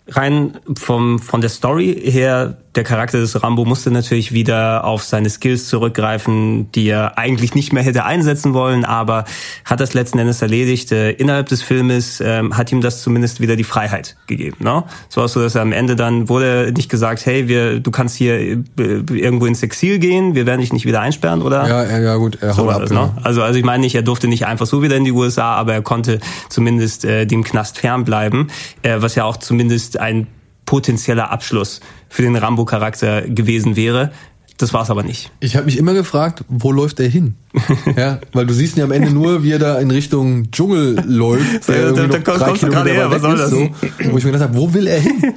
[0.08, 5.28] Rein vom, von der Story her, der Charakter des Rambo musste natürlich wieder auf seine
[5.28, 9.24] Skills zurückgreifen, die er eigentlich nicht mehr hätte einsetzen wollen, aber
[9.66, 10.90] hat das letzten Endes erledigt.
[10.90, 14.56] Äh, innerhalb des Filmes ähm, hat ihm das zumindest wieder die Freiheit gegeben.
[14.60, 14.84] Ne?
[15.10, 17.90] So war es so, dass er am Ende dann wurde nicht gesagt, hey, wir, du
[17.90, 21.68] kannst hier äh, irgendwo ins Exil gehen, wir werden dich nicht wieder einsperren, oder?
[21.68, 23.10] Ja, ja, ja gut, er So war das, ne?
[23.22, 25.74] Also, also ich meine nicht, er durfte nicht einfach so wieder in die USA, aber
[25.74, 28.50] er konnte zumindest äh, dem Knast fernbleiben,
[28.80, 30.26] äh, was ja auch zumindest ein
[30.66, 34.12] potenzieller Abschluss für den Rambo-Charakter gewesen wäre.
[34.58, 35.32] Das war es aber nicht.
[35.40, 37.34] Ich habe mich immer gefragt, wo läuft er hin?
[37.96, 41.44] ja, weil du siehst ja am Ende nur, wie er da in Richtung Dschungel läuft.
[41.68, 43.50] Irgendwie da- da noch kommst- du gerade her, was soll das?
[43.50, 43.68] So,
[44.10, 45.34] wo ich mir gedacht habe, wo will er hin?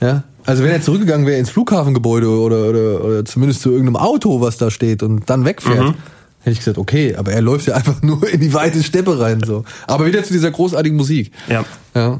[0.00, 4.40] Ja, also wenn er zurückgegangen wäre ins Flughafengebäude oder, oder, oder zumindest zu irgendeinem Auto,
[4.40, 5.94] was da steht und dann wegfährt, Mhm.
[6.40, 9.40] hätte ich gesagt, okay, aber er läuft ja einfach nur in die weite Steppe rein.
[9.46, 9.64] so.
[9.86, 11.30] Aber wieder zu dieser großartigen Musik.
[11.48, 11.64] Ja.
[11.94, 12.18] Ja.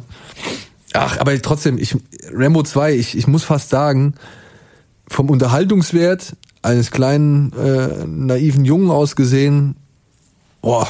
[0.95, 1.97] Ach, aber trotzdem, ich,
[2.33, 4.15] Rambo 2, ich, ich muss fast sagen,
[5.09, 9.75] vom Unterhaltungswert eines kleinen, äh, naiven Jungen aus gesehen,
[10.63, 10.89] boah,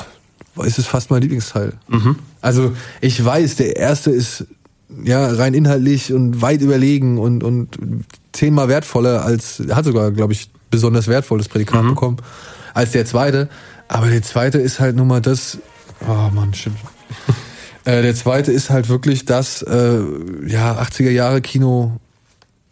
[0.63, 1.73] ist es fast mein Lieblingsteil.
[2.43, 4.47] Also, ich weiß, der erste ist
[5.03, 7.79] ja rein inhaltlich und weit überlegen und, und
[8.33, 12.19] zehnmal wertvoller als, hat sogar, glaube ich, besonders wertvolles Prädikat bekommen,
[12.75, 13.49] als der zweite.
[13.89, 15.59] Aber der zweite ist halt nun mal das,
[16.07, 16.77] oh Mann, stimmt.
[17.85, 20.01] Äh, der zweite ist halt wirklich das, äh,
[20.47, 22.01] ja, 80er Jahre Kino,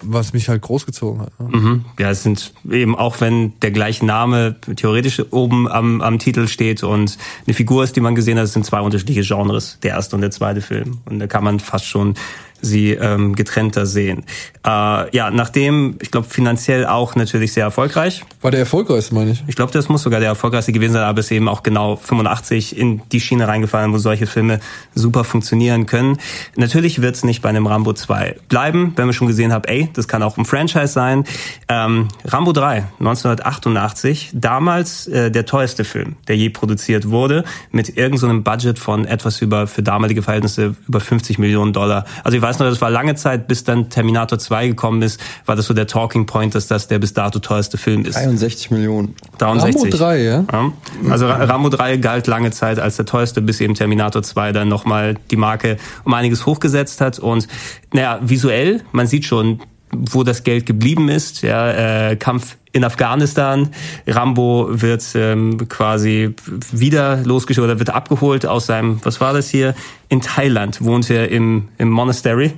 [0.05, 1.41] was mich halt großgezogen hat.
[1.41, 1.57] Ne?
[1.57, 1.85] Mhm.
[1.99, 6.83] Ja, es sind eben auch wenn der gleiche Name theoretisch oben am, am Titel steht
[6.83, 10.17] und eine Figur ist, die man gesehen hat, es sind zwei unterschiedliche Genres, der erste
[10.17, 10.99] und der zweite Film.
[11.05, 12.15] Und da kann man fast schon
[12.63, 14.25] sie ähm, getrennter sehen.
[14.65, 18.25] Äh, ja, nachdem, ich glaube, finanziell auch natürlich sehr erfolgreich.
[18.41, 19.45] War der erfolgreichste, meine ich.
[19.47, 21.97] Ich glaube, das muss sogar der erfolgreichste gewesen sein, aber es ist eben auch genau
[21.97, 24.61] 85 in die Schiene reingefallen, wo solche Filme
[24.95, 26.19] super funktionieren können.
[26.57, 29.91] Natürlich wird es nicht bei einem Rambo 2 bleiben, wenn wir schon gesehen haben, ey,
[29.93, 31.25] das kann auch ein Franchise sein.
[31.69, 38.17] Ähm, Rambo 3, 1988, damals äh, der teuerste Film, der je produziert wurde, mit irgendeinem
[38.19, 42.05] so einem Budget von etwas über, für damalige Verhältnisse, über 50 Millionen Dollar.
[42.23, 45.57] Also ich weiß noch, das war lange Zeit, bis dann Terminator 2 gekommen ist, war
[45.57, 48.17] das so der Talking Point, dass das der bis dato teuerste Film ist.
[48.17, 49.15] 63 Millionen.
[49.39, 49.83] 63.
[49.83, 50.45] Rambo 3, ja?
[50.53, 50.73] Ja.
[51.11, 54.69] Also Ra- Rambo 3 galt lange Zeit als der teuerste, bis eben Terminator 2 dann
[54.69, 57.19] nochmal die Marke um einiges hochgesetzt hat.
[57.19, 57.49] Und
[57.93, 59.61] naja, visuell, man sieht schon,
[59.93, 61.43] wo das Geld geblieben ist.
[61.43, 63.69] Ja, äh, Kampf in Afghanistan.
[64.07, 66.35] Rambo wird ähm, quasi
[66.73, 69.75] wieder losgeschickt oder wird abgeholt aus seinem, was war das hier?
[70.09, 72.53] In Thailand wohnt er im, im Monastery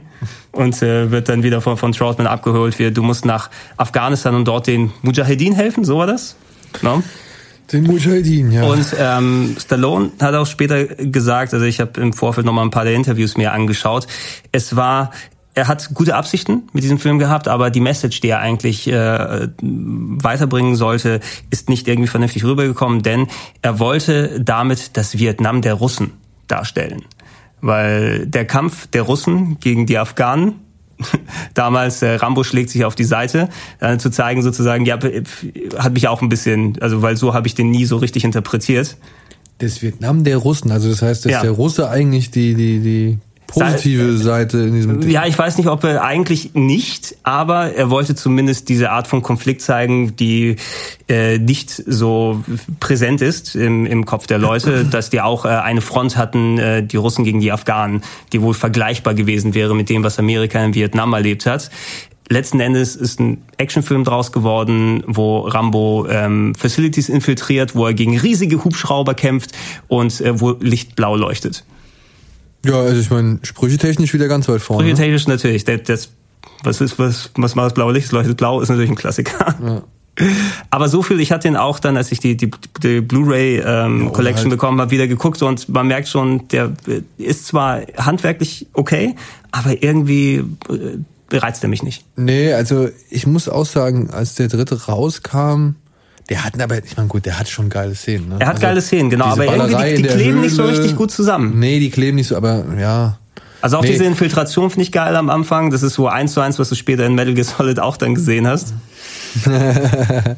[0.52, 2.78] und äh, wird dann wieder von, von Troutman abgeholt.
[2.78, 6.36] Wir, du musst nach Afghanistan und dort den Mujahedin helfen, so war das?
[6.82, 7.02] No?
[7.72, 8.64] Den Mujahideen, ja.
[8.64, 12.70] Und ähm, Stallone hat auch später gesagt, also ich habe im Vorfeld noch mal ein
[12.70, 14.06] paar der Interviews mir angeschaut,
[14.52, 15.10] es war
[15.54, 19.48] er hat gute Absichten mit diesem Film gehabt, aber die Message, die er eigentlich äh,
[19.62, 21.20] weiterbringen sollte,
[21.50, 23.28] ist nicht irgendwie vernünftig rübergekommen, denn
[23.62, 26.12] er wollte damit das Vietnam der Russen
[26.48, 27.02] darstellen.
[27.60, 30.56] Weil der Kampf der Russen gegen die Afghanen
[31.54, 33.48] damals äh, Rambo schlägt sich auf die Seite,
[33.80, 34.98] äh, zu zeigen sozusagen, ja,
[35.76, 38.96] hat mich auch ein bisschen, also weil so habe ich den nie so richtig interpretiert.
[39.58, 41.42] Das Vietnam der Russen, also das heißt, dass Ja.
[41.42, 43.18] der Russe eigentlich die, die, die
[43.54, 45.08] positive Seite in diesem.
[45.08, 49.22] Ja, ich weiß nicht, ob er eigentlich nicht, aber er wollte zumindest diese Art von
[49.22, 50.56] Konflikt zeigen, die
[51.08, 52.44] äh, nicht so
[52.80, 56.82] präsent ist im, im Kopf der Leute, dass die auch äh, eine Front hatten, äh,
[56.82, 58.02] die Russen gegen die Afghanen,
[58.32, 61.70] die wohl vergleichbar gewesen wäre mit dem, was Amerika in Vietnam erlebt hat.
[62.28, 68.18] letzten Endes ist ein Actionfilm draus geworden, wo Rambo ähm, Facilities infiltriert, wo er gegen
[68.18, 69.52] riesige Hubschrauber kämpft
[69.88, 71.64] und äh, wo Licht blau leuchtet.
[72.64, 74.82] Ja, also ich meine, sprüchetechnisch wieder ganz weit vorne.
[74.82, 74.90] ne?
[74.90, 75.64] Sprüchetechnisch natürlich.
[75.64, 76.08] Das, das,
[76.62, 78.06] was ist, was, was macht das blaue Licht?
[78.06, 79.54] Es leuchtet blau, ist natürlich ein Klassiker.
[79.64, 79.82] Ja.
[80.70, 82.50] Aber so viel, ich hatte ihn auch dann, als ich die, die,
[82.82, 84.50] die Blu-ray ähm, Collection halt.
[84.50, 89.16] bekommen habe, wieder geguckt und man merkt schon, der äh, ist zwar handwerklich okay,
[89.50, 92.04] aber irgendwie äh, reizt er mich nicht.
[92.16, 95.74] Nee, also ich muss auch sagen, als der dritte rauskam,
[96.28, 98.28] der hat aber, ich meine, gut, der hat schon geile Szenen.
[98.30, 98.36] Ne?
[98.40, 100.72] Er hat also, geile Szenen, genau, aber irgendwie die, die kleben nicht so Höhle.
[100.72, 101.58] richtig gut zusammen.
[101.58, 103.18] Nee, die kleben nicht so, aber ja.
[103.60, 103.92] Also auch Nee.
[103.92, 105.70] diese Infiltration finde ich geil am Anfang.
[105.70, 108.14] Das ist so eins zu eins, was du später in Metal Gear Solid auch dann
[108.14, 108.74] gesehen hast.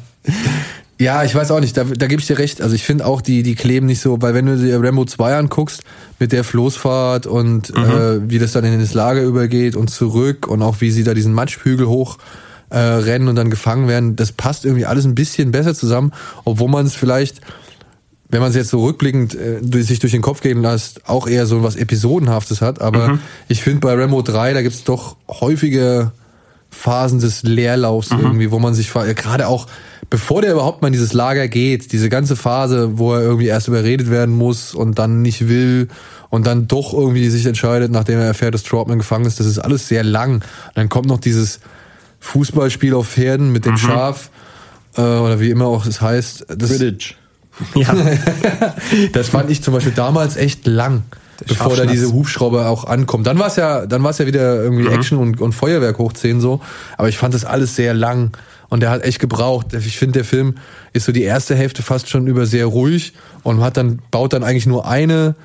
[0.99, 2.59] Ja, ich weiß auch nicht, da, da gebe ich dir recht.
[2.59, 5.37] Also ich finde auch, die, die kleben nicht so, weil wenn du dir Rambo 2
[5.37, 5.83] anguckst,
[6.17, 10.63] mit der Floßfahrt und äh, wie das dann in das Lager übergeht und zurück und
[10.63, 12.17] auch wie sie da diesen Matschhügel hoch
[12.69, 16.11] äh, rennen und dann gefangen werden, das passt irgendwie alles ein bisschen besser zusammen,
[16.45, 17.41] obwohl man es vielleicht,
[18.29, 21.27] wenn man es jetzt so rückblickend äh, durch, sich durch den Kopf gehen lässt, auch
[21.27, 22.81] eher so was Episodenhaftes hat.
[22.81, 26.11] Aber ich finde bei Rambo 3, da gibt's doch häufige
[26.69, 29.67] Phasen des Leerlaufs irgendwie, wo man sich gerade auch,
[30.09, 33.67] bevor der überhaupt mal in dieses Lager geht, diese ganze Phase, wo er irgendwie erst
[33.67, 35.87] überredet werden muss und dann nicht will
[36.29, 39.59] und dann doch irgendwie sich entscheidet, nachdem er erfährt, dass Troutman gefangen ist, das ist
[39.59, 40.35] alles sehr lang.
[40.35, 40.43] Und
[40.75, 41.61] dann kommt noch dieses
[42.19, 44.29] Fußballspiel auf Pferden mit dem Schaf
[44.97, 46.45] äh, oder wie immer auch es heißt.
[46.57, 47.15] Das, Quidditch.
[47.75, 47.95] Ja,
[49.13, 51.03] das fand ich zum Beispiel damals echt lang,
[51.47, 53.23] bevor da diese Hubschrauber auch ankommen.
[53.23, 56.41] Dann war es ja, dann war es ja wieder irgendwie Action und, und Feuerwerk hochziehen
[56.41, 56.61] so.
[56.97, 58.31] Aber ich fand das alles sehr lang
[58.69, 59.73] und der hat echt gebraucht.
[59.73, 60.55] Ich finde, der Film
[60.93, 63.13] ist so die erste Hälfte fast schon über sehr ruhig
[63.43, 65.35] und hat dann baut dann eigentlich nur eine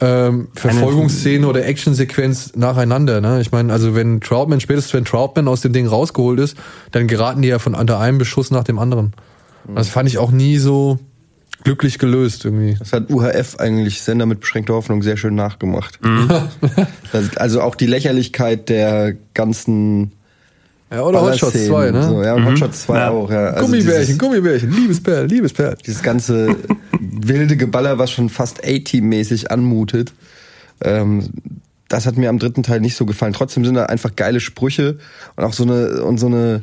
[0.00, 3.20] ähm, Verfolgungsszene oder Actionsequenz nacheinander.
[3.20, 3.40] Ne?
[3.40, 6.56] Ich meine, also wenn Troutman, spätestens wenn Troutman aus dem Ding rausgeholt ist,
[6.92, 9.12] dann geraten die ja von unter einem Beschuss nach dem anderen.
[9.74, 10.98] Das fand ich auch nie so
[11.64, 12.76] glücklich gelöst irgendwie.
[12.78, 15.98] Das hat UHF eigentlich Sender mit beschränkter Hoffnung sehr schön nachgemacht.
[17.10, 20.12] Das, also auch die Lächerlichkeit der ganzen
[20.90, 22.08] Ja, oder Hot Shots Ballerszenen, 2, ne?
[22.08, 23.10] So, ja, und Hot Shots 2 Ja.
[23.10, 23.46] auch, ja.
[23.48, 25.76] Also Gummibärchen, dieses, Gummibärchen, Liebesperl, Liebesperl.
[25.84, 26.56] dieses ganze
[27.00, 30.12] wilde Geballer, was schon fast A-Team-mäßig anmutet.
[30.82, 31.28] Ähm,
[31.88, 33.32] das hat mir am dritten Teil nicht so gefallen.
[33.32, 34.98] Trotzdem sind da einfach geile Sprüche
[35.36, 36.62] und auch so eine und so eine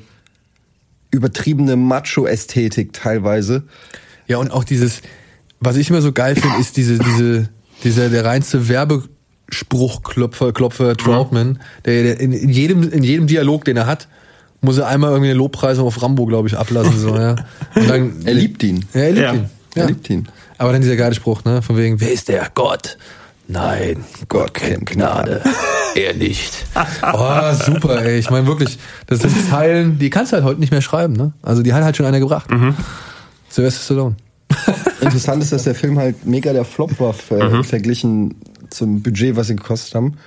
[1.12, 3.64] übertriebene Macho-Ästhetik teilweise.
[4.28, 5.02] Ja, und auch dieses,
[5.60, 7.50] was ich immer so geil finde, ist diese, diese,
[7.84, 8.70] dieser, der reinste
[9.54, 14.08] Werbespruchklopfer, Klopfer Troutman, der, der in, in jedem, in jedem Dialog, den er hat,
[14.62, 17.36] muss er einmal irgendwie eine Lobpreisung auf Rambo, glaube ich, ablassen, so, ja.
[17.76, 18.86] Und dann, Er liebt ihn.
[18.94, 19.34] ja, er liebt Ja.
[19.34, 19.50] ihn.
[19.76, 19.88] Er Ja.
[19.88, 20.28] liebt ihn.
[20.58, 22.98] Aber dann dieser geile Spruch, ne, von wegen, wer ist der Gott?
[23.48, 25.42] Nein, Gott kennt Gnade.
[25.96, 26.54] er nicht.
[27.14, 28.18] Oh, super, ey.
[28.18, 31.34] Ich meine wirklich, das sind Zeilen, die kannst du halt heute nicht mehr schreiben, ne?
[31.42, 32.50] Also die hat halt schon einer gebracht.
[33.50, 34.16] Sylvester Stallone.
[35.02, 38.36] Interessant ist, dass der Film halt mega der Flop war ver verglichen
[38.74, 40.18] zum Budget, was sie gekostet haben,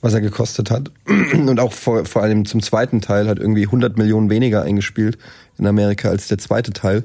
[0.00, 0.90] was er gekostet hat.
[1.32, 5.18] Und auch vor, vor allem zum zweiten Teil hat irgendwie 100 Millionen weniger eingespielt
[5.58, 7.04] in Amerika als der zweite Teil.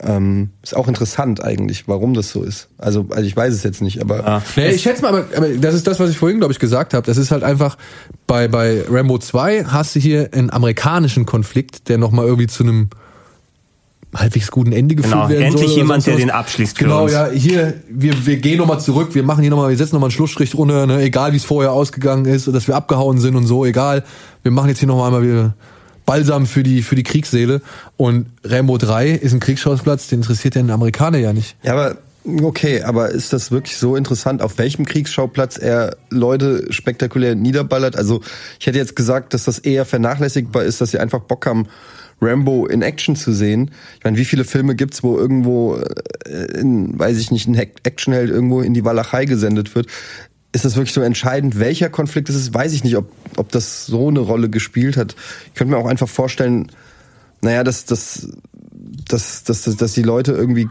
[0.00, 2.68] Ähm, ist auch interessant eigentlich, warum das so ist.
[2.78, 4.26] Also, also ich weiß es jetzt nicht, aber
[4.56, 6.94] Nee, ich schätze mal, aber, aber das ist das, was ich vorhin, glaube ich, gesagt
[6.94, 7.06] habe.
[7.06, 7.78] Das ist halt einfach,
[8.26, 12.88] bei, bei Rambo 2 hast du hier einen amerikanischen Konflikt, der nochmal irgendwie zu einem
[14.16, 15.46] halbwegs guten Ende geführt Genau, werden soll.
[15.46, 17.12] endlich oder jemand, der den abschließt für Genau, uns.
[17.12, 20.16] ja, hier, wir, wir gehen nochmal zurück, wir machen hier nochmal, wir setzen nochmal einen
[20.16, 23.64] Schlussstrich drunter, ne, egal wie es vorher ausgegangen ist, dass wir abgehauen sind und so,
[23.64, 24.04] egal.
[24.42, 25.54] Wir machen jetzt hier nochmal einmal wieder
[26.06, 27.62] Balsam für die, für die Kriegsseele.
[27.96, 31.56] Und Rambo 3 ist ein Kriegsschauplatz, den interessiert den Amerikaner ja nicht.
[31.62, 31.96] Ja, aber
[32.42, 37.96] okay, aber ist das wirklich so interessant, auf welchem Kriegsschauplatz er Leute spektakulär niederballert?
[37.96, 38.20] Also
[38.60, 41.66] ich hätte jetzt gesagt, dass das eher vernachlässigbar ist, dass sie einfach Bock haben,
[42.20, 43.70] Rambo in Action zu sehen.
[43.98, 45.76] Ich meine, wie viele Filme gibt's, wo irgendwo,
[46.26, 49.86] äh, in, weiß ich nicht, ein Actionheld irgendwo in die Walachei gesendet wird?
[50.52, 52.54] Ist das wirklich so entscheidend, welcher Konflikt es ist?
[52.54, 55.16] Weiß ich nicht, ob, ob das so eine Rolle gespielt hat.
[55.48, 56.70] Ich könnte mir auch einfach vorstellen,
[57.42, 58.28] naja, dass, dass,
[59.08, 60.68] dass, dass, dass, dass die Leute irgendwie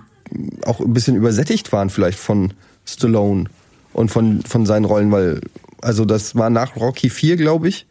[0.66, 2.54] auch ein bisschen übersättigt waren vielleicht von
[2.86, 3.46] Stallone
[3.94, 5.42] und von, von seinen Rollen, weil,
[5.82, 7.86] also das war nach Rocky 4, glaube ich.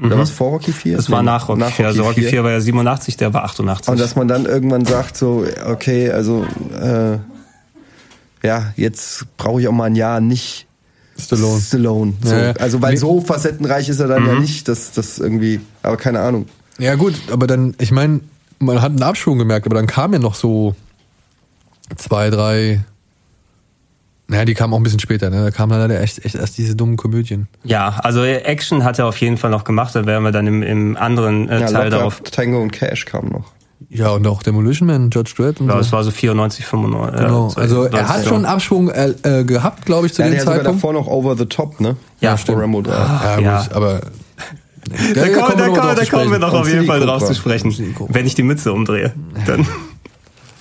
[0.00, 0.96] Oder was vor Rocky 4?
[0.96, 1.86] Das war nach Rocky 4.
[1.86, 3.90] Also Rocky 4 war ja 87, der war 88.
[3.90, 6.46] Und dass man dann irgendwann sagt, so, okay, also,
[6.80, 7.18] äh,
[8.46, 10.66] ja, jetzt brauche ich auch mal ein Jahr nicht
[11.18, 11.60] Stallone.
[11.60, 12.12] Stallone.
[12.22, 12.32] So.
[12.32, 12.52] Ja, ja.
[12.52, 12.98] Also, weil Nee.
[12.98, 16.46] so facettenreich ist er dann ja nicht, dass das irgendwie, aber keine Ahnung.
[16.78, 18.20] Ja gut, aber dann, ich meine,
[18.60, 20.76] man hat einen Abschwung gemerkt, aber dann kam ja noch so
[21.96, 22.84] zwei, drei
[24.30, 25.42] Naja, die kamen auch ein bisschen später, ne?
[25.42, 27.48] Da kamen leider echt, echt erst diese dummen Komödien.
[27.64, 30.62] Ja, also Action hat er auf jeden Fall noch gemacht, da werden wir dann im,
[30.62, 32.20] im anderen äh, Ja, Teil darauf.
[32.20, 33.52] Tango und Cash kamen noch.
[33.88, 35.78] Ja, und auch Demolition Man, Judge Dredd und Ja, so.
[35.80, 37.20] es war so 94, 95.
[37.22, 37.48] Genau.
[37.56, 38.24] äh, Also er 20, hat ja.
[38.28, 40.66] schon einen Abschwung äh, äh, gehabt, glaube ich, zu Ja, dem Zeitpunkt.
[40.66, 41.96] davor noch Over the Top, ne?
[42.20, 42.60] Ja, Vor stimmt.
[42.60, 42.90] Rambo 3.
[42.92, 43.62] Ja, Ja.
[43.62, 44.00] gut, aber.
[45.14, 47.74] Da, kommen, da, kommen, da kommen wir noch auf jeden Fall drauf zu sprechen,
[48.08, 49.12] wenn ich die Mütze umdrehe.
[49.46, 49.66] Dann.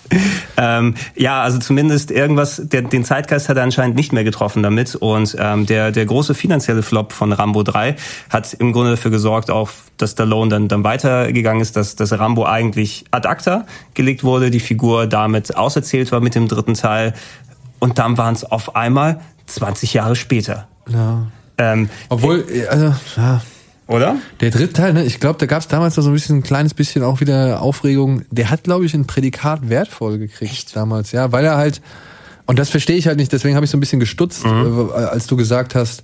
[0.57, 4.95] ähm, ja, also zumindest irgendwas, der, den Zeitgeist hat er anscheinend nicht mehr getroffen damit.
[4.95, 7.95] Und ähm, der, der große finanzielle Flop von Rambo 3
[8.29, 12.45] hat im Grunde dafür gesorgt, auch, dass Stallone dann, dann weitergegangen ist, dass, dass Rambo
[12.45, 17.13] eigentlich ad acta gelegt wurde, die Figur damit auserzählt war mit dem dritten Teil.
[17.79, 20.67] Und dann waren es auf einmal 20 Jahre später.
[20.89, 21.27] Ja.
[21.57, 23.41] Ähm, Obwohl, äh, also, ja.
[23.87, 24.17] Oder?
[24.41, 25.03] Der dritte Teil, ne?
[25.05, 27.61] Ich glaube, da gab es damals noch so ein bisschen ein kleines bisschen auch wieder
[27.61, 28.23] Aufregung.
[28.31, 31.81] Der hat, glaube ich, ein Prädikat wertvoll gekriegt damals, ja, weil er halt
[32.45, 33.31] und das verstehe ich halt nicht.
[33.33, 34.89] Deswegen habe ich so ein bisschen gestutzt, Mhm.
[34.91, 36.03] äh, als du gesagt hast,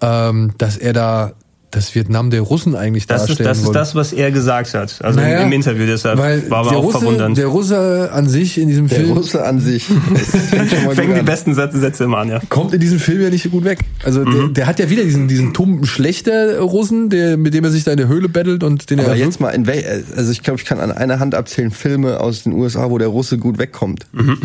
[0.00, 1.32] ähm, dass er da
[1.74, 3.78] das Vietnam der Russen eigentlich Das ist, darstellen das ist wollte.
[3.78, 5.02] das, was er gesagt hat.
[5.02, 7.36] Also Naja, im, im Interview, deshalb weil war aber der auch Russe, verwundernd.
[7.38, 9.86] Der Russe an sich in diesem Der Film Russe an sich.
[10.14, 11.24] Das fängt die an.
[11.24, 12.40] besten Sätze, immer an, ja.
[12.48, 13.78] kommt in diesem Film ja nicht so gut weg.
[14.04, 14.32] Also Mhm.
[14.32, 17.84] der, der hat ja wieder diesen diesen tumpen schlechter Russen, der mit dem er sich
[17.84, 20.42] da in der Höhle bettelt und den Aber er jetzt mal, in wel also ich
[20.42, 23.58] glaube, ich kann an einer Hand abzählen Filme aus den USA, wo der Russe gut
[23.58, 24.06] wegkommt.
[24.12, 24.38] Mhm.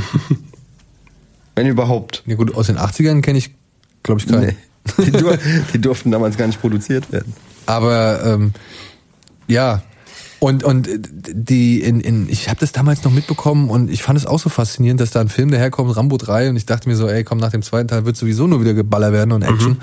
[1.56, 2.24] Wenn überhaupt.
[2.26, 3.52] Ja gut, aus den 80ern kenne ich
[4.04, 4.46] glaube ich keinen.
[4.48, 4.56] Nee.
[4.98, 5.38] Die, dur
[5.74, 7.34] die durften damals gar nicht produziert werden.
[7.66, 8.54] Aber ähm,
[9.48, 9.82] ja.
[10.40, 14.26] Und, und die in, in ich habe das damals noch mitbekommen und ich fand es
[14.26, 17.10] auch so faszinierend, dass da ein Film daherkommt, Rambo 3, und ich dachte mir so,
[17.10, 19.80] ey, komm, nach dem zweiten Teil wird sowieso nur wieder geballert werden und Action.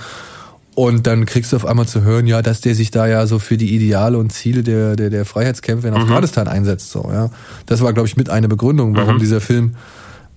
[0.77, 3.39] Und dann kriegst du auf einmal zu hören, ja, dass der sich da ja so
[3.39, 6.91] für die Ideale und Ziele der, der, der Freiheitskämpfe in Afghanistan einsetzt.
[6.91, 7.31] So, ja.
[7.65, 9.77] Das war, glaube ich, mit eine Begründung, warum dieser Film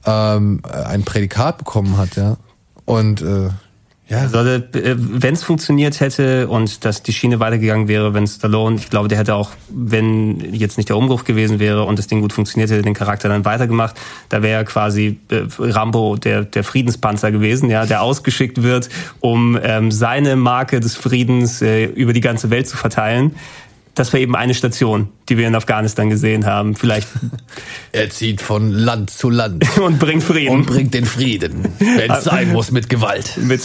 [0.05, 2.37] ähm, ein Prädikat bekommen hat, ja.
[2.85, 3.49] Und äh,
[4.09, 8.89] ja, Also, wenn es funktioniert hätte und dass die Schiene weitergegangen wäre, wenn Stallone, ich
[8.89, 12.33] glaube, der hätte auch, wenn jetzt nicht der Umbruch gewesen wäre und das Ding gut
[12.33, 13.95] funktioniert hätte, den Charakter dann weitergemacht,
[14.29, 19.91] da wäre quasi äh, Rambo der, der Friedenspanzer gewesen, ja, der ausgeschickt wird, um ähm,
[19.91, 23.35] seine Marke des Friedens äh, über die ganze Welt zu verteilen.
[23.95, 26.75] Das war eben eine Station, die wir in Afghanistan gesehen haben.
[26.75, 27.07] Vielleicht
[27.91, 29.65] er zieht von Land zu Land.
[29.79, 30.53] und bringt Frieden.
[30.53, 33.37] und bringt den Frieden, wenn es sein muss, mit Gewalt.
[33.41, 33.61] mit,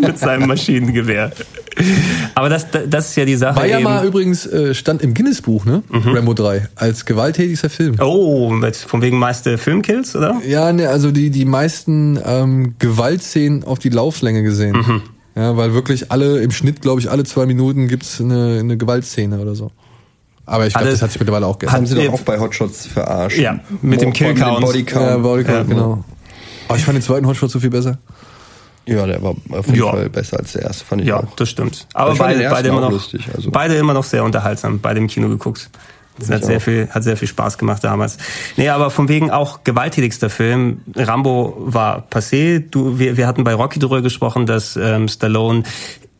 [0.00, 1.32] mit seinem Maschinengewehr.
[2.34, 3.80] Aber das, das ist ja die Sache.
[3.80, 5.82] Mal übrigens, äh, stand im Guinness-Buch, ne?
[5.90, 7.96] Rambo 3, als gewalttätigster Film.
[8.00, 10.40] Oh, mit, von wegen meiste Filmkills, oder?
[10.46, 15.02] Ja, ne, also die, die meisten ähm, Gewaltszenen auf die Lauflänge gesehen.
[15.34, 19.38] Ja, weil wirklich alle, im Schnitt, glaube ich, alle zwei Minuten gibt's eine, eine Gewaltszene
[19.40, 19.70] oder so.
[20.44, 21.88] Aber ich glaube, das hat sich mittlerweile auch Haben geändert.
[21.88, 23.38] sie Äh, doch auch bei Hotshots verarscht.
[23.38, 24.60] Ja, mit dem Kill Mit dem Count.
[24.66, 25.06] Bodycount.
[25.06, 26.04] Ja, Bodycount, Ja, genau.
[26.68, 27.98] Aber ich fand den zweiten Hotshot so viel besser.
[28.86, 29.90] Ja, der war auf jeden Ja.
[29.92, 31.36] Fall besser als der erste, fand ich Ja, auch.
[31.36, 31.86] das stimmt.
[31.94, 33.50] Aber beide, beide immer noch, lustig, also.
[33.52, 35.70] beide immer noch sehr unterhaltsam, beide im Kino geguckt.
[36.18, 36.62] Das hat sehr auch.
[36.62, 38.18] viel, hat sehr viel Spaß gemacht damals.
[38.56, 40.82] Nee, aber von wegen auch gewalttätigster Film.
[40.94, 42.60] Rambo war passé.
[42.70, 45.62] Du, wir, wir hatten bei Rocky drüber gesprochen, dass ähm, Stallone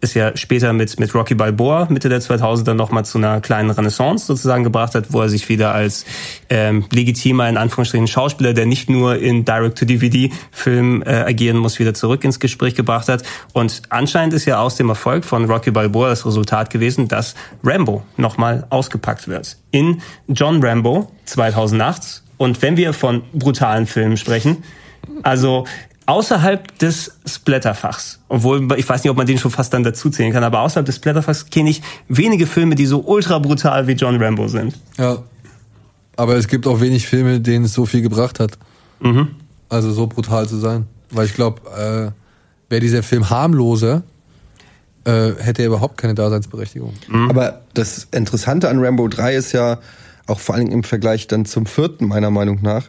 [0.02, 4.26] es ja später mit, mit Rocky Balboa Mitte der 2000er nochmal zu einer kleinen Renaissance
[4.26, 6.04] sozusagen gebracht hat, wo er sich wieder als
[6.50, 12.24] ähm, legitimer, in Anführungsstrichen, Schauspieler, der nicht nur in Direct-to-DVD-Filmen äh, agieren muss, wieder zurück
[12.24, 13.22] ins Gespräch gebracht hat.
[13.52, 18.02] Und anscheinend ist ja aus dem Erfolg von Rocky Balboa das Resultat gewesen, dass Rambo
[18.16, 19.56] nochmal ausgepackt wird.
[19.70, 22.22] In John Rambo 2008.
[22.38, 24.64] Und wenn wir von brutalen Filmen sprechen,
[25.22, 25.64] also
[26.06, 30.32] außerhalb des Splatterfachs, obwohl ich weiß nicht, ob man den schon fast dann dazu zählen
[30.32, 34.22] kann, aber außerhalb des Splatterfachs kenne ich wenige Filme, die so ultra brutal wie John
[34.22, 34.78] Rambo sind.
[34.98, 35.18] Ja.
[36.16, 38.58] Aber es gibt auch wenig Filme, denen es so viel gebracht hat.
[39.68, 40.86] Also so brutal zu sein.
[41.10, 44.02] Weil ich glaube, äh, wäre dieser Film harmloser,
[45.04, 46.92] äh, hätte er überhaupt keine Daseinsberechtigung.
[47.30, 49.78] Aber das Interessante an Rambo 3 ist ja,
[50.26, 52.88] auch vor allem im Vergleich dann zum vierten, meiner Meinung nach,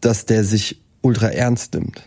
[0.00, 2.02] dass der sich ultra ernst nimmt.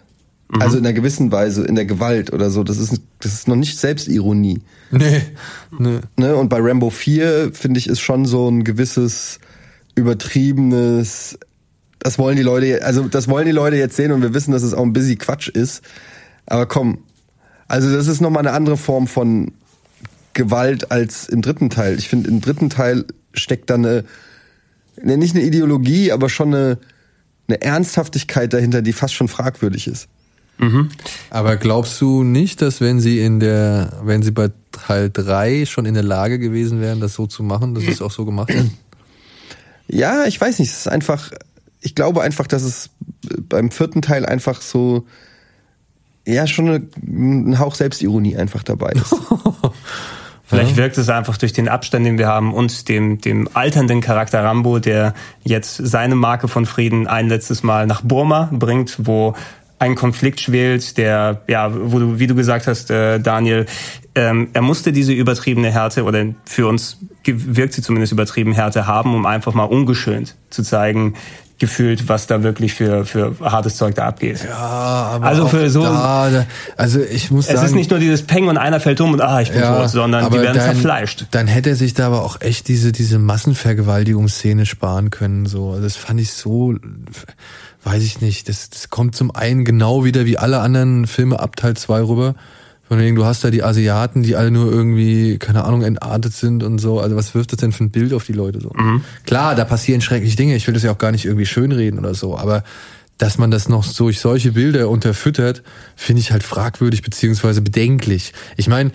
[0.59, 2.63] Also in einer gewissen Weise, in der Gewalt oder so.
[2.63, 4.61] Das ist, das ist noch nicht Selbstironie.
[4.91, 5.21] Nee.
[5.77, 5.99] nee.
[6.17, 6.35] Ne?
[6.35, 9.39] Und bei Rambo 4, finde ich, ist schon so ein gewisses
[9.95, 11.39] übertriebenes,
[11.99, 14.61] das wollen die Leute, also das wollen die Leute jetzt sehen und wir wissen, dass
[14.61, 15.81] es auch ein busy Quatsch ist.
[16.45, 16.99] Aber komm,
[17.67, 19.51] also das ist nochmal eine andere Form von
[20.33, 21.97] Gewalt als im dritten Teil.
[21.97, 24.03] Ich finde, im dritten Teil steckt da eine,
[25.01, 26.77] ne, nicht eine Ideologie, aber schon eine,
[27.47, 30.07] eine Ernsthaftigkeit dahinter, die fast schon fragwürdig ist.
[31.29, 35.85] Aber glaubst du nicht, dass wenn sie in der, wenn sie bei Teil 3 schon
[35.85, 38.49] in der Lage gewesen wären, das so zu machen, dass sie es auch so gemacht
[38.49, 38.77] hätten?
[39.87, 41.31] Ja, ich weiß nicht, es ist einfach,
[41.81, 42.89] ich glaube einfach, dass es
[43.49, 45.05] beim vierten Teil einfach so,
[46.25, 49.13] ja, schon eine, ein Hauch Selbstironie einfach dabei ist.
[50.47, 54.43] Vielleicht wirkt es einfach durch den Abstand, den wir haben und dem, dem alternden Charakter
[54.43, 59.33] Rambo, der jetzt seine Marke von Frieden ein letztes Mal nach Burma bringt, wo
[59.79, 63.65] ein Konflikt schwelt, der, ja, wo du, wie du gesagt hast, äh, Daniel,
[64.13, 69.13] ähm, er musste diese übertriebene Härte oder für uns wirkt sie zumindest übertrieben Härte haben,
[69.13, 71.15] um einfach mal ungeschönt zu zeigen,
[71.57, 74.43] gefühlt, was da wirklich für, für hartes Zeug da abgeht.
[74.45, 77.99] Ja, aber Also für so- da, da, also ich muss Es sagen, ist nicht nur
[77.99, 80.71] dieses Peng und einer fällt um und ah, ich bin tot, sondern die werden dann,
[80.73, 81.27] verfleischt.
[81.31, 85.45] Dann hätte er sich da aber auch echt diese, diese Massenvergewaltigungsszene sparen können.
[85.45, 85.71] So.
[85.71, 86.75] Also das fand ich so,
[87.83, 88.49] weiß ich nicht.
[88.49, 92.35] Das, das kommt zum einen genau wieder wie alle anderen Filme ab Teil 2 rüber.
[92.87, 96.61] Von wegen, du hast da die Asiaten, die alle nur irgendwie, keine Ahnung, entartet sind
[96.63, 96.99] und so.
[96.99, 98.69] Also was wirft das denn für ein Bild auf die Leute so?
[99.25, 100.55] Klar, da passieren schreckliche Dinge.
[100.55, 102.37] Ich will das ja auch gar nicht irgendwie schönreden oder so.
[102.37, 102.63] Aber
[103.17, 105.63] dass man das noch durch solche Bilder unterfüttert,
[105.95, 108.33] finde ich halt fragwürdig beziehungsweise bedenklich.
[108.55, 108.91] Ich meine,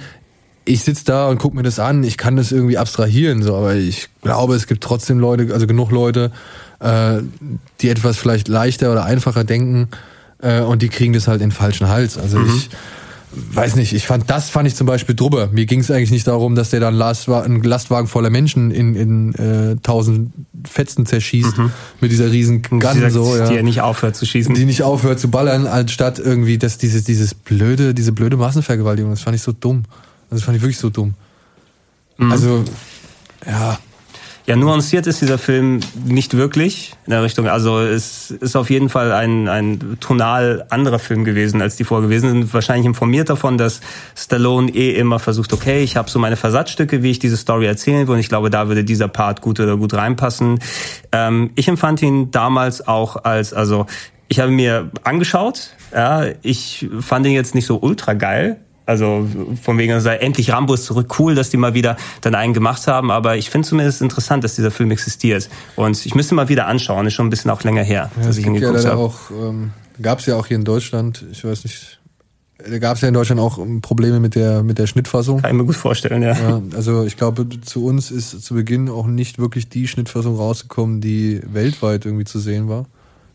[0.64, 3.74] ich sitz da und guck mir das an, ich kann das irgendwie abstrahieren, so, aber
[3.74, 6.30] ich glaube, es gibt trotzdem Leute, also genug Leute,
[6.80, 7.22] äh,
[7.80, 9.88] die etwas vielleicht leichter oder einfacher denken
[10.42, 12.18] äh, und die kriegen das halt in den falschen Hals.
[12.18, 12.70] Also ich
[13.32, 15.48] weiß nicht, ich fand das fand ich zum Beispiel drüber.
[15.52, 18.94] Mir ging es eigentlich nicht darum, dass der dann Lastwa einen Lastwagen voller Menschen in,
[18.96, 20.32] in äh, tausend
[20.64, 21.54] Fetzen zerschießt
[22.00, 24.54] mit dieser riesen Gun Die, so, ja die er nicht aufhört zu schießen.
[24.54, 29.10] die nicht aufhört zu ballern, anstatt irgendwie das, dieses, dieses blöde, diese blöde Massenvergewaltigung.
[29.10, 29.84] Das fand ich so dumm.
[30.24, 31.14] Also das fand ich wirklich so dumm.
[32.18, 32.64] Also,
[33.46, 33.78] ja,
[34.50, 37.46] Ja, nuanciert ist dieser Film nicht wirklich in der Richtung.
[37.46, 42.30] Also es ist auf jeden Fall ein, ein tonal anderer Film gewesen als die vorgewesen
[42.30, 42.52] sind.
[42.52, 43.80] Wahrscheinlich informiert davon, dass
[44.16, 48.08] Stallone eh immer versucht, okay, ich habe so meine Versatzstücke, wie ich diese Story erzählen
[48.08, 48.14] will.
[48.14, 50.58] Und ich glaube, da würde dieser Part gut oder gut reinpassen.
[51.12, 53.86] Ähm, ich empfand ihn damals auch als, also
[54.26, 58.56] ich habe mir angeschaut, ja, ich fand ihn jetzt nicht so ultra geil.
[58.90, 59.24] Also
[59.62, 62.88] von wegen, sei endlich Rambo ist zurück, cool, dass die mal wieder dann einen gemacht
[62.88, 63.12] haben.
[63.12, 65.48] Aber ich finde zumindest interessant, dass dieser Film existiert.
[65.76, 68.36] Und ich müsste mal wieder anschauen, ist schon ein bisschen auch länger her, ja dass
[68.36, 69.00] ich ihn ja geguckt leider habe.
[69.00, 69.70] auch, ähm,
[70.02, 72.00] gab es ja auch hier in Deutschland, ich weiß nicht,
[72.68, 75.40] da gab es ja in Deutschland auch ähm, Probleme mit der, mit der Schnittfassung.
[75.40, 76.32] Kann ich mir gut vorstellen, ja.
[76.32, 81.00] Ja, also ich glaube, zu uns ist zu Beginn auch nicht wirklich die Schnittfassung rausgekommen,
[81.00, 82.86] die weltweit irgendwie zu sehen war.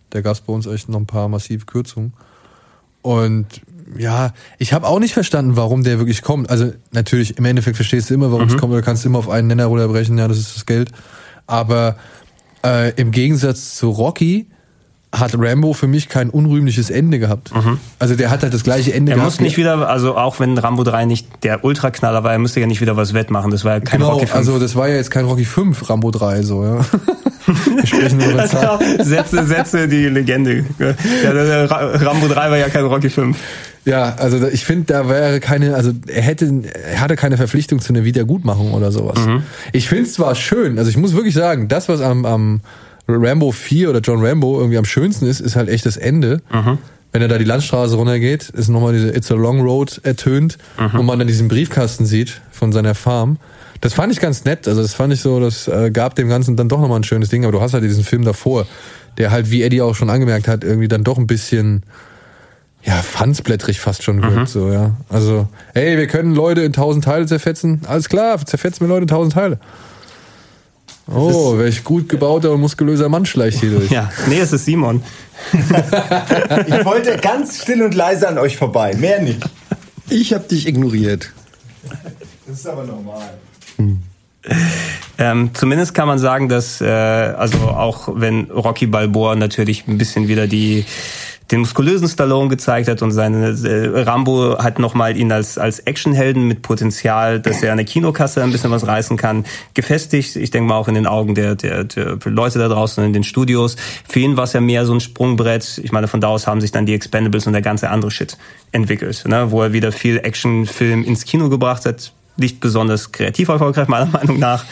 [0.09, 2.11] Da gab es bei uns echt noch ein paar massive Kürzungen.
[3.01, 3.61] Und
[3.97, 6.49] ja, ich habe auch nicht verstanden, warum der wirklich kommt.
[6.49, 9.29] Also natürlich, im Endeffekt verstehst du immer, warum es kommt, oder kannst du immer auf
[9.29, 10.91] einen Nenner runterbrechen, ja, das ist das Geld.
[11.47, 11.95] Aber
[12.65, 14.47] äh, im Gegensatz zu Rocky
[15.11, 17.51] hat Rambo für mich kein unrühmliches Ende gehabt.
[17.99, 19.31] Also der hat halt das gleiche Ende Er gehabt.
[19.31, 22.67] muss nicht wieder, also auch wenn Rambo 3 nicht der Ultraknaller war, er müsste ja
[22.67, 23.49] nicht wieder was wettmachen.
[23.51, 24.35] Das war ja kein genau, Rocky 5.
[24.35, 26.79] also das war ja jetzt kein Rocky 5, Rambo 3, so, ja.
[27.45, 28.79] Wir sprechen über Zahlen.
[28.79, 30.65] Genau, Sätze, Sätze, die Legende.
[30.79, 30.91] Ja,
[31.65, 33.37] Rambo 3 war ja kein Rocky 5.
[33.85, 37.93] Ja, also ich finde, da wäre keine, also er hätte, er hatte keine Verpflichtung zu
[37.93, 39.19] einer Wiedergutmachung oder sowas.
[39.73, 42.61] Ich finde es zwar schön, also ich muss wirklich sagen, das, was am, am
[43.07, 46.41] Rambo 4 oder John Rambo irgendwie am schönsten ist, ist halt echt das Ende.
[47.11, 50.57] Wenn er da die Landstraße runtergeht, ist nochmal diese It's a Long Road ertönt
[50.97, 53.37] und man dann diesen Briefkasten sieht von seiner Farm.
[53.81, 54.67] Das fand ich ganz nett.
[54.67, 57.29] Also das fand ich so, das äh, gab dem Ganzen dann doch nochmal ein schönes
[57.29, 57.43] Ding.
[57.45, 58.65] Aber du hast halt diesen Film davor,
[59.17, 61.83] der halt, wie Eddie auch schon angemerkt hat, irgendwie dann doch ein bisschen
[62.85, 64.91] ja, fansblättrig fast schon wirkt, so, ja.
[65.09, 67.81] Also, hey, wir können Leute in tausend Teile zerfetzen.
[67.87, 69.59] Alles klar, zerfetzen wir Leute in tausend Teile.
[71.07, 73.89] Oh, welch gut gebauter und muskulöser Mann schleicht hier durch.
[73.95, 75.03] Ja, nee, es ist Simon.
[76.67, 79.43] Ich wollte ganz still und leise an euch vorbei, mehr nicht.
[80.09, 81.31] Ich habe dich ignoriert.
[82.47, 83.33] Das ist aber normal.
[85.17, 90.27] Ähm, zumindest kann man sagen, dass äh, also auch wenn Rocky Balboa natürlich ein bisschen
[90.27, 90.85] wieder die
[91.51, 96.47] den muskulösen Stallone gezeigt hat und seine äh, Rambo hat nochmal ihn als als Actionhelden
[96.47, 100.35] mit Potenzial, dass er an der Kinokasse ein bisschen was reißen kann, gefestigt.
[100.35, 103.23] Ich denke mal auch in den Augen der, der, der Leute da draußen in den
[103.23, 103.75] Studios.
[104.07, 105.79] Für ihn war es ja mehr so ein Sprungbrett.
[105.83, 108.37] Ich meine, von da aus haben sich dann die Expendables und der ganze andere Shit
[108.71, 109.51] entwickelt, ne?
[109.51, 112.11] wo er wieder viel Actionfilm ins Kino gebracht hat.
[112.37, 114.65] Nicht besonders kreativ erfolgreich, meiner Meinung nach.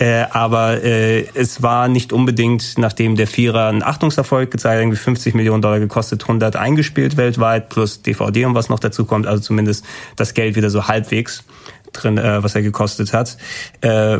[0.00, 4.96] Äh, aber äh, es war nicht unbedingt, nachdem der Vierer einen Achtungserfolg gezeigt hat, irgendwie
[4.96, 9.42] 50 Millionen Dollar gekostet, 100 eingespielt weltweit, plus DVD und was noch dazu kommt, also
[9.42, 9.84] zumindest
[10.16, 11.44] das Geld wieder so halbwegs
[11.92, 13.36] drin, äh, was er gekostet hat.
[13.82, 14.18] Äh,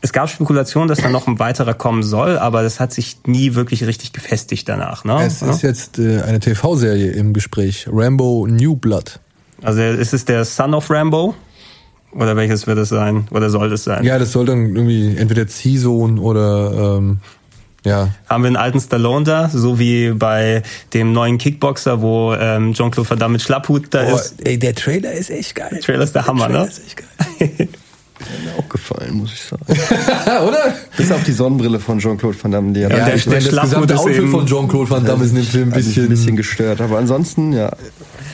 [0.00, 3.54] es gab Spekulationen, dass da noch ein weiterer kommen soll, aber das hat sich nie
[3.54, 5.04] wirklich richtig gefestigt danach.
[5.04, 5.22] Ne?
[5.24, 7.86] Es ist jetzt äh, eine TV-Serie im Gespräch.
[7.88, 9.20] Rambo New Blood.
[9.62, 11.36] Also ist es der Son of Rambo?
[12.12, 13.26] Oder welches wird es sein?
[13.30, 14.04] Oder soll es sein?
[14.04, 17.18] Ja, das soll dann irgendwie entweder Ziehsohn oder ähm,
[17.84, 18.08] Ja.
[18.28, 23.08] Haben wir einen alten Stallone da, so wie bei dem neuen Kickboxer, wo ähm, Jean-Claude
[23.10, 24.34] Van Damme mit Schlapphut da Oh, ist.
[24.46, 25.70] ey, der Trailer ist echt geil.
[25.72, 26.68] Der Trailer ist der Hammer, Trailer ne?
[26.68, 27.68] ist echt geil.
[28.44, 29.64] Mir auch gefallen, muss ich sagen.
[30.46, 30.74] Oder?
[30.96, 33.50] Bis auf die Sonnenbrille von Jean-Claude Van Damme, die hat Ja, der- mich der das
[33.62, 36.80] gesamte Outfit von Jean-Claude Van Damme ist in dem Film ein bisschen, ein bisschen gestört.
[36.80, 37.72] Aber ansonsten, ja.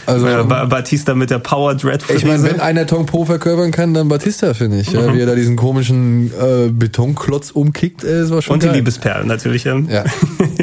[0.08, 3.70] Also, Äh, Ba- Batista mit der Power Dread ich meine, wenn einer Tom Poe verkörpern
[3.70, 4.90] kann, dann Batista, finde ich.
[4.92, 8.66] Ja, wie er da diesen komischen äh, Betonklotz umkickt, äh, das war schon und die
[8.68, 8.76] geil.
[8.76, 9.66] Liebesperlen natürlich.
[9.66, 9.88] Ähm.
[9.90, 10.04] Ja,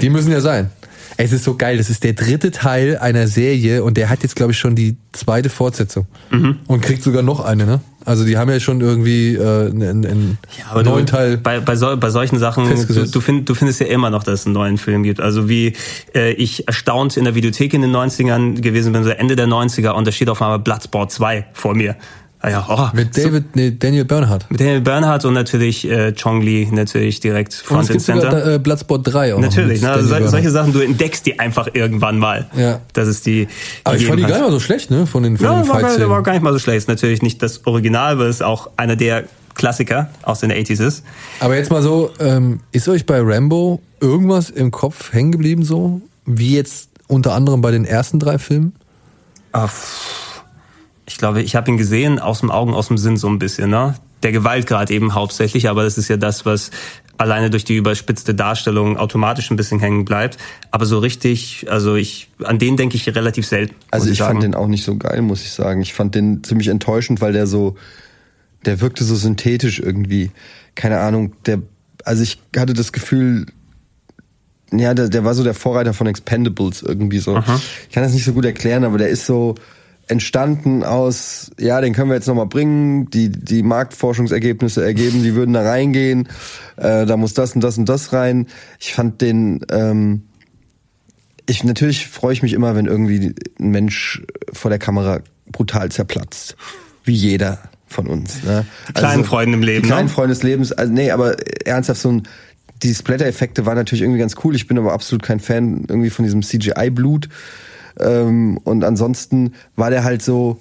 [0.01, 0.69] die müssen ja sein.
[1.17, 4.35] Es ist so geil, das ist der dritte Teil einer Serie und der hat jetzt,
[4.35, 6.07] glaube ich, schon die zweite Fortsetzung.
[6.29, 6.57] Mhm.
[6.67, 7.79] Und kriegt sogar noch eine, ne?
[8.05, 11.37] Also die haben ja schon irgendwie äh, einen, einen Ja, neuen du, Teil.
[11.37, 14.41] bei, bei, sol, bei solchen Sachen, du, du, find, du findest ja immer noch, dass
[14.41, 15.19] es einen neuen Film gibt.
[15.19, 15.73] Also wie
[16.13, 19.89] äh, ich erstaunt in der Videothek in den 90ern gewesen bin, so Ende der 90er
[19.91, 21.95] und da steht auf einmal Bloodsport 2 vor mir.
[22.45, 24.45] Ah ja, oh, Mit David, nee, Daniel Bernhardt.
[24.51, 28.05] mit Daniel Bernhardt und natürlich äh, Chong Li natürlich direkt Und Front es and gibt
[28.21, 28.53] sogar Center.
[28.53, 29.89] äh, Bloodsport 3 auch Natürlich, ne?
[29.91, 30.51] Also, solche.
[30.51, 32.45] Sachen, du entdeckst die einfach irgendwann mal.
[32.55, 32.81] Ja.
[32.93, 33.47] Das ist die.
[33.83, 35.07] Aber ich fand die gar nicht mal so schlecht, ne?
[35.07, 36.77] Von den, von Ja, den war, gar- war gar nicht mal so schlecht.
[36.77, 39.23] Ist natürlich nicht das Original, aber es auch einer der
[39.55, 41.03] Klassiker aus den 80s ist.
[41.39, 45.99] Aber jetzt mal so, ähm, ist euch bei Rambo irgendwas im Kopf hängen geblieben so?
[46.27, 48.73] Wie jetzt unter anderem bei den ersten drei Filmen?
[49.55, 50.34] Pff.
[51.07, 53.69] Ich glaube, ich habe ihn gesehen, aus dem Augen, aus dem Sinn so ein bisschen.
[53.69, 53.95] Ne?
[54.23, 56.71] Der Gewaltgrad eben hauptsächlich, aber das ist ja das, was
[57.17, 60.37] alleine durch die überspitzte Darstellung automatisch ein bisschen hängen bleibt.
[60.71, 63.75] Aber so richtig, also ich, an den denke ich relativ selten.
[63.91, 64.33] Also ich sagen.
[64.33, 65.81] fand den auch nicht so geil, muss ich sagen.
[65.81, 67.75] Ich fand den ziemlich enttäuschend, weil der so,
[68.65, 70.31] der wirkte so synthetisch irgendwie.
[70.73, 71.61] Keine Ahnung, der,
[72.03, 73.45] also ich hatte das Gefühl,
[74.71, 77.37] ja, der, der war so der Vorreiter von Expendables irgendwie so.
[77.87, 79.55] Ich kann das nicht so gut erklären, aber der ist so
[80.07, 85.53] entstanden aus, ja, den können wir jetzt nochmal bringen, die, die Marktforschungsergebnisse ergeben, die würden
[85.53, 86.27] da reingehen,
[86.77, 88.47] äh, da muss das und das und das rein.
[88.79, 90.23] Ich fand den, ähm,
[91.47, 96.55] ich natürlich freue ich mich immer, wenn irgendwie ein Mensch vor der Kamera brutal zerplatzt,
[97.03, 98.43] wie jeder von uns.
[98.43, 98.65] Ne?
[98.89, 100.13] Die kleinen Freuden im Leben, Die kleinen ne?
[100.13, 100.71] Freunde des Lebens.
[100.71, 101.35] Also, nee, aber
[101.65, 102.23] ernsthaft so ein
[102.83, 104.55] die Splatter-Effekte waren natürlich irgendwie ganz cool.
[104.55, 107.29] Ich bin aber absolut kein Fan irgendwie von diesem CGI-Blut.
[107.99, 110.59] Ähm, und ansonsten war der halt so,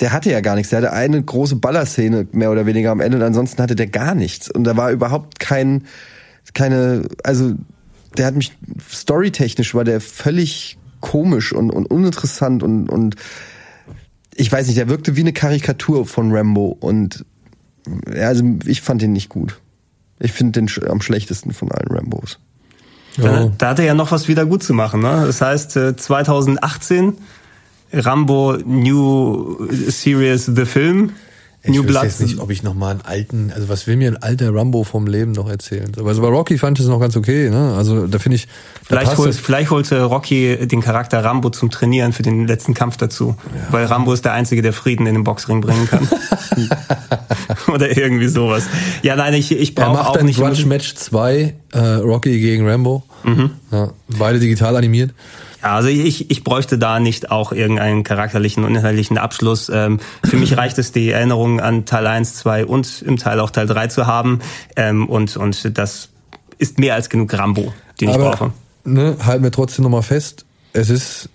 [0.00, 0.70] der hatte ja gar nichts.
[0.70, 4.14] Der hatte eine große Ballerszene mehr oder weniger am Ende und ansonsten hatte der gar
[4.14, 4.50] nichts.
[4.50, 5.84] Und da war überhaupt kein,
[6.54, 7.54] keine, also
[8.16, 8.56] der hat mich
[8.90, 13.16] storytechnisch war der völlig komisch und, und uninteressant und, und
[14.34, 17.24] ich weiß nicht, der wirkte wie eine Karikatur von Rambo und
[18.14, 19.60] ja, also ich fand den nicht gut.
[20.18, 22.38] Ich finde den am schlechtesten von allen Rambos.
[23.16, 23.52] Da, Oh.
[23.58, 25.00] da hat er ja noch was wieder gut zu machen.
[25.00, 25.24] Ne?
[25.26, 27.18] Das heißt, äh, 2018
[27.92, 31.12] Rambo New Series The Film.
[31.62, 32.04] Ich New Blood.
[32.04, 34.82] jetzt nicht, ob ich noch mal einen alten, also was will mir ein alter Rambo
[34.82, 35.92] vom Leben noch erzählen?
[35.98, 37.74] Aber also bei Rocky fand ich es noch ganz okay, ne?
[37.76, 38.46] Also da finde ich,
[38.88, 42.96] da Vielleicht, holt, vielleicht holte Rocky den Charakter Rambo zum Trainieren für den letzten Kampf
[42.96, 43.36] dazu.
[43.70, 46.08] Weil Rambo ist der Einzige, der Frieden in den Boxring bringen kann.
[47.66, 48.64] Oder irgendwie sowas.
[49.02, 52.40] Ja, nein, ich, ich Er brauche macht auch dann nicht Grudge Match 2, äh, Rocky
[52.40, 53.02] gegen Rambo.
[53.24, 53.50] Mhm.
[53.70, 55.12] Ja, beide digital animiert.
[55.62, 59.70] Ja, also ich, ich bräuchte da nicht auch irgendeinen charakterlichen und inhaltlichen Abschluss.
[59.72, 63.50] Ähm, für mich reicht es, die Erinnerungen an Teil 1, 2 und im Teil auch
[63.50, 64.40] Teil 3 zu haben.
[64.76, 66.08] Ähm, und, und das
[66.58, 68.52] ist mehr als genug Rambo, den ich Aber brauche.
[68.84, 71.28] ne, halten wir trotzdem nochmal fest, es ist,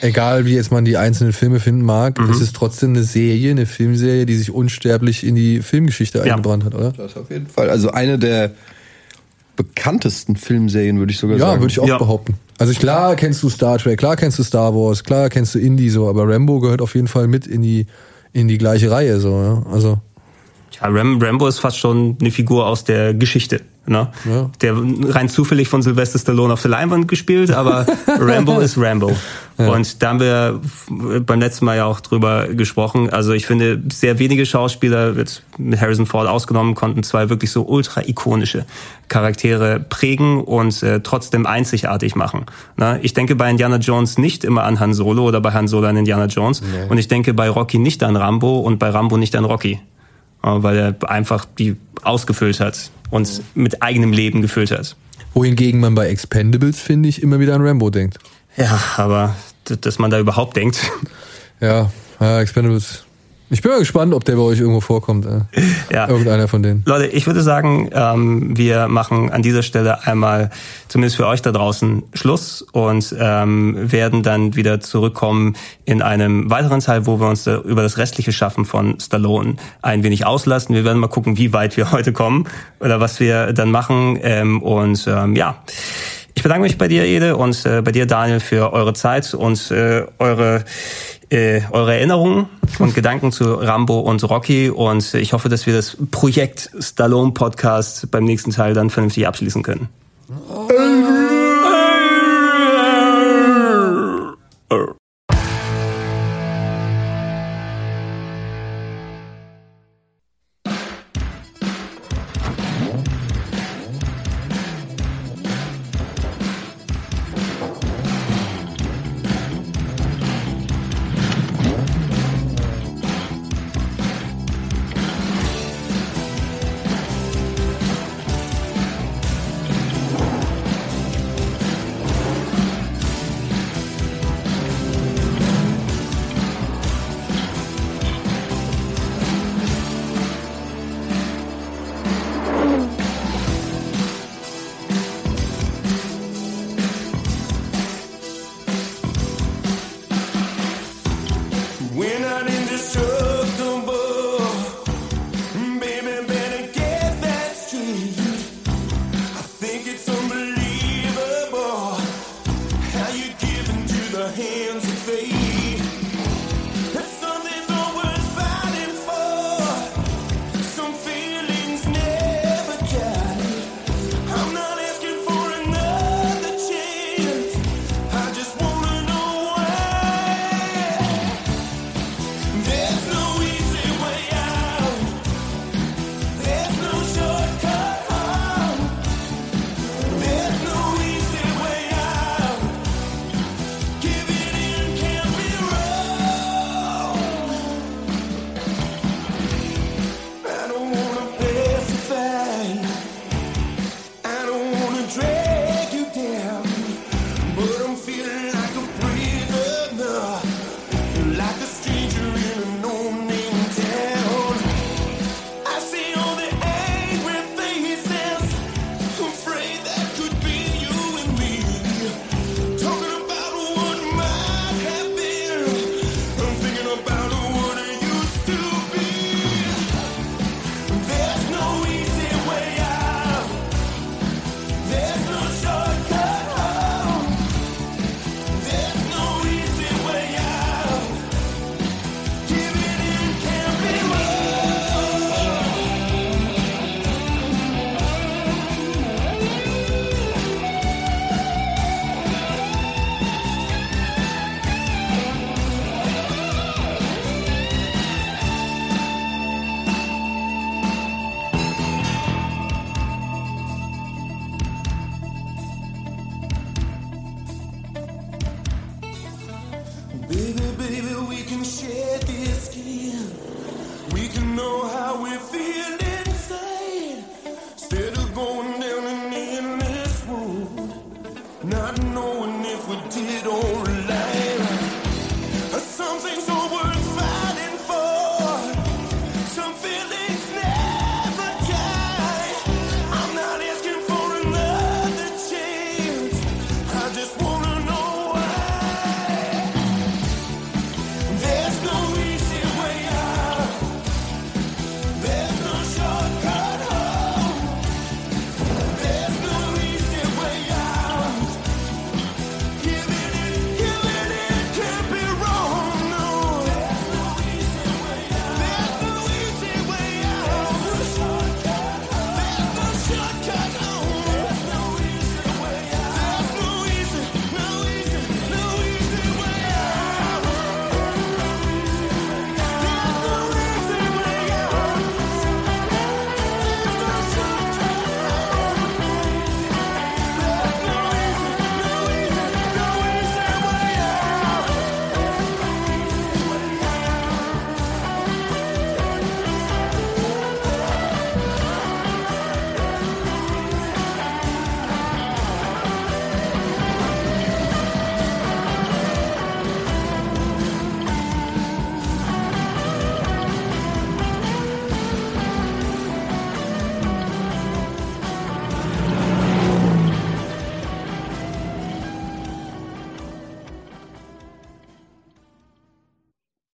[0.00, 2.30] egal wie jetzt man die einzelnen Filme finden mag, Mhm.
[2.30, 6.24] es ist trotzdem eine Serie, eine Filmserie, die sich unsterblich in die Filmgeschichte Ja.
[6.34, 6.92] eingebrannt hat, oder?
[6.92, 7.70] Das auf jeden Fall.
[7.70, 8.52] Also eine der
[9.56, 11.60] bekanntesten Filmserien, würde ich sogar Ja, sagen.
[11.60, 11.98] würde ich auch Ja.
[11.98, 12.34] behaupten.
[12.58, 15.90] Also klar kennst du Star Trek, klar kennst du Star Wars, klar kennst du Indie
[15.90, 17.86] so, aber Rambo gehört auf jeden Fall mit in die
[18.32, 19.62] in die gleiche Reihe so, ja.
[19.72, 19.98] Also
[20.80, 23.60] Ja, Ram, Rambo ist fast schon eine Figur aus der Geschichte.
[23.86, 24.08] Ne?
[24.28, 24.50] Ja.
[24.62, 29.12] Der rein zufällig von Sylvester Stallone auf der Leinwand gespielt, aber Rambo ist Rambo.
[29.58, 30.60] Und da haben wir
[31.20, 33.08] beim letzten Mal ja auch drüber gesprochen.
[33.08, 37.66] Also ich finde, sehr wenige Schauspieler, jetzt mit Harrison Ford ausgenommen, konnten zwei wirklich so
[37.66, 38.66] ultra ikonische
[39.08, 42.44] Charaktere prägen und äh, trotzdem einzigartig machen.
[42.76, 45.86] Na, ich denke bei Indiana Jones nicht immer an Han Solo oder bei Han Solo
[45.86, 46.62] an Indiana Jones.
[46.88, 49.80] Und ich denke bei Rocky nicht an Rambo und bei Rambo nicht an Rocky.
[50.42, 54.96] Weil er einfach die ausgefüllt hat und mit eigenem Leben gefüllt hat.
[55.34, 58.18] wohingegen man bei Expendables finde ich immer wieder an Rambo denkt.
[58.56, 60.90] Ja, aber dass man da überhaupt denkt.
[61.60, 63.06] Ja, ja Expendables.
[63.48, 65.24] Ich bin mal gespannt, ob der bei euch irgendwo vorkommt.
[65.24, 65.42] Äh.
[65.92, 66.08] Ja.
[66.08, 66.82] Irgendeiner von denen.
[66.84, 70.50] Leute, ich würde sagen, ähm, wir machen an dieser Stelle einmal,
[70.88, 75.54] zumindest für euch da draußen, Schluss und ähm, werden dann wieder zurückkommen
[75.84, 80.02] in einem weiteren Teil, wo wir uns da über das restliche Schaffen von Stallone ein
[80.02, 80.74] wenig auslassen.
[80.74, 82.48] Wir werden mal gucken, wie weit wir heute kommen
[82.80, 84.18] oder was wir dann machen.
[84.22, 85.62] Ähm, und ähm, ja,
[86.36, 89.70] ich bedanke mich bei dir, Ede, und äh, bei dir, Daniel, für eure Zeit und
[89.70, 90.64] äh, eure
[91.30, 92.46] äh, eure Erinnerungen
[92.78, 98.10] und Gedanken zu Rambo und Rocky und ich hoffe, dass wir das Projekt Stallone Podcast
[98.12, 99.88] beim nächsten Teil dann vernünftig abschließen können.
[100.28, 101.05] We're